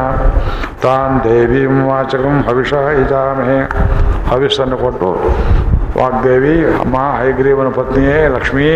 ತಾನ್ 0.83 1.17
ದೇವೀಂ 1.23 1.75
ವಾಚಕಂ 1.89 2.37
ಹವಿಷ 2.49 2.73
ಇಜಾಮೆ 3.01 3.57
ಹವಿಷನ್ನು 4.31 4.77
ಕೊಟ್ಟು 4.77 5.11
ವಾಗ್ದೇವಿ 5.99 6.55
ಅಮ್ಮ 6.79 6.97
ಹೈಗ್ರೀವನ 7.19 7.69
ಪತ್ನಿಯೇ 7.69 8.19
ಲಕ್ಷ್ಮೀ 8.27 8.69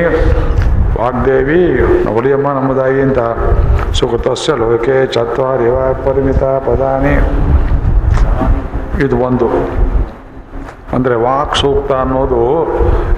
ವಾಗ್ದೇವಿ 1.01 1.61
ಒಡಿಯಮ್ಮ 2.15 2.47
ನಮ್ಮದಾಗಿ 2.51 3.01
ಅಂತ 3.01 3.21
ಸುಕೃತಸ್ಯ 3.93 4.53
ಲೋಕೆ 4.55 4.97
ಚತ್ವಾರಿವ 5.07 5.77
ಪರಿಮಿತ 6.05 6.43
ಪದಾನಿ 6.67 7.15
ಇದು 9.05 9.15
ಒಂದು। 9.17 9.47
ಅಂದರೆ 10.95 11.15
ವಾಕ್ 11.15 11.55
ಸೂಕ್ತ 11.55 11.91
ಅನ್ನೋದು 12.03 12.41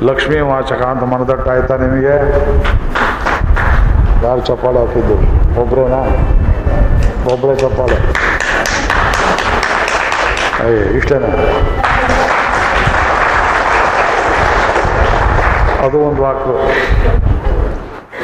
ಲಕ್ಷ್ಮೀ 0.08 0.40
ವಾಚಕ 0.52 0.82
ಅಂತ 0.94 1.04
ಮನದಟ್ಟಾಯ್ತಾ 1.14 1.76
ನಿಮಗೆ? 1.78 2.16
ಯಾರು 4.26 4.42
ಚಪ್ಪಾಳೆ 4.50 4.80
ಹಾಕಿದ್ದು? 4.80 5.18
ಒಬ್ರೇನಾ? 5.62 6.02
ಒಬ್ಬರೇ 7.34 7.56
ಚಪ್ಪಾಳೆ. 7.56 7.98
ಅಯ್ಯ 10.66 10.98
ಇಷ್ಟೇನಾ? 10.98 11.32
ಅದು 15.86 15.98
ಒಂದು 16.08 16.22
ವಾಕ್. 16.24 16.48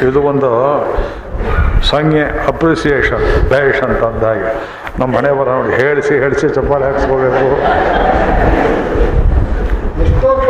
ಇದು 0.08 0.22
ಒಂದು 0.32 0.50
ಸಂಜ್ಞೆ 1.90 2.24
ಅಪ್ರಿಸಿಯೇಷನ್ 2.48 3.24
ಬೇಷ್ 3.50 3.82
ಅಂತ 3.82 4.02
ಅಂದಾಗೆ 4.04 4.48
ನಮ್ಮ 4.98 5.10
ಮನೆ 5.16 5.30
ಬರ 5.38 5.48
ನೋಡಿ 5.58 5.72
ಹೇಳಿಸಿ 5.82 6.14
ಹೇಳಿಸಿ, 6.24 6.46
ಚಪ್ಪಾಳೆ 6.48 6.84
ಹಾಕ್ಸ್ಕೋಬೇಕು 6.84 7.46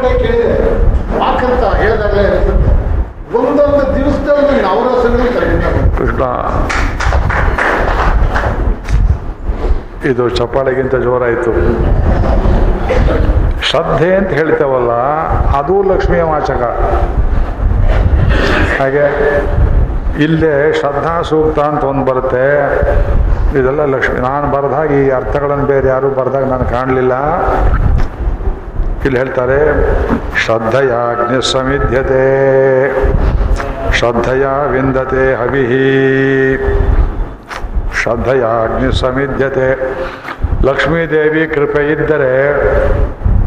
ಕಡೆ 0.05 0.15
ಕೇಳಿದೆ. 0.23 0.49
ವಾಕಂತ 1.21 1.65
ಹೇಳಿದಾಗಲೇ 1.83 2.25
ಇರುತ್ತೆ 2.31 2.53
ಒಂದೊಂದು 3.39 3.85
ದಿವಸದಲ್ಲಿ 3.97 4.57
ನವರಸಗಳು 4.67 5.27
ಕರೆದಿದ್ದಾರೆ 5.37 5.81
ಕೃಷ್ಣ. 5.99 6.25
ಇದು 10.11 10.25
ಚಪ್ಪಾಳೆಗಿಂತ 10.39 10.95
ಜೋರಾಯಿತು. 11.05 11.53
ಶ್ರದ್ಧೆ 13.69 14.11
ಅಂತ 14.17 14.31
ಹೇಳ್ತೇವಲ್ಲ, 14.39 14.93
ಅದು 15.59 15.75
ಲಕ್ಷ್ಮಿಯ 15.91 16.25
ವಾಚಕ. 16.33 16.63
ಹಾಗೆ 18.81 19.07
ಇಲ್ಲೇ 20.25 20.53
ಶ್ರದ್ಧಾ 20.81 21.15
ಸೂಕ್ತ 21.31 21.59
ಅಂತ 21.71 21.83
ಒಂದು 21.93 22.05
ಬರುತ್ತೆ. 22.11 22.45
ಇದೆಲ್ಲ 23.59 23.83
ಲಕ್ಷ್ಮಿ, 23.95 24.19
ನಾನು 24.29 24.47
ಬರೆದಾಗ 24.57 24.91
ಈ 25.01 25.05
ಅರ್ಥಗಳನ್ನು 25.21 25.67
ಬೇರೆ 25.73 25.89
ಯಾರು 25.95 26.09
ಬರೆದಾಗ 26.21 26.45
ನಾನು 26.55 26.67
ಕಾಣಲಿಲ್ಲ. 26.75 27.15
ಇಲ್ಲಿ 29.05 29.19
ಹೇಳ್ತಾರೆ 29.19 29.59
ಶ್ರದ್ಧೆಯ 30.43 30.93
ಅಗ್ನಿ 31.13 31.39
ಸಮಿಧ್ಯತೆ, 31.53 32.23
ಶ್ರದ್ಧೆಯ 33.93 34.47
ವಿಂದತೆ 34.71 35.25
ಹವಿಹಿ. 35.41 35.89
ಶ್ರದ್ಧೆಯ 38.01 38.45
ಅಗ್ನಿ 38.65 38.89
ಸಮಿಧ್ಯತೆ. 39.01 39.69
ಲಕ್ಷ್ಮೀದೇವಿ 40.69 41.43
ಕೃಪೆ 41.55 41.83
ಇದ್ದರೆ 41.93 42.33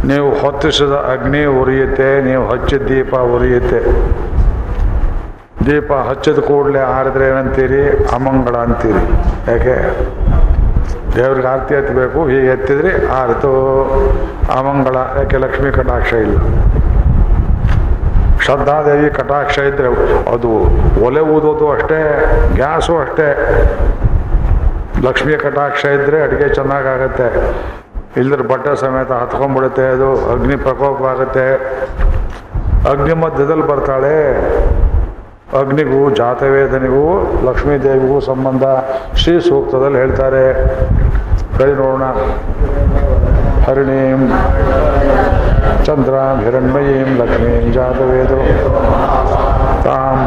ನೀವು 0.08 0.28
ಹೊತ್ತಿಸಿದ 0.41 0.95
ಅಗ್ನಿ 1.14 1.45
ಉರಿಯುತ್ತೆ, 1.45 2.10
ನೀವು 2.22 2.43
ಹಚ್ಚಿದ 2.49 2.84
ದೀಪ 2.88 3.14
ಉರಿಯುತ್ತೆ. 3.16 3.82
ದೀಪ 5.68 5.91
ಹಚ್ಚಿದ 6.10 6.39
ಕೂಡಲೇ 6.39 6.80
ಆರಿದ್ರೆ 6.80 7.26
ಏನಂತೀರಿ? 7.30 7.82
ಅಮಂಗಳ 8.16 8.55
ಅಂತೀರಿ. 8.66 9.03
ಯಾಕೆ? 9.51 9.78
ದೇವ್ರಿಗೆ 11.18 11.47
ಆರತಿ 11.47 11.74
ಎತ್ತಬೇಕು 11.74 12.28
ಹೀಗೆ 12.28 12.47
ಎತ್ತಿದ್ರೆ 12.47 13.07
ಆರತು 13.07 13.51
ಅಮಂಗಳ, 14.57 14.95
ಯಾಕೆ 15.18 15.38
ಲಕ್ಷ್ಮೀ 15.38 15.72
ಕಟಾಕ್ಷ 15.72 16.13
ಇಲ್ಲ. 16.13 16.38
ಶ್ರದ್ಧಾದೇವಿ 18.45 19.09
ಕಟಾಕ್ಷ 19.09 19.57
ಇದ್ರೆ 19.59 19.88
ಅದು 20.34 20.51
ಒಲೆ 21.05 21.20
ಊದೋದು 21.20 21.72
ಅಷ್ಟೇ, 21.72 21.99
ಗ್ಯಾಸು 22.53 22.97
ಅಷ್ಟೇ. 22.97 23.28
ಲಕ್ಷ್ಮಿಯ 25.05 25.38
ಕಟಾಕ್ಷ 25.38 25.86
ಇದ್ರೆ 25.86 26.24
ಅಡುಗೆ 26.24 26.49
ಚೆನ್ನಾಗಾಗತ್ತೆ. 26.49 27.28
ಇಲ್ದ್ರೆ 28.20 28.43
ಬಟ್ಟೆ 28.43 28.76
ಸಮೇತ 28.76 29.11
ಹತ್ಕೊಂಡ್ಬಿಡುತ್ತೆ 29.11 29.86
ಅದು, 29.88 30.32
ಅಗ್ನಿ 30.32 30.55
ಪ್ರಕೋಪ 30.55 31.05
ಆಗುತ್ತೆ. 31.05 31.47
ಅಗ್ನಿ 32.89 33.13
ಮಧ್ಯದಲ್ಲಿ 33.13 33.68
ಬರ್ತಾಳೆ. 33.68 34.15
ಅಗ್ನಿಗೂ, 35.56 36.10
ಜಾತವೇದನಿಗೂ 36.10 37.04
ಲಕ್ಷ್ಮೀ 37.43 37.78
ದೇವಿಗೂ 37.78 38.20
ಸಂಬಂಧ 38.20 38.64
ಶ್ರೀ 39.16 39.39
ಸೂಕ್ತದಲ್ಲಿ 39.39 39.98
ಹೇಳ್ತಾರೆ. 39.98 40.54
ಹೇಳಿ 41.58 41.74
ನೋಡೋಣ. 41.74 42.04
ಹರಿಣೀಂ 43.68 44.22
ಚಂದ್ರಾಂ 45.86 46.43
ಹಿರಣ್ಮಯೀಂ 46.43 47.10
ಲಕ್ಷ್ಮೀಂ 47.18 47.72
ಜಾತವೇದೋ. 47.72 48.41
ತಾಂ 49.84 50.20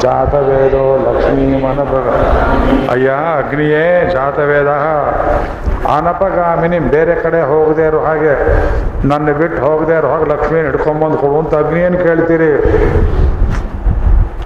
ಜಾತವೇದೋ 0.00 0.84
ಲಕ್ಷ್ಮೀ 1.06 1.46
ಅನಪಗ 1.70 2.06
ಅಯ್ಯ, 2.90 3.10
ಅಗ್ನಿಯೇ 3.10 4.10
ಜಾತವೇದ. 4.12 4.68
ಅನಪಗಾಮಿನಿ 5.96 6.78
ಬೇರೆ 6.78 7.14
ಕಡೆ 7.14 7.42
ಹೋಗದೇ 7.42 7.86
ಇರೋ 7.86 8.00
ಹಾಗೆ. 8.04 8.34
ನನ್ನ 9.08 9.32
ಬಿಟ್ಟು 9.32 9.62
ಹೋಗದೇ 9.62 9.98
ಇರೋ 9.98 10.08
ಹಾಗೆ 10.08 10.30
ಲಕ್ಷ್ಮೀನ 10.30 10.64
ಹಿಡ್ಕೊಂಬಂದು 10.64 11.18
ಕೊಡುವಂತ 11.18 11.54
ಅಗ್ನಿಯನ್ನು 11.54 11.98
ಕೇಳ್ತೀರಿ. 11.98 12.52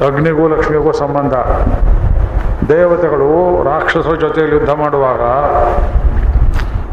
ಅಗ್ನಿಗೂ 0.07 0.49
ಲಕ್ಷ್ಮಿಗೂ 0.49 0.93
ಸಂಬಂಧ. 0.93 1.35
ದೇವತೆಗಳು 2.73 3.63
ರಾಕ್ಷಸರ 3.65 4.15
ಜೊತೆಯಲ್ಲಿ 4.15 4.57
ಯುದ್ಧ 4.57 4.71
ಮಾಡುವಾಗ 4.71 5.21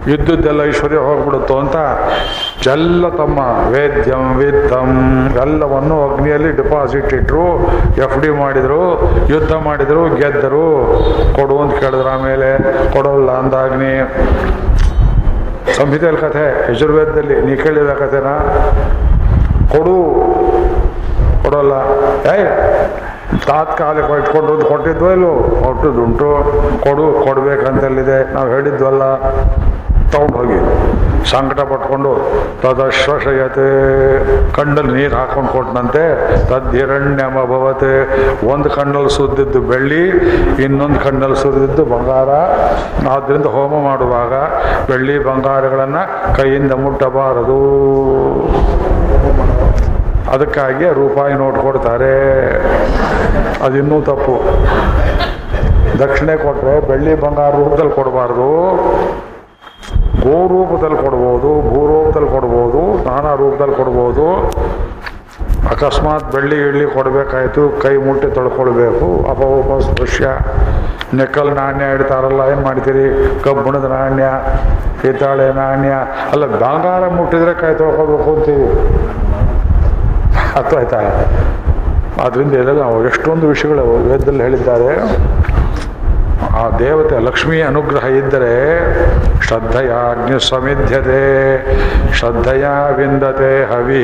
ಯುದ್ಧದ್ದೆಲ್ಲ 0.09 0.63
ಐಶ್ವರ್ಯ 0.63 0.97
ಹೋಗ್ಬಿಡುತ್ತೋ 0.97 1.59
ಅಂತ 1.59 1.75
ಎಲ್ಲ 2.67 3.09
ತಮ್ಮ 3.09 3.39
ವೇದ್ಯಂ 3.71 4.37
ವಿದ್ಯಂ 4.37 4.91
ಎಲ್ಲವನ್ನು 5.41 6.09
ಅಗ್ನಿಯಲ್ಲಿ 6.09 6.51
ಡಿಪಾಸಿಟ್ 6.51 7.13
ಇಟ್ಟರು 7.13 7.63
ಎಫ್ 7.97 8.21
ಡಿ 8.21 8.29
ಮಾಡಿದರು, 8.29 9.01
ಯುದ್ಧ 9.29 9.53
ಮಾಡಿದರು, 9.53 10.15
ಗೆದ್ದರು. 10.15 10.67
ಕೊಡು 11.35 11.59
ಅಂತ 11.59 11.73
ಕೇಳಿದ್ರು 11.79 12.09
ಆಮೇಲೆ, 12.09 12.49
ಕೊಡೋಲ್ಲ 12.93 13.31
ಅಂದ 13.31 13.53
ಅಗ್ನಿ. 13.53 13.93
ಸಂಹಿತೆಯಲ್ಲಿ 15.77 16.21
ಕಥೆ, 16.21 16.71
ಯಜುರ್ವೇದದಲ್ಲಿ, 16.71 17.41
ನೀ 17.41 17.55
ಕೇಳಿದ 17.55 17.89
ಕಥೆನ? 17.89 18.27
ಕೊಡು 19.77 20.24
ಕೊಡೋಲ್ಲ. 21.45 21.73
ಏಯ್, 22.33 22.47
ತಾತ್ಕಾಲಿಕ 23.47 24.09
ಇಟ್ಕೊಂಡು 24.21 24.53
ಕೊಟ್ಟಿದ್ವೋ 24.71 25.09
ಇಲ್ವೋ 25.17 25.33
ಕೊಟ್ಟಿದ್ದುಂಟು. 25.63 26.29
ಕೊಡು 26.83 27.05
ಕೊಡ್ಬೇಕಂತಲ್ಲಿದೆ 27.25 28.19
ನಾವು 28.33 28.47
ಹೇಳಿದ್ವಲ್ಲ. 28.49 29.03
ತಗೊಂಡು 30.13 30.37
ಹೋಗಿ. 30.37 30.59
ಸಂಕಟ 31.29 31.59
ಪಟ್ಕೊಂಡು 31.69 32.11
ತದಶ್ವಶಯತೆ. 32.61 33.65
ಕಣ್ಣಲ್ಲಿ 34.53 34.93
ನೀರು 34.93 35.15
ಹಾಕೊಂಡು 35.15 35.49
ಕೊಟ್ಟನಂತೆ 35.51 36.03
ತದ್ಹಿರಣ್ಯಮಭವತೆ 36.49 37.93
ಒಂದು 38.47 38.69
ಕಣ್ಣಲ್ಲಿ 38.69 39.09
ಸುದ್ದಿದ್ದು 39.09 39.61
ಬೆಳ್ಳಿ, 39.61 40.03
ಇನ್ನೊಂದು 40.65 40.99
ಕಣ್ಣಲ್ಲಿ 40.99 41.35
ಸುರಿದಿದ್ದು 41.35 41.85
ಬಂಗಾರ. 41.85 42.29
ಆದ್ದರಿಂದ 43.15 43.45
ಹೋಮ 43.57 43.73
ಮಾಡುವಾಗ 43.89 44.33
ಬೆಳ್ಳಿ 44.91 45.17
ಬಂಗಾರಗಳನ್ನು 45.23 46.03
ಕೈಯಿಂದ 46.35 46.71
ಮುಟ್ಟಬಾರದು. 46.85 47.59
ಅದಕ್ಕಾಗಿ 50.33 50.85
ರೂಪಾಯಿ 51.01 51.33
ನೋಟ್ 51.41 51.57
ಕೊಡ್ತಾರೆ. 51.65 52.15
ಅದಿನ್ನೂ 53.65 53.97
ತಪ್ಪು. 54.09 54.35
ದಕ್ಷಿಣೆ 56.01 56.33
ಕೊಟ್ಟರೆ 56.43 56.73
ಬೆಳ್ಳಿ 56.87 57.13
ಬಂಗಾರ 57.23 57.51
ರೂಪದಲ್ಲಿ 57.61 57.93
ಕೊಡಬಾರ್ದು. 57.99 58.49
ಗೋ 60.25 60.37
ರೂಪದಲ್ಲಿ 60.53 60.97
ಕೊಡ್ಬೋದು, 61.05 61.49
ಭೂರೂಪದಲ್ಲಿ 61.71 62.29
ಕೊಡ್ಬೋದು, 62.35 62.81
ನಾನಾ 63.07 63.31
ರೂಪದಲ್ಲಿ 63.41 63.75
ಕೊಡ್ಬೋದು. 63.81 64.25
ಅಕಸ್ಮಾತ್ 65.73 66.27
ಬೆಳ್ಳಿ 66.35 66.57
ಇಳ್ಳಿ 66.67 66.85
ಕೊಡಬೇಕಾಯ್ತು, 66.95 67.63
ಕೈ 67.83 67.93
ಮುಟ್ಟಿ 68.05 68.27
ತೊಳ್ಕೊಳ್ಬೇಕು. 68.37 69.07
ಅಪೋಪ 69.31 69.69
ಸ್ಪೃಶ್ಯ 69.87 70.25
ನೆಕ್ಕಲ್ 71.19 71.51
ನಾಣ್ಯ 71.59 71.93
ಇಡ್ತಾರಲ್ಲ, 71.95 72.41
ಏನು 72.53 72.61
ಮಾಡ್ತೀರಿ? 72.67 73.05
ಕಬ್ಬಿಣದ 73.45 73.87
ನಾಣ್ಯ 73.95 74.25
ಕಿತ್ತಾಳೆ 75.01 75.47
ನಾಣ್ಯ. 75.61 75.91
ಅಲ್ಲ, 76.33 76.45
ಬಂಗಾರ 76.63 77.03
ಮುಟ್ಟಿದ್ರೆ 77.17 77.53
ಕೈ 77.61 77.71
ತೊಳ್ಕೊಳ್ಬೇಕು 77.83 78.29
ಅಂತೀವಿ 78.35 78.67
ಅರ್ಥ 80.55 80.75
ಆಯ್ತಾ 80.75 80.99
ಆದ್ದರಿಂದ 82.23 82.53
ಇದೆಲ್ಲ 82.53 83.05
ಎಷ್ಟೊಂದು 83.07 83.47
ವಿಷಯಗಳು 83.47 84.09
ವೇದದಲ್ಲಿ 84.09 84.41
ಹೇಳಿದ್ದಾರೆ. 84.43 84.89
ಆ 86.59 86.77
ದೇವತೆ 86.77 87.19
ಲಕ್ಷ್ಮಿಯ 87.19 87.63
ಅನುಗ್ರಹ 87.63 88.05
ಇದ್ದರೆ 88.05 88.53
ಶ್ರದ್ಧೆಯ 89.41 89.89
ಅಗ್ನಿ 89.89 90.49
ಸಮಿಧ್ಯತೆ, 90.49 91.21
ಶ್ರದ್ಧೆಯ 92.13 92.65
ವಿಂದತೆ 92.95 93.51
ಹವಿ 93.73 94.01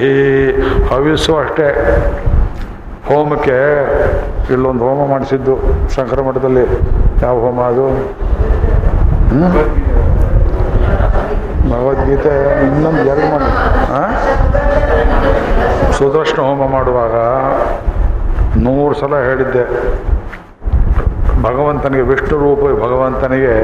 ಹವಿಸು 0.89 1.35
ಅಷ್ಟೇ. 1.37 1.69
ಹೋಮಕ್ಕೆ 3.07 3.59
ಇಲ್ಲೊಂದು 4.53 4.83
ಹೋಮ 4.83 5.09
ಮಾಡಿಸಿದ್ದು 5.09 5.55
ಶಂಕರ 5.95 6.21
ಮಠದಲ್ಲಿ. 6.21 6.65
ಯಾವ 7.21 7.39
ಹೋಮ 7.39 7.61
ಅದು? 7.61 7.87
ಭಗವದ್ಗೀತೆ. 11.71 12.35
ಇನ್ನೊಂದು 12.67 13.01
ಎರಡು 13.01 13.31
ಮಾಡಿ. 13.31 13.49
ಹಾಂ 13.93 14.11
ಸುದರ್ಶನ 16.01 16.39
ಹೋಮ 16.49 16.61
ಮಾಡುವಾಗ 16.75 17.15
ನೂರು 18.63 18.93
ಸಲ 18.99 19.15
ಹೇಳಿದ್ದೆ, 19.25 19.65
ಭಗವಂತನಿಗೆ 21.45 22.05
ವಿಷ್ಣು 22.11 22.37
ರೂಪ, 22.43 22.61
ಭಗವಂತನಿಗೆ 22.85 23.55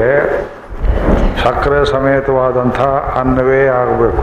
ಸಕ್ಕರೆ 1.42 1.80
ಸಮೇತವಾದಂಥ 1.92 2.80
ಅನ್ನವೇ 3.20 3.60
ಆಗಬೇಕು. 3.80 4.22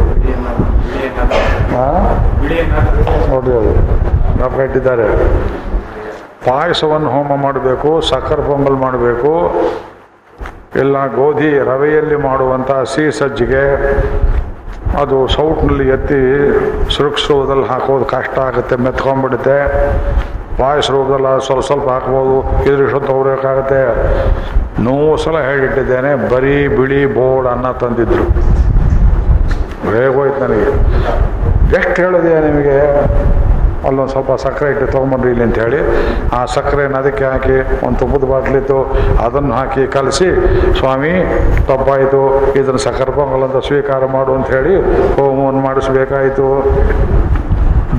ನೋಡಿ 3.32 3.52
ಇಟ್ಟಿದ್ದಾರೆ 4.66 5.08
ಪಾಯಸವನ್ನು 6.48 7.12
ಹೋಮ 7.16 7.36
ಮಾಡಬೇಕು, 7.46 7.92
ಸಕ್ಕರೆ 8.12 8.44
ಪೊಂಗಲ್ 8.52 8.78
ಮಾಡಬೇಕು, 8.86 9.34
ಇಲ್ಲ 10.82 11.06
ಗೋಧಿ 11.20 11.52
ರವೆಯಲ್ಲಿ 11.72 12.20
ಮಾಡುವಂಥ 12.30 12.72
ಸಿಹಿ 12.94 13.14
ಸಜ್ಜಿಗೆ 13.20 13.66
ಅದು 15.02 15.28
ಸೌಟ್ನಲ್ಲಿ 15.28 15.88
ಎತ್ತಿ 15.90 16.20
ಸುರುಕ್ಷೋದಲ್ಲಿ 16.96 17.66
ಹಾಕೋದು 17.66 18.06
ಕಷ್ಟ 18.06 18.40
ಆಗುತ್ತೆ, 18.40 18.76
ಮೆತ್ಕೊಂಡ್ಬಿಡುತ್ತೆ. 18.76 19.58
ಪಾಯಸ 20.58 20.92
ರೂಪದಲ್ಲಿ 20.92 21.46
ಸ್ವಲ್ಪ 21.46 21.66
ಸ್ವಲ್ಪ 21.66 21.90
ಹಾಕ್ಬೋದು 21.90 22.36
ಇದ್ರ 22.66 23.00
ತಗೋಬೇಕಾಗತ್ತೆ 23.00 23.82
ನೂರು 24.84 25.18
ಸಲ 25.18 25.38
ಹೇಳಿಟ್ಟಿದ್ದೇನೆ, 25.40 26.30
ಬರೀ 26.30 26.68
ಬಿಳಿ 26.68 27.06
ಬೋರ್ಡ್ 27.06 27.48
ಅನ್ನ 27.50 27.72
ತಂದಿದ್ರು. 27.72 28.26
ಹೋಯ್ತು 30.14 30.40
ನನಗೆ. 30.40 30.70
ಎಷ್ಟು 31.76 32.02
ಹೇಳಿದೆ 32.02 32.34
ನಿಮಗೆ? 32.52 32.78
ಅಲ್ಲೊಂದು 33.88 34.12
ಸ್ವಲ್ಪ 34.16 34.32
ಸಕ್ಕರೆ 34.46 34.70
ಇಟ್ಟು 34.74 34.86
ತೊಗೊಂಬಂದು 34.96 35.28
ಇಲ್ಲಿ 35.34 35.44
ಅಂತ 35.48 35.58
ಹೇಳಿ 35.66 35.80
ಆ 36.40 36.42
ಸಕ್ಕರೆನ 36.56 36.98
ಅದಕ್ಕೆ 37.04 37.26
ಹಾಕಿ 37.34 37.58
ಒಂದು 37.86 37.98
ತುಪ್ಪದ 38.02 38.26
ಬಾಟ್ಲಿತ್ತು 38.32 38.80
ಅದನ್ನು 39.26 39.54
ಹಾಕಿ 39.60 39.84
ಕಲಸಿ, 39.96 40.30
ಸ್ವಾಮಿ 40.80 41.14
ತಪ್ಪಾಯಿತು 41.72 42.22
ಇದನ್ನು 42.60 42.82
ಸಕ್ಕರೆ 42.88 43.14
ಪೊಂಗಲ್ 43.20 43.46
ಅಂತ 43.48 43.62
ಸ್ವೀಕಾರ 43.70 44.02
ಮಾಡು 44.16 44.34
ಅಂತ 44.40 44.50
ಹೇಳಿ 44.58 44.76
ಹೋಮವನ್ನು 45.18 45.64
ಮಾಡಿಸ್ಬೇಕಾಯಿತು. 45.68 46.48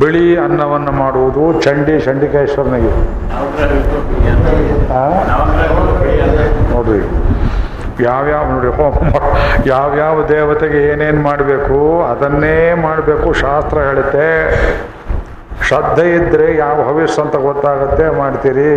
ಬಿಳಿ 0.00 0.26
ಅನ್ನವನ್ನು 0.44 0.92
ಮಾಡುವುದು 1.02 1.44
ಚಂಡಿ 1.64 1.94
ಚಂಡಿಕೇಶ್ವರನಿಗೆ? 2.06 2.90
ನೋಡ್ರಿ, 6.72 7.00
ಯಾವ್ಯಾವ 8.06 8.44
ನೋಡಿ, 8.54 8.70
ಹೋಮ 8.78 9.12
ಯಾವ್ಯಾವ 9.72 10.16
ದೇವತೆಗೆ 10.32 10.80
ಏನೇನು 10.90 11.20
ಮಾಡಬೇಕು 11.28 11.78
ಅದನ್ನೇ 12.10 12.58
ಮಾಡಬೇಕು 12.86 13.28
ಶಾಸ್ತ್ರ 13.44 13.76
ಹೇಳುತ್ತೆ. 13.88 14.28
ಶ್ರದ್ಧೆ 15.64 16.06
ಇದ್ದರೆ 16.16 16.46
ಯಾವ 16.56 16.76
ಹವ್ಯಸ್ 16.88 17.18
ಅಂತ 17.24 17.36
ಗೊತ್ತಾಗತ್ತೆ, 17.48 18.04
ಮಾಡ್ತೀರಿ. 18.20 18.70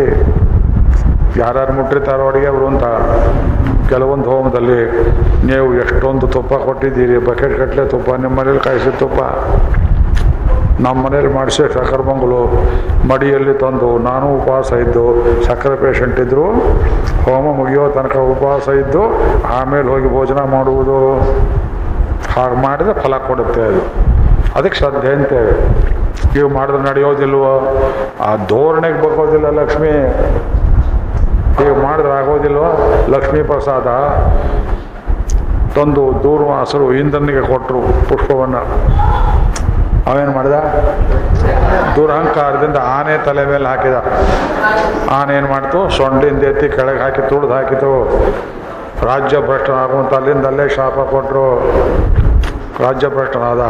ಯಾರ್ಯಾರು 1.40 1.72
ಮುಟ್ಟಿರ್ತಾರೋ 1.78 2.24
ಅಡುಗೆ 2.30 2.48
ಅವರು 2.52 2.66
ಅಂತ. 2.72 2.86
ಕೆಲವೊಂದು 3.90 4.26
ಹೋಮದಲ್ಲಿ 4.30 4.80
ನೀವು 5.48 5.68
ಎಷ್ಟೊಂದು 5.82 6.26
ತುಪ್ಪ 6.34 6.52
ಕೊಟ್ಟಿದ್ದೀರಿ, 6.66 7.16
ಬಕೆಟ್ 7.28 7.54
ಕಟ್ಟಲೆ 7.60 7.84
ತುಪ್ಪ, 7.94 8.08
ನಿಮ್ಮ 8.24 8.34
ಮನೇಲಿ 8.40 8.60
ಕಾಯಿಸಿದ 8.66 8.94
ತುಪ್ಪ. 9.04 9.20
ನಮ್ಮ 10.84 10.96
ಮನೇಲಿ 11.06 11.30
ಮಾಡಿಸಿ 11.38 11.62
ಸಕ್ಕರೆ 11.76 12.04
ಮಂಗಲು 12.10 12.42
ಮಡಿಯಲ್ಲಿ 13.10 13.54
ತಂದು, 13.62 13.88
ನಾನು 14.08 14.26
ಉಪವಾಸ 14.36 14.70
ಇದ್ದು, 14.84 15.06
ಸಕ್ಕರೆ 15.46 15.76
ಪೇಷಂಟ್ 15.82 16.20
ಇದ್ದರು 16.24 16.46
ಹೋಮ 17.24 17.46
ಮುಗಿಯೋ 17.58 17.88
ತನಕ 17.96 18.16
ಉಪವಾಸ 18.34 18.68
ಇದ್ದು, 18.82 19.02
ಆಮೇಲೆ 19.58 19.88
ಹೋಗಿ 19.92 20.08
ಭೋಜನ 20.16 20.42
ಮಾಡುವುದು. 20.56 20.98
ಹಾಗೆ 22.34 22.56
ಮಾಡಿದ್ರೆ 22.66 22.94
ಫಲ 23.02 23.14
ಕೊಡುತ್ತೆ 23.28 23.62
ಅದು. 23.70 23.82
ಅದಕ್ಕೆ 24.56 24.78
ಶ್ರದ್ಧೆ 24.78 25.12
ಅಂತೇವೆ 25.12 25.52
ಇವು 26.38 26.48
ಮಾಡಿದ್ರೆ 26.48 26.82
ನಡೆಯೋದಿಲ್ವೋ? 26.82 27.54
ಆ 28.20 28.36
ಧೋರಣೆಗೆ 28.36 29.02
ಬಗ್ಗೋದಿಲ್ಲ 29.02 29.50
ಲಕ್ಷ್ಮಿ. 29.50 29.88
ಇವು 31.66 31.82
ಮಾಡಿದ್ರೆ 31.82 32.12
ಆಗೋದಿಲ್ವೋ? 32.12 32.66
ಲಕ್ಷ್ಮೀ 33.08 33.42
ಪ್ರಸಾದ. 33.42 33.86
ತಂದು 35.74 36.20
ದೂರ್ವಾಸರು 36.22 36.92
ಇಂದ್ರನಿಗೆ 36.92 37.40
ಕೊಟ್ಟರು 37.40 37.80
ಪುಷ್ಪವನ್ನು. 38.08 38.62
ಅವೇನು 40.10 40.32
ಮಾಡಿದ? 40.32 40.52
ದುರಹಂಕಾರದಿಂದ 41.96 42.76
ಆನೆ 42.76 43.24
ತಲೆ 43.24 43.44
ಮೇಲೆ 43.44 43.68
ಹಾಕಿದ. 43.68 43.94
ಆನೆ 45.10 45.36
ಏನು 45.36 45.48
ಮಾಡ್ತು? 45.48 45.90
ಸೊಂಡಿಂದ 45.90 46.42
ಎತ್ತಿ 46.42 46.68
ಕೆಳಗೆ 46.68 46.98
ಹಾಕಿ 46.98 47.28
ತುಳಿದು 47.28 47.52
ಹಾಕಿತು. 47.52 47.92
ರಾಜ್ಯ 49.06 49.38
ಭ್ರಷ್ಟನಾಗುವಂತ 49.38 50.14
ಅಲ್ಲಿಂದ 50.14 50.46
ಅಲ್ಲೇ 50.46 50.68
ಶಾಪ 50.68 50.94
ಕೊಟ್ಟರು 51.10 51.58
ರಾಜ್ಯ 52.82 53.08
ಭ್ರಷ್ಟನಾದ 53.08 53.60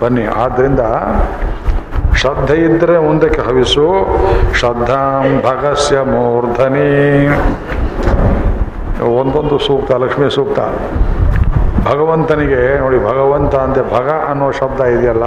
ಬನ್ನಿ. 0.00 0.24
ಆದ್ದರಿಂದ 0.24 0.80
ಶ್ರದ್ಧೆ 2.16 2.56
ಇದ್ದರೆ 2.56 2.98
ಮುಂದಕ್ಕೆ 2.98 3.40
ಹವಿಸು. 3.40 3.86
ಶ್ರದ್ಧಾಂ 4.54 5.24
ಭಗಸ್ಯ 5.40 6.00
ಮೂರ್ಧನಿ. 6.00 6.90
ಒಂದೊಂದು 9.20 9.58
ಸೂಕ್ತ, 9.58 9.92
ಲಕ್ಷ್ಮೀ 9.92 10.28
ಸೂಕ್ತ. 10.28 10.60
ಭಗವಂತನಿಗೆ, 11.88 12.78
ನೋಡಿ, 12.78 12.98
ಭಗವಂತ 12.98 13.54
ಅಂದೆ 13.54 13.82
ಭಗ 13.94 14.08
ಅನ್ನೋ 14.30 14.50
ಶಬ್ದ 14.50 14.80
ಇದೆಯಲ್ಲ, 14.80 15.26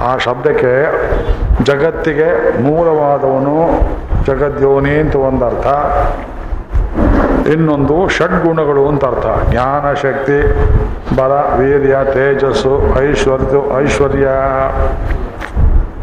ಆ 0.00 0.16
ಶಬ್ದಕ್ಕೆ 0.16 0.72
ಜಗತ್ತಿಗೆ 1.64 2.28
ಮೂಲವಾದವನು 2.62 3.56
ಜಗದ್ಯೋನಿ 4.26 4.90
ಅಂತ 4.90 5.16
ಒಂದರ್ಥ. 5.16 5.66
ಇನ್ನೊಂದು 7.52 8.08
ಷಡ್ಗುಣಗಳು 8.08 8.88
ಅಂತ 8.88 9.04
ಅರ್ಥ. 9.04 9.50
ಜ್ಞಾನ, 9.50 9.94
ಶಕ್ತಿ, 9.94 10.52
ಬಲ, 11.16 11.32
ವೀರ್ಯ, 11.60 11.96
ತೇಜಸ್ಸು, 12.12 12.80
ಐಶ್ವರ್ಯ 13.10 13.82
ಐಶ್ವರ್ಯ. 13.82 14.28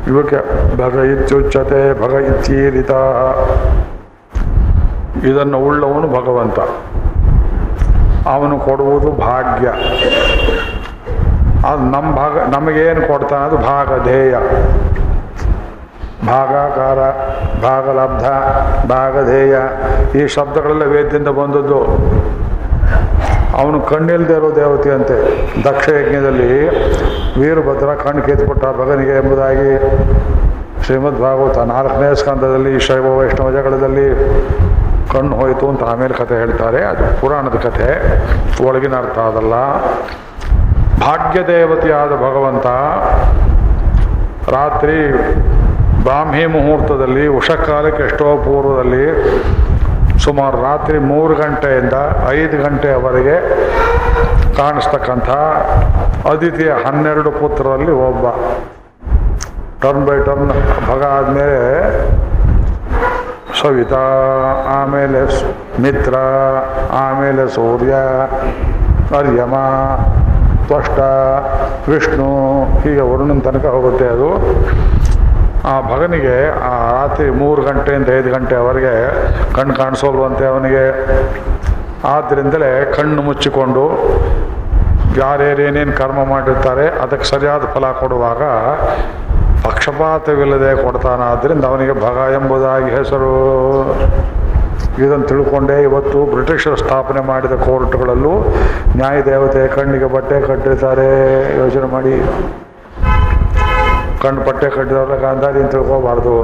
ಇವಕ್ಕೆ 0.07 0.35
ಭಗ 0.77 0.95
ಇತ್ಯುಚ್ಯತೆ, 0.95 2.03
ಭಗ 2.03 2.13
ಇತ್ಯೀರಿತ. 2.13 2.91
ಇದನ್ನು 5.25 5.59
ಉಳ್ಳವನು 5.59 6.07
ಭಗವಂತ. 6.07 6.59
ಅವನು 8.27 8.59
ಕೊಡುವುದು 8.59 9.11
ಭಾಗ್ಯ. 9.11 9.67
ಅದು 11.67 11.77
ನಮ್ಮ 11.77 12.15
ಭಾಗ, 12.15 12.37
ನಮಗೇನು 12.53 13.07
ಕೊಡ್ತಾನೆ 13.07 13.45
ಅದು 13.45 13.57
ಭಾಗಧೇಯ. 13.57 14.35
ಭಾಗಾಕಾರ, 16.27 16.99
ಭಾಗಲಬ್ಧ, 17.63 18.25
ಭಾಗಧೇಯ, 18.91 19.55
ಈ 20.21 20.27
ಶಬ್ದಗಳೆಲ್ಲ 20.27 20.83
ವೇದದಿಂದ 20.83 21.27
ಬಂದದ್ದು. 21.27 21.79
ಅವನು 23.61 23.81
ಕಣ್ಣಿಲ್ದೇ 23.81 24.33
ಇರೋ 24.33 24.55
ದೇವತೆ 24.55 24.89
ಅಂತೆ 24.89 25.17
ದಕ್ಷ 25.65 25.89
ಯಜ್ಞದಲ್ಲಿ 25.89 26.51
ವೀರಭದ್ರ 27.39 27.89
ಕಣ್ಣು 27.95 28.21
ಕಿತ್ಬಿಟ್ಟ 28.21 28.65
ಭಗನಿಗೆ 28.65 29.17
ಎಂಬುದಾಗಿ 29.17 29.71
ಶ್ರೀಮದ್ 30.85 31.19
ಭಾಗವತ 31.21 31.57
ನಾಲ್ಕನೇ 31.57 32.15
ಸ್ಕಂದದಲ್ಲಿ, 32.15 32.79
ಶೈವ 32.79 33.17
ವೈಷ್ಣವ 33.17 33.51
ಜಗಳದಲ್ಲಿ 33.51 34.07
ಕಣ್ಣು 35.11 35.35
ಹೋಯಿತು 35.35 35.69
ಅಂತ 35.69 35.83
ಆಮೇಲೆ 35.83 36.13
ಕಥೆ 36.13 36.35
ಹೇಳ್ತಾರೆ. 36.35 36.83
ಅದು 36.83 37.21
ಪುರಾಣದ 37.21 37.55
ಕಥೆ 37.55 37.89
ಒಳಗಿನ 38.67 38.95
ಅರ್ಥ 38.95 39.19
ಅದಲ್ಲ. 39.19 39.53
ಭಾಗ್ಯ 40.99 41.39
ದೇವತೆಯಾದ 41.47 42.09
ಭಗವಂತ 42.09 42.65
ರಾತ್ರಿ 44.49 44.97
ಬ್ರಾಹ್ಮಿ 46.03 46.45
ಮುಹೂರ್ತದಲ್ಲಿ 46.45 47.27
ಉಷಕಾಲಕ್ಕೆ 47.39 48.03
ಎಷ್ಟೋ 48.03 48.27
ಪೂರ್ವದಲ್ಲಿ 48.45 49.05
ಸುಮಾರು 50.23 50.57
ರಾತ್ರಿ 50.63 50.97
ಮೂರು 51.11 51.33
ಗಂಟೆಯಿಂದ 51.35 51.95
ಐದು 52.29 52.57
ಗಂಟೆಯವರೆಗೆ 52.63 53.35
ಕಾಣಿಸ್ತಕ್ಕಂಥ 54.57 55.29
ಅದಿತಿಯ 56.31 56.71
ಹನ್ನೆರಡು 56.85 57.31
ಪುತ್ರರಲ್ಲಿ 57.31 57.93
ಒಬ್ಬ. 58.07 58.25
ಟರ್ನ್ 59.81 60.05
ಬೈ 60.07 60.17
ಟರ್ನ್ 60.25 60.51
ಭಗ 60.89 61.01
ಆದಮೇಲೆ 61.17 61.61
ಸವಿತಾ, 63.61 64.03
ಆಮೇಲೆ 64.77 65.19
ಮಿತ್ರ, 65.81 66.15
ಆಮೇಲೆ 67.01 67.43
ಸೂರ್ಯ, 67.55 67.93
ಅರ್ಯಮ, 69.17 69.55
ತ್ವಷ್ಟ, 70.67 70.99
ವಿಷ್ಣು, 71.91 72.29
ಹೀಗೆ 72.79 73.01
ವರುಣನ 73.01 73.39
ತನಕ 73.39 73.65
ಹೋಗುತ್ತೆ 73.75 74.07
ಅದು. 74.07 74.29
ಆ 75.71 75.73
ಭಗನಿಗೆ 75.91 76.37
ಆ 76.69 76.73
ರಾತ್ರಿ 76.95 77.29
ಮೂರು 77.41 77.61
ಗಂಟೆಯಿಂದ 77.61 78.09
ಐದು 78.19 78.29
ಗಂಟೆವರೆಗೆ 78.31 78.95
ಕಣ್ಣು 79.55 79.73
ಕಾಣಿಸೋಲ್ವಂತೆ 79.75 80.45
ಅವನಿಗೆ. 80.45 80.85
ಆದ್ದರಿಂದಲೇ 82.07 82.71
ಕಣ್ಣು 82.97 83.21
ಮುಚ್ಚಿಕೊಂಡು 83.21 83.83
ಯಾರ್ಯಾರೇನೇನು 85.19 85.93
ಕರ್ಮ 85.97 86.19
ಮಾಡಿರ್ತಾರೆ, 86.25 86.85
ಅದಕ್ಕೆ 87.03 87.25
ಸರಿಯಾದ 87.25 87.65
ಫಲ 87.73 87.91
ಕೊಡುವಾಗ 88.01 88.43
ಪಕ್ಷಪಾತವಿಲ್ಲದೆ 89.67 90.71
ಕೊಡ್ತಾನೆ 90.83 91.23
ಆದ್ದರಿಂದ 91.23 91.65
ಅವನಿಗೆ 91.65 91.93
ಭಗ 92.05 92.17
ಎಂಬುದಾಗಿ 92.37 92.89
ಹೆಸರು. 92.95 93.33
ಇದನ್ನು 95.03 95.27
ತಿಳ್ಕೊಂಡೇ 95.31 95.77
ಇವತ್ತು 95.83 96.19
ಬ್ರಿಟಿಷರು 96.33 96.75
ಸ್ಥಾಪನೆ 96.75 97.21
ಮಾಡಿದ 97.31 97.55
ಕೋರ್ಟ್ಗಳಲ್ಲೂ 97.67 98.33
ನ್ಯಾಯದೇವತೆ 98.99 99.63
ಕಣ್ಣಿಗೆ 99.75 100.09
ಬಟ್ಟೆ 100.15 100.41
ಕಟ್ಟಿರ್ತಾರೆ. 100.49 101.09
ಯೋಚನೆ 101.61 101.87
ಮಾಡಿ. 101.95 102.15
ಕಣ್ಣು 104.23 104.41
ಪಟ್ಟೆ 104.47 104.67
ಕಟ್ಟಿದವ್ರ 104.75 105.15
ಗಾಂಧಾರಿ 105.25 105.59
ಅಂತ 105.63 105.71
ತಿಳ್ಕೋಬಾರ್ದು. 105.75 106.35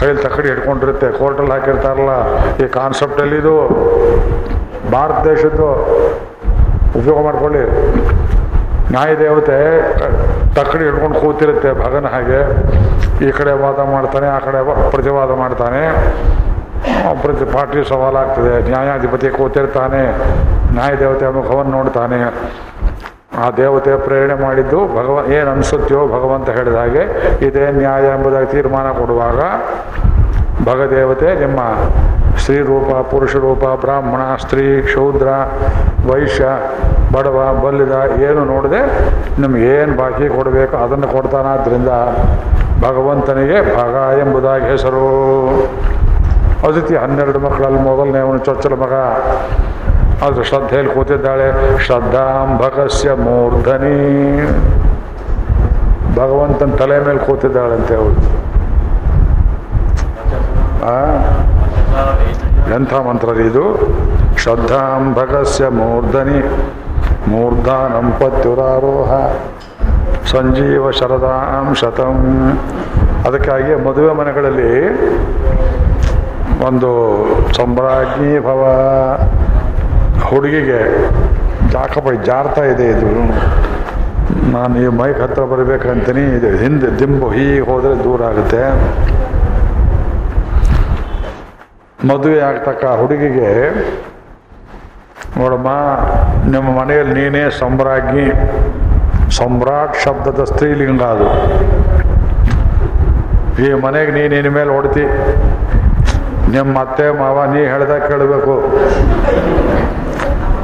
ಕೈಯಲ್ಲಿ 0.00 0.22
ತಕ್ಕಡಿ 0.26 0.48
ಹಿಡ್ಕೊಂಡಿರುತ್ತೆ. 0.52 1.08
ಕೋರ್ಟಲ್ಲಿ 1.18 1.52
ಹಾಕಿರ್ತಾರಲ್ಲ, 1.54 2.12
ಈ 2.62 2.66
ಕಾನ್ಸೆಪ್ಟಲ್ಲಿ 2.78 3.36
ಇದು. 3.42 3.54
ಭಾರತ 4.94 5.18
ದೇಶದ್ದು 5.30 5.68
ಉಪಯೋಗ 6.98 7.18
ಮಾಡ್ಕೊಳ್ಳಿ. 7.26 7.64
ನ್ಯಾಯ 8.94 9.12
ದೇವತೆ 9.24 9.58
ತಕ್ಕಡಿ 10.56 10.84
ಹಿಡ್ಕೊಂಡು 10.88 11.18
ಕೂತಿರುತ್ತೆ 11.24 11.70
ಭಗನ 11.84 12.06
ಹಾಗೆ. 12.14 12.40
ಈ 13.26 13.28
ಕಡೆ 13.38 13.52
ವಾದ 13.62 13.80
ಮಾಡ್ತಾನೆ, 13.92 14.26
ಆ 14.36 14.38
ಕಡೆ 14.46 14.58
ಪ್ರತಿವಾದ 14.94 15.30
ಮಾಡ್ತಾನೆ. 15.42 15.82
ಪ್ರತಿ 17.22 17.44
ಪಾರ್ಟಿ 17.52 17.80
ಸವಾಲಾಗ್ತದೆ. 17.90 18.54
ನ್ಯಾಯಾಧಿಪತಿ 18.72 19.28
ಕೂತಿರ್ತಾನೆ. 19.38 20.02
ನ್ಯಾಯ 20.76 20.92
ದೇವತೆ 21.02 21.26
ಮುಖವನ್ನು 21.38 21.72
ನೋಡ್ತಾನೆ. 21.78 22.20
ಆ 23.40 23.50
ದೇವತೆ 23.50 23.96
ಪ್ರೇರಣೆ 23.96 24.34
ಮಾಡಿದ್ದು 24.42 24.78
ಭಗವ, 24.86 25.24
ಏನು 25.32 25.50
ಅನಿಸುತ್ತೆಯೋ 25.50 26.06
ಭಗವಂತ 26.06 26.48
ಹೇಳಿದ 26.50 26.74
ಹಾಗೆ 26.74 27.04
ಇದೇ 27.46 27.70
ನ್ಯಾಯ 27.70 28.04
ಎಂಬುದಾಗಿ 28.04 28.46
ತೀರ್ಮಾನ 28.46 28.92
ಕೊಡುವಾಗ 28.92 29.40
ಭಗದೇವತೆ 30.64 31.34
ನಿಮ್ಮ 31.34 31.60
ಸ್ತ್ರೀರೂಪ 32.38 32.90
ಪುರುಷ 33.10 33.36
ರೂಪ 33.36 33.64
ಬ್ರಾಹ್ಮಣ, 33.80 34.36
ಸ್ತ್ರೀ, 34.36 34.82
ಶೂದ್ರ, 34.82 35.28
ವೈಶ್ಯ, 36.12 36.44
ಬಡವ, 37.12 37.60
ಬಲ್ಲಿದ 37.64 38.22
ಏನು 38.22 38.44
ನೋಡದೆ 38.44 38.80
ಏನು 39.56 39.96
ಬಾಕಿ 39.96 40.28
ಕೊಡಬೇಕು 40.36 40.76
ಅದನ್ನು 40.76 41.08
ಕೊಡ್ತಾನಾದ್ರಿಂದ 41.08 41.88
ಭಗವಂತನಿಗೆ 42.86 43.58
ಭಗ 43.78 44.18
ಎಂಬುದಾಗಿ 44.18 44.64
ಹೆಸರು. 44.64 45.04
ಅದಿತಿ 46.68 46.94
ಹನ್ನೆರಡು 46.94 47.38
ಮಕ್ಕಳಲ್ಲಿ 47.38 47.80
ಮೊದಲನೇ 47.80 48.18
ಅವನು 48.18 48.38
ಚೊಚ್ಚಲ 48.38 48.74
ಮಗ. 48.74 48.92
ಆದ್ರೆ 50.26 50.44
ಶ್ರದ್ಧೆಯಲ್ಲಿ 50.44 50.94
ಕೂತಿದ್ದಾಳೆ 50.94 51.78
ಶ್ರದ್ಧಾಂಬಕಸ್ಯ 51.78 53.12
ಮೂರ್ಧನಿ. 53.12 54.42
ಭಗವಂತನ 56.16 56.70
ತಲೆ 56.70 57.06
ಮೇಲೆ 57.06 57.18
ಕೂತಿದ್ದಾಳಂತೆ 57.18 57.94
ಅವಳು. 57.94 58.42
ಆ? 60.86 61.04
ಎಂಥ 62.76 62.94
ಮಂತ್ರ 62.94 63.28
ಇದು? 63.28 63.80
ಶ್ರದ್ಧಾಂಬಕಸ್ಯ 64.38 65.68
ಮೂರ್ಧನಿ. 65.68 66.48
ಮೂರ್ಧಾನಂ 67.30 68.12
ಪತ್ಯುರಾರೋಹ. 68.12 69.12
ಸಂಜೀವ 70.26 70.90
ಶರದಾಂ 70.90 71.74
ಶತಂ. 71.74 72.52
ಅದಕ್ಕಾಗಿ 73.26 73.74
ಮದುವೆ 73.74 74.14
ಮನೆಗಳಲ್ಲಿ 74.14 74.88
ಒಂದು 76.66 77.24
ಸಂಭ್ರಾಜ್ಞಿ 77.54 78.38
ಭವ 78.38 78.64
ಹುಡುಗಿಗೆ 80.34 80.80
ಜಾಕಪ್ಪ 81.74 82.10
ಜಾರ್ತಾ 82.28 82.62
ಇದೆ 82.72 82.86
ಇದು. 82.94 83.10
ನಾನು 84.54 84.74
ಈ 84.82 84.86
ಮೈಕ್ 85.00 85.20
ಹತ್ರ 85.24 85.42
ಬರಬೇಕಂತೀನಿ. 85.52 86.22
ಇದು 86.36 86.48
ಹಿಂದೆ 86.62 86.88
ದಿಂಬು 87.00 87.28
ಹೀಗೆ 87.36 87.64
ಹೋದರೆ 87.70 87.94
ದೂರ 88.04 88.22
ಆಗುತ್ತೆ. 88.30 88.62
ಮದುವೆ 92.10 92.40
ಆಗ್ತಕ್ಕ 92.48 92.84
ಹುಡುಗಿಗೆ, 93.00 93.50
ನೋಡಮ್ಮ, 95.40 95.68
ನಿಮ್ಮ 96.54 96.68
ಮನೆಯಲ್ಲಿ 96.78 97.14
ನೀನೇ 97.18 97.44
ಸಮ್ರಾಜ್ಞಿ 97.60 98.26
ಸಮ್ರಾಟ್ 99.38 99.94
ಶಬ್ದದ 100.04 100.40
ಸ್ತ್ರೀಲಿಂಗ 100.50 101.02
ಅದು. 101.14 101.28
ಈ 103.64 103.68
ಮನೆಗೆ 103.84 104.12
ನೀನು 104.18 104.34
ಇನ್ನ 104.40 104.50
ಮೇಲೆ 104.58 104.70
ಹೊಡ್ತಿ. 104.76 105.04
ನಿಮ್ಮ 106.54 106.72
ಅತ್ತೆ 106.84 107.06
ಮಾವ 107.20 107.44
ನೀ 107.54 107.60
ಹೇಳ್ದಾಗ 107.72 108.00
ಕೇಳಬೇಕು. 108.10 108.54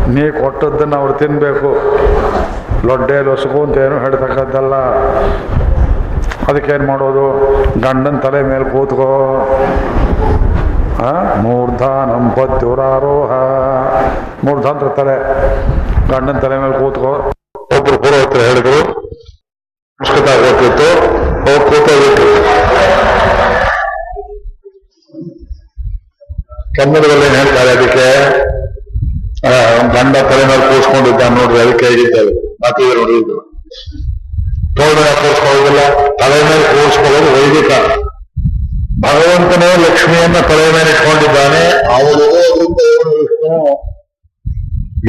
ನೀ 0.09 0.31
ಕೊಟ್ಟದ್ದನ್ನು 0.31 0.97
ಅವ್ರು 0.97 1.15
ತಿನ್ನಬೇಕು 1.15 1.71
ಅಂತ 3.63 3.79
ಏನು 3.79 3.99
ಹೇಳ್ತಕ್ಕದ್ದಲ್ಲ. 3.99 4.75
ಅದಕ್ಕೇನು 6.49 6.87
ಮಾಡೋದು? 6.87 7.25
ಗಂಡನ 7.81 8.19
ತಲೆ 8.19 8.43
ಮೇಲೆ 8.43 8.65
ಕೂತ್ಕೋ? 8.65 9.09
ಮೂರ್ಧಾನಂ 11.37 12.31
ಮೂರ್ಧ 14.45 14.67
ಅಂತ 14.67 15.01
ತಲೆ. 15.01 15.17
ಗಂಡನ 16.09 16.39
ತಲೆ 16.39 16.59
ಮೇಲೆ 16.59 16.79
ಕೂತ್ಕೋ. 16.79 17.13
ಒಬ್ರು 17.79 17.99
ಪೂರ್ವತ್ರ 17.99 18.41
ಹೇಳಿದ್ರು. 18.41 18.79
ಗೊತ್ತಿತ್ತು 20.47 20.89
ಅವ್ರು 21.51 21.71
ಕನ್ನಡದಲ್ಲಿ 26.77 27.29
ಹೇಳ್ತಾರೆ 27.37 27.71
ಅದಕ್ಕೆ? 27.71 28.48
ಆ, 29.89 29.95
ಗಂಡ 29.95 30.17
ತಲೆ 30.31 30.45
ಮೇಲೆ 30.45 30.69
ಕೂಸ್ಕೊಂಡಿದ್ದ 30.69 31.21
ನೋಡ್ರಿ 31.29 31.61
ಅದಕ್ಕೆ 31.61 31.87
ಹೇಗಿದ್ದಾರೆ 31.87 32.31
ಮಾತಿಗೆ 32.55 32.95
ನೋಡಿ 32.95 33.13
ಇದು 33.19 33.37
ತೋಳ 34.77 34.95
ಮೇಲೆ 34.99 35.15
ಕೂರ್ಸ್ಕೊಳ್ಳೋದಿಲ್ಲ 35.15 35.81
ತಲೆ 36.17 36.43
ಮೇಲೆ 36.43 36.63
ಕೂರಿಸ್ಕೊಳ್ಳೋದು 36.73 37.31
ವೈದಿಕ. 37.35 37.71
ಭಗವಂತನೇ 39.01 39.77
ಲಕ್ಷ್ಮಿಯನ್ನ 39.77 40.41
ತಲೆ 40.41 40.73
ಮೇಲೆ 40.73 40.91
ಇಟ್ಕೊಂಡಿದ್ದಾನೆ. 40.91 41.63
ಅವಳು 41.95 42.25
ವಿಷ್ಣು? 42.35 42.67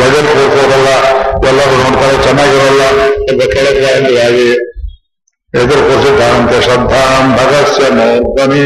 ಎದರ್ 0.04 0.28
ಕೂರ್ಸೋದಲ್ಲ 0.28 0.90
ಎಲ್ಲರೂ 1.50 1.78
ನೋಡ್ತಾರೆ 1.84 2.24
ಚೆನ್ನಾಗಿರೋಲ್ಲ. 2.24 2.84
ಸ್ವಲ್ಪ 3.18 3.54
ಕೆಳಗೆ 3.54 3.86
ಹಾಗೆ. 3.86 4.50
ಎದುರು 5.54 5.82
ಕೂರಿಸಿದ್ದಾನಂತೆ 5.82 6.62
ಶ್ರದ್ಧಾಂ 6.62 7.38
ಭಗಸ್ಯ 7.38 7.94
ಮೂರ್ಧನಿ 7.94 8.64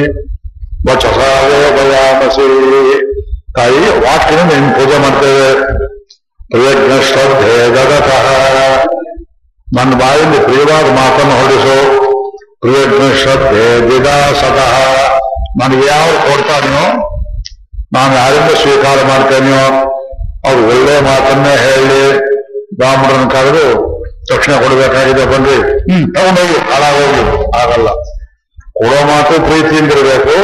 ವಚಸಾವೇದಯಾಮಸಿ 0.90 2.48
ತಾಯಿ 3.56 3.78
ವಾಕ್ಯನ 4.00 4.52
ನೀನು 4.52 4.74
ಪೂಜೆ 4.76 4.98
ಮಾಡ್ತೇವೆ. 4.98 5.48
ಪ್ರಯಜ್ಞ 6.54 6.94
ಶ್ರದ್ಧೆ 7.08 7.54
ಜಗತಃ 7.76 8.26
ನನ್ನ 9.68 9.92
ಬಾಯಲ್ಲಿ 10.02 10.40
ಪ್ರಿಯವಾದ 10.46 10.88
ಮಾತನ್ನು 10.98 11.36
ಹೊಡಿಸು 11.40 11.76
ಪ್ರಿಯಜ್ಞ 12.62 13.06
ಶ್ರದ್ಧೆ 13.22 13.66
ವಿದಾಸತಃ 13.88 14.74
ನನಗೆ 15.60 15.86
ಯಾರು 15.88 16.14
ಕೊಡ್ತಾನೆಯೋ 16.28 16.86
ನಾನು 17.94 18.14
ಯಾರಿಂದ 18.16 18.52
ಸ್ವೀಕಾರ 18.62 19.00
ಮಾಡ್ತೇನೆಯೋ 19.10 19.64
ಅವ್ರು 20.46 20.62
ಒಳ್ಳೆ 20.70 20.96
ಮಾತನ್ನೇ 21.08 21.54
ಹೇಳಿ 21.66 22.00
ಬ್ರಾಹ್ಮಣರನ್ನು 22.80 23.30
ಕರೆದು 23.30 23.66
ತಕ್ಷಣ 24.30 24.54
ಕೊಡಬೇಕಾಗಿದೆ 24.64 25.24
ಬನ್ರಿ 25.32 25.58
ಹ್ಮ್ 25.88 26.06
ತಗೊಂಡೋಗಿ 26.16 26.58
ಹಾಳಾಗೋಗಿ 26.70 27.24
ಆಗಲ್ಲ 27.62 27.90
ಕೊಡೋ 28.78 29.00
ಮಾತು 29.10 29.34
ಪ್ರೀತಿಯಿಂದಿರಬೇಕು 29.48 30.36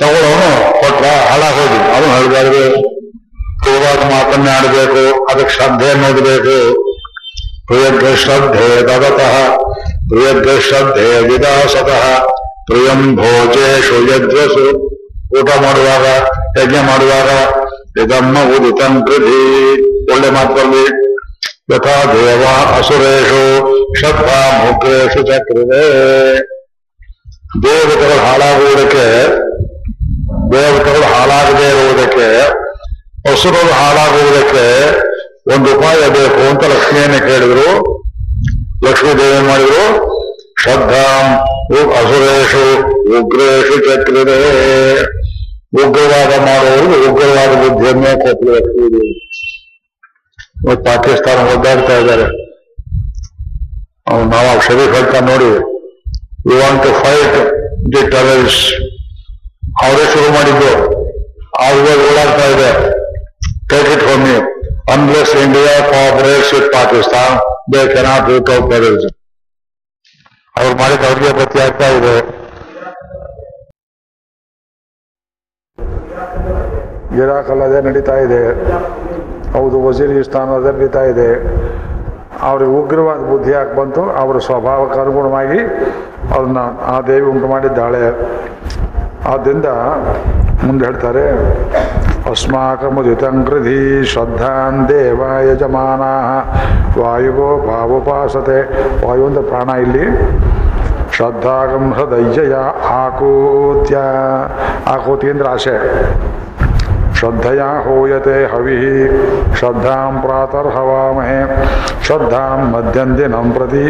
ತಗೊಳ್ಳೋನು 0.00 0.50
ಕೊಟ್ಟ 0.80 1.02
ಹಾಳಾಗೋಗಿ 1.30 1.78
ಅವನು 1.92 2.08
ಹೇಳಿದಾದ್ರೆ 2.16 2.62
ಪ್ರಿಯವಾದ 3.62 4.12
ಮಾತನ್ನೇ 4.12 4.50
ಆಡಬೇಕು 4.50 5.02
ಅದಕ್ಕೆ 5.24 5.54
ಶ್ರದ್ಧೆ 5.54 5.90
ಅನ್ನೋದಬೇಕು 5.90 6.56
ಪ್ರಿಯಗ್ರ 7.66 8.06
ಶ್ರದ್ಧೆ 8.16 8.82
ದಗತಃ 8.82 9.34
ಪ್ರಿಯಗ್ರ 10.08 10.50
ಶ್ರದ್ಧೆ 10.68 11.28
ವಿದಾಸತಃ 11.28 12.04
ಪ್ರಿಯಂ 12.66 13.16
ಭೋಜೇಶು 13.16 13.96
ಯಜ್ವಸು 14.10 14.64
ಊಟ 15.40 15.50
ಮಾಡುವಾಗ 15.56 16.06
ಯಜ್ಞ 16.58 16.76
ಮಾಡುವಾಗ 16.76 17.30
ಇದಮ್ಮ 18.00 18.38
ಉದಿತಂ 18.56 19.04
ಕೃಧಿ 19.06 19.40
ಒಳ್ಳೆ 20.12 20.30
ಮಾತಲ್ಲಿ, 20.30 20.84
ಯಥಾ 21.72 21.96
ದೇವ 22.12 22.42
ಅಸುರೇಶು 22.78 23.42
ಶ್ರದ್ಧಾ 23.98 24.38
ಮುಗ್ರೇಶು 24.64 25.22
ಚಕ್ರವೇ। 25.22 25.82
ದೇವತೆಗಳು 27.62 28.16
ಹಾಳಾಗುವುದಕ್ಕೆ, 28.26 29.06
ದೇವತೆಗಳು 30.52 31.06
ಹಾಳಾಗದೇ 31.14 31.68
ಇರುವುದಕ್ಕೆ 31.68 32.28
ಹಸುರರು 33.26 33.72
ಹಾಳಾಗುವುದಕ್ಕೆ 33.72 34.64
ಒಂದು 35.54 35.78
ಉಪಾಯ 35.78 36.08
ಬೇಕು 36.08 36.40
ಅಂತ 36.50 36.64
ಲಕ್ಷ್ಮಿಯನ್ನು 36.64 37.18
ಕೇಳಿದ್ರು. 37.18 37.68
ಲಕ್ಷ್ಮೀ 38.84 39.12
ದೇವಿ 39.14 39.48
ಮಾಡಿದ್ರು. 39.48 39.84
ಶ್ರದ್ಧಾಂ 40.62 41.26
ಹಸುರೇಶು 41.96 42.64
ಉಗ್ರೇಶು 43.18 43.76
ಚಕ್ರವೇ 43.88 44.38
ಉಗ್ರವಾದ 45.84 46.32
ಮಾಡುವುದು 46.40 47.10
ಉಗ್ರವಾದ 47.10 47.52
ಬುದ್ಧಿಯನ್ನೇ 47.62 48.12
ಕೊಟ್ಟರು 48.14 48.54
ಲಕ್ಷ್ಮೀ 48.54 48.86
ದೇವಿ. 48.94 49.14
ಪಾಕಿಸ್ತಾನ 50.84 51.48
ಒದ್ದಾಡ್ತಾ 51.48 51.98
ಇದ್ದಾರೆ. 51.98 52.26
ನಾವು 54.10 54.60
ಶರೀಫ್ 54.66 54.94
ಅಂತ 55.02 55.14
ನೋಡಿ 55.30 55.50
you 56.50 56.56
want 56.60 56.82
to 56.84 56.92
fight 57.00 57.38
the 57.92 58.10
terrorist 58.10 58.70
ಅವರೇ 59.84 60.04
ಶುರು 60.12 60.30
ಮಾಡಿದ್ದು. 60.32 60.70
ಅವ್ರಿಗೆ 61.64 61.92
ಓಡಾಡ್ತಾ 62.06 62.46
ಇದೆ. 62.46 62.97
Take 63.68 63.88
it 63.94 64.02
from 64.02 64.20
me. 64.26 64.34
Unless 64.92 65.32
India 65.42 65.72
cooperates 65.88 66.50
with 66.54 66.68
Pakistan 66.74 67.34
they 67.72 67.80
cannot 67.92 68.22
do 68.28 68.36
terrorism. 68.70 69.12
ಅವ್ರು 70.56 70.74
ಮಾಡಿದ 70.78 71.02
ಅವ್ರಿಗೆ 71.08 71.30
ಗತಿ 71.38 71.58
ಆಗ್ತಾ 71.64 71.88
ಇದೆ 71.96 72.14
ಇರಾಕ್ 77.18 77.50
ಅಲ್ಲದೆ 77.50 77.78
ನಡೀತಾ 77.86 78.16
ಇದೆ 78.24 78.40
ಹೌದು 79.54 79.76
ವಜೀರಿಸ್ತಾನ್ 79.84 80.50
ಅದೇ 80.56 80.70
ನಡೀತಾ 80.72 81.02
ಇದೆ 81.12 81.28
ಅವ್ರಿಗೆ 82.48 82.72
ಉಗ್ರವಾದ 82.80 83.22
ಬುದ್ಧಿ 83.30 83.52
ಯಾಕೆ 83.52 83.74
ಬಂತು 83.78 84.02
ಅವರ 84.22 84.38
ಸ್ವಭಾವಕ್ಕೆ 84.48 84.98
ಅನುಗುಣವಾಗಿ 85.00 85.60
ಅವ್ರನ್ನ 86.34 86.60
ಆ 86.92 86.96
ದೇವಿ 87.08 87.26
ಉಂಟು 87.32 87.48
ಮಾಡಿದ್ದಾಳೆ 87.48 88.02
ಆದ್ದರಿಂದ 89.32 89.68
ಮುಂದೆ 90.64 90.84
ಹೇಳ್ತಾರೆ 90.86 91.24
ಅಸ್ಮಾಕಮುದಿತಂ 92.30 93.44
ಕೃಧಿ 93.44 94.04
ಶ್ರದ್ಧಾನ್ 94.04 94.88
ದೇವ 94.88 95.22
ಯಜಮಾನ 95.52 96.02
ವಾಯುವೋ 97.00 97.66
ಭಾವುಪಾಸತೆ 97.66 98.58
ವಾಯು 99.06 99.26
ಅಂದ್ರೆ 99.26 99.44
ಪ್ರಾಣ 99.44 99.68
ಇಲ್ಲಿ? 99.68 100.04
ಶ್ರದ್ಧಾಗಂ 101.16 101.92
ಹೃದಯ್ಯ 101.92 102.56
ಆಕೂತ್ಯ. 102.90 103.98
ಆಕೂತಿ 104.86 105.30
ಅಂದ್ರೆ 105.30 105.48
ಆಸೆ. 105.48 105.76
ಶ್ರದ್ಧೆಯ 107.18 107.62
ಹೂಯತೆ 107.84 108.36
ಹವಿ 108.46 108.76
ಶ್ರದ್ಧಾಂ 109.58 110.14
ಪ್ರಾತರ್ಹವಾಮಹೆ 110.22 111.40
ಶ್ರದ್ಧಾಂ 112.06 112.60
ಮಧ್ಯಂದಿನಂ 112.72 113.48
ಪ್ರತಿ 113.52 113.84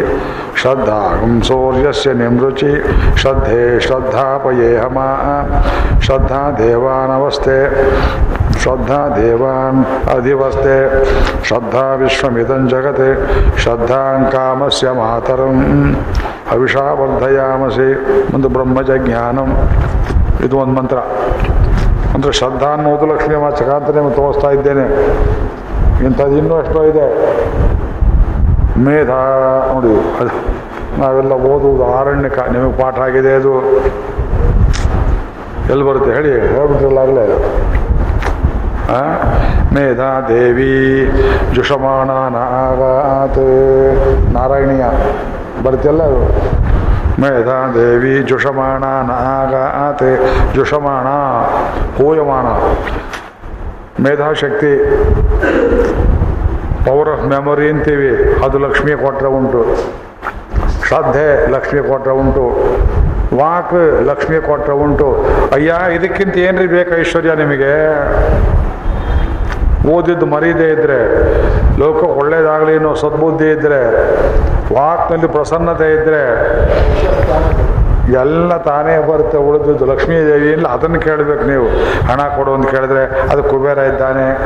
ಶ್ರದ್ಧಾಗಂ 0.61 1.33
ಸೂರ್ಯಸ್ಯ 1.41 2.13
ನಿಮೃಚಿ 2.13 2.71
ಶ್ರದ್ಧೆ 3.15 3.61
ಶ್ರದ್ಧಾಪಯೇಹಮ 3.79 4.97
ಶ್ರದ್ಧಾ 5.99 6.41
ದೇವಾನವಸ್ತೆ 6.57 7.59
ಶ್ರದ್ಧಾ 8.61 9.01
ದೇವಾನ್ 9.15 9.79
ಅಧಿವಸ್ತೆ 10.13 10.77
ಶ್ರದ್ಧಾ 11.43 11.85
ವಿಶ್ವಮಿದಂ 11.95 12.63
ಜಗತೆ 12.67 13.09
ಶ್ರದ್ಧಾಂ 13.57 14.19
ಕಾಮಸ್ಯ 14.31 14.91
ಮಾತರಂ 14.97 15.57
ಹವಿಷಾ 16.51 16.85
ವರ್ಧಯಾಮಸಿ 16.99 17.89
ಒಂದು 18.33 18.49
ಬ್ರಹ್ಮಜ 18.49 18.91
ಜ್ಞಾನಂ 19.05 19.49
ಇದು 20.45 20.55
ಒಂದು 20.57 20.73
ಮಂತ್ರ 20.73 20.99
ಅಂದರೆ 22.13 22.31
ಶ್ರದ್ಧಾ 22.31 22.65
ಅನ್ನೋದು 22.65 23.05
ಲಕ್ಷ್ಮೀ 23.05 23.35
ಮಾಚಕ 23.35 23.69
ಅಂತ 23.69 23.89
ನಿಮಗೆ 23.95 24.15
ತೋರಿಸ್ತಾ 24.15 24.49
ಇದ್ದೇನೆ. 24.51 24.85
ಇಂಥದ್ದು 26.05 26.37
ಇನ್ನೂ 26.37 26.61
ಎಷ್ಟೋ 26.61 26.83
ಇದೆ. 26.83 27.07
ಮೇಧ, 28.83 29.09
ನೋಡಿ, 29.73 29.93
ಅದು 30.19 30.31
ನಾವೆಲ್ಲ 31.01 31.31
ಓದುವುದು 31.31 31.85
ಆರಣ್ಯಕ, 31.93 32.39
ನಿಮಗೆ 32.49 32.77
ಪಾಠ 32.81 32.99
ಆಗಿದೆ 32.99 33.33
ಅದು. 33.35 33.53
ಎಲ್ಲಿ 35.69 35.83
ಬರುತ್ತೆ? 35.89 36.11
ಹೇಳಿ, 36.13 36.31
ಹೇಳ್ಬಿಟ್ರಲ್ಲಾಗಲೇ? 36.55 37.25
ಮೇಧಾ, 39.73 40.25
ದೇವಿ, 40.29 40.73
ಜುಷಮಾಣ 41.55 42.09
ನಾಗಾತ್ 42.35 43.39
ನಾರಾಯಣೀಯ. 44.33 44.85
ಬರುತ್ತಲ್ಲ 45.63 46.03
ಅದು. 46.03 46.21
ಮೇಧಾ 47.21 47.57
ದೇವಿ 47.75 48.13
ಜುಷಮಾಣ 48.21 48.83
ಆತೆ 49.85 50.11
ಜುಷಮಾಣ 50.53 51.07
ಹೂಯಮಾನ 51.97 52.47
ಮೇಧಾಶಕ್ತಿ 54.03 54.73
ಪವರ್ 56.85 57.09
ಆಫ್ 57.09 57.23
ಮೆಮೊರಿ 57.27 57.69
ಅಂತೀವಿ. 57.69 58.11
ಅದು 58.45 58.57
ಲಕ್ಷ್ಮಿ 58.57 58.91
ಕೊಟ್ಟರೆ 58.91 59.29
ಉಂಟು. 59.29 59.61
ಶ್ರದ್ಧೆ 60.87 61.51
ಲಕ್ಷ್ಮಿ 61.51 61.81
ಕೊಟ್ಟರೆ 61.89 62.13
ಉಂಟು. 62.13 62.45
ವಾಕ್ 63.37 64.05
ಲಕ್ಷ್ಮಿ 64.05 64.37
ಕೊಟ್ಟರೆ 64.47 64.75
ಉಂಟು. 64.75 65.09
ಅಯ್ಯ, 65.53 65.73
ಇದಕ್ಕಿಂತ 65.95 66.37
ಏನ್ರಿ 66.37 66.67
ಬೇಕು 66.67 66.99
ಐಶ್ವರ್ಯ 66.99 67.35
ನಿಮಗೆ? 67.35 67.73
ಓದಿದ್ದು 69.87 70.25
ಮರೀದೇ 70.25 70.67
ಇದ್ರೆ, 70.67 70.99
ಲೋಕ 71.79 72.03
ಒಳ್ಳೇದಾಗಲಿ 72.03 72.75
ಅನ್ನೋ 72.75 72.93
ಸದ್ಬುದ್ಧಿ 72.93 73.51
ಇದ್ರೆ, 73.51 73.81
ವಾಕ್ನಲ್ಲಿ 74.73 75.27
ಪ್ರಸನ್ನತೆ 75.27 75.93
ಇದ್ರೆ, 75.93 76.23
ಎಲ್ಲ 78.11 78.57
ತಾನೇ 78.57 79.07
ಬರುತ್ತೆ 79.07 79.37
ಉಳಿದಿದ್ದು. 79.37 79.85
ಲಕ್ಷ್ಮೀದೇವಿ 79.85 80.49
ಇಲ್ಲ, 80.49 80.67
ಅದನ್ನು 80.67 80.99
ಕೇಳಬೇಕು 80.99 81.43
ನೀವು. 81.43 81.67
ಹಣ 82.11 82.21
ಕೊಡು 82.21 82.53
ಅಂತ 82.53 82.69
ಕೇಳಿದ್ರೆ, 82.69 83.31
ಅದು 83.31 83.43
ಕುಬೇರ 83.43 83.77
ಇದ್ದಾನೆ. 83.77 84.37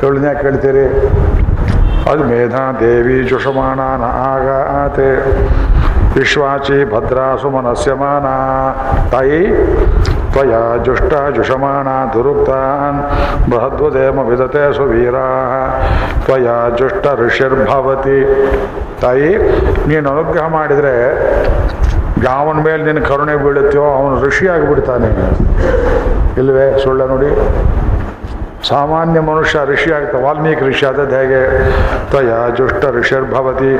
ಕೇಳಿದ್ಯಾ 0.00 0.34
ಕೇಳ್ತೀರಿ? 0.34 1.08
ಅದು 2.10 2.24
ಮೇಧಾ 2.24 2.76
ದೇವಿ 2.80 3.28
ಜುಷಮಾಣ 3.28 3.80
ಆಗಾತೆ 4.34 5.24
ವಿಶ್ವಾಚಿ 6.18 6.94
ಭದ್ರಾ 6.94 7.36
ಸುಮನಸ್ಯಮಾನ 7.42 8.26
ತಾಯಿ 9.10 9.46
ಜುಷ್ಟ 10.86 11.14
ಜುಷಮಾಣ 11.36 11.88
ದುರುಕ್ತಾನ್ 12.14 12.98
ಬೃಹದ್ವದೇಮ 13.50 14.18
ವಿದತೆ 14.30 14.62
ಸುವೀರಾ 14.76 15.26
ತ್ವಯಾ 16.24 16.56
ಜುಷ್ಟ 16.78 17.06
ಋಷಿರ್ಭವತಿ 17.20 18.18
ತಾಯಿ, 19.02 19.30
ನೀನು 19.88 20.06
ಅನುಗ್ರಹ 20.10 20.46
ಮಾಡಿದರೆ 20.48 20.94
ಯಾವನ 22.24 22.58
ಮೇಲೆ 22.66 22.82
ನಿನ್ನ 22.82 23.00
ಕರುಣೆ 23.08 23.36
ಬೀಳುತ್ತೆಯೋ 23.36 23.86
ಅವನು 23.98 24.16
ಋಷಿಯಾಗಿ 24.24 24.66
ಬಿಡ್ತಾನೆ 24.66 25.10
ಇಲ್ವೇ, 26.40 26.78
ಸುಳ್ಳ 26.84 27.02
ನೋಡಿ. 27.04 27.30
ಸಾಮಾನ್ಯ 28.68 29.20
ಮನುಷ್ಯ 29.20 29.58
ಋಷಿ 29.64 29.92
ಆಗ್ತಾ, 29.92 30.18
ವಾಲ್ಮೀಕಿ 30.18 30.68
ಋಷಿ 30.68 30.86
ಆದದ್ದು 30.86 31.16
ಹೇಗೆ? 31.16 31.40
ತ್ವಯ 32.10 32.56
ಜುಷ್ಟ 32.56 32.84
ಋಷಿರ್ಭವತಿ, 32.86 33.72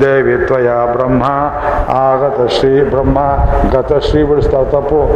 ದೇವಿ 0.00 0.46
ತ್ವಯ 0.46 0.68
ಬ್ರಹ್ಮ, 0.92 1.22
ಆಗತ 1.92 2.50
ಶ್ರೀ 2.50 2.82
ಬ್ರಹ್ಮ 2.82 3.18
ಗತಶ್ರೀ 3.72 4.22
ಬಿಡಿಸ್ತಾವ 4.22 4.64
ತಪ್ಪು. 4.64 5.06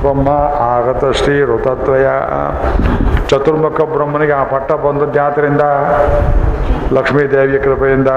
ಬ್ರಹ್ಮ, 0.00 0.28
ಆಗತ 0.60 1.04
ಶ್ರೀ 1.16 1.42
ಋತತ್ವಯ. 1.42 2.06
ಚತುರ್ಮುಖ 3.28 3.80
ಬ್ರಹ್ಮನಿಗೆ 3.80 4.32
ಆ 4.32 4.44
ಪಟ್ಟ 4.44 4.72
ಬಂದದ್ದು 4.72 5.18
ಯಾತ್ರಿಂದ 5.18 5.60
ಲಕ್ಷ್ಮೀ 6.92 7.22
ದೇವಿಯ 7.22 7.58
ಕೃಪೆಯಿಂದ 7.58 8.08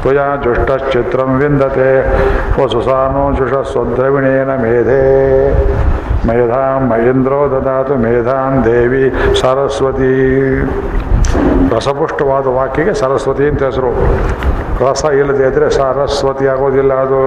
ತ್ವಯ 0.00 0.18
ಜುಷ್ಟಶ್ಚಿತ್ರಂ 0.44 1.38
ವಿಂದತೆ. 1.38 1.90
ವಸುಸಾನೋ 2.64 3.32
ಜುಷ 3.32 3.72
ಸ್ವದ್ರವಿಣೇನ 3.72 4.50
ಮೇಧೆ. 4.54 5.02
ಮೇಧಾಂ 6.28 6.80
ಮಹೇಂದ್ರೋ 6.90 7.38
ದದಾತು, 7.52 7.94
ಮೇಧಾಂ 8.06 8.52
ದೇವಿ 8.64 9.04
ಸರಸ್ವತಿ. 9.40 10.12
ರಸಪುಷ್ಟವಾದ 11.74 12.46
ವಾಕ್ಯಗೆ 12.58 12.92
ಸರಸ್ವತಿ 13.00 13.44
ಅಂತ 13.50 13.62
ಹೆಸರು. 13.68 13.90
ರಸ 14.84 15.04
ಇಲ್ಲದೆ 15.20 15.44
ಇದ್ರೆ 15.48 15.68
ಸರಸ್ವತಿ 15.78 16.46
ಆಗೋದಿಲ್ಲ 16.52 16.92
ಅದು. 17.04 17.22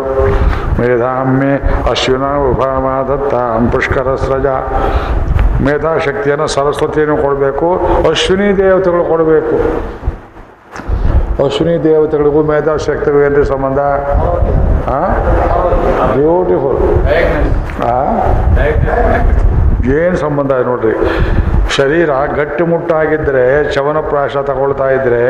ಮೇಧಾಮ್ಯೆ 0.82 1.54
ಅಶ್ವಿನ 1.92 2.26
ಉಭಾಮ 2.50 2.86
ದತ್ತಾಂ 3.10 3.62
ಪುಷ್ಕರ 3.74 4.16
ಸ್ರಜ. 4.24 4.48
ಮೇಧಾಶಕ್ತಿಯನ್ನು 5.66 6.48
ಸರಸ್ವತಿಯನ್ನು 6.56 7.18
ಕೊಡಬೇಕು, 7.26 7.68
ಅಶ್ವಿನಿ 8.10 8.48
ದೇವತೆಗಳು 8.58 9.04
ಕೊಡಬೇಕು. 9.12 9.58
ಅಶ್ವಿನಿ 11.46 11.76
ದೇವತೆಗಳಿಗೂ 11.84 12.42
ಮೇಧಾಶಕ್ತಿಗೂ 12.52 13.20
ಏನ್ರಿ 13.28 13.46
ಸಂಬಂಧ? 13.54 13.80
ಬ್ಯೂಟಿಫುಲ್ 16.14 16.80
ಏನು 19.98 20.16
ಸಂಬಂಧ 20.18 20.52
ಇದೆ 20.52 20.66
ನೋಡ್ರಿ? 20.70 20.94
ಶರೀರ 21.78 22.10
ಗಟ್ಟಿಮುಟ್ಟಾಗಿದ್ದರೆ 22.36 23.74
ಚವನಪ್ರಾಶ 23.74 24.38
ತಗೊಳ್ತಾ 24.50 24.88
ಇದ್ರೆ 24.90 25.24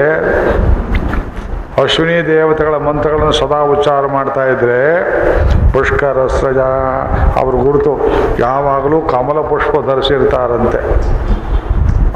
ಅಶ್ವಿನಿ 1.84 2.18
ದೇವತೆಗಳ 2.28 2.76
ಮಂತ್ರಗಳನ್ನು 2.88 3.32
ಸದಾ 3.32 3.60
ಉಚ್ಚಾರ 3.74 4.06
ಮಾಡ್ತಾ 4.06 4.44
ಇದ್ರೆ 4.46 4.78
ಪುಷ್ಕರ 5.74 6.28
ಸಜ 6.42 6.60
ಅವ್ರ 7.42 7.54
ಗುರುತು 7.66 7.94
ಯಾವಾಗಲೂ 8.40 9.02
ಕಮಲ 9.02 9.40
ಪುಷ್ಪ 9.50 9.74
ಧರಿಸಿರ್ತಾರಂತೆ. 9.90 10.80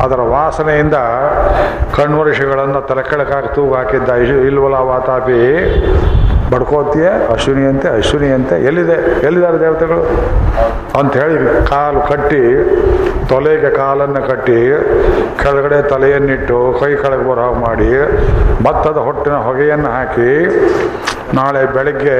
ಅದರ 0.03 0.22
ವಾಸನೆಯಿಂದ 0.36 0.98
ಕಣ್ವರ್ಷಿಗಳನ್ನು 1.95 2.81
ತಲೆಕೆಳಕಾಗಿ 2.81 3.49
ತೂಗು 3.56 3.73
ಹಾಕಿದ್ದ 3.76 4.10
ಇಲ್ವಲ 4.49 4.76
ವಾತಾಪಿ 4.91 5.41
ಬಡ್ಕೋತಿಯ, 6.51 7.07
ಅಶ್ವಿನಿಯಂತೆ 7.34 7.88
ಅಶ್ವಿನಿಯಂತೆ, 7.99 8.55
ಎಲ್ಲಿದೆ, 8.69 8.97
ಎಲ್ಲಿದ್ದಾರೆ 9.27 9.57
ದೇವತೆಗಳು? 9.65 10.03
ಅಂತ 10.99 11.11
ಹೇಳಿ 11.21 11.38
ಕಾಲು 11.71 11.99
ಕಟ್ಟಿ, 12.11 12.43
ತೊಲೆಗೆ 13.31 13.69
ಕಾಲನ್ನು 13.81 14.21
ಕಟ್ಟಿ, 14.30 14.59
ಕೆಳಗಡೆ 15.41 15.80
ತಲೆಯನ್ನಿಟ್ಟು, 15.91 16.59
ಕೈ 16.80 16.91
ಕೆಳಗೆ 17.03 17.26
ಬರೋ 17.30 17.47
ಮಾಡಿ 17.65 17.91
ಭತ್ತದ 18.65 18.97
ಹೊಟ್ಟಿನ 19.07 19.35
ಹೊಗೆಯನ್ನು 19.47 19.89
ಹಾಕಿ, 19.97 20.31
ನಾಳೆ 21.38 21.61
ಬೆಳಗ್ಗೆ 21.76 22.15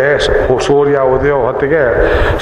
ಸೂರ್ಯ 0.68 0.97
ಉದಯ 1.14 1.34
ಹೊತ್ತಿಗೆ 1.45 1.84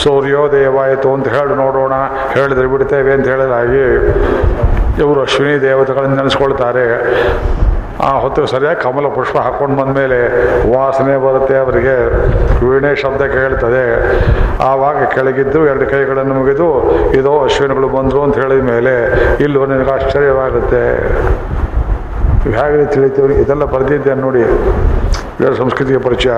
ಸೂರ್ಯೋದಯವಾಯಿತು 0.04 1.10
ಅಂತ 1.18 1.28
ಹೇಳಿ 1.36 1.54
ನೋಡೋಣ, 1.64 1.94
ಹೇಳಿದ್ರೆ 2.36 2.68
ಬಿಡ್ತೇವೆ 2.74 3.12
ಅಂತ 3.18 3.28
ಹೇಳಿದಾಗಿ 3.34 3.86
ಇವರು 5.04 5.20
ಅಶ್ವಿನಿ 5.28 5.56
ದೇವತೆಗಳನ್ನು 5.68 6.16
ನೆನೆಸ್ಕೊಳ್ತಾರೆ. 6.20 6.86
ಆ 8.06 8.10
ಹೊತ್ತಿಗೆ 8.20 8.48
ಸರಿಯಾಗಿ 8.48 8.80
ಕಮಲ 8.82 9.08
ಪುಷ್ಪ 9.16 9.38
ಹಾಕೊಂಡು 9.38 9.76
ಬಂದಮೇಲೆ 9.82 10.18
ವಾಸನೆ 10.74 11.14
ಬರುತ್ತೆ, 11.26 11.56
ಅವರಿಗೆ 11.58 11.96
ವೀಣೆ 12.66 12.96
ಶಬ್ದ 12.96 13.22
ಕೇಳ್ತದೆ. 13.22 13.84
ಆವಾಗ 14.64 15.00
ಕೆಳಗಿದ್ದು 15.16 15.60
ಎರಡು 15.66 15.86
ಕೈಗಳನ್ನು 15.90 16.34
ಮುಗಿದು, 16.34 16.70
ಇದೋ 17.20 17.34
ಅಶ್ವಿನಿಗಳು 17.44 17.88
ಬಂದರು 17.88 18.24
ಅಂತ 18.24 18.36
ಹೇಳಿದ 18.38 18.64
ಮೇಲೆ 18.72 18.94
ಇಲ್ಲೂ 19.44 19.66
ನಿನಗೆ 19.66 19.92
ಆಶ್ಚರ್ಯವಾಗುತ್ತೆ. 19.92 20.84
ಹೇಗೆ 22.58 22.86
ತಿಳಿತೀವಿ, 22.86 23.34
ಇದೆಲ್ಲ 23.44 23.66
ಬರೆದಿದ್ದೆ 23.66 24.14
ನೋಡಿ. 24.26 24.44
ಸಂಸ್ಕೃತಿಯ 25.58 25.98
ಪರಿಚಯ. 25.98 26.36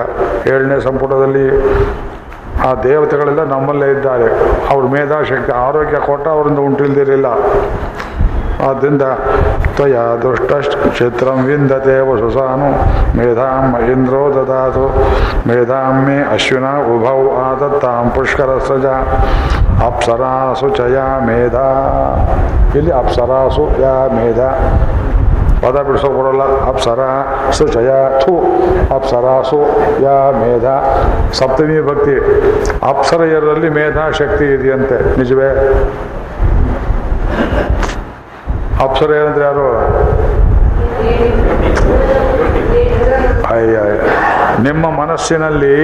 ಏಳನೇ 0.52 0.80
ಸಂಪುಟದಲ್ಲಿ 0.80 1.46
ಆ 2.68 2.70
ದೇವತೆಗಳೆಲ್ಲ 2.82 3.42
ನಮ್ಮಲ್ಲೇ 3.44 3.90
ಇದ್ದಾರೆ. 3.90 4.28
ಅವ್ರ 4.72 4.82
ಮೇಧಾಶಕ್ತಿ, 4.86 5.52
ಆರೋಗ್ಯ 5.66 5.98
ಕೊಟ್ಟ 6.06 6.28
ಅವರಿಂದ 6.28 6.58
ಉಂಟಿಲ್ದಿರಲಿಲ್ಲ. 6.58 7.28
ಆದ್ದರಿಂದ 8.68 9.02
ತ್ವಯ 9.74 9.94
ಕ್ಷೇತ್ರಂ 10.88 11.44
ವಿಂದತೆ 11.44 12.00
ವಸುಸಾನು. 12.00 12.70
ಮೇಧಾಂ 13.16 13.72
ಮಹೇಂದ್ರೋ 13.72 14.30
ದದಾತು. 14.34 14.88
ಮೇಧಾಂ 15.48 16.04
ಮೇ 16.04 16.32
ಅಶ್ವಿನ 16.32 16.64
ಉಭೌ 16.64 17.36
ಆದತ್ತಾಂ 17.36 18.10
ಪುಷ್ಕರ 18.10 18.48
ಸಜ. 18.68 18.86
ಅಪ್ಸರಾಸು 19.84 20.68
ಚ 20.68 20.80
ಯಾ 20.80 21.18
ಮೇಧಾ. 21.26 21.68
ಇಲ್ಲಿ 22.74 22.92
ಅಪ್ಸರಾಸು 22.92 23.70
ಯಾ 23.80 24.08
ಮೇಧ. 24.14 24.40
ಪದ 25.64 25.82
ಬಿಡಿಸೋ 25.82 26.08
ಬರೋಲ್ಲ 26.08 26.42
ಅಪ್ಸರ 26.42 26.98
ಸುಚಯ 27.52 27.90
ಥು. 28.20 28.42
ಅಪ್ಸರಾಸು 28.94 29.62
ಯಾ 30.02 30.30
ಮೇಧ. 30.30 30.64
ಸಪ್ತಮಿ 31.34 31.86
ಭಕ್ತಿ. 31.86 32.16
ಅಪ್ಸರೆಯರಲ್ಲಿ 32.88 33.68
ಮೇಧಾಶಕ್ತಿ 33.68 34.44
ಇದೆಯಂತೆ. 34.44 35.18
ನಿಜವೇ? 35.18 35.50
ಅಪ್ಸರ 38.84 39.10
ಏನಂದ್ರೆ 39.20 39.44
ಯಾರು? 39.44 39.68
ಅಯ್ಯ 43.54 43.78
ನಿಮ್ಮ 44.66 44.84
ಮನಸ್ಸಿನಲ್ಲಿ 45.00 45.76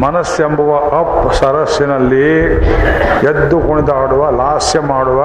ಮನಸ್ಸೆಂಬುವ 0.00 0.72
ಅಪ್ 1.00 1.34
ಸರಸ್ಸಿನಲ್ಲಿ 1.34 2.28
ಎದ್ದು 3.30 3.56
ಕುಣಿದಾಡುವ 3.60 4.22
ಲಾಸ್ಯ 4.42 4.80
ಮಾಡುವ 4.92 5.20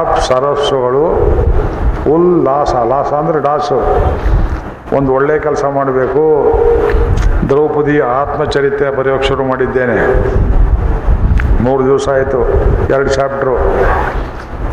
ಅಪ್ 0.00 0.18
ಸರಸ್ಸುಗಳು 0.28 1.04
ಉಲ್ಲಾಸ. 2.14 2.72
ಲಾಸ 2.92 3.10
ಅಂದರೆ 3.20 3.40
ಡಾಸು 3.48 3.78
ಒಂದು 4.96 5.10
ಒಳ್ಳೆ 5.12 5.38
ಕೆಲಸ 5.46 5.64
ಮಾಡಬೇಕು. 5.78 6.24
ದ್ರೌಪದಿ 7.48 7.96
ಆತ್ಮಚರಿತ್ರೆ 8.00 8.88
ಬರೆಯೋಕ್ಕೆ 8.98 9.28
ಶುರು 9.28 9.44
ಮಾಡಿದ್ದೇನೆ. 9.44 9.98
ಮೂರು 11.66 11.82
ದಿವಸ 11.84 12.08
ಆಯಿತು, 12.08 12.40
ಎರಡು 12.94 13.10
ಚಾಪ್ಟ್ರು. 13.18 13.56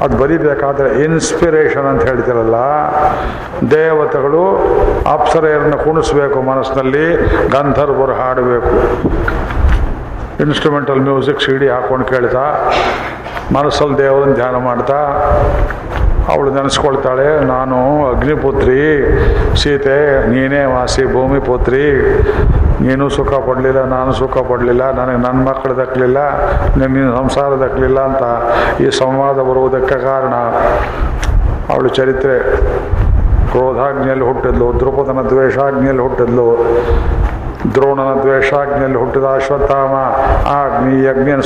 ಅದು 0.08 0.18
ಬರಿಬೇಕಾದ್ರೆ 0.24 0.90
ಇನ್ಸ್ಪಿರೇಷನ್ 1.06 1.88
ಅಂತ 1.92 2.04
ಹೇಳ್ತಿರಲ್ಲ, 2.10 2.58
ದೇವತೆಗಳು 3.72 4.44
ಅಪ್ಸರೆಯರನ್ನು 5.16 5.80
ಕುಣಿಸ್ಬೇಕು 5.86 6.38
ಮನಸ್ಸಿನಲ್ಲಿ, 6.52 7.06
ಗಂಧರ್ವರು 7.56 8.14
ಹಾಡಬೇಕು. 8.22 8.74
ಇನ್ಸ್ಟ್ರೂಮೆಂಟಲ್ 10.46 11.00
ಮ್ಯೂಸಿಕ್ 11.08 11.42
ಸಿಡಿ 11.46 11.68
ಹಾಕೊಂಡು 11.76 12.06
ಕೇಳ್ತಾ, 12.14 12.44
ಮನಸ್ಸಲ್ಲಿ 13.58 13.98
ದೇವರನ್ನು 14.04 14.36
ಧ್ಯಾನ 14.42 14.56
ಮಾಡ್ತಾ, 14.70 15.00
ಅವಳು 16.34 16.50
ನೆನೆಸ್ಕೊಳ್ತಾಳೆ, 16.56 17.28
ನಾನು 17.54 17.78
ಅಗ್ನಿಪುತ್ರಿ, 18.12 18.82
ಸೀತೆ, 19.62 20.00
ನೀನೇ 20.34 20.64
ವಾಸಿ 20.76 21.04
ಭೂಮಿ 21.14 21.40
ಪುತ್ರಿ 21.50 21.86
ನೀನು 22.86 23.06
ಸುಖ 23.18 23.32
ಪಡಲಿಲ್ಲ, 23.48 23.80
ನಾನು 23.96 24.12
ಸುಖ 24.20 24.38
ಪಡಲಿಲ್ಲ, 24.50 24.84
ನನಗೆ 25.00 25.20
ನನ್ನ 25.26 25.40
ಮಕ್ಕಳು 25.48 25.74
ದಕ್ಕಲಿಲ್ಲ, 25.78 26.20
ನಿನ್ನ 26.80 27.08
ಸಂಸಾರ 27.18 27.52
ದಕ್ಕಲಿಲ್ಲ 27.64 28.00
ಅಂತ 28.10 28.24
ಈ 28.84 28.90
ಸಂವಾದ 29.00 29.38
ಬರುವುದಕ್ಕೆ 29.50 29.98
ಕಾರಣ 30.04 30.36
ಅವಳು 31.74 31.90
ಚರಿತ್ರೆ. 31.98 32.38
ಕ್ರೋಧಾಗ್ನಿಯಲ್ಲಿ 33.52 34.26
ಹುಟ್ಟಿದ್ಲು, 34.26 34.68
ದ್ರುಪದನ 34.80 35.22
ದ್ವೇಷಾಜ್ಞೆಯಲ್ಲಿ 35.30 36.04
ಹುಟ್ಟಿದ್ಲು, 36.08 36.48
ದ್ರೋಣನ 37.76 38.12
ದ್ವೇಷಾಗ್ನಿಯಲ್ಲಿ 38.24 39.00
ಹುಟ್ಟಿದ 39.04 39.28
ಅಶ್ವತ್ಥಾಮ, 39.38 39.94
ಆ 40.54 40.58
ಅಗ್ನಿ, 40.68 40.92
ಈ 41.02 41.08
ಅಗ್ನಿಯನ್ನು 41.14 41.46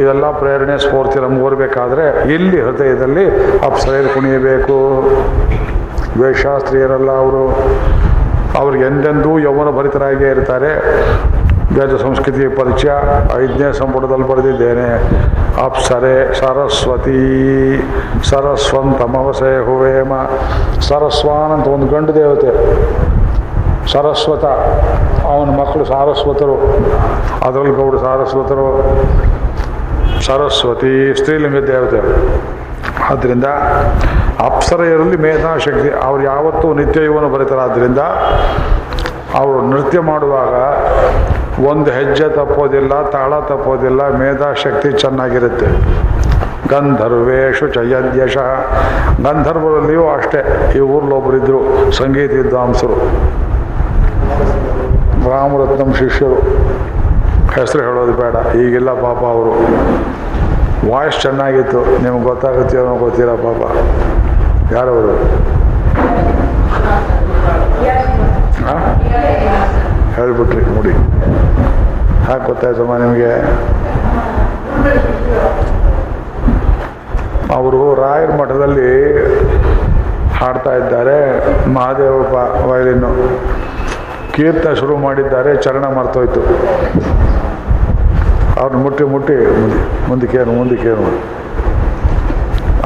ಇದೆಲ್ಲ 0.00 0.30
ಪ್ರೇರಣೆ, 0.40 0.76
ಸ್ಫೂರ್ತಿ 0.78 1.18
ನಮ್ಗೆ 1.18 1.42
ಓರ್ಬೇಕಾದ್ರೆ 1.42 2.04
ಇಲ್ಲಿ 2.34 2.60
ಹೃದಯದಲ್ಲಿ 2.60 3.24
ಅಪ್ಸರೆಯಲ್ಲಿ 3.68 4.12
ಕುಣಿಯಬೇಕು. 4.14 4.76
ದ್ವೇಷಾಸ್ತ್ರೀಯರಲ್ಲ 6.16 7.10
ಅವರು. 7.24 7.44
ಅವ್ರಿಗೆ 8.54 8.84
ಎಂದೆಂದೂ 8.84 9.38
ಯೌವನ 9.38 9.70
ಭರಿತರಾಗಿಯೇ 9.78 10.30
ಇರ್ತಾರೆ. 10.30 10.70
ವೇದ 11.74 11.96
ಸಂಸ್ಕೃತಿ 11.96 12.48
ಪರಿಚಯ, 12.48 12.90
ಐದನೇ 13.36 13.72
ಸಂಪುಟದಲ್ಲಿ 13.72 14.28
ಬರೆದಿದ್ದೇನೆ. 14.28 14.88
ಅಪ್ಸರೆ 15.64 16.34
ಸರಸ್ವತಿ, 16.34 17.20
ಸರಸ್ವಂತಮವಸೆ 18.24 19.64
ಹುವೇಮ 19.66 20.12
ಸರಸ್ವಾನ್ 20.80 21.52
ಅಂತ 21.52 21.66
ಒಂದು 21.66 21.86
ಗಂಡು 21.86 22.14
ದೇವತೆ, 22.14 22.52
ಸರಸ್ವತ, 23.92 24.44
ಅವನ 25.24 25.50
ಮಕ್ಕಳು 25.50 25.84
ಸಾರಸ್ವತರು, 25.84 26.56
ಅದರಲ್ಲಿ 27.46 27.74
ಗೌಡ 27.74 28.00
ಸಾರಸ್ವತರು, 28.00 28.68
ಸರಸ್ವತಿ 30.22 31.18
ಸ್ತ್ರೀಲಿಂಗ 31.18 31.66
ದೇವತೆ. 31.66 32.00
ಆದ್ದರಿಂದ 33.10 33.44
ಅಪ್ಸರೆಯರಲ್ಲಿ 34.44 35.18
ಮೇಧಾಶಕ್ತಿ 35.26 35.90
ಅವ್ರು 36.06 36.22
ಯಾವತ್ತೂ 36.22 36.66
ನಿತ್ಯ 36.78 37.04
ಯುವನ 37.08 37.26
ಬರೀತಾರಾದ್ದರಿಂದ 37.34 38.00
ಅವರು 39.40 39.58
ನೃತ್ಯ 39.70 40.00
ಮಾಡುವಾಗ 40.08 40.54
ಒಂದು 41.70 41.88
ಹೆಜ್ಜೆ 41.96 42.26
ತಪ್ಪೋದಿಲ್ಲ, 42.36 42.92
ತಾಳ 43.14 43.32
ತಪ್ಪೋದಿಲ್ಲ 43.50 44.00
ಮೇಧಾಶಕ್ತಿ 44.22 44.90
ಚೆನ್ನಾಗಿರುತ್ತೆ. 45.02 45.68
ಗಂಧರ್ವೇಶು 46.72 47.66
ಚಯದ್ಯಶ 47.76 48.36
ಗಂಧರ್ವರಲ್ಲಿಯೂ 49.26 50.04
ಅಷ್ಟೇ, 50.16 50.40
ಈ 50.76 50.80
ಊರ್ಲೊಬ್ಬರಿದ್ದರು 50.94 51.60
ಸಂಗೀತ 51.98 52.32
ವಿದ್ವಾಂಸರು 52.40 52.96
ರಾಮರತ್ನಂ 55.30 55.90
ಶಿಷ್ಯರು. 56.00 56.38
ಹೆಸರು 57.56 57.82
ಹೇಳೋದು 57.88 58.14
ಬೇಡ, 58.22 58.36
ಈಗಿಲ್ಲ 58.62 58.90
ಪಾಪ 59.06 59.22
ಅವರು. 59.34 59.54
ವಾಯ್ಸ್ 60.90 61.20
ಚೆನ್ನಾಗಿತ್ತು, 61.26 61.80
ನಿಮ್ಗೆ 62.02 62.24
ಗೊತ್ತಾಗುತ್ತೆ 62.30 62.76
ಗೊತ್ತಿಲ್ಲ 63.04 63.34
ಪಾಪ. 63.46 63.62
ಯಾರವರು? 64.74 65.14
ಹಾಂ 68.66 68.80
ಹೇಳ್ಬಿಟ್ರಿ 70.14 70.62
ನೋಡಿ 70.74 70.92
ಹಾಗೆ 72.26 72.44
ಗೊತ್ತಾಯ್ತಮ್ಮ 72.46 72.96
ನಿಮಗೆ? 72.96 73.32
ಅವರು 77.56 77.80
ರಾಯರ 77.94 78.30
ಮಠದಲ್ಲಿ 78.40 78.90
ಹಾಡ್ತಾ 80.40 80.72
ಇದ್ದಾರೆ. 80.76 81.18
ಮಹಾದೇವ 81.74 82.16
ವಯಲಿನ್ನು. 82.70 83.10
ಕೀರ್ತನೆ 84.34 84.74
ಶುರು 84.80 84.96
ಮಾಡಿದ್ದಾರೆ, 84.96 85.56
ಚರಣ 85.62 85.84
ಮರ್ತೋಯ್ತು. 85.98 86.42
ಅವ್ರನ್ನ 88.60 88.82
ಮುಟ್ಟಿ 88.82 89.04
ಮುಟ್ಟಿ 89.14 89.36
ಮುಂದೆ 89.60 90.08
ಮುಂದಕ್ಕೇನು 90.08 90.52
ಮುಂದಕ್ಕೇನು 90.52 91.06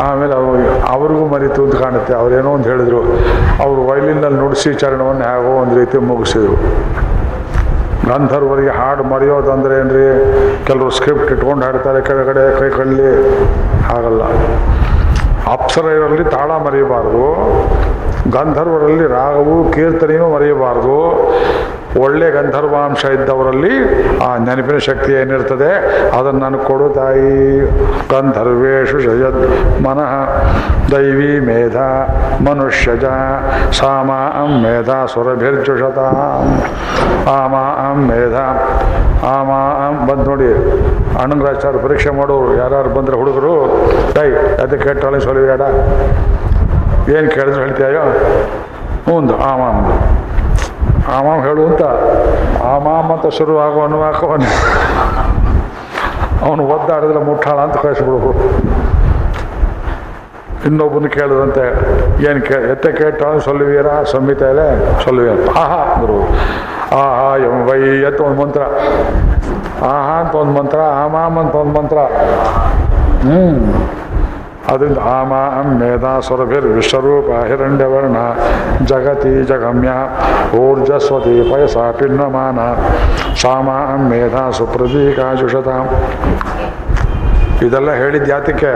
ಆಮೇಲೆ 0.01 0.35
ಅವ್ರು 0.35 0.86
ಅವ್ರಿಗೂ 0.93 1.27
ಮರಿತು 1.27 1.64
ಅಂತ 1.64 1.77
ಕಾಣುತ್ತೆ. 1.77 2.14
ಅವ್ರೇನೋ 2.14 2.51
ಒಂದು 2.51 2.68
ಹೇಳಿದ್ರು. 2.68 3.01
ಅವರು 3.62 3.86
ವಯಲಿನಲ್ಲಿ 3.86 4.39
ನುಡಿಸಿ 4.39 4.74
ಚರಣವನ್ನು 4.74 5.22
ಹೇಗೋ 5.22 5.62
ಒಂದು 5.62 5.77
ರೀತಿ 5.77 5.98
ಮುಗಿಸಿದ್ರು. 5.98 6.52
ಗಂಧರ್ವರಿಗೆ 8.14 8.68
ಹಾಡು 8.68 9.02
ಮರೆಯೋದಂದ್ರೆ 9.02 9.81
ಏನ್ರಿ? 9.81 10.06
ಕೆಲವರು 10.66 10.90
ಸ್ಕ್ರಿಪ್ಟ್ 10.90 11.32
ಇಟ್ಕೊಂಡು 11.32 11.66
ಹಾಡ್ತಾರೆ 11.66 12.01
ಕೆಳಗಡೆ 12.01 12.60
ಕೈ 12.60 12.68
ಕಳ್ಳಿ. 12.70 13.39
ಹಾಗಲ್ಲ. 13.82 14.22
ಅಪ್ಸರೆಯರಲ್ಲಿ 15.52 16.24
ತಾಳ 16.24 16.51
ಮರೆಯಬಾರ್ದು. 16.51 17.24
ಗಂಧರ್ವರಲ್ಲಿ 18.31 19.06
ರಾಗವು 19.06 19.72
ಕೀರ್ತನೆಯೂ 19.72 20.28
ಮರೆಯಬಾರ್ದು. 20.28 21.31
ಒಳ್ಳೆ 21.98 22.30
ಗಂಧರ್ವಾಂಶ 22.30 23.04
ಇದ್ದವರಲ್ಲಿ 23.04 23.70
ಆ 24.18 24.36
ನೆನಪಿನ 24.36 24.78
ಶಕ್ತಿ 24.78 25.12
ಏನಿರ್ತದೆ? 25.12 25.70
ಅದನ್ನು 26.18 26.40
ನನಗೆ 26.40 26.64
ಕೊಡು 26.64 26.88
ತಾಯಿ. 26.88 27.60
ಗಂಧರ್ವೇಶು 28.10 29.00
ಜಯದ್ 29.00 29.40
ಮನಃ. 29.82 30.12
ದೈವಿ 30.90 31.40
ಮೇಧ 31.40 31.76
ಮನುಷ್ಯಜ. 32.48 33.04
ಸಾಮ 33.72 34.10
ಅಂ 34.12 34.62
ಮೇಧ 34.62 34.90
ಸುರಭಿರ್ಜುಷತ. 34.90 35.98
ಆಮ 37.28 37.54
ಅಂ 37.56 38.06
ಮೇಧ. 38.06 38.34
ಆಮ 39.24 39.50
ಅಂ 39.86 40.06
ಬಂದು 40.06 40.24
ನೋಡಿ. 40.24 40.54
ಅಣ್ಣಂಗರಾಚಾರ್ಯ 41.22 41.78
ಪರೀಕ್ಷೆ 41.78 42.10
ಮಾಡೋರು 42.10 42.56
ಯಾರ್ಯಾರು 42.56 42.88
ಬಂದರೆ 42.88 43.16
ಹುಡುಗರು 43.16 43.86
ಟೈ 44.14 44.30
ಅದಕ್ಕೆ 44.32 44.88
ಕೆಟ್ಟಾಳೆ 44.88 45.20
ಸೊಲಿಬೇಡ 45.20 45.60
ಏನು 47.10 47.30
ಕೇಳಿದ್ರು 47.30 47.60
ಹೇಳ್ತೀಯೋ? 47.60 48.02
ಹ್ಞೂ 49.04 49.36
ಆಮಾಮ್ 49.36 49.92
ಆಮಾಮ್ 51.09 51.40
ಹೇಳು 51.47 51.62
ಅಂತ 51.66 51.82
ಶುರು 53.39 53.55
ಆಗುವ 53.59 53.82
ಅನ್ನುವಾಕವನು 53.82 54.51
ಅವನು 56.47 56.62
ಒದ್ದಾಡಿದ್ರೆ 56.66 57.20
ಮುಟ್ಟಾಳ 57.24 57.59
ಅಂತ 57.59 57.77
ಕಳಿಸ್ಬಿಡ್ಬೇಕು. 57.77 58.32
ಇನ್ನೊಬ್ಬನು 60.66 61.09
ಕೇಳಿದಂತೆ, 61.10 61.64
ಏನು 62.31 62.40
ಕೇ, 62.47 62.56
ಎತ್ತ 62.72 62.86
ಕೇಟ 62.86 63.22
ಸೊಲ್ಲುವೀರ 63.44 64.02
ಸಂಹಿತೆಯಲ್ಲೇ 64.12 64.66
ಸೊಲ್ಲುವೀರ 65.05 65.32
ಆಹಾ 65.59 65.78
ಅಂದರು 65.94 66.18
ಆಹಾ 66.97 67.36
ಎಂ 67.36 67.56
ವೈ 67.70 67.81
ಎತ್ತ 68.09 68.20
ಒಂದು 68.20 68.43
ಮಂತ್ರ. 68.43 68.62
ಆಹಾ 69.85 70.14
ಅಂತ 70.22 70.35
ಒಂದು 70.35 70.62
ಮಂತ್ರ 70.62 70.81
ಆಮಾಮ್ 70.81 71.39
ಅಂತ 71.39 71.55
ಒಂದು 71.55 71.81
ಮಂತ್ರ. 71.81 71.97
ಹ್ಞೂ 73.24 73.40
ಅದರಿಂದ 74.72 74.98
ಆಮ 75.12 75.32
ಮೇಧಾ 75.80 76.12
ಸ್ವರಭಿರ್ 76.26 76.66
ವಿಶ್ವರೂಪ 76.78 77.28
ಹಿರಣ್ಯವರ್ಣ 77.51 78.18
ಜಗತಿ 78.90 79.32
ಜಗಮ್ಯ 79.51 79.92
ಊರ್ಜಸ್ವತಿ 80.59 81.34
ಪಯಸ 81.51 81.76
ಪಿನ್ನಮಾನ 82.01 82.60
ಸಾಮ 83.42 83.68
ಮೇಧಾ 84.10 84.44
ಸುಪ್ರದೀಕಾಜುಷತ 84.59 85.68
ಇದೆಲ್ಲ 87.66 87.90
ಹೇಳಿದ 88.01 88.26
ಯಾತಕ್ಕೆ. 88.30 88.72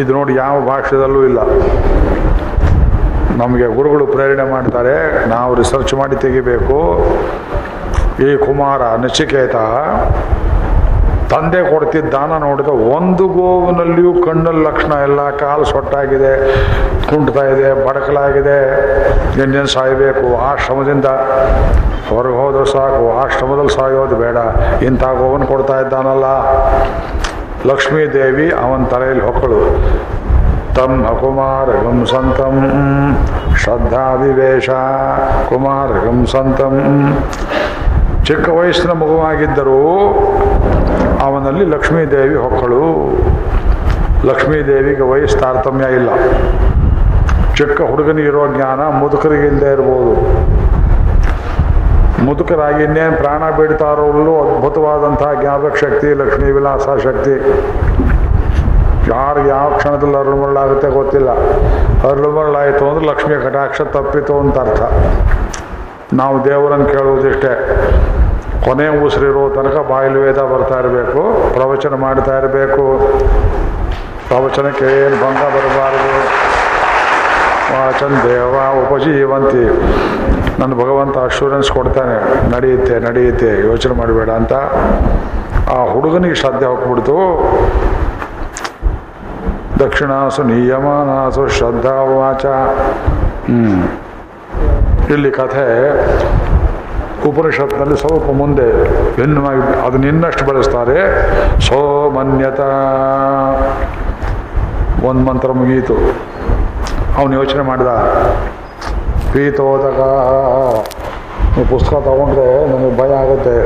ಇದು 0.00 0.10
ನೋಡಿ 0.18 0.32
ಯಾವ 0.42 0.54
ಭಾಷೆದಲ್ಲೂ 0.68 1.20
ಇಲ್ಲ. 1.30 1.40
ನಮಗೆ 3.40 3.66
ಗುರುಗಳು 3.76 4.04
ಪ್ರೇರಣೆ 4.14 4.44
ಮಾಡ್ತಾರೆ, 4.52 4.94
ನಾವು 5.34 5.50
ರಿಸರ್ಚ್ 5.60 5.94
ಮಾಡಿ 6.00 6.16
ತೆಗಿಬೇಕು. 6.24 6.78
ಈ 8.24 8.36
ಕುಮಾರ 8.36 8.82
ನಚಿಕೇತ 9.04 9.56
ತಂದೆ 11.30 11.60
ಕೊಡ್ತಿದ್ದ 11.70 12.08
ದಾನ 12.10 12.32
ನೋಡಿದ 12.38 12.68
ಒಂದು 12.68 13.24
ಗೋವಿನಲ್ಲಿಯೂ 13.28 14.12
ಕಣ್ಣಲ್ಲಿ 14.12 14.62
ಲಕ್ಷಣ 14.64 14.92
ಎಲ್ಲ 14.92 15.30
ಕಾಲು 15.30 15.64
ಸೊಟ್ಟಾಗಿದೆ 15.64 16.32
ಕುಂಟ್ತಾ 17.08 17.42
ಇದೆ, 17.44 17.88
ಬಡಕಲಾಗಿದೆ. 17.88 18.58
ಇನ್ನೇನು 19.42 19.66
ಸಾಯಬೇಕು? 19.66 20.36
ಆಶ್ರಮದಿಂದ 20.36 21.04
ಹೊರಗೆ 22.08 22.36
ಹೋದ್ರೆ 22.36 22.64
ಸಾಕು, 22.72 23.18
ಆಶ್ರಮದಲ್ಲಿ 23.22 23.74
ಸಾಯೋದು 23.74 24.16
ಬೇಡ. 24.16 24.36
ಇಂಥ 24.82 25.04
ಗೋವನ್ನು 25.04 25.46
ಕೊಡ್ತಾ 25.46 25.80
ಇದ್ದಾನಲ್ಲ. 25.80 26.26
ಲಕ್ಷ್ಮೀ 27.66 28.06
ದೇವಿ 28.06 28.50
ಅವನ 28.50 28.84
ತಲೆಯಲ್ಲಿ 28.84 29.24
ಹೊಕ್ಕಳು. 29.24 29.60
ತಮ್ಮ 30.76 31.06
ಕುಮಾರಗಂ 31.06 32.06
ಸಂತಂ 32.06 32.56
ಶ್ರದ್ಧಾವಿವೇಶ 33.56 34.70
ಕುಮಾರಗಂ 35.48 36.26
ಸಂತಂ. 36.26 36.74
ಚಿಕ್ಕ 38.26 38.48
ವಯಸ್ಸಿನ 38.48 38.90
ಮಗುವಾಗಿದ್ದರೂ 38.90 39.82
ಅವನಲ್ಲಿ 41.22 41.64
ಲಕ್ಷ್ಮೀದೇವಿ 41.64 42.34
ಹೊಕ್ಕಳು. 42.34 42.80
ಲಕ್ಷ್ಮೀದೇವಿಗೆ 44.24 45.02
ವಯಸ್ಸು 45.02 45.38
ತಾರತಮ್ಯ 45.38 45.84
ಇಲ್ಲ. 45.84 46.10
ಚಿಕ್ಕ 47.54 47.82
ಹುಡುಗನಿಗಿರೋ 47.82 48.46
ಜ್ಞಾನ 48.46 48.80
ಮುದುಕರಿಗೆ 48.80 49.46
ಇಲ್ಲದೆ 49.46 49.72
ಇರ್ಬೋದು. 49.72 50.14
ಮುದುಕರಾಗಿ 52.24 52.84
ಇನ್ನೇನು 52.84 53.16
ಪ್ರಾಣ 53.16 53.50
ಬಿಡ್ತಾರೋಲ್ಲೂ 53.50 54.40
ಅದ್ಭುತವಾದಂತಹ 54.40 55.40
ಜ್ಞಾಪಕ 55.40 55.76
ಶಕ್ತಿ, 55.76 56.14
ಲಕ್ಷ್ಮೀ 56.14 56.50
ವಿಲಾಸ 56.50 56.88
ಶಕ್ತಿ. 57.02 57.30
ಯಾರಿಗೆ 59.10 59.48
ಯಾವ 59.48 59.72
ಕ್ಷಣದಲ್ಲಿ 59.76 60.16
ಅರುಳುಮರಳಾಗುತ್ತೆ 60.16 60.88
ಗೊತ್ತಿಲ್ಲ. 60.88 61.30
ಅರುಳುಮರಳಾಯಿತು 62.10 62.90
ಅಂದ್ರೆ 62.90 63.06
ಲಕ್ಷ್ಮಿಯ 63.06 63.38
ಕಟಾಕ್ಷ 63.38 63.80
ತಪ್ಪಿತು 63.80 64.38
ಅಂತ 64.38 64.58
ಅರ್ಥ. 64.58 64.82
ನಾವು 66.14 66.44
ದೇವರನ್ನು 66.44 66.86
ಕೇಳುವುದಿಷ್ಟೇ. 66.86 67.82
ಕೊನೆ 68.66 68.88
ಉಸಿರಿರೋ 68.88 69.50
ತನಕ 69.54 69.90
ಬಾಯಿಲು 69.90 70.20
ವೇದ 70.20 70.38
ಬರ್ತಾ 70.38 70.78
ಇರಬೇಕು 70.78 71.50
ಪ್ರವಚನ 71.52 71.94
ಮಾಡ್ತಾ 71.94 72.38
ಇರಬೇಕು. 72.38 73.12
ಪ್ರವಚನಕ್ಕೆ 74.28 74.84
ಏನು 74.84 75.16
ಭಂಗ 75.16 75.36
ಬರಬಾರದು? 75.36 76.46
ವಾಚನ್ 77.72 78.28
ದೇವ 78.28 78.54
ಉಪಜೀವಂತಿ. 78.86 79.64
ನನ್ನ 80.60 80.74
ಭಗವಂತ 80.74 81.18
ಅಶ್ಯೂರೆನ್ಸ್ 81.18 81.70
ಕೊಡ್ತಾನೆ 81.70 82.50
ನಡೆಯುತ್ತೆ 82.50 82.98
ನಡೆಯುತ್ತೆ 82.98 83.66
ಯೋಚನೆ 83.66 83.94
ಮಾಡಬೇಡ 83.94 84.30
ಅಂತ. 84.30 84.52
ಆ 85.70 85.84
ಹುಡುಗನಿಗೆ 85.92 86.34
ಶ್ರದ್ಧೆ 86.34 86.66
ಹೋಗ್ಬಿಡ್ತು. 86.66 87.42
ದಕ್ಷಿಣಾಸು 89.78 90.42
ನಿಯಮನಾಸು 90.42 91.48
ಶ್ರದ್ಧಾ 91.48 91.90
ವಾಚ. 91.90 92.46
ಹ್ಮ್. 93.46 93.88
ಇಲ್ಲಿ 95.10 95.30
ಕಥೆ 95.30 95.66
ಉಪನಿಷತ್ನಲ್ಲಿ 97.28 97.96
ಸ್ವಲ್ಪ 97.96 98.30
ಮುಂದೆ 98.30 98.66
ಭಿನ್ನವಾಗಿ 99.16 99.86
ಅದನ್ನ 99.86 100.04
ಇನ್ನಷ್ಟು 100.04 100.44
ಬಳಸ್ತಾರೆ. 100.44 100.98
ಸೋಮನ್ಯತ. 101.60 102.60
ಒಂದು 105.04 105.20
ಮಂತ್ರ 105.20 105.52
ಮುಗಿಯಿತು 105.52 105.94
ಅವನು 107.18 107.34
ಯೋಚನೆ 107.34 107.62
ಮಾಡಿದ. 107.62 107.86
ಪೀತೋದಕ 109.32 110.00
ಪುಸ್ತಕ 111.70 111.94
ತಗೊಂಡ್ರೆ 111.94 112.48
ನನಗೆ 112.70 113.00
ಭಯ 113.00 113.14
ಆಗುತ್ತೆ. 113.14 113.56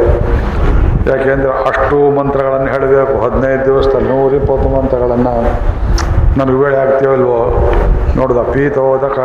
ಯಾಕೆಂದರೆ 1.10 1.52
ಅಷ್ಟು 1.68 2.16
ಮಂತ್ರಗಳನ್ನು 2.16 2.72
ಹೇಳಬೇಕು. 2.72 3.22
ಹದಿನೈದು 3.22 3.64
ದಿವಸದಲ್ಲಿ 3.64 4.08
ನೂರಿಪ್ಪತ್ತು 4.08 4.68
ಮಂತ್ರಗಳನ್ನು 4.68 5.34
ನನಗೆ 6.38 6.58
ವೇಳೆ 6.64 6.76
ಆಗ್ತೀವಲ್ವೋ 6.76 7.38
ನೋಡ್ದ. 8.16 8.38
ಪೀತೋದಕ 8.52 9.18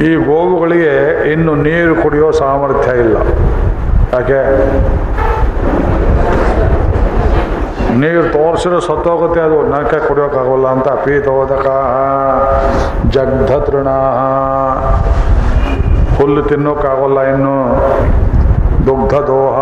ಈ 0.00 0.14
ಗೋವುಗಳಿಗೆ 0.14 1.24
ಇನ್ನು 1.32 1.54
ನೀರು 1.54 2.02
ಕುಡಿಯೋ 2.02 2.30
ಸಾಮರ್ಥ್ಯ 2.30 2.98
ಇಲ್ಲ. 2.98 3.16
ಯಾಕೆ? 4.12 4.40
ನೀರು 7.98 8.22
ತೋರಿಸಿದ್ರೆ 8.22 8.80
ಸತ್ತೋಗುತ್ತೆ 8.80 9.40
ಅದು. 9.40 9.62
ನರಕ 9.62 9.94
ಕುಡಿಯೋಕ್ಕಾಗಲ್ಲ 10.08 10.66
ಅಂತ 10.66 10.88
ಪೀತೋದಕ 10.88 11.66
ಜಗ್ಧ 13.08 13.52
ತೃಣ 13.52 13.88
ಹುಲ್ಲು 16.16 16.42
ತಿನ್ನೋಕ್ಕಾಗಲ್ಲ 16.42 17.20
ಇನ್ನು. 17.20 17.56
ದುಗ್ಧ 18.86 19.14
ದೋಹ 19.14 19.58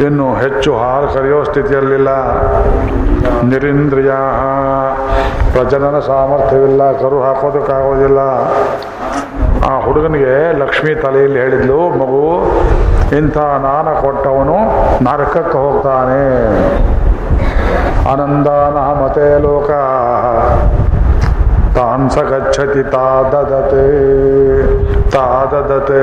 ಇನ್ನು 0.00 0.34
ಹೆಚ್ಚು 0.34 0.78
ಹಾಲು 0.78 1.14
ಕರೆಯೋ 1.14 1.44
ಸ್ಥಿತಿಯಲ್ಲಿಲ್ಲ. 1.44 2.08
ನಿರೀಂದ್ರಿಯ 3.42 4.10
ಪ್ರಜನನ 5.52 5.98
ಸಾಮರ್ಥ್ಯವಿಲ್ಲ, 5.98 6.92
ಕರು 6.92 7.22
ಹಾಕೋದಕ್ಕಾಗೋದಿಲ್ಲ. 7.22 8.18
ಆ 9.64 9.80
ಹುಡುಗನಿಗೆ 9.80 10.58
ಲಕ್ಷ್ಮಿ 10.58 10.94
ತಲೆಯಲ್ಲಿ 10.94 11.38
ಹೇಳಿದ್ಲು, 11.38 11.76
ಮಗು, 11.76 12.42
ಇಂಥ 13.16 13.36
ನಾನ 13.38 14.00
ಕೊಟ್ಟವನು 14.00 14.56
ನರಕಕ್ಕೆ 15.04 15.58
ಹೋಗ್ತಾನೆ. 15.58 16.24
ಆನಂದಾನ 18.12 19.02
ಮತೆ 19.02 19.38
ಲೋಕ. 19.38 19.70
ತಾನ್ಸ 21.76 22.18
ಗಚ್ಚತಿ 22.18 22.90
ತಾದದತೆ 22.90 23.86
ತಾದದತೆ 25.10 26.00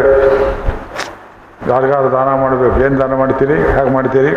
ಯಾರಿಗಾರು 1.70 2.12
ದಾನ 2.12 2.30
ಮಾಡಬೇಕು. 2.42 2.80
ಏನು 2.86 3.00
ದಾನ 3.00 3.14
ಮಾಡ್ತೀರಿ? 3.14 3.54
ಹೇಗೆ 3.54 3.94
ಮಾಡ್ತೀರಿ? 3.94 4.36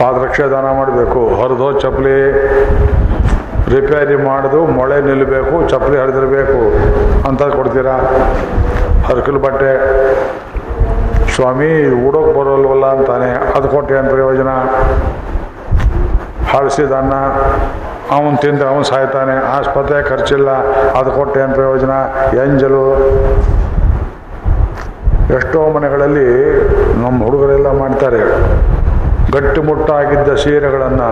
ಪಾದರಕ್ಷೆ 0.00 0.42
ದಾನ 0.42 0.64
ಮಾಡಬೇಕು. 0.76 1.20
ಹರಿದು 1.42 1.80
ಚಪ್ಪಲಿ 1.80 2.32
ರಿಪೇರಿ 3.68 4.16
ಮಾಡಿದು, 4.16 4.66
ಮೊಳೆ 4.66 5.00
ನಿಲ್ಲಬೇಕು 5.00 5.68
ಚಪ್ಪಲಿ 5.68 5.98
ಹರಿದಿರಬೇಕು. 5.98 6.58
ಅಂತ 7.28 7.42
ಕೊಡ್ತೀರಾ? 7.42 7.96
ಹರಕಲು 9.06 9.40
ಬಟ್ಟೆ. 9.40 9.72
ಸ್ವಾಮಿ 11.34 11.70
ಉಡೋಕೆ 12.08 12.40
ಬರೋಲ್ವಲ್ಲ 12.40 12.86
ಅಂತಾನೆ. 12.86 13.30
ಅದು 13.56 13.68
ಕೊಟ್ಟೆ 13.68 13.94
ಏನು 13.94 14.10
ಪ್ರಯೋಜನ? 14.10 14.48
ಹಳಸಿದ 16.52 16.92
ಅನ್ನ 16.92 17.14
ಅವನು 18.16 18.40
ತಿಂದು 18.40 18.68
ಅವನು 18.68 18.84
ಸಾಯ್ತಾನೆ. 18.84 19.46
ಆಸ್ಪತ್ರೆ 19.46 20.02
ಖರ್ಚಿಲ್ಲ. 20.02 20.50
ಅದು 20.98 21.10
ಕೊಟ್ಟೆ 21.10 21.40
ಏನು 21.40 21.54
ಪ್ರಯೋಜನ? 21.54 21.90
ಎಂಜಲು 22.44 22.84
ಎಷ್ಟೋ 25.34 25.60
ಮನೆಗಳಲ್ಲಿ 25.74 26.26
ನಮ್ಮ 27.02 27.18
ಹುಡುಗರೆಲ್ಲ 27.24 27.68
ಮಾಡ್ತಾರೆ. 27.78 28.20
ಗಟ್ಟಿಮುಟ್ಟಾಗಿದ್ದ 29.34 30.34
ಸೀರೆಗಳನ್ನು 30.42 31.08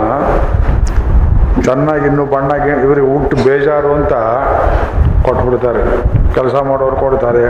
ಚೆನ್ನಾಗಿ 1.62 2.06
ಇನ್ನೂ 2.06 2.24
ಬಣ್ಣಾಗಿ 2.34 2.70
ಇವರಿಗೆ 2.84 3.08
ಹುಟ್ಟು 3.14 3.36
ಬೇಜಾರು 3.46 3.90
ಅಂತ 3.94 4.14
ಕೊಟ್ಬಿಡ್ತಾರೆ. 5.26 5.82
ಕೆಲಸ 6.34 6.54
ಮಾಡೋರು 6.70 6.96
ಕೊಡ್ತಾರೆ. 6.96 7.44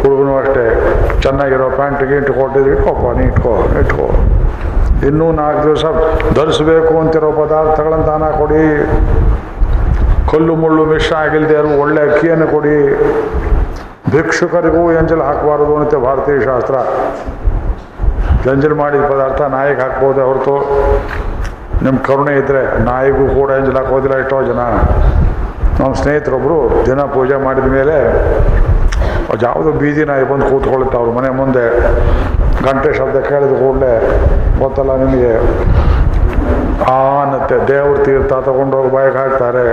ಹುಡುಗನು 0.00 0.32
ಅಷ್ಟೇ. 0.38 0.64
ಚೆನ್ನಾಗಿರೋ 1.22 1.68
ಪ್ಯಾಂಟ್ 1.76 2.02
ಗೀಂಟ್ 2.10 2.30
ಕೊಟ್ಟಿದ್ರೆ 2.40 2.72
ಇಟ್ಕೋಪ್ಪ 2.76 3.18
ನೀ 3.18 3.24
ಇಟ್ಕೋ 3.30 3.54
ಇಟ್ಕೋ. 3.80 4.06
ಇನ್ನೂ 5.08 5.32
ನಾಲ್ಕು 5.32 5.62
ದಿವಸ 5.68 5.84
ಧರಿಸ್ಬೇಕು 6.38 6.98
ಅಂತಿರೋ 7.00 7.30
ಪದಾರ್ಥಗಳನ್ನು 7.32 8.06
ದಾನ 8.06 8.24
ಕೊಡಿ. 8.40 8.64
ಕಲ್ಲು 10.30 10.56
ಮುಳ್ಳು 10.62 10.84
ಮಿಶ್ರ 10.84 11.14
ಆಗಿಲ್ಲದೆ 11.16 11.58
ಒಳ್ಳೆ 11.82 12.00
ಅಕ್ಕಿಯನ್ನು 12.10 12.46
ಕೊಡಿ. 12.54 12.78
ಭಿಕ್ಷುಕರಿಗೂ 14.12 14.82
ಎಂಜಲ್ 14.92 15.22
ಹಾಕಬಾರದು 15.28 15.76
ಅಂತ 15.76 15.94
ಭಾರತೀಯ 16.06 16.38
ಶಾಸ್ತ್ರ. 16.44 16.74
ಎಂಜಲ್ 18.52 18.74
ಮಾಡಿದ 18.74 19.04
ಪದಾರ್ಥ 19.12 19.40
ನಾಯಿಗೆ 19.54 19.80
ಹಾಕ್ಬೋದೇ 19.80 20.22
ಹೊರತು. 20.28 20.54
ನಿಮ್ಮ 21.84 21.98
ಕರುಣೆ 22.06 22.32
ಇದ್ದರೆ 22.36 22.62
ನಾಯಿಗೂ 22.84 23.24
ಕೂಡ 23.38 23.50
ಎಂಜಲ್ 23.58 23.76
ಹಾಕೋದಿಲ್ಲ 23.76 24.16
ಎಷ್ಟೋ 24.18 24.38
ಜನ. 24.42 24.60
ನಮ್ಮ 25.80 25.92
ಸ್ನೇಹಿತರೊಬ್ಬರು 25.94 26.86
ದಿನ 26.86 27.00
ಪೂಜೆ 27.16 27.36
ಮಾಡಿದ 27.44 27.68
ಮೇಲೆ 27.78 27.96
ಯಾವುದೋ 29.42 29.70
ಬೀದಿ 29.80 30.04
ನಾಯಿ 30.04 30.24
ಬಂದು 30.30 30.46
ಕೂತ್ಕೊಳ್ಳುತ್ತೆ 30.50 30.96
ಅವ್ರ 30.98 31.10
ಮನೆ 31.16 31.30
ಮುಂದೆ. 31.40 31.64
ಗಂಟೆ 32.66 32.90
ಶಬ್ದ 32.98 33.18
ಕೇಳಿದ 33.28 33.52
ಕೂಡಲೇ, 33.62 33.92
ಗೊತ್ತಲ್ಲ 34.62 34.92
ನಿಮಗೆ. 35.04 35.32
ಅನ್ನತ್ತೆ 36.86 37.56
ದೇವ್ರ 37.68 38.04
ತೀರ್ಥ 38.04 38.32
ತಗೊಂಡೋಗಿ 38.32 38.90
ಬಾಯಿಗೆ 38.94 39.16
ಹಾಕ್ತಾರೆ. 39.18 39.64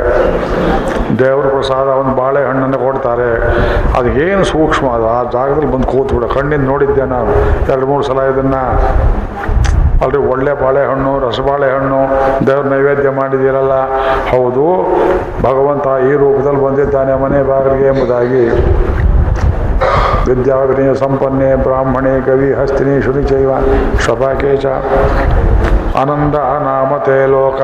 ದೇವ್ರ 1.19 1.45
ಪ್ರಸಾದ 1.47 1.87
ಒಂದು 1.87 2.13
ಬಾಳೆಹಣ್ಣನ್ನು 2.15 2.77
ಕೊಡ್ತಾರೆ. 2.77 3.29
ಅದು 3.97 4.07
ಏನು 4.07 4.43
ಸೂಕ್ಷ್ಮ 4.43 4.87
ಅದು? 4.91 5.07
ಆ 5.07 5.19
ಜಾಗದಲ್ಲಿ 5.31 5.71
ಬಂದು 5.71 5.87
ಕೂತ್ಬಿಡ. 5.87 6.23
ಕಣ್ಣಿಂದ 6.31 6.65
ನೋಡಿದ್ದೆ 6.67 7.05
ನಾನು 7.05 7.31
ಎರಡು, 7.73 7.87
ಮೂರು 7.87 8.03
ಸಲ 8.03 8.19
ಇದನ್ನು 8.33 8.61
ಅಲ್ರಿ, 10.05 10.17
ಒಳ್ಳೆ 10.17 10.53
ಬಾಳೆಹಣ್ಣು 10.61 11.11
ರಸಬಾಳೆಹಣ್ಣು 11.27 11.99
ದೇವ್ರ 12.47 12.65
ನೈವೇದ್ಯ 12.67 13.09
ಮಾಡಿದ್ದೀರಲ್ಲ? 13.09 13.75
ಹೌದು, 14.31 14.65
ಭಗವಂತ 15.41 15.87
ಈ 16.09 16.13
ರೂಪದಲ್ಲಿ 16.13 16.61
ಬಂದಿದ್ದಾನೆ 16.65 17.13
ಮನೆ 17.23 17.43
ಬಾಗಿಲಿಗೆ 17.43 17.87
ಎಂಬುದಾಗಿ. 17.87 18.45
ವಿದ್ಯಾವಿನಯ 20.27 20.93
ಸಂಪನ್ನೆ 20.93 21.55
ಬ್ರಾಹ್ಮಣೆ 21.55 22.21
ಕವಿ 22.21 22.53
ಹಸ್ತಿನಿ 22.53 23.01
ಶುನಿಚೈವ 23.01 23.51
ಶಪಾಕೇಚ 24.05 24.65
ಆನಂದ 26.01 26.35
ನಾಮತೆ 26.35 27.27
ಲೋಕ. 27.27 27.61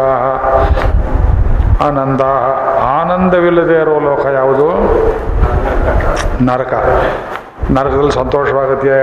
ಆನಂದ, 1.83 2.21
ಆನಂದವಿಲ್ಲದೆ 3.01 3.73
ಇರೋ 3.73 3.99
ಲೋಕ 3.99 4.25
ಯಾವುದು? 4.25 4.67
ನರಕ. 6.45 6.73
ನರಕದಲ್ಲಿ 7.71 8.11
ಸಂತೋಷವಾಗುತ್ತೆ 8.11 8.97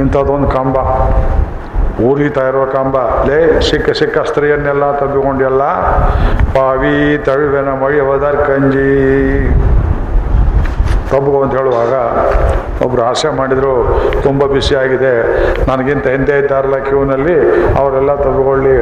ಇಂಥದ್ದೊಂದು 0.00 0.48
ಕಂಬ. 0.48 0.76
ಊರಿತಾ 2.00 2.48
ಇರುವ 2.48 2.64
ಕಂಬ. 2.64 2.96
ಲೇ, 3.24 3.60
ಸಿಕ್ಕ 3.70 3.90
ಸಿಕ್ಕ 3.90 4.18
ಸ್ತ್ರೀಯನ್ನೆಲ್ಲ 4.18 4.92
ತಬ್ಬಿಕೊಂಡೆಲ್ಲ 4.92 5.62
ಪಾವಿ 6.54 7.22
ತಳುವೆನ 7.24 7.68
ಹೋದರ್ 8.00 8.36
ಕಂಜಿ 8.36 8.90
ತಬ್ಬು 11.10 11.40
ಅಂತ 11.42 11.52
ಹೇಳುವಾಗ 11.58 11.94
ಒಬ್ಬರು 12.84 13.02
ಆಸೆ 13.10 13.28
ಮಾಡಿದರು, 13.38 13.72
ತುಂಬ 14.26 14.44
ಆಗಿದೆ, 14.82 15.12
ನನಗಿಂತ 15.70 16.06
ಹಿಂದೆ 16.14 16.34
ಇದ್ದಾರಲ್ಲ 16.42 16.78
ಕ್ಯೂನಲ್ಲಿ 16.88 17.36
ಅವರೆಲ್ಲ 17.80 18.14
ತಗೊಳ್ಳಿ 18.24 18.74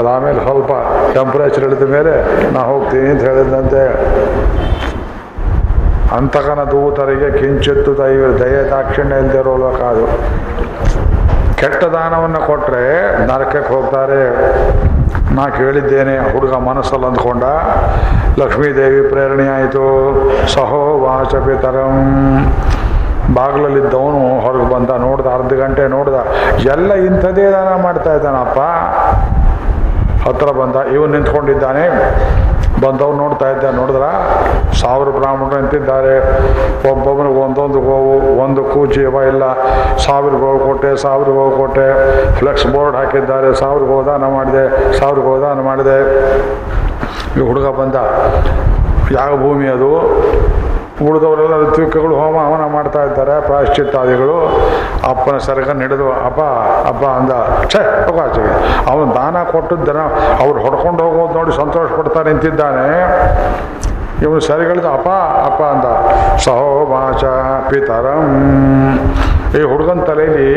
ಅದಾಮೇಲೆ 0.00 0.40
ಸ್ವಲ್ಪ 0.48 0.72
ಟೆಂಪ್ರೇಚರ್ 1.16 1.64
ಇಳಿದ 1.68 1.88
ಮೇಲೆ 1.96 2.14
ನಾ 2.56 2.62
ಹೋಗ್ತೀನಿ 2.72 3.08
ಅಂತ 3.14 3.24
ಹೇಳಿದಂತೆ 3.30 3.82
ಅಂತಕನ 6.18 6.62
ದೂತರಿಗೆ 6.74 7.28
ಕಿಂಚಿತ್ತು 7.40 7.92
ದೈವ, 7.98 8.22
ದಯ 8.42 8.56
ದಾಕ್ಷಿಣ್ಯ 8.70 9.20
ಇಲ್ಲದೆ 9.22 9.42
ಲೋಕ 9.64 9.80
ಕೆಟ್ಟ 11.60 11.82
ದಾನವನ್ನು 11.94 12.40
ಕೊಟ್ಟರೆ 12.46 12.84
ನರಕಕ್ಕೆ 13.30 13.72
ಹೋಗ್ತಾರೆ. 13.74 14.22
ನಾ 15.36 15.42
ಕೇಳಿದ್ದೇನೆ, 15.56 16.14
ಹುಡುಗ 16.32 16.54
ಮನಸ್ಸಲ್ಲಿ 16.68 17.06
ಅಂದ್ಕೊಂಡ, 17.06 17.44
ಲಕ್ಷ್ಮೀದೇವಿ 18.40 19.02
ಪ್ರೇರಣೆ 19.08 19.46
ಆಯಿತು. 19.48 19.84
ಸಹೋ 20.54 20.80
ವಾಚ 21.04 21.34
ಪಿತರಂ. 21.46 21.94
ಬಾಗಿಲಲ್ಲಿದ್ದವನು 23.34 24.20
ಹೊರಗೆ 24.40 24.66
ಬಂದ, 24.74 24.90
ನೋಡ್ದ, 25.06 25.26
ಅರ್ಧ 25.34 25.52
ಗಂಟೆ 25.52 25.82
ನೋಡ್ದ, 25.88 26.14
ಎಲ್ಲ 26.74 26.92
ಇಂಥದೇ 27.08 27.44
ದಾನ 27.50 27.82
ಮಾಡ್ತಾ 27.82 28.12
ಇದ್ದಾನಪ್ಪ. 28.14 28.60
ಹತ್ರ 30.26 30.48
ಬಂದ, 30.60 30.76
ಇವನು 30.94 31.12
ನಿಂತ್ಕೊಂಡಿದ್ದಾನೆ. 31.12 31.84
ಬಂದವ್ರು 32.84 33.16
ನೋಡ್ತಾ 33.22 33.46
ಇದ್ದೆ, 33.50 33.68
ನೋಡಿದ್ರ? 33.78 34.06
ಸಾವಿರ 34.80 35.08
ಬ್ರಾಹ್ಮಣರು 35.18 35.56
ಅಂತಿದ್ದಾರೆ 35.62 36.14
ಒಬ್ಬೊಬ್ಬನಿಗೆ 36.90 37.40
ಒಂದೊಂದು 37.46 37.80
ಗೋವು, 37.88 38.14
ಒಂದು 38.44 38.62
ಕೂಜೀವ 38.72 39.14
ಇಲ್ಲ. 39.32 39.44
ಸಾವಿರ 40.06 40.32
ಗೋವು 40.44 40.60
ಕೊಟ್ಟೆ, 40.68 40.90
ಸಾವಿರ 41.04 41.28
ಗೋವು 41.38 41.52
ಕೊಟ್ಟೆ. 41.56 41.86
ಫ್ಲೆಕ್ಸ್ 42.38 42.66
ಬೋರ್ಡ್ 42.74 42.96
ಹಾಕಿದ್ದಾರೆ. 42.96 43.50
ಸಾವಿರ 43.62 43.82
ಗೋದಾನ 43.92 44.24
ಮಾಡಿದೆ, 44.36 44.64
ಸಾವಿರ 44.98 45.20
ಗೋದಾನ 45.28 45.60
ಮಾಡಿದೆ. 45.70 45.98
ಈ 47.38 47.42
ಹುಡುಗ 47.48 47.66
ಬಂದ, 47.80 47.96
ಯಾವ 49.18 49.32
ಭೂಮಿ 49.44 49.68
ಅದು? 49.76 49.92
ಉಳಿದವರೆಲ್ಲ 51.08 51.54
ಋತ್ವಿಕಗಳು 51.62 52.14
ಹೋಮ 52.20 52.36
ಹವನ 52.46 52.64
ಮಾಡ್ತಾ 52.72 53.02
ಇದ್ದಾರೆ, 53.04 53.40
ಪ್ರಾಯಶ್ಚಿತ್ತಾದಿಗಳು. 53.46 54.36
ಅಪ್ಪನ 55.10 55.38
ಸರಗ 55.38 55.70
ನಡೆದು, 55.70 56.08
ಅಪ್ಪ 56.12 56.40
ಅಪ್ಪ 56.90 57.04
ಅಂದ, 57.04 57.32
ಛೇ 57.68 57.78
ಅವಕಾಶವಿದೆ 57.78 58.54
ಅವನು 58.90 59.14
ದಾನ 59.14 59.42
ಕೊಟ್ಟದ್ದನ 59.44 60.00
ಅವ್ರು 60.44 60.58
ಹೊಡ್ಕೊಂಡು 60.60 61.02
ಹೋಗೋದು 61.02 61.34
ನೋಡಿ 61.38 61.52
ಸಂತೋಷ 61.56 61.90
ಪಡ್ತಾ 61.92 62.22
ನಿಂತಿದ್ದಾನೆ 62.22 62.86
ಇವನು 64.22 64.40
ಸರಿಗಳಿದ, 64.40 64.84
ಅಪ್ಪ 64.84 65.08
ಅಪ್ಪ 65.48 65.62
ಅಂದ 65.62 65.86
ಸಹೋವಾಚ 66.36 67.24
ಪಿತರಂ. 67.70 68.24
ಈ 69.58 69.62
ಹುಡುಗನ 69.62 70.00
ತಲೆಯಲ್ಲಿ 70.04 70.50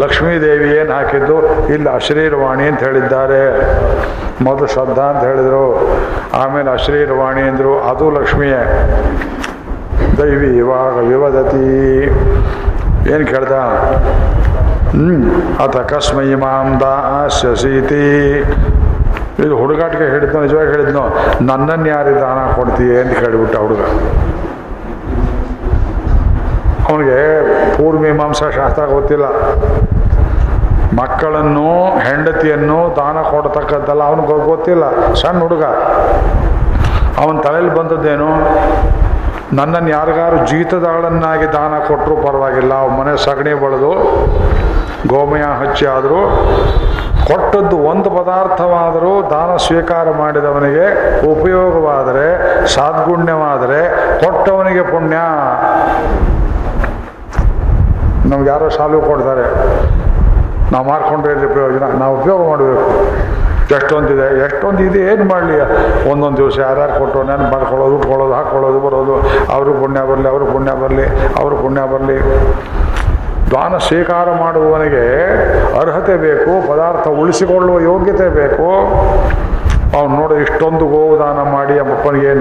ಲಕ್ಷ್ಮೀದೇವಿ 0.00 0.68
ಏನು 0.76 0.92
ಹಾಕಿದ್ದು? 0.92 1.36
ಇಲ್ಲಿ 1.74 1.88
ಅಶ್ರೀರವಾಣಿ 1.88 2.64
ಅಂತ 2.68 2.80
ಹೇಳಿದ್ದಾರೆ. 2.84 3.42
ಮೊದಲು 4.44 4.66
ಶ್ರದ್ಧಾ 4.66 5.02
ಅಂತ 5.02 5.24
ಹೇಳಿದರು. 5.24 5.66
ಆಮೇಲೆ 6.34 6.70
ಅಶ್ರೀರವಾಣಿ 6.70 7.42
ಅಂದರು, 7.42 7.74
ಅದು 7.90 8.10
ಲಕ್ಷ್ಮಿಯೇ. 8.10 8.62
ದೈವಿ 10.18 10.56
ಇವಾಗ 10.56 10.96
ವಿವದತಿ. 11.08 11.66
ಏನು 13.14 13.26
ಕೇಳ್ದ? 13.26 13.52
ಅಥ 15.62 15.76
ಕಸ್ಮೈ 15.76 16.34
ಮಾಂ 16.34 16.80
ದಾಸ್ಯಸೀತಿ. 16.80 18.06
ಇದು 19.44 19.56
ಹುಡುಗಾಟಿಗೆ 19.56 20.04
ಹೇಳಿದ್ನೋ, 20.04 20.40
ನಿಜವಾಗಿ 20.40 20.68
ಹೇಳಿದ್ನೋ? 20.68 21.02
ನನ್ನನ್ನು 21.40 21.88
ಯಾರು 21.88 22.14
ದಾನ 22.20 22.52
ಕೊಡ್ತೀಯ 22.52 22.98
ಅಂತ 22.98 23.18
ಕೇಳಿಬಿಟ್ಟ 23.18 23.56
ಹುಡುಗ. 23.56 23.80
ಅವನಿಗೆ 26.90 27.18
ಪೂರ್ವಮೀಮಾಂಸಾ 27.76 28.50
ಶಾಸ್ತ್ರ 28.50 28.84
ಗೊತ್ತಿಲ್ಲ. 28.84 29.24
ಮಕ್ಕಳನ್ನು, 31.02 31.98
ಹೆಂಡತಿಯನ್ನು 31.98 32.96
ದಾನ 32.96 33.22
ಕೊಡತಕ್ಕದ್ದಲ್ಲ, 33.22 34.02
ಅವನಿಗೆ 34.02 34.46
ಗೊತ್ತಿಲ್ಲ. 34.46 35.14
ಸಣ್ಣ 35.14 35.40
ಹುಡುಗ. 35.40 35.64
ಅವನ 37.22 37.40
ತಲೆಯಲ್ಲಿ 37.40 37.74
ಬಂದದ್ದೇನು? 37.74 38.30
ನನ್ನನ್ನು 39.52 39.90
ಯಾರಿಗಾರು 39.90 40.46
ಜೀತದಾಳನ್ನಾಗಿ 40.46 41.52
ದಾನ 41.52 41.78
ಕೊಟ್ಟರು 41.88 42.16
ಪರವಾಗಿಲ್ಲ. 42.16 42.74
ಅವ್ರ 42.74 42.92
ಮನೆ 42.92 43.24
ಸಗಣಿ 43.24 43.54
ಬಳಿದು 43.54 43.92
ಗೋಮಯ 45.08 45.42
ಹಚ್ಚಿ 45.42 45.86
ಆದರೂ, 45.86 46.46
ಕೊಟ್ಟದ್ದು 47.26 47.78
ಒಂದು 47.78 48.10
ಪದಾರ್ಥವಾದರೂ 48.10 49.30
ದಾನ 49.30 49.56
ಸ್ವೀಕಾರ 49.56 50.10
ಮಾಡಿದವನಿಗೆ 50.10 50.86
ಉಪಯೋಗವಾದರೆ, 51.40 52.26
ಸಾದ್ಗುಣ್ಯವಾದರೆ 52.66 53.80
ಕೊಟ್ಟವನಿಗೆ 54.24 54.82
ಪುಣ್ಯ. 54.82 55.16
ನಮ್ಗೆ 58.30 58.48
ಯಾರೋ 58.48 58.68
ಸಾಲು 58.68 59.00
ಕೊಡ್ತಾರೆ. 59.00 59.46
ನಾವು 60.72 60.88
ಮಾಡ್ಕೊಂಡ್ರೆ 60.88 61.34
ಪ್ರಯೋಜನ? 61.34 61.84
ನಾವು 61.98 62.20
ಉಪಯೋಗ 62.20 62.48
ಮಾಡಬೇಕು. 62.48 62.90
ಎಷ್ಟೊಂದಿದೆ 63.74 64.26
ಎಷ್ಟೊಂದು 64.46 64.82
ಇದೆ 64.84 65.00
ಏನು 65.12 65.24
ಮಾಡಲಿ 65.24 65.56
ಒಂದೊಂದು 66.10 66.36
ದಿವಸ 66.36 66.58
ಯಾರ್ಯಾರು 66.58 66.94
ಕೊಟ್ಟು 66.98 67.22
ನಾನು 67.22 67.46
ಮಾಡ್ಕೊಳ್ಳೋದು, 67.52 67.94
ಉಟ್ಕೊಳ್ಳೋದು, 67.96 68.32
ಹಾಕ್ಕೊಳ್ಳೋದು, 68.32 68.80
ಬರೋದು. 68.80 69.14
ಅವರು 69.54 69.72
ಪುಣ್ಯ 69.80 70.00
ಬರಲಿ, 70.10 70.28
ಅವರು 70.28 70.46
ಪುಣ್ಯ 70.52 70.72
ಬರಲಿ, 70.82 71.06
ಅವರು 71.40 71.56
ಪುಣ್ಯ 71.62 71.80
ಬರಲಿ. 71.92 72.18
ದಾನ 73.54 73.72
ಸ್ವೀಕಾರ 73.88 74.28
ಮಾಡುವವನಿಗೆ 74.42 75.02
ಅರ್ಹತೆ 75.80 76.16
ಬೇಕು, 76.16 76.52
ಪದಾರ್ಥ 76.70 77.06
ಉಳಿಸಿಕೊಳ್ಳುವ 77.08 77.80
ಯೋಗ್ಯತೆ 77.80 78.28
ಬೇಕು. 78.40 78.68
ಅವ್ನು 79.98 80.12
ನೋಡಿ, 80.20 80.36
ಇಷ್ಟೊಂದು 80.44 80.84
ಗೋವು 80.94 81.18
ದಾನ 81.18 81.38
ಮಾಡಿ 81.56 81.78
ಅಪ್ಪನಿಗೆ 81.78 82.32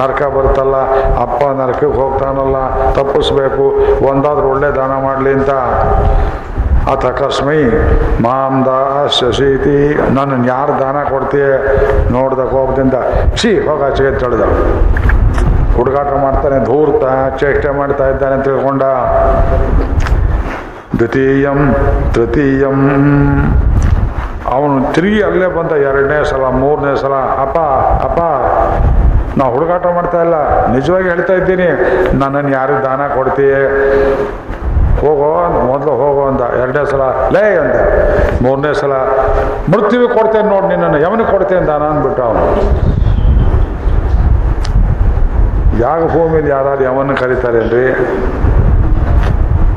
ನರಕ 0.00 0.22
ಬರುತ್ತಲ್ಲ, 0.36 0.76
ಅಪ್ಪ 1.24 1.42
ನರಕಕ್ಕೆ 1.60 1.98
ಹೋಗ್ತಾನಲ್ಲ, 2.00 2.56
ತಪ್ಪಿಸ್ಬೇಕು, 2.98 3.66
ಒಂದಾದ್ರೂ 4.10 4.46
ಒಳ್ಳೆ 4.54 4.70
ದಾನ 4.80 4.92
ಮಾಡಲಿ 5.04 5.32
ಅಂತ. 5.32 5.50
ಅಥ 6.92 7.06
ಕಸ್ಮೈ 7.06 7.60
ಮಾಂ 8.20 8.54
ದಾಸೀತಿ 8.66 9.76
ನನ್ನನ್ನು 10.14 10.46
ಯಾರು 10.46 10.72
ದಾನ 10.80 10.96
ಕೊಡ್ತೀಯ? 11.04 11.46
ನೋಡ್ದ 12.10 12.42
ಕೋಪದಿಂದ 12.54 12.94
ಛೀ 13.36 13.52
ಅಂತ 13.58 14.24
ತಳೆದ. 14.24 14.44
ಹುಡುಗಾಟ 15.76 16.10
ಮಾಡ್ತಾನೆ, 16.24 16.64
ಧೂರ್ತ, 16.64 17.04
ಚೇಷ್ಟೆ 17.40 17.70
ಮಾಡ್ತಾ 17.70 18.08
ಇದ್ದಾನೆ 18.08 18.42
ತಿಳ್ಕೊಂಡ. 18.42 18.82
ದ್ವಿತೀಯಂ, 20.98 21.60
ತೃತೀಯಂ. 22.14 22.80
ಅವನು 24.46 24.92
ತಿರುಗಿ 24.92 25.22
ಅಲ್ಲೇ 25.22 25.46
ಬಂದ 25.46 25.72
ಎರಡನೇ 25.72 26.24
ಸಲ, 26.24 26.44
ಮೂರನೇ 26.44 26.96
ಸಲ, 26.96 27.14
ಅಪ್ಪ 27.44 27.58
ಅಪ್ಪ 28.06 28.20
ನಾವು 29.38 29.52
ಹುಡುಗಾಟ 29.52 29.86
ಮಾಡ್ತಾ 29.86 30.22
ಇಲ್ಲ. 30.22 30.36
ನಿಜವಾಗಿ 30.72 31.08
ಹೇಳ್ತಾ 31.08 31.34
ಇದ್ದೀನಿ 31.34 31.68
ನನ್ನನ್ನು 32.18 32.50
ಯಾರಿಗೆ 32.50 32.82
ದಾನ 32.82 33.00
ಕೊಡ್ತೀಯ? 33.14 33.54
ಹೋಗೋ 35.02 35.28
ಮೊದಲು 35.70 35.92
ಹೋಗೋ 36.02 36.22
ಅಂದ, 36.30 36.42
ಎರಡನೇ 36.62 36.84
ಸಲ 36.90 37.04
ಲೇ 37.34 37.44
ಅಂದ, 37.62 37.76
ಮೂರನೇ 38.44 38.72
ಸಲ 38.80 38.94
ಮೃತ್ಯುವಿಗೆ 39.72 40.12
ಕೊಡ್ತೇನೆ 40.18 40.48
ನೋಡಿ 40.48 40.66
ನಿನ್ನನ್ನು 40.72 40.98
ಯಮನಿಗೆ 41.04 41.30
ಕೊಡ್ತೇನೆ 41.30 41.66
ದಾನ 41.66 41.82
ಅಂದ್ಬಿಟ್ಟು 41.92 42.22
ಅವನು. 42.28 42.44
ಯಾಗ 45.82 46.00
ಭೂಮಿಯಲ್ಲಿ 46.12 46.50
ಯಾರಾದ್ರೂ 46.50 46.84
ಯಮನ 46.84 47.14
ಅಲ್ರಿ 47.62 47.86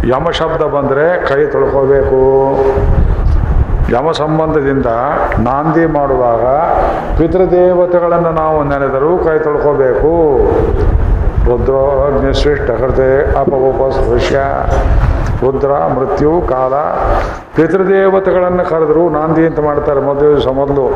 ಯಮ 0.10 0.30
ಶಬ್ದ 0.40 0.64
ಬಂದರೆ 0.76 1.06
ಕೈ 1.30 1.40
ತೊಳ್ಕೋಬೇಕು. 1.56 2.22
ಯಮ 3.96 4.08
ಸಂಬಂಧದಿಂದ 4.12 4.90
ನಾಂದಿ 5.48 5.86
ಮಾಡುವಾಗ 5.98 6.46
ಪಿತೃದೇವತೆಗಳನ್ನು 7.18 8.32
ನಾವು 8.42 8.58
ನೆನೆದರೂ 8.72 9.12
ಕೈ 9.18 9.38
ತೊಳ್ಕೋಬೇಕು. 9.48 10.12
ರುದ್ರೋ 11.50 11.84
ಅಗ್ನಿಶ್ರೇಷ್ಠ 12.06 12.70
ಅಪವಪಸ್ 12.70 13.38
ಅಪೋಪಸ್ಪೃಶ್ಯ 13.38 14.38
ರುದ್ರ, 15.42 15.68
ಮೃತ್ಯು, 15.68 16.42
ಕಾಲ. 16.50 16.74
ಪಿತೃದೇವತೆಗಳನ್ನು 17.56 18.70
ಕರೆದ್ರು, 18.70 19.10
ನಾಂದಿ 19.10 19.46
ಅಂತ 19.46 19.60
ಮಾಡ್ತಾರೆ. 19.60 20.00
ಮೊದಲು 20.00 20.30
ದಿವಸ 20.30 20.48
ಮೊದಲು 20.48 20.90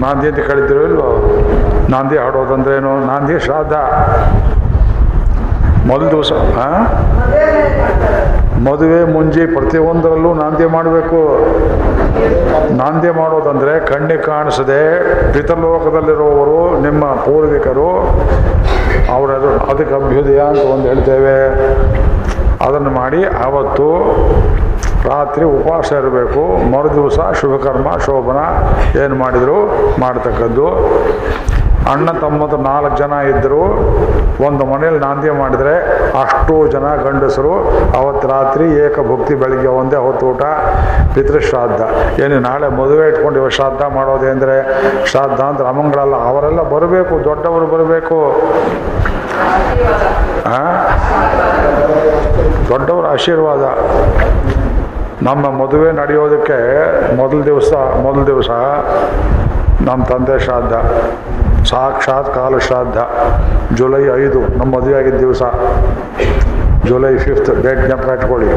ನಾಂದಿ 0.00 0.28
ಅಂತ 0.28 0.38
ಕಳಿದ್ರು 0.38 0.82
ಇಲ್ವೋ? 0.82 1.40
ನಾಂದಿ 1.88 2.16
ಹಾಡೋದಂದ್ರೇನು? 2.16 3.06
ನಾಂದಿ 3.06 3.38
ಶ್ರಾದ್ದ. 3.38 3.72
ಮೊದಲು 5.86 6.10
ದಿವಸ 6.10 6.32
ಮದುವೆ 8.68 9.12
ಮುಂಜಿ 9.12 9.46
ಪ್ರತಿಯೊಂದರಲ್ಲೂ 9.46 10.34
ನಾಂದಿ 10.34 10.66
ಮಾಡಬೇಕು. 10.66 11.38
ನಾಂದಿ 12.72 13.10
ಮಾಡೋದಂದ್ರೆ 13.10 13.80
ಕಣ್ಣಿಗೆ 13.80 14.22
ಕಾಣಿಸದೆ 14.22 15.02
ಪಿತೃಲೋಕದಲ್ಲಿರುವವರು 15.32 16.82
ನಿಮ್ಮ 16.82 17.04
ಪೂರ್ವಿಕರು, 17.04 17.90
ಅವರ 19.14 19.30
ಅದಕ್ಕೆ 19.70 19.94
ಅಭ್ಯುದಯ 19.94 20.38
ಅಂತ 20.38 20.58
ಒಂದು 20.58 20.88
ಹೇಳ್ತೇವೆ. 20.88 21.36
ಅದನ್ನು 22.66 22.92
ಮಾಡಿ 23.00 23.20
ಆವತ್ತು 23.46 23.88
ರಾತ್ರಿ 25.10 25.44
ಉಪವಾಸ 25.56 25.88
ಇರಬೇಕು 26.02 26.42
ಮರು 26.72 26.90
ದಿವಸ 26.98 27.18
ಶುಭಕರ್ಮ, 27.40 27.88
ಶೋಭನ, 28.04 28.40
ಏನು 29.02 29.14
ಮಾಡಿದರು, 29.22 29.56
ಮಾಡ್ತಕ್ಕದ್ದು. 30.02 30.68
ಅಣ್ಣ 31.92 32.08
ತಮ್ಮದು 32.20 32.56
ನಾಲ್ಕು 32.66 32.94
ಜನ 33.00 33.14
ಇದ್ದರು. 33.30 33.62
ಒಂದು 34.46 34.62
ಮನೇಲಿ 34.70 34.98
ನಾಂದಿ 35.04 35.30
ಮಾಡಿದರೆ 35.40 35.74
ಅಷ್ಟು 36.22 36.54
ಜನ 36.74 36.86
ಗಂಡಸರು. 37.06 37.52
ಅವತ್ತು 37.98 38.24
ರಾತ್ರಿ 38.34 38.66
ಏಕಭಕ್ತಿ 38.84 39.34
ಬೆಳಗ್ಗೆ 39.42 39.70
ಒಂದೇ 39.80 39.98
ಹೊತ್ತು 40.06 40.24
ಊಟ 40.30 40.44
ಪಿತೃಶ್ರಾದ್ದ. 41.14 41.82
ಏನು 42.24 42.38
ನಾಳೆ 42.48 42.68
ಮದುವೆ 42.80 43.04
ಇಟ್ಕೊಂಡು 43.10 43.38
ಇವಾಗ 43.40 43.52
ಶ್ರಾದ್ದ 43.58 43.82
ಮಾಡೋದೇ 43.98 44.30
ಅಂದರೆ 44.36 44.56
ಶ್ರಾದ್ದ 45.10 45.40
ಅಂದ್ರೆ 45.50 45.68
ಅಮಂಗಳಲ್ಲ 45.74 46.16
ಅವರೆಲ್ಲ 46.30 46.62
ಬರಬೇಕು, 46.74 47.16
ದೊಡ್ಡವರು 47.28 47.68
ಬರಬೇಕು? 47.74 48.18
ದೊಡ್ಡವರ 52.68 53.06
ಆಶೀರ್ವಾದ. 53.06 53.64
ನಮ್ಮ 55.22 55.50
ಮದುವೆ 55.50 55.92
ನಡೆಯೋದಕ್ಕೆ 55.92 56.58
ಮೊದಲ 57.16 57.42
ದಿವಸ 57.42 57.72
ಮೊದಲ 57.72 58.24
ದಿವಸ 58.24 58.50
ನಮ್ಮ 59.88 60.04
ತಂದೆ 60.04 60.38
ಶ್ರಾದ್ದ. 60.38 60.72
ಸಾಕ್ಷಾತ್ 61.64 62.34
ಕಾಲ 62.34 62.58
ಶ್ರಾದ್ದ. 62.58 62.98
ಜುಲೈ 63.76 64.02
ಐದು, 64.24 64.40
ನಮ್ಮ 64.58 64.76
ಮದುವೆ 64.76 64.94
ಆಗಿದ್ದ 64.94 65.18
ದಿವಸ. 65.18 65.42
ಜುಲೈ 66.86 67.16
ಫಿಫ್ತ್ 67.16 67.62
ಡೇಟ್ 67.62 67.86
ಜ್ಞಾಪಕ 67.86 68.10
ಇಟ್ಕೊಳ್ಳಿ. 68.10 68.50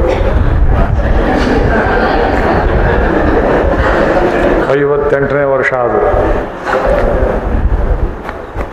ಐವತ್ತೆಂಟನೇ 4.79 5.43
ವರ್ಷ 5.43 5.73
ಅದು. 5.73 5.99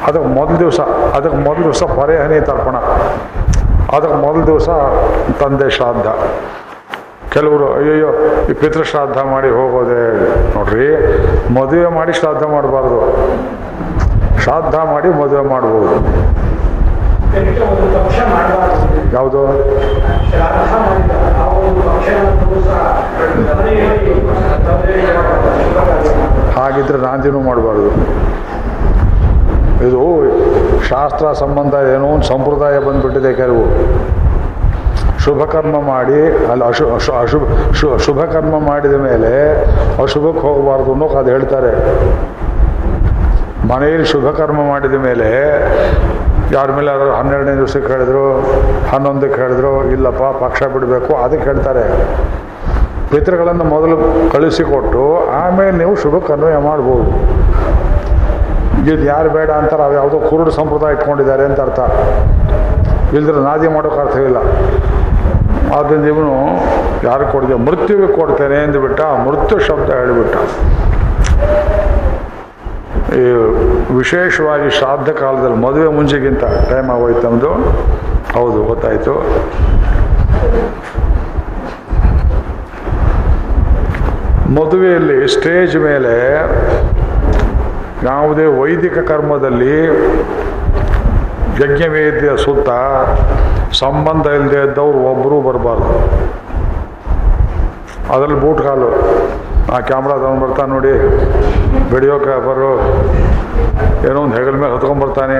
ಅದಕ್ಕೆ 0.06 0.28
ಮೊದಲ 0.28 0.56
ದಿವಸ, 0.56 0.80
ಅದಕ್ಕೆ 1.16 1.36
ಮೊದಲ 1.36 1.62
ದಿವಸ 1.62 1.82
ಹೊರೆ 1.82 2.16
ಹನಿ 2.22 2.40
ತರ್ಪಣ. 2.40 2.76
ಅದಕ್ಕೆ 3.96 4.16
ಮೊದಲ 4.26 4.44
ದಿವಸ 4.44 4.68
ತಂದೆ 5.40 5.70
ಶ್ರಾದ್ದ. 5.70 6.06
ಕೆಲವರು, 7.32 7.66
ಅಯ್ಯಯ್ಯೋ, 7.74 8.10
ಈ 8.50 8.52
ಪಿತೃಶ್ರಾದ್ದ 8.52 9.16
ಮಾಡಿ 9.30 9.48
ಹೋಗೋದೆ 9.48 10.02
ನೋಡ್ರಿ, 10.54 10.88
ಮದುವೆ 11.54 11.86
ಮಾಡಿ 11.86 12.12
ಶ್ರಾದ್ದ 12.12 12.42
ಮಾಡಬಾರ್ದು. 12.42 13.00
ಶ್ರಾದ್ದ 14.42 14.74
ಮಾಡಿ 14.74 15.08
ಮದುವೆ 15.08 15.48
ಮಾಡ್ಬೋದು. 15.48 15.94
ಯಾವುದು? 19.12 19.46
ಹಾಗಿದ್ರೆ 26.60 26.98
ನಾಂದಿನೂ 26.98 27.40
ಮಾಡಬಾರ್ದು. 27.40 27.90
ಇದು 29.86 30.02
ಶಾಸ್ತ್ರ 30.90 31.26
ಸಂಬಂಧ 31.42 31.74
ಏನೋ 31.94 32.06
ಒಂದು 32.14 32.26
ಸಂಪ್ರದಾಯ 32.32 32.78
ಬಂದ್ಬಿಟ್ಟಿದೆ 32.86 33.32
ಕೆಲವು. 33.42 33.64
ಶುಭ 35.24 35.42
ಕರ್ಮ 35.54 35.76
ಮಾಡಿ, 35.92 36.20
ಅಲ್ಲಿ 36.52 36.64
ಅಶು 36.70 36.86
ಅಶು 36.94 37.12
ಅಶುಭ 37.20 37.44
ಶು 37.78 37.86
ಶುಭ 38.06 38.20
ಕರ್ಮ 38.34 38.54
ಮಾಡಿದ 38.70 38.96
ಮೇಲೆ 39.08 39.30
ಅಶುಭಕ್ಕೆ 40.02 40.42
ಹೋಗಬಾರ್ದು 40.46 40.90
ಅನ್ನೋ 40.94 41.06
ಅದು 41.20 41.30
ಹೇಳ್ತಾರೆ. 41.34 41.72
ಮನೆಯಲ್ಲಿ 43.70 44.08
ಶುಭ 44.12 44.26
ಕರ್ಮ 44.40 44.60
ಮಾಡಿದ 44.72 44.96
ಮೇಲೆ 45.08 45.28
ಯಾರ 46.54 46.66
ಮೇಲೆ 46.76 46.88
ಯಾರು 46.92 47.06
ಹನ್ನೆರಡನೇ 47.18 47.54
ದಿವಸಕ್ಕೆ 47.60 47.90
ಹೇಳಿದ್ರು, 47.92 48.24
ಹನ್ನೊಂದಕ್ಕೆ 48.92 49.38
ಹೇಳಿದ್ರು, 49.42 49.72
ಇಲ್ಲಪ್ಪ, 49.94 50.24
ಪಕ್ಷ 50.44 50.62
ಬಿಡಬೇಕು, 50.74 51.12
ಅದಕ್ಕೆ 51.24 51.44
ಹೇಳ್ತಾರೆ. 51.50 51.84
ಪಿತೃಗಳನ್ನು 53.10 53.64
ಮೊದಲು 53.74 53.96
ಕಳಿಸಿಕೊಟ್ಟು 54.34 55.04
ಆಮೇಲೆ 55.40 55.74
ನೀವು 55.82 55.94
ಶುಭಕ್ಕೆ 56.02 56.32
ಅನ್ವಯ 56.36 56.58
ಮಾಡ್ಬೋದು. 56.68 57.10
ಇದು 58.90 59.02
ಯಾರು 59.12 59.28
ಬೇಡ 59.36 59.50
ಅಂತಾರೆ 59.60 59.82
ಅವು 59.86 59.94
ಯಾವುದೋ 60.00 60.18
ಕುರುಡು 60.30 60.52
ಸಂಪ್ರದಾಯ 60.58 60.96
ಇಟ್ಕೊಂಡಿದ್ದಾರೆ 60.96 61.44
ಅಂತ 61.48 61.60
ಅರ್ಥ. 61.66 61.80
ಇಲ್ದ್ರೆ 63.18 63.38
ನಾದಿ 63.48 63.68
ಮಾಡೋಕೆ 63.74 64.00
ಅರ್ಥವಿಲ್ಲ 64.04 64.38
ಆದ್ದರಿಂದ 65.76 66.06
ಇವನು 66.14 66.34
ಯಾರು 67.08 67.24
ಕೊಡ್ತೀವಿ 67.32 67.58
ಮೃತ್ಯುವಿಗೆ 67.66 68.10
ಕೊಡ್ತೇನೆ 68.18 68.58
ಅಂದುಬಿಟ್ಟ 68.64 69.00
ಮೃತ್ಯು 69.26 69.56
ಶಬ್ದ 69.68 69.88
ಹೇಳಿಬಿಟ್ಟ. 70.00 70.34
ಈ 73.18 73.24
ವಿಶೇಷವಾಗಿ 73.98 74.68
ಶ್ರಾದ್ದ 74.78 75.10
ಕಾಲದಲ್ಲಿ 75.22 75.58
ಮದುವೆ 75.66 75.88
ಮುಂಚೆಗಿಂತ 75.98 76.44
ಟೈಮ್ 76.70 76.88
ಆಗೋಯ್ತು 76.94 77.22
ನಮ್ಮದು 77.26 77.52
ಹೌದು, 78.36 78.58
ಗೊತ್ತಾಯಿತು. 78.70 79.14
ಮದುವೆಯಲ್ಲಿ 84.56 85.18
ಸ್ಟೇಜ್ 85.34 85.76
ಮೇಲೆ 85.88 86.14
ಯಾವುದೇ 88.08 88.44
ವೈದಿಕ 88.60 88.98
ಕರ್ಮದಲ್ಲಿ 89.10 89.74
ಯಜ್ಞವೇದ್ಯ 91.62 92.30
ಸುತ್ತ 92.44 92.70
ಸಂಬಂಧ 93.82 94.26
ಇಲ್ಲದೆ 94.38 94.58
ಇದ್ದವ್ರು 94.66 94.98
ಒಬ್ಬರೂ 95.10 95.36
ಬರಬಾರ್ದು. 95.48 95.90
ಅದರಲ್ಲಿ 98.14 98.38
ಬೂಟ್ 98.44 98.62
ಕಾಲು 98.66 98.88
ಆ 99.74 99.78
ಕ್ಯಾಮ್ರಾ 99.88 100.16
ತಗೊಂಡು 100.22 100.40
ಬರ್ತಾನೆ 100.46 100.70
ನೋಡಿ. 100.76 100.94
ವಿಡಿಯೋ 101.94 102.16
ಬರೋ 102.48 102.72
ಏನೋ 104.08 104.18
ಒಂದು 104.24 104.36
ಹೆಗಲ 104.38 104.54
ಮೇಲೆ 104.62 104.72
ಹೊತ್ಕೊಂಡ್ಬರ್ತಾನೆ 104.72 105.36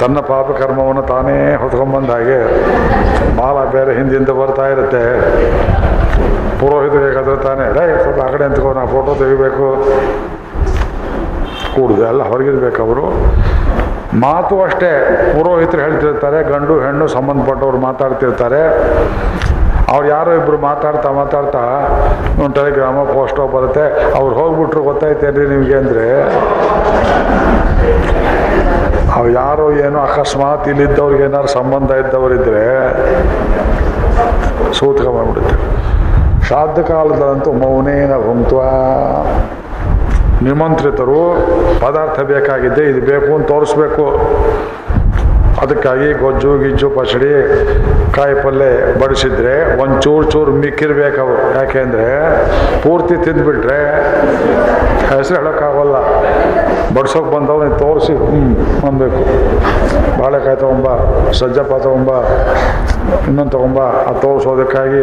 ತನ್ನ 0.00 0.18
ಪಾಪ 0.32 0.48
ಕರ್ಮವನ್ನು 0.62 1.02
ತಾನೇ 1.12 1.36
ಹೊತ್ಕೊಂಡ್ಬಂದ 1.62 2.10
ಹಾಗೆ 2.16 2.40
ಮಾಲ 3.38 3.64
ಬೇರೆ 3.76 3.92
ಹಿಂದಿಂದ 3.98 4.30
ಬರ್ತಾ 4.40 4.66
ಇರುತ್ತೆ. 4.74 5.04
ಪುರೋಹಿತರಿಗೆ 6.60 7.42
ತಾನೆ 7.46 7.64
ಡೈ 7.78 7.86
ಸ್ವಲ್ಪ 8.02 8.20
ಆ 8.26 8.28
ಕಡೆ 8.34 8.44
ಅಂತಕೋ 8.48 8.72
ನಾ 8.80 8.84
ಫೋಟೋ 8.96 9.14
ತೆಗಿಬೇಕು. 9.22 9.68
ಕೂಡುದು, 11.76 12.02
ಎಲ್ಲ 12.12 12.22
ಹೊರಗಿರ್ಬೇಕು 12.32 12.80
ಅವರು 12.86 13.04
ಮಾತು 14.24 14.54
ಅಷ್ಟೇ, 14.66 14.90
ಪುರೋಹಿತರು 15.34 15.80
ಹೇಳ್ತಿರ್ತಾರೆ, 15.86 16.38
ಗಂಡು, 16.52 16.74
ಹೆಣ್ಣು 16.86 17.06
ಸಂಬಂಧಪಟ್ಟವ್ರು 17.16 17.78
ಮಾತಾಡ್ತಿರ್ತಾರೆ. 17.88 18.60
ಅವ್ರು 19.92 20.06
ಯಾರೋ 20.14 20.30
ಇಬ್ಬರು 20.38 20.58
ಮಾತಾಡ್ತಾ 20.68 21.08
ಮಾತಾಡ್ತಾ 21.18 21.62
ಒಂದು 22.42 22.52
ಟೆಲಿಗ್ರಾಮ, 22.58 22.98
ಪೋಸ್ಟೋ 23.16 23.42
ಬರುತ್ತೆ. 23.56 23.84
ಅವ್ರು 24.18 24.32
ಹೋಗ್ಬಿಟ್ರು, 24.38 24.80
ಗೊತ್ತಾಯ್ತೇನ್ರಿ 24.90 25.46
ನಿಮಗೆ 25.52 25.76
ಅಂದರೆ? 25.82 26.06
ಅವ್ರು 29.16 29.30
ಯಾರೋ 29.42 29.66
ಏನೋ 29.84 29.98
ಅಕಸ್ಮಾತ್ 30.08 30.64
ಇಲ್ಲಿದ್ದವ್ರಿಗೆ 30.72 31.24
ಏನಾದ್ರು 31.28 31.50
ಸಂಬಂಧ 31.58 31.90
ಇದ್ದವರಿದ್ದರೆ 32.02 32.64
ಸೂತ್ಕೊಂಡ್ಬಿಡುತ್ತೆ 34.78 35.56
ಶ್ರಾದ್ದ 36.46 36.80
ಕಾಲದಂತೂ 36.90 37.50
ಮೌನೇನ 37.62 38.14
ಭುಂಕ್ವ 38.26 38.60
ನಿಮಂತ್ರಿತರು 40.42 41.20
ಪದಾರ್ಥ 41.86 42.20
ಬೇಕಾಗಿದ್ದೆ 42.20 42.84
ಇದು 42.84 43.00
ಬೇಕು 43.00 43.36
ಅಂತ 43.36 43.46
ತೋರಿಸ್ಬೇಕು. 43.48 44.04
ಅದಕ್ಕಾಗಿ 45.62 46.12
ಗೊಜ್ಜು, 46.12 46.58
ಗಿಜ್ಜು 46.58 46.90
ಪಚಡಿ 46.90 47.30
ಕಾಯಿ 48.16 48.34
ಪಲ್ಯ 48.42 48.66
ಬಡಿಸಿದ್ರೆ 49.00 49.82
ಒಂಚೂರು 49.82 50.30
ಚೂರು 50.30 50.52
ಮಿಕ್ಕಿರ್ಬೇಕು 50.52 51.20
ಅವು 51.20 51.56
ಯಾಕೆಂದರೆ 51.58 52.08
ಪೂರ್ತಿ 52.82 53.16
ತಿಂದ್ಬಿಟ್ರೆ 53.24 53.78
ಹೆಸರು 55.16 55.36
ಹೇಳೋಕ್ಕಾಗಲ್ಲ. 55.36 55.96
ಬಡ್ಸೋಕೆ 56.96 57.30
ಬಂದವನಿಗೆ 57.34 57.76
ತೋರಿಸಿ. 57.84 58.14
ಹ್ಞೂ 58.30 58.42
ಅನ್ಬೇಕು 58.88 59.22
ಬಾಳೆಕಾಯಿ 60.20 60.58
ತೊಗೊಂಬ, 60.64 60.88
ಸಜ್ಜಪ್ಪ 61.38 61.74
ತೊಗೊಂಬ, 61.86 62.10
ಇನ್ನೊಂದು 63.28 63.52
ತೊಗೊಂಬ 63.56 63.80
ಆ 64.10 64.12
ತೋರಿಸೋದಕ್ಕಾಗಿ 64.24 65.02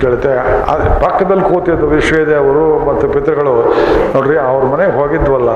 ಕೇಳುತ್ತೆ 0.00 0.32
ಪಕ್ಕದಲ್ಲಿ 1.04 1.44
ಕೂತಿದ್ದು 1.50 1.86
ವಿಶ್ವೇದೇವರು 1.96 2.64
ಮತ್ತು 2.88 3.04
ಪಿತೃಗಳು. 3.14 3.54
ನೋಡ್ರಿ, 4.14 4.36
ಅವ್ರ 4.48 4.62
ಮನೆಗೆ 4.72 4.94
ಹೋಗಿದ್ವಲ್ಲ, 5.00 5.52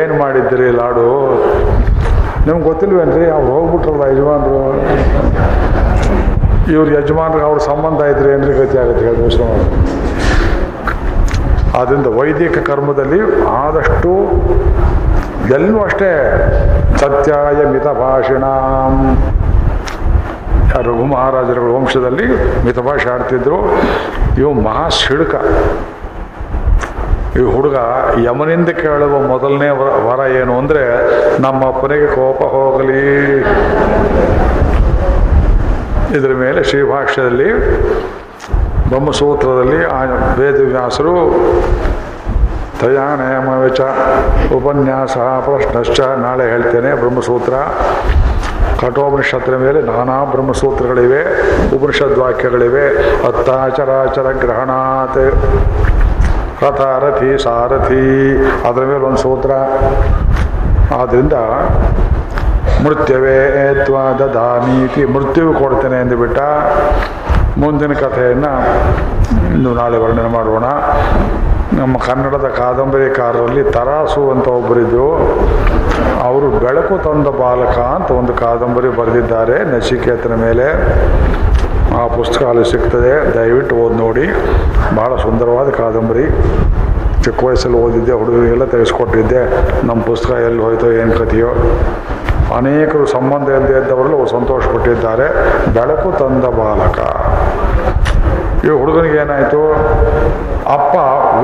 ಏನು 0.00 0.14
ಮಾಡಿದ್ರಿ 0.22 0.68
ಲಾಡು? 0.80 1.08
ನಿಮ್ಗೆ 2.46 2.64
ಗೊತ್ತಿಲ್ವೇನ್ರಿ, 2.70 3.26
ಅವ್ರು 3.36 3.50
ಹೋಗ್ಬಿಟ್ರಲ್ಲ 3.56 4.04
ಯಜಮಾನ್ರು? 4.12 4.62
ಇವ್ರ 6.74 6.88
ಯಜಮಾನ್ರಿಗೆ 6.98 7.46
ಅವ್ರ 7.50 7.58
ಸಂಬಂಧ 7.70 8.00
ಇದ್ರಿ 8.12 8.28
ಏನ್ರಿ 8.36 8.54
ಗತಿ 8.60 8.76
ಆಗುತ್ತೆ 8.82 9.04
ಹೇಳಿ 9.08 9.20
ಆದ್ದರಿಂದ 11.78 12.06
ವೈದಿಕ 12.18 12.58
ಕರ್ಮದಲ್ಲಿ 12.68 13.20
ಆದಷ್ಟು 13.64 14.12
ಎಲ್ಲೂ 15.56 15.78
ಅಷ್ಟೇ 15.80 16.10
ಸತ್ಯಾಯ 17.00 17.60
ಮಿತ 17.74 17.88
ಭಾಷಣ 18.02 18.44
ರಘು 20.86 21.04
ಮಹಾರಾಜರ 21.12 21.60
ವಂಶದಲ್ಲಿ 21.76 22.26
ಮಿತಭಾಷೆ 22.64 23.08
ಆಡ್ತಿದ್ರು. 23.10 23.58
ಇವು 24.40 24.50
ಮಹಾ 24.66 24.88
ಸಿಡುಕ. 24.88 25.34
ಈ 27.38 27.42
ಹುಡುಗ 27.54 27.76
ಯಮನಿಂದ 28.24 28.70
ಕೇಳುವ 28.82 29.14
ಮೊದಲನೇ 29.32 29.70
ವರ 29.80 29.90
ವರ 30.06 30.20
ಏನು 30.40 30.58
ಅಂದರೆ 30.58 30.84
ನಮ್ಮ 31.42 31.60
ಅಪ್ಪನಿಗೆ 31.68 32.08
ಕೋಪ 32.14 32.40
ಹೋಗಲಿ. 32.54 33.02
ಇದರ 36.18 36.32
ಮೇಲೆ 36.44 36.60
ಶ್ರೀಭಾಷ್ಯದಲ್ಲಿ 36.70 37.48
ಬ್ರಹ್ಮಸೂತ್ರದಲ್ಲಿ 38.88 39.80
ಆ 39.86 40.00
ವೇದವ್ಯಾಸರು 40.38 41.14
ತ್ರಯಾನೇಮ 42.78 43.48
ವೆಚ 43.60 43.80
ಉಪನ್ಯಾಸ 44.56 45.16
ಪ್ರಶ್ನಶ್ಚ 45.18 46.00
ನಾಳೆ 46.00 46.44
ಹೇಳ್ತೇನೆ 46.50 46.90
ಬ್ರಹ್ಮಸೂತ್ರ. 46.94 47.54
ಕಠೋಪನಿಷತ್ತಿನ 48.80 49.56
ಮೇಲೆ 49.56 49.80
ನಾನಾ 49.82 50.24
ಬ್ರಹ್ಮಸೂತ್ರಗಳಿವೆ 50.24 51.22
ಉಪನಿಷದ್ 51.76 52.18
ವಾಕ್ಯಗಳಿವೆ 52.18 52.84
ಅತ್ತಾಚರಾಚರ 53.28 54.28
ಗ್ರಹಣಾತ್ 54.32 55.18
ರಥ 56.64 56.80
ರಥಿ 57.04 57.42
ಸಾರಥಿ 57.42 58.04
ಅದರ 58.68 58.84
ಮೇಲೆ 58.84 59.04
ಒಂದು 59.04 59.16
ಸೂತ್ರ. 59.16 59.50
ಆದ್ದರಿಂದ 60.94 61.32
ಮೃತ್ಯವೇ 62.86 63.38
ತ್ವ 63.84 63.96
ದದಾಮೀತಿ 64.18 65.04
ಮೃತ್ಯು 65.04 65.52
ಕೊಡ್ತೇನೆ 65.54 66.00
ಎಂದುಬಿಟ್ಟ 66.00 66.38
ಮುಂದಿನ 67.58 67.92
ಕಥೆಯನ್ನು 67.92 68.52
ಇನ್ನು 69.52 69.74
ನಾಳೆ 69.74 69.98
ವರ್ಣನೆ 69.98 70.28
ಮಾಡೋಣ. 70.28 70.64
ನಮ್ಮ 71.80 71.98
ಕನ್ನಡದ 71.98 72.48
ಕಾದಂಬರಿಕಾರರಲ್ಲಿ 72.48 73.62
ತರಾಸು 73.64 74.30
ಅಂತ 74.30 74.48
ಒಬ್ಬರಿದ್ದರು 74.48 75.08
ಅವರು 76.22 76.50
ಬೆಳಕು 76.50 76.98
ತಂದ 77.02 77.26
ಬಾಲಕ 77.26 77.78
ಅಂತ 77.78 78.10
ಒಂದು 78.10 78.32
ಕಾದಂಬರಿ 78.32 78.88
ಬರೆದಿದ್ದಾರೆ 78.88 79.64
ನಚಿಕೇತನ 79.64 80.34
ಮೇಲೆ. 80.34 80.66
ಆ 82.02 82.06
ಪುಸ್ತಕ 82.06 82.42
ಅಲ್ಲಿ 82.42 82.70
ಸಿಗ್ತದೆ. 82.70 83.34
ದಯವಿಟ್ಟು 83.34 83.76
ಓದಿ 83.76 83.94
ನೋಡಿ. 83.94 84.26
ಭಾಳ 84.96 85.16
ಸುಂದರವಾದ 85.16 85.68
ಕಾದಂಬರಿ. 85.68 86.26
ಚಿಕ್ಕ 87.22 87.44
ವಯಸ್ಸಲ್ಲಿ 87.44 87.78
ಓದಿದ್ದೆ, 87.78 88.12
ಹುಡುಗರಿಗೆಲ್ಲ 88.12 88.64
ತೆಗೆಸ್ಕೊಟ್ಟಿದ್ದೆ. 88.64 89.42
ನಮ್ಮ 89.86 90.02
ಪುಸ್ತಕ 90.02 90.30
ಎಲ್ಲಿ 90.30 90.62
ಹೋಯ್ತೋ, 90.62 90.92
ಏನು 90.92 91.12
ಕಥೆಯೋ. 91.12 91.48
ಅನೇಕರು 92.56 93.06
ಸಂಬಂಧ 93.06 93.48
ಇಲ್ಲದೆ 93.48 93.78
ಇದ್ದವರಲ್ಲೂ 93.78 94.26
ಸಂತೋಷಪಟ್ಟಿದ್ದಾರೆ. 94.26 95.26
ಬೆಳಕು 95.74 96.18
ತಂದ 96.18 96.44
ಬಾಲಕ. 96.44 96.98
ಈ 98.66 98.70
ಹುಡುಗನಿಗೆ 98.80 99.18
ಏನಾಯಿತು? 99.24 99.62
ಅಪ್ಪ 100.76 100.94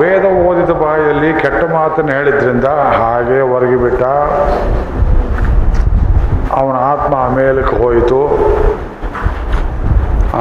ವೇದ 0.01 0.25
ಓದಿದ 0.47 0.73
ಬಾಯಲ್ಲಿ 0.83 1.29
ಕೆಟ್ಟ 1.43 1.61
ಮಾತನ್ನು 1.75 2.11
ಹೇಳಿದ್ರಿಂದ 2.17 2.67
ಹಾಗೆ 2.99 3.37
ಹೊರಗಿಬಿಟ್ಟ 3.51 4.03
ಅವನ 6.59 6.75
ಆತ್ಮ 6.91 7.13
ಮೇಲಕ್ಕೆ 7.37 7.75
ಹೋಯಿತು. 7.83 8.19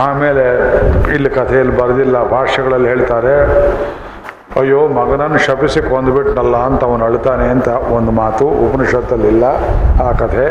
ಆಮೇಲೆ 0.04 0.44
ಇಲ್ಲಿ 1.14 1.30
ಕಥೆಯಲ್ಲಿ 1.38 1.74
ಬರೆದಿಲ್ಲ 1.80 2.16
ಭಾಷೆಗಳಲ್ಲಿ 2.32 2.88
ಹೇಳ್ತಾರೆ, 2.92 3.34
ಅಯ್ಯೋ, 4.60 4.80
ಮಗನನ್ನು 4.98 5.38
ಶಪಿಸಿ 5.46 5.80
ಕೊಂದುಬಿಟ್ನಲ್ಲ 5.90 6.56
ಅಂತ 6.68 6.80
ಅವನು 6.88 7.04
ಅಳ್ತಾನೆ 7.08 7.46
ಅಂತ 7.54 7.68
ಒಂದು 7.96 8.12
ಮಾತು 8.20 8.46
ಉಪನಿಷತ್ತಲ್ಲಿಲ್ಲ 8.66 9.44
ಆ 10.06 10.08
ಕಥೆ. 10.22 10.46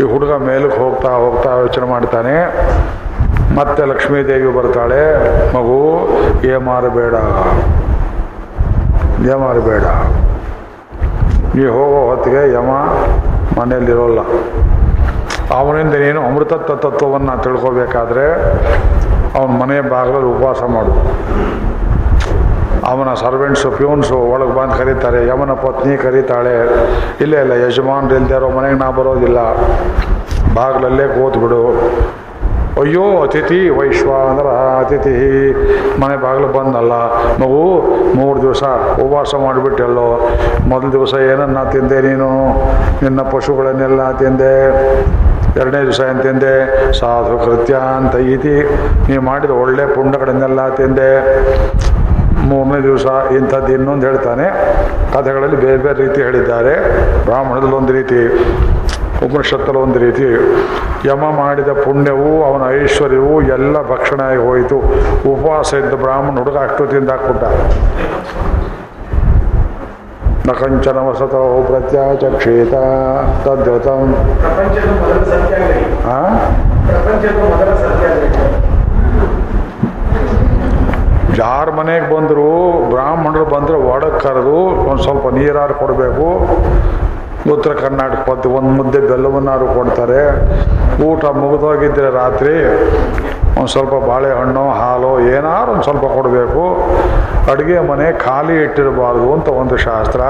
ಈ 0.00 0.04
ಹುಡುಗ 0.12 0.32
ಮೇಲಕ್ಕೆ 0.48 0.78
ಹೋಗ್ತಾ 0.84 1.12
ಹೋಗ್ತಾ 1.24 1.50
ಯೋಚನೆ 1.62 1.86
ಮಾಡ್ತಾನೆ. 1.94 2.34
ಮತ್ತೆ 3.58 3.82
ಲಕ್ಷ್ಮೀದೇವಿ 3.90 4.50
ಬರ್ತಾಳೆ, 4.56 5.00
ಮಗು 5.54 5.78
ಏಮಾರಬೇಡ 6.54 7.14
ಏಮಾರಬೇಡ 9.32 9.86
ನೀ 11.54 11.64
ಹೋಗೋ 11.76 11.98
ಹೊತ್ತಿಗೆ 12.10 12.42
ಯಮ 12.56 12.70
ಮನೆಯಲ್ಲಿರೋಲ್ಲ. 13.58 14.20
ಅವನಿಂದ 15.58 15.94
ನೀನು 16.04 16.20
ಅಮೃತ 16.28 16.54
ತತ್ವವನ್ನು 16.84 17.34
ತಿಳ್ಕೊಬೇಕಾದ್ರೆ 17.44 18.26
ಅವನ 19.38 19.50
ಮನೆ 19.62 19.76
ಬಾಗಿಲಲ್ಲಿ 19.94 20.28
ಉಪವಾಸ 20.34 20.62
ಮಾಡು. 20.74 20.94
ಅವನ 22.90 23.10
ಸರ್ವೆಂಟ್ಸು 23.22 23.68
ಪ್ಯೂನ್ಸು 23.78 24.16
ಒಳಗೆ 24.32 24.54
ಬಂದು 24.58 24.76
ಕರೀತಾರೆ, 24.80 25.18
ಯಮನ 25.30 25.52
ಪತ್ನಿ 25.64 25.94
ಕರೀತಾಳೆ. 26.04 26.54
ಇಲ್ಲ 27.24 27.34
ಇಲ್ಲ, 27.44 27.54
ಯಜಮಾನ್ರು 27.64 28.16
ಇರೋ 28.38 28.48
ಮನೆಗೆ 28.56 28.78
ನಾ 28.84 28.88
ಬರೋದಿಲ್ಲ. 28.98 29.40
ಬಾಗಿಲಲ್ಲೇ 30.58 31.06
ಕೂತ್ಬಿಡು. 31.16 31.62
ಅಯ್ಯೋ, 32.78 33.22
ಅತಿಥಿ 33.22 33.70
ವೈಶ್ವಾನರ 33.70 34.46
ಅತಿಥಿ 34.84 35.52
ಮನೆ 36.00 36.16
ಬಾಗಿಲು 36.16 36.48
ಬಂದಲ್ಲ. 36.48 36.92
ನಾವು 37.38 37.80
ಮೂರು 38.16 38.42
ದಿವಸ 38.42 38.62
ಉಪವಾಸ 39.02 39.34
ಮಾಡಿಬಿಟ್ಟೆಲ್ಲೋ. 39.34 40.28
ಮೊದಲ 40.68 40.90
ದಿವಸ 40.92 41.14
ಏನನ್ನ 41.14 41.62
ತಿಂದೆ 41.62 42.00
ನೀನು? 42.00 42.48
ನಿನ್ನ 43.02 43.20
ಪಶುಗಳನ್ನೆಲ್ಲ 43.20 44.12
ತಿಂದೆ. 44.12 44.54
ಎರಡನೇ 45.60 45.82
ದಿವಸ 45.82 46.00
ಏನು 46.00 46.22
ತಿಂದೆ? 46.22 46.92
ಸಾಧು 46.98 47.44
ಕೃತ್ಯ 47.44 47.74
ಅಂತ 47.96 48.14
ಇತಿ 48.14 48.62
ನೀವು 49.08 49.22
ಮಾಡಿದ 49.22 49.50
ಒಳ್ಳೆ 49.50 49.86
ಪುಂಡಗಳನ್ನೆಲ್ಲ 49.86 50.68
ತಿಂದೆ. 50.68 51.10
ಮೂರನೇ 52.48 52.82
ದಿವಸ 52.82 53.06
ಇಂಥದ್ದು 53.36 53.72
ಇನ್ನೊಂದು 53.72 54.06
ಹೇಳ್ತಾನೆ. 54.06 54.44
ಕಥೆಗಳಲ್ಲಿ 55.12 55.56
ಬೇರೆ 55.56 55.76
ಬೇರೆ 55.76 56.06
ರೀತಿ 56.06 56.22
ಹೇಳಿದ್ದಾರೆ. 56.22 56.74
ಬ್ರಾಹ್ಮಣದಲ್ಲಿ 57.24 57.74
ಒಂದು 57.74 57.92
ರೀತಿ. 57.92 58.44
ಉಪನಿಷತ್ತಲ್ಲಿ 59.24 59.80
ಒಂದು 59.86 59.98
ರೀತಿ, 60.04 60.26
ಯಮ 61.08 61.24
ಮಾಡಿದ 61.40 61.70
ಪುಣ್ಯವು, 61.84 62.30
ಅವನ 62.48 62.62
ಐಶ್ವರ್ಯವು 62.82 63.34
ಎಲ್ಲ 63.56 63.76
ಭಕ್ಷಣ 63.92 64.20
ಆಗಿ 64.30 64.42
ಹೋಯಿತು. 64.48 64.78
ಉಪವಾಸ 65.32 65.70
ಇದ್ದ 65.82 65.94
ಬ್ರಾಹ್ಮಣ 66.04 66.34
ಹುಡುಗ 66.42 66.58
ಅಷ್ಟು 66.68 66.84
ತಿಂದಾಕ್ಬಿಟ್ಟ 66.92 67.44
ನಕಂಚನ 70.48 70.52
ಕಂಚನ 70.60 70.98
ವಸತೋ 71.06 71.40
ಪ್ರತ್ಯಾಚಕ್ಷೇತ 71.68 72.74
ಸತ್ಯಾಗ್ರಹಿ 73.44 74.06
ಯಾರ 81.40 81.66
ಮನೆಗೆ 81.78 82.06
ಬಂದರೂ, 82.14 82.48
ಬ್ರಾಹ್ಮಣರು 82.92 83.44
ಬಂದರೆ 83.54 83.76
ಒಡಕ್ಕೆ 83.92 84.20
ಕರೆದು 84.24 84.56
ಒಂದು 84.90 85.02
ಸ್ವಲ್ಪ 85.02 85.26
ನೀರಾರು 85.36 85.74
ಕೊಡಬೇಕು. 85.82 86.26
ಉತ್ತರ 87.52 87.72
ಕರ್ನಾಟಕ 87.84 88.28
ಒಂದು 88.46 88.70
ಮುದ್ದೆ 88.78 89.00
ಬೆಲ್ಲವನ್ನಾರು 89.00 89.66
ಕೊಡ್ತಾರೆ. 89.74 90.22
ಊಟ 91.08 91.24
ಮುಗಿದೋಗಿದ್ದರೆ 91.24 92.10
ರಾತ್ರಿ 92.10 92.54
ಒಂದು 93.58 93.70
ಸ್ವಲ್ಪ 93.74 93.94
ಬಾಳೆಹಣ್ಣು, 94.08 94.70
ಹಾಲು, 94.70 95.20
ಏನಾರು 95.36 95.68
ಒಂದು 95.72 95.82
ಸ್ವಲ್ಪ 95.82 96.04
ಕೊಡಬೇಕು. 96.16 96.62
ಅಡುಗೆ 97.52 97.78
ಮನೆ 97.80 98.06
ಖಾಲಿ 98.24 98.62
ಇಟ್ಟಿರಬಾರ್ದು 98.62 99.32
ಅಂತ 99.32 99.48
ಒಂದು 99.48 99.76
ಶಾಸ್ತ್ರ. 99.76 100.20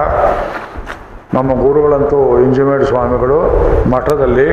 ನಮ್ಮ 1.35 1.51
ಗುರುಗಳಂತೂ 1.63 2.39
ಇಂಜಿಮೇಡ್ 2.39 2.85
ಸ್ವಾಮಿಗಳು 2.85 3.39
ಮಠದಲ್ಲಿ 3.91 4.47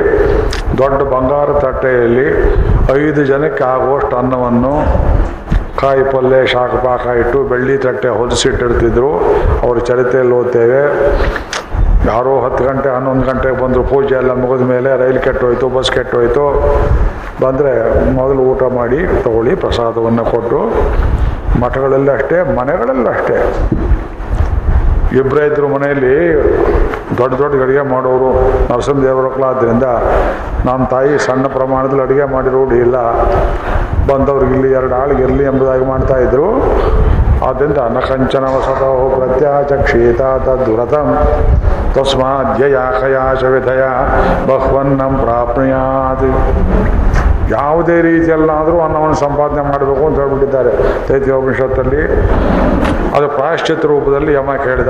ದೊಡ್ಡ 0.82 1.00
ಬಂಗಾರ 1.14 1.60
ತಟ್ಟೆಯಲ್ಲಿ 1.60 2.28
ಐದು 3.04 3.26
ಜನಕ್ಕೆ 3.26 3.64
ಆಗುವಷ್ಟು 3.64 4.16
ಅನ್ನವನ್ನು 4.18 4.74
ಕಾಯಿ 5.80 6.04
ಪಲ್ಯ 6.04 6.46
ಶಾಖ 6.54 6.74
ಪಾಕ 6.86 7.06
ಇಟ್ಟು 7.22 7.44
ಬೆಳ್ಳಿ 7.44 7.78
ತಟ್ಟೆ 7.78 8.10
ಹೊಲಿಸಿಟ್ಟಿರ್ತಿದ್ರು. 8.10 9.12
ಅವ್ರ 9.64 9.78
ಚರಿತ್ರೆಯಲ್ಲಿ 9.78 10.34
ಓದ್ತೇವೆ. 10.34 10.82
ಯಾರೋ 12.08 12.34
ಹತ್ತು 12.46 12.64
ಗಂಟೆ, 12.64 12.90
ಹನ್ನೊಂದು 12.90 13.26
ಗಂಟೆಗೆ 13.26 13.64
ಬಂದರು, 13.64 13.84
ಪೂಜೆ 13.84 14.16
ಎಲ್ಲ 14.16 14.32
ಮುಗಿದ 14.34 14.66
ಮೇಲೆ 14.66 14.90
ರೈಲು 14.98 15.20
ಕೆಟ್ಟೋಯ್ತು, 15.20 15.70
ಬಸ್ 15.70 15.92
ಕೆಟ್ಟೋಯ್ತು. 15.92 16.46
ಬಂದರೆ 17.44 17.74
ಮೊದಲು 18.14 18.42
ಊಟ 18.42 18.64
ಮಾಡಿ, 18.64 19.00
ತಗೊಳ್ಳಿ, 19.24 19.56
ಪ್ರಸಾದವನ್ನು 19.56 20.26
ಕೊಟ್ಟು, 20.26 20.60
ಮಠಗಳಲ್ಲಿ 21.62 22.12
ಅಷ್ಟೇ, 22.12 22.38
ಮನೆಗಳಲ್ಲೂ 22.60 23.10
ಅಷ್ಟೇ. 23.10 23.38
ಇಬ್ಬರೇ 25.18 25.46
ಇದ್ರು 25.46 25.68
ಮನೆಯಲ್ಲಿ 25.68 26.16
ದೊಡ್ಡ 27.18 27.34
ದೊಡ್ಡ 27.36 27.62
ಅಡುಗೆ 27.64 27.82
ಮಾಡೋರು 27.82 28.30
ನರಸಿಂಹದೇವರಕ್ಲಾದ್ರಿಂದ 28.74 29.84
ನಮ್ಮ 30.66 30.86
ತಾಯಿ 30.86 31.20
ಸಣ್ಣ 31.20 31.46
ಪ್ರಮಾಣದಲ್ಲಿ 31.48 32.04
ಅಡುಗೆ 32.04 32.26
ಮಾಡಿ 32.34 32.78
ಇಲ್ಲ. 32.78 32.98
ಬಂದವ್ರಿಗೆ 34.10 34.54
ಇಲ್ಲಿ 34.54 34.72
ಎರಡು 34.72 34.96
ಆಳಿಗೆ 34.96 35.24
ಇರಲಿ 35.24 35.44
ಎಂಬುದಾಗಿ 35.44 35.86
ಮಾಡ್ತಾ 35.86 36.18
ಇದ್ರು. 36.18 36.48
ಆದ್ದರಿಂದ 37.45 37.77
ನಕಂಚನ 37.77 38.43
ವಸತೋ 38.43 39.14
ಪ್ರತ್ಯಾಚಕ್ಷೀತ 39.15 40.22
ತದ್ವ್ರತಂ 40.22 41.07
ತಸ್ಮಾದ್ಯಯ 41.93 42.77
ಕಯಾಶ 43.01 43.43
ವಿಧಯ 43.43 43.84
ಬಹ್ವನ್ನಂ 44.47 45.18
ಪ್ರಾಪ್ನುಯಾತ್. 45.18 46.27
ಯಾವುದೇ 47.49 48.01
ರೀತಿಯಲ್ಲಾದರೂ 48.01 48.80
ಅನ್ನವನ್ನು 48.80 49.15
ಸಂಪಾದನೆ 49.15 49.61
ಮಾಡಬೇಕು 49.61 50.05
ಅಂತ 50.07 50.19
ಹೇಳ್ಬಿಟ್ಟಿದ್ದಾರೆ. 50.19 50.72
ತೈತ್ಯೋಪನಿಷತ್ತಲ್ಲಿ 51.07 52.01
ಅದು 53.18 53.27
ಪ್ರಾಯಶ್ಚಿತ್ತ 53.27 53.85
ರೂಪದಲ್ಲಿ 53.85 54.34
ಯಮ 54.34 54.55
ಕೇಳಿದ. 54.55 54.88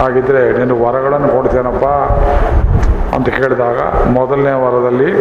ಹಾಗಿದ್ರೆ 0.00 0.58
ನೀನು 0.58 0.84
ವರಗಳನ್ನು 0.84 1.28
ಕೊಡ್ತೇನಪ್ಪ 1.28 1.84
ಅಂತ 3.14 3.28
ಕೇಳಿದಾಗ 3.28 3.78
ಮೊದಲನೇ 4.10 4.52
ವರದಲ್ಲಿ 4.52 5.12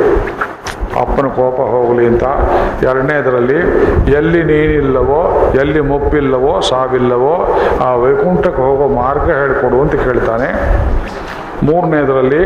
ಅಪ್ಪನ 1.00 1.28
ಕೋಪ 1.28 1.62
ಹೋಗಲಿ 1.62 2.08
ಅಂತ. 2.08 2.24
ಎರಡನೇದರಲ್ಲಿ 2.84 3.60
ಎಲ್ಲಿ 4.12 4.44
ನೀನಿಲ್ಲವೋ 4.44 5.54
ಎಲ್ಲಿ 5.56 5.82
ಮುಪ್ಪಿಲ್ಲವೋ, 5.82 6.62
ಸಾವಿಲ್ಲವೋ, 6.62 7.58
ಆ 7.82 7.96
ವೈಕುಂಠಕ್ಕೆ 7.96 8.62
ಹೋಗೋ 8.62 8.88
ಮಾರ್ಗ 8.88 9.22
ಹೇಳಿಕೊಡು 9.22 9.82
ಅಂತ 9.82 9.96
ಕೇಳ್ತಾನೆ. 9.96 10.50
ಮೂರನೇದರಲ್ಲಿ 11.64 12.42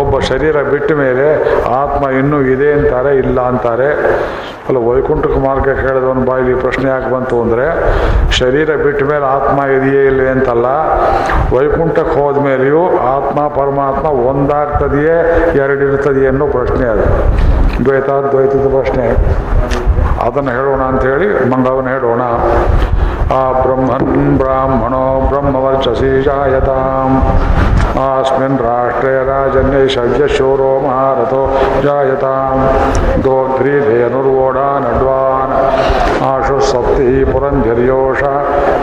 ಒಬ್ಬ 0.00 0.18
ಶರೀರ 0.18 0.56
ಬಿಟ್ಟ 0.62 0.92
ಮೇಲೆ 0.92 1.26
ಆತ್ಮ 1.72 2.10
ಇನ್ನೂ 2.10 2.40
ಇದೆ 2.54 2.72
ಅಂತಾರೆ, 2.72 3.16
ಇಲ್ಲ 3.16 3.40
ಅಂತಾರೆ. 3.40 3.90
ಅಲ್ಲ 4.68 4.78
ವೈಕುಂಠಕ್ಕೆ 4.78 5.40
ಮಾರ್ಗ 5.40 5.64
ಕೇಳಿದವನ 5.64 6.24
ಬಾಯಲ್ಲಿ 6.24 6.54
ಪ್ರಶ್ನೆ 6.54 6.90
ಯಾಕೆ 6.90 7.14
ಬಂತು 7.14 7.42
ಅಂದರೆ, 7.42 7.66
ಶರೀರ 8.30 8.76
ಬಿಟ್ಟ 8.76 9.02
ಮೇಲೆ 9.02 9.24
ಆತ್ಮ 9.24 9.58
ಇದೆಯೇ 9.66 10.02
ಇಲ್ಲವೇ 10.06 10.28
ಅಂತಲ್ಲ, 10.28 10.66
ವೈಕುಂಠಕ್ಕೆ 11.56 12.20
ಹೋದ 12.20 12.36
ಮೇಲೆಯೂ 12.36 12.82
ಆತ್ಮ 12.86 13.48
ಪರಮಾತ್ಮ 13.48 14.06
ಒಂದಾಗ್ತದೆಯೇ, 14.06 15.16
ಎರಡಿರ್ತದೆಯೇ 15.58 16.26
ಅನ್ನೋ 16.26 16.46
ಪ್ರಶ್ನೆ 16.46 16.88
ಅದು. 16.88 17.06
ದ್ವೈತ 17.84 18.10
ದ್ವೈತದ 18.32 18.66
ಪ್ರಶ್ನೆ. 18.76 19.06
ಅದನ್ನು 20.26 20.50
ಹೇಳೋಣ 20.50 20.82
ಅಂಥೇಳಿ 20.82 21.50
ಮಂಗವನ್ನ 21.50 21.88
ಹೇಳೋಣ. 21.88 22.22
ಆ 23.38 23.42
ಬ್ರಹ್ಮನ್ 23.62 24.38
ಬ್ರಾಹ್ಮಣೋ 24.38 25.02
ಬ್ರಹ್ಮವರ್ಚಸಿ 25.28 26.22
ಜಾಯತಾಂ. 26.22 27.10
ಆಸ್ಮಿನ್ 28.00 28.58
ರಾಷ್ಟ್ರೇ 28.58 29.14
ರಾಜನ್ಯ 29.24 29.80
ಶವ್ಯಶೂರೋ 29.88 30.70
ಮಹಾರಥೋ 30.84 31.42
ಜಾಯತಾಂ 31.82 32.58
ದೋಗ್ರೀಧೇನುರ್ವೋಢಾ 33.24 34.68
ನಡ್ವಾನ್ 34.78 35.54
ಆಶು 36.28 36.58
ಸಪ್ತಿ 36.68 37.08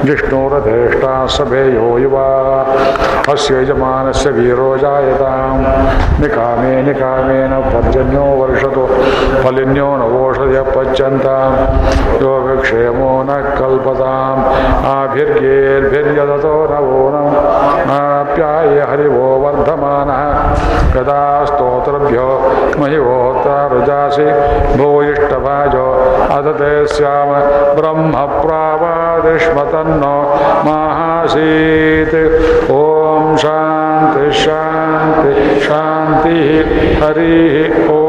विष्णुरधेष्टा 0.04 1.26
सभे 1.26 1.76
यो 1.76 1.98
युवा। 1.98 2.66
अस्य 3.34 3.62
यजमानस्य 3.62 4.30
वीरो 4.30 4.78
जायतां 4.78 5.58
निकामे, 6.22 6.82
निकामेन 6.82 7.50
पर्जन्यो 7.50 8.22
वर्षतो। 8.22 8.90
फलिन्यो 9.44 9.96
नवोषधय 9.96 10.62
पच्यन्तां 10.62 11.52
योगक्षेमो 12.22 13.24
न 13.24 13.28
कल्पताम्। 13.28 14.86
आभिर्गेर्भिर्यदतो 14.86 16.68
नवो 16.72 17.06
नाप्याये 17.88 18.82
हरिवो 18.82 19.16
वर्धमानः। 19.16 21.02
यदा 21.02 21.46
स्तोत्रभ्यो 21.46 22.52
महिहोत्रारुजासि 22.80 24.26
भूयिष्ठभाजो 24.78 26.06
अदते 26.32 26.88
स्याम 26.88 27.30
ब्रह्मप्रावादिष्मतन्। 27.76 29.95
ಅದತೆ 29.96 30.14
ಸ್ಯಾಮ 30.14 30.36
ಬ್ರಹ್ಮ 30.36 30.64
ಪ್ರಾವಾದಿಷ್ಮತನ್ನೋ 30.64 30.66
ಮಾಹಾಸೀತ್ 30.66 32.18
ಓಂ 32.72 33.38
ಶಾಂತಿ 33.38 34.44
ಶಾಂತಿ 34.44 35.32
ಶಾಂತಿ 35.60 36.38
ಹರಿ 37.02 37.36
ಓಂ 37.88 38.05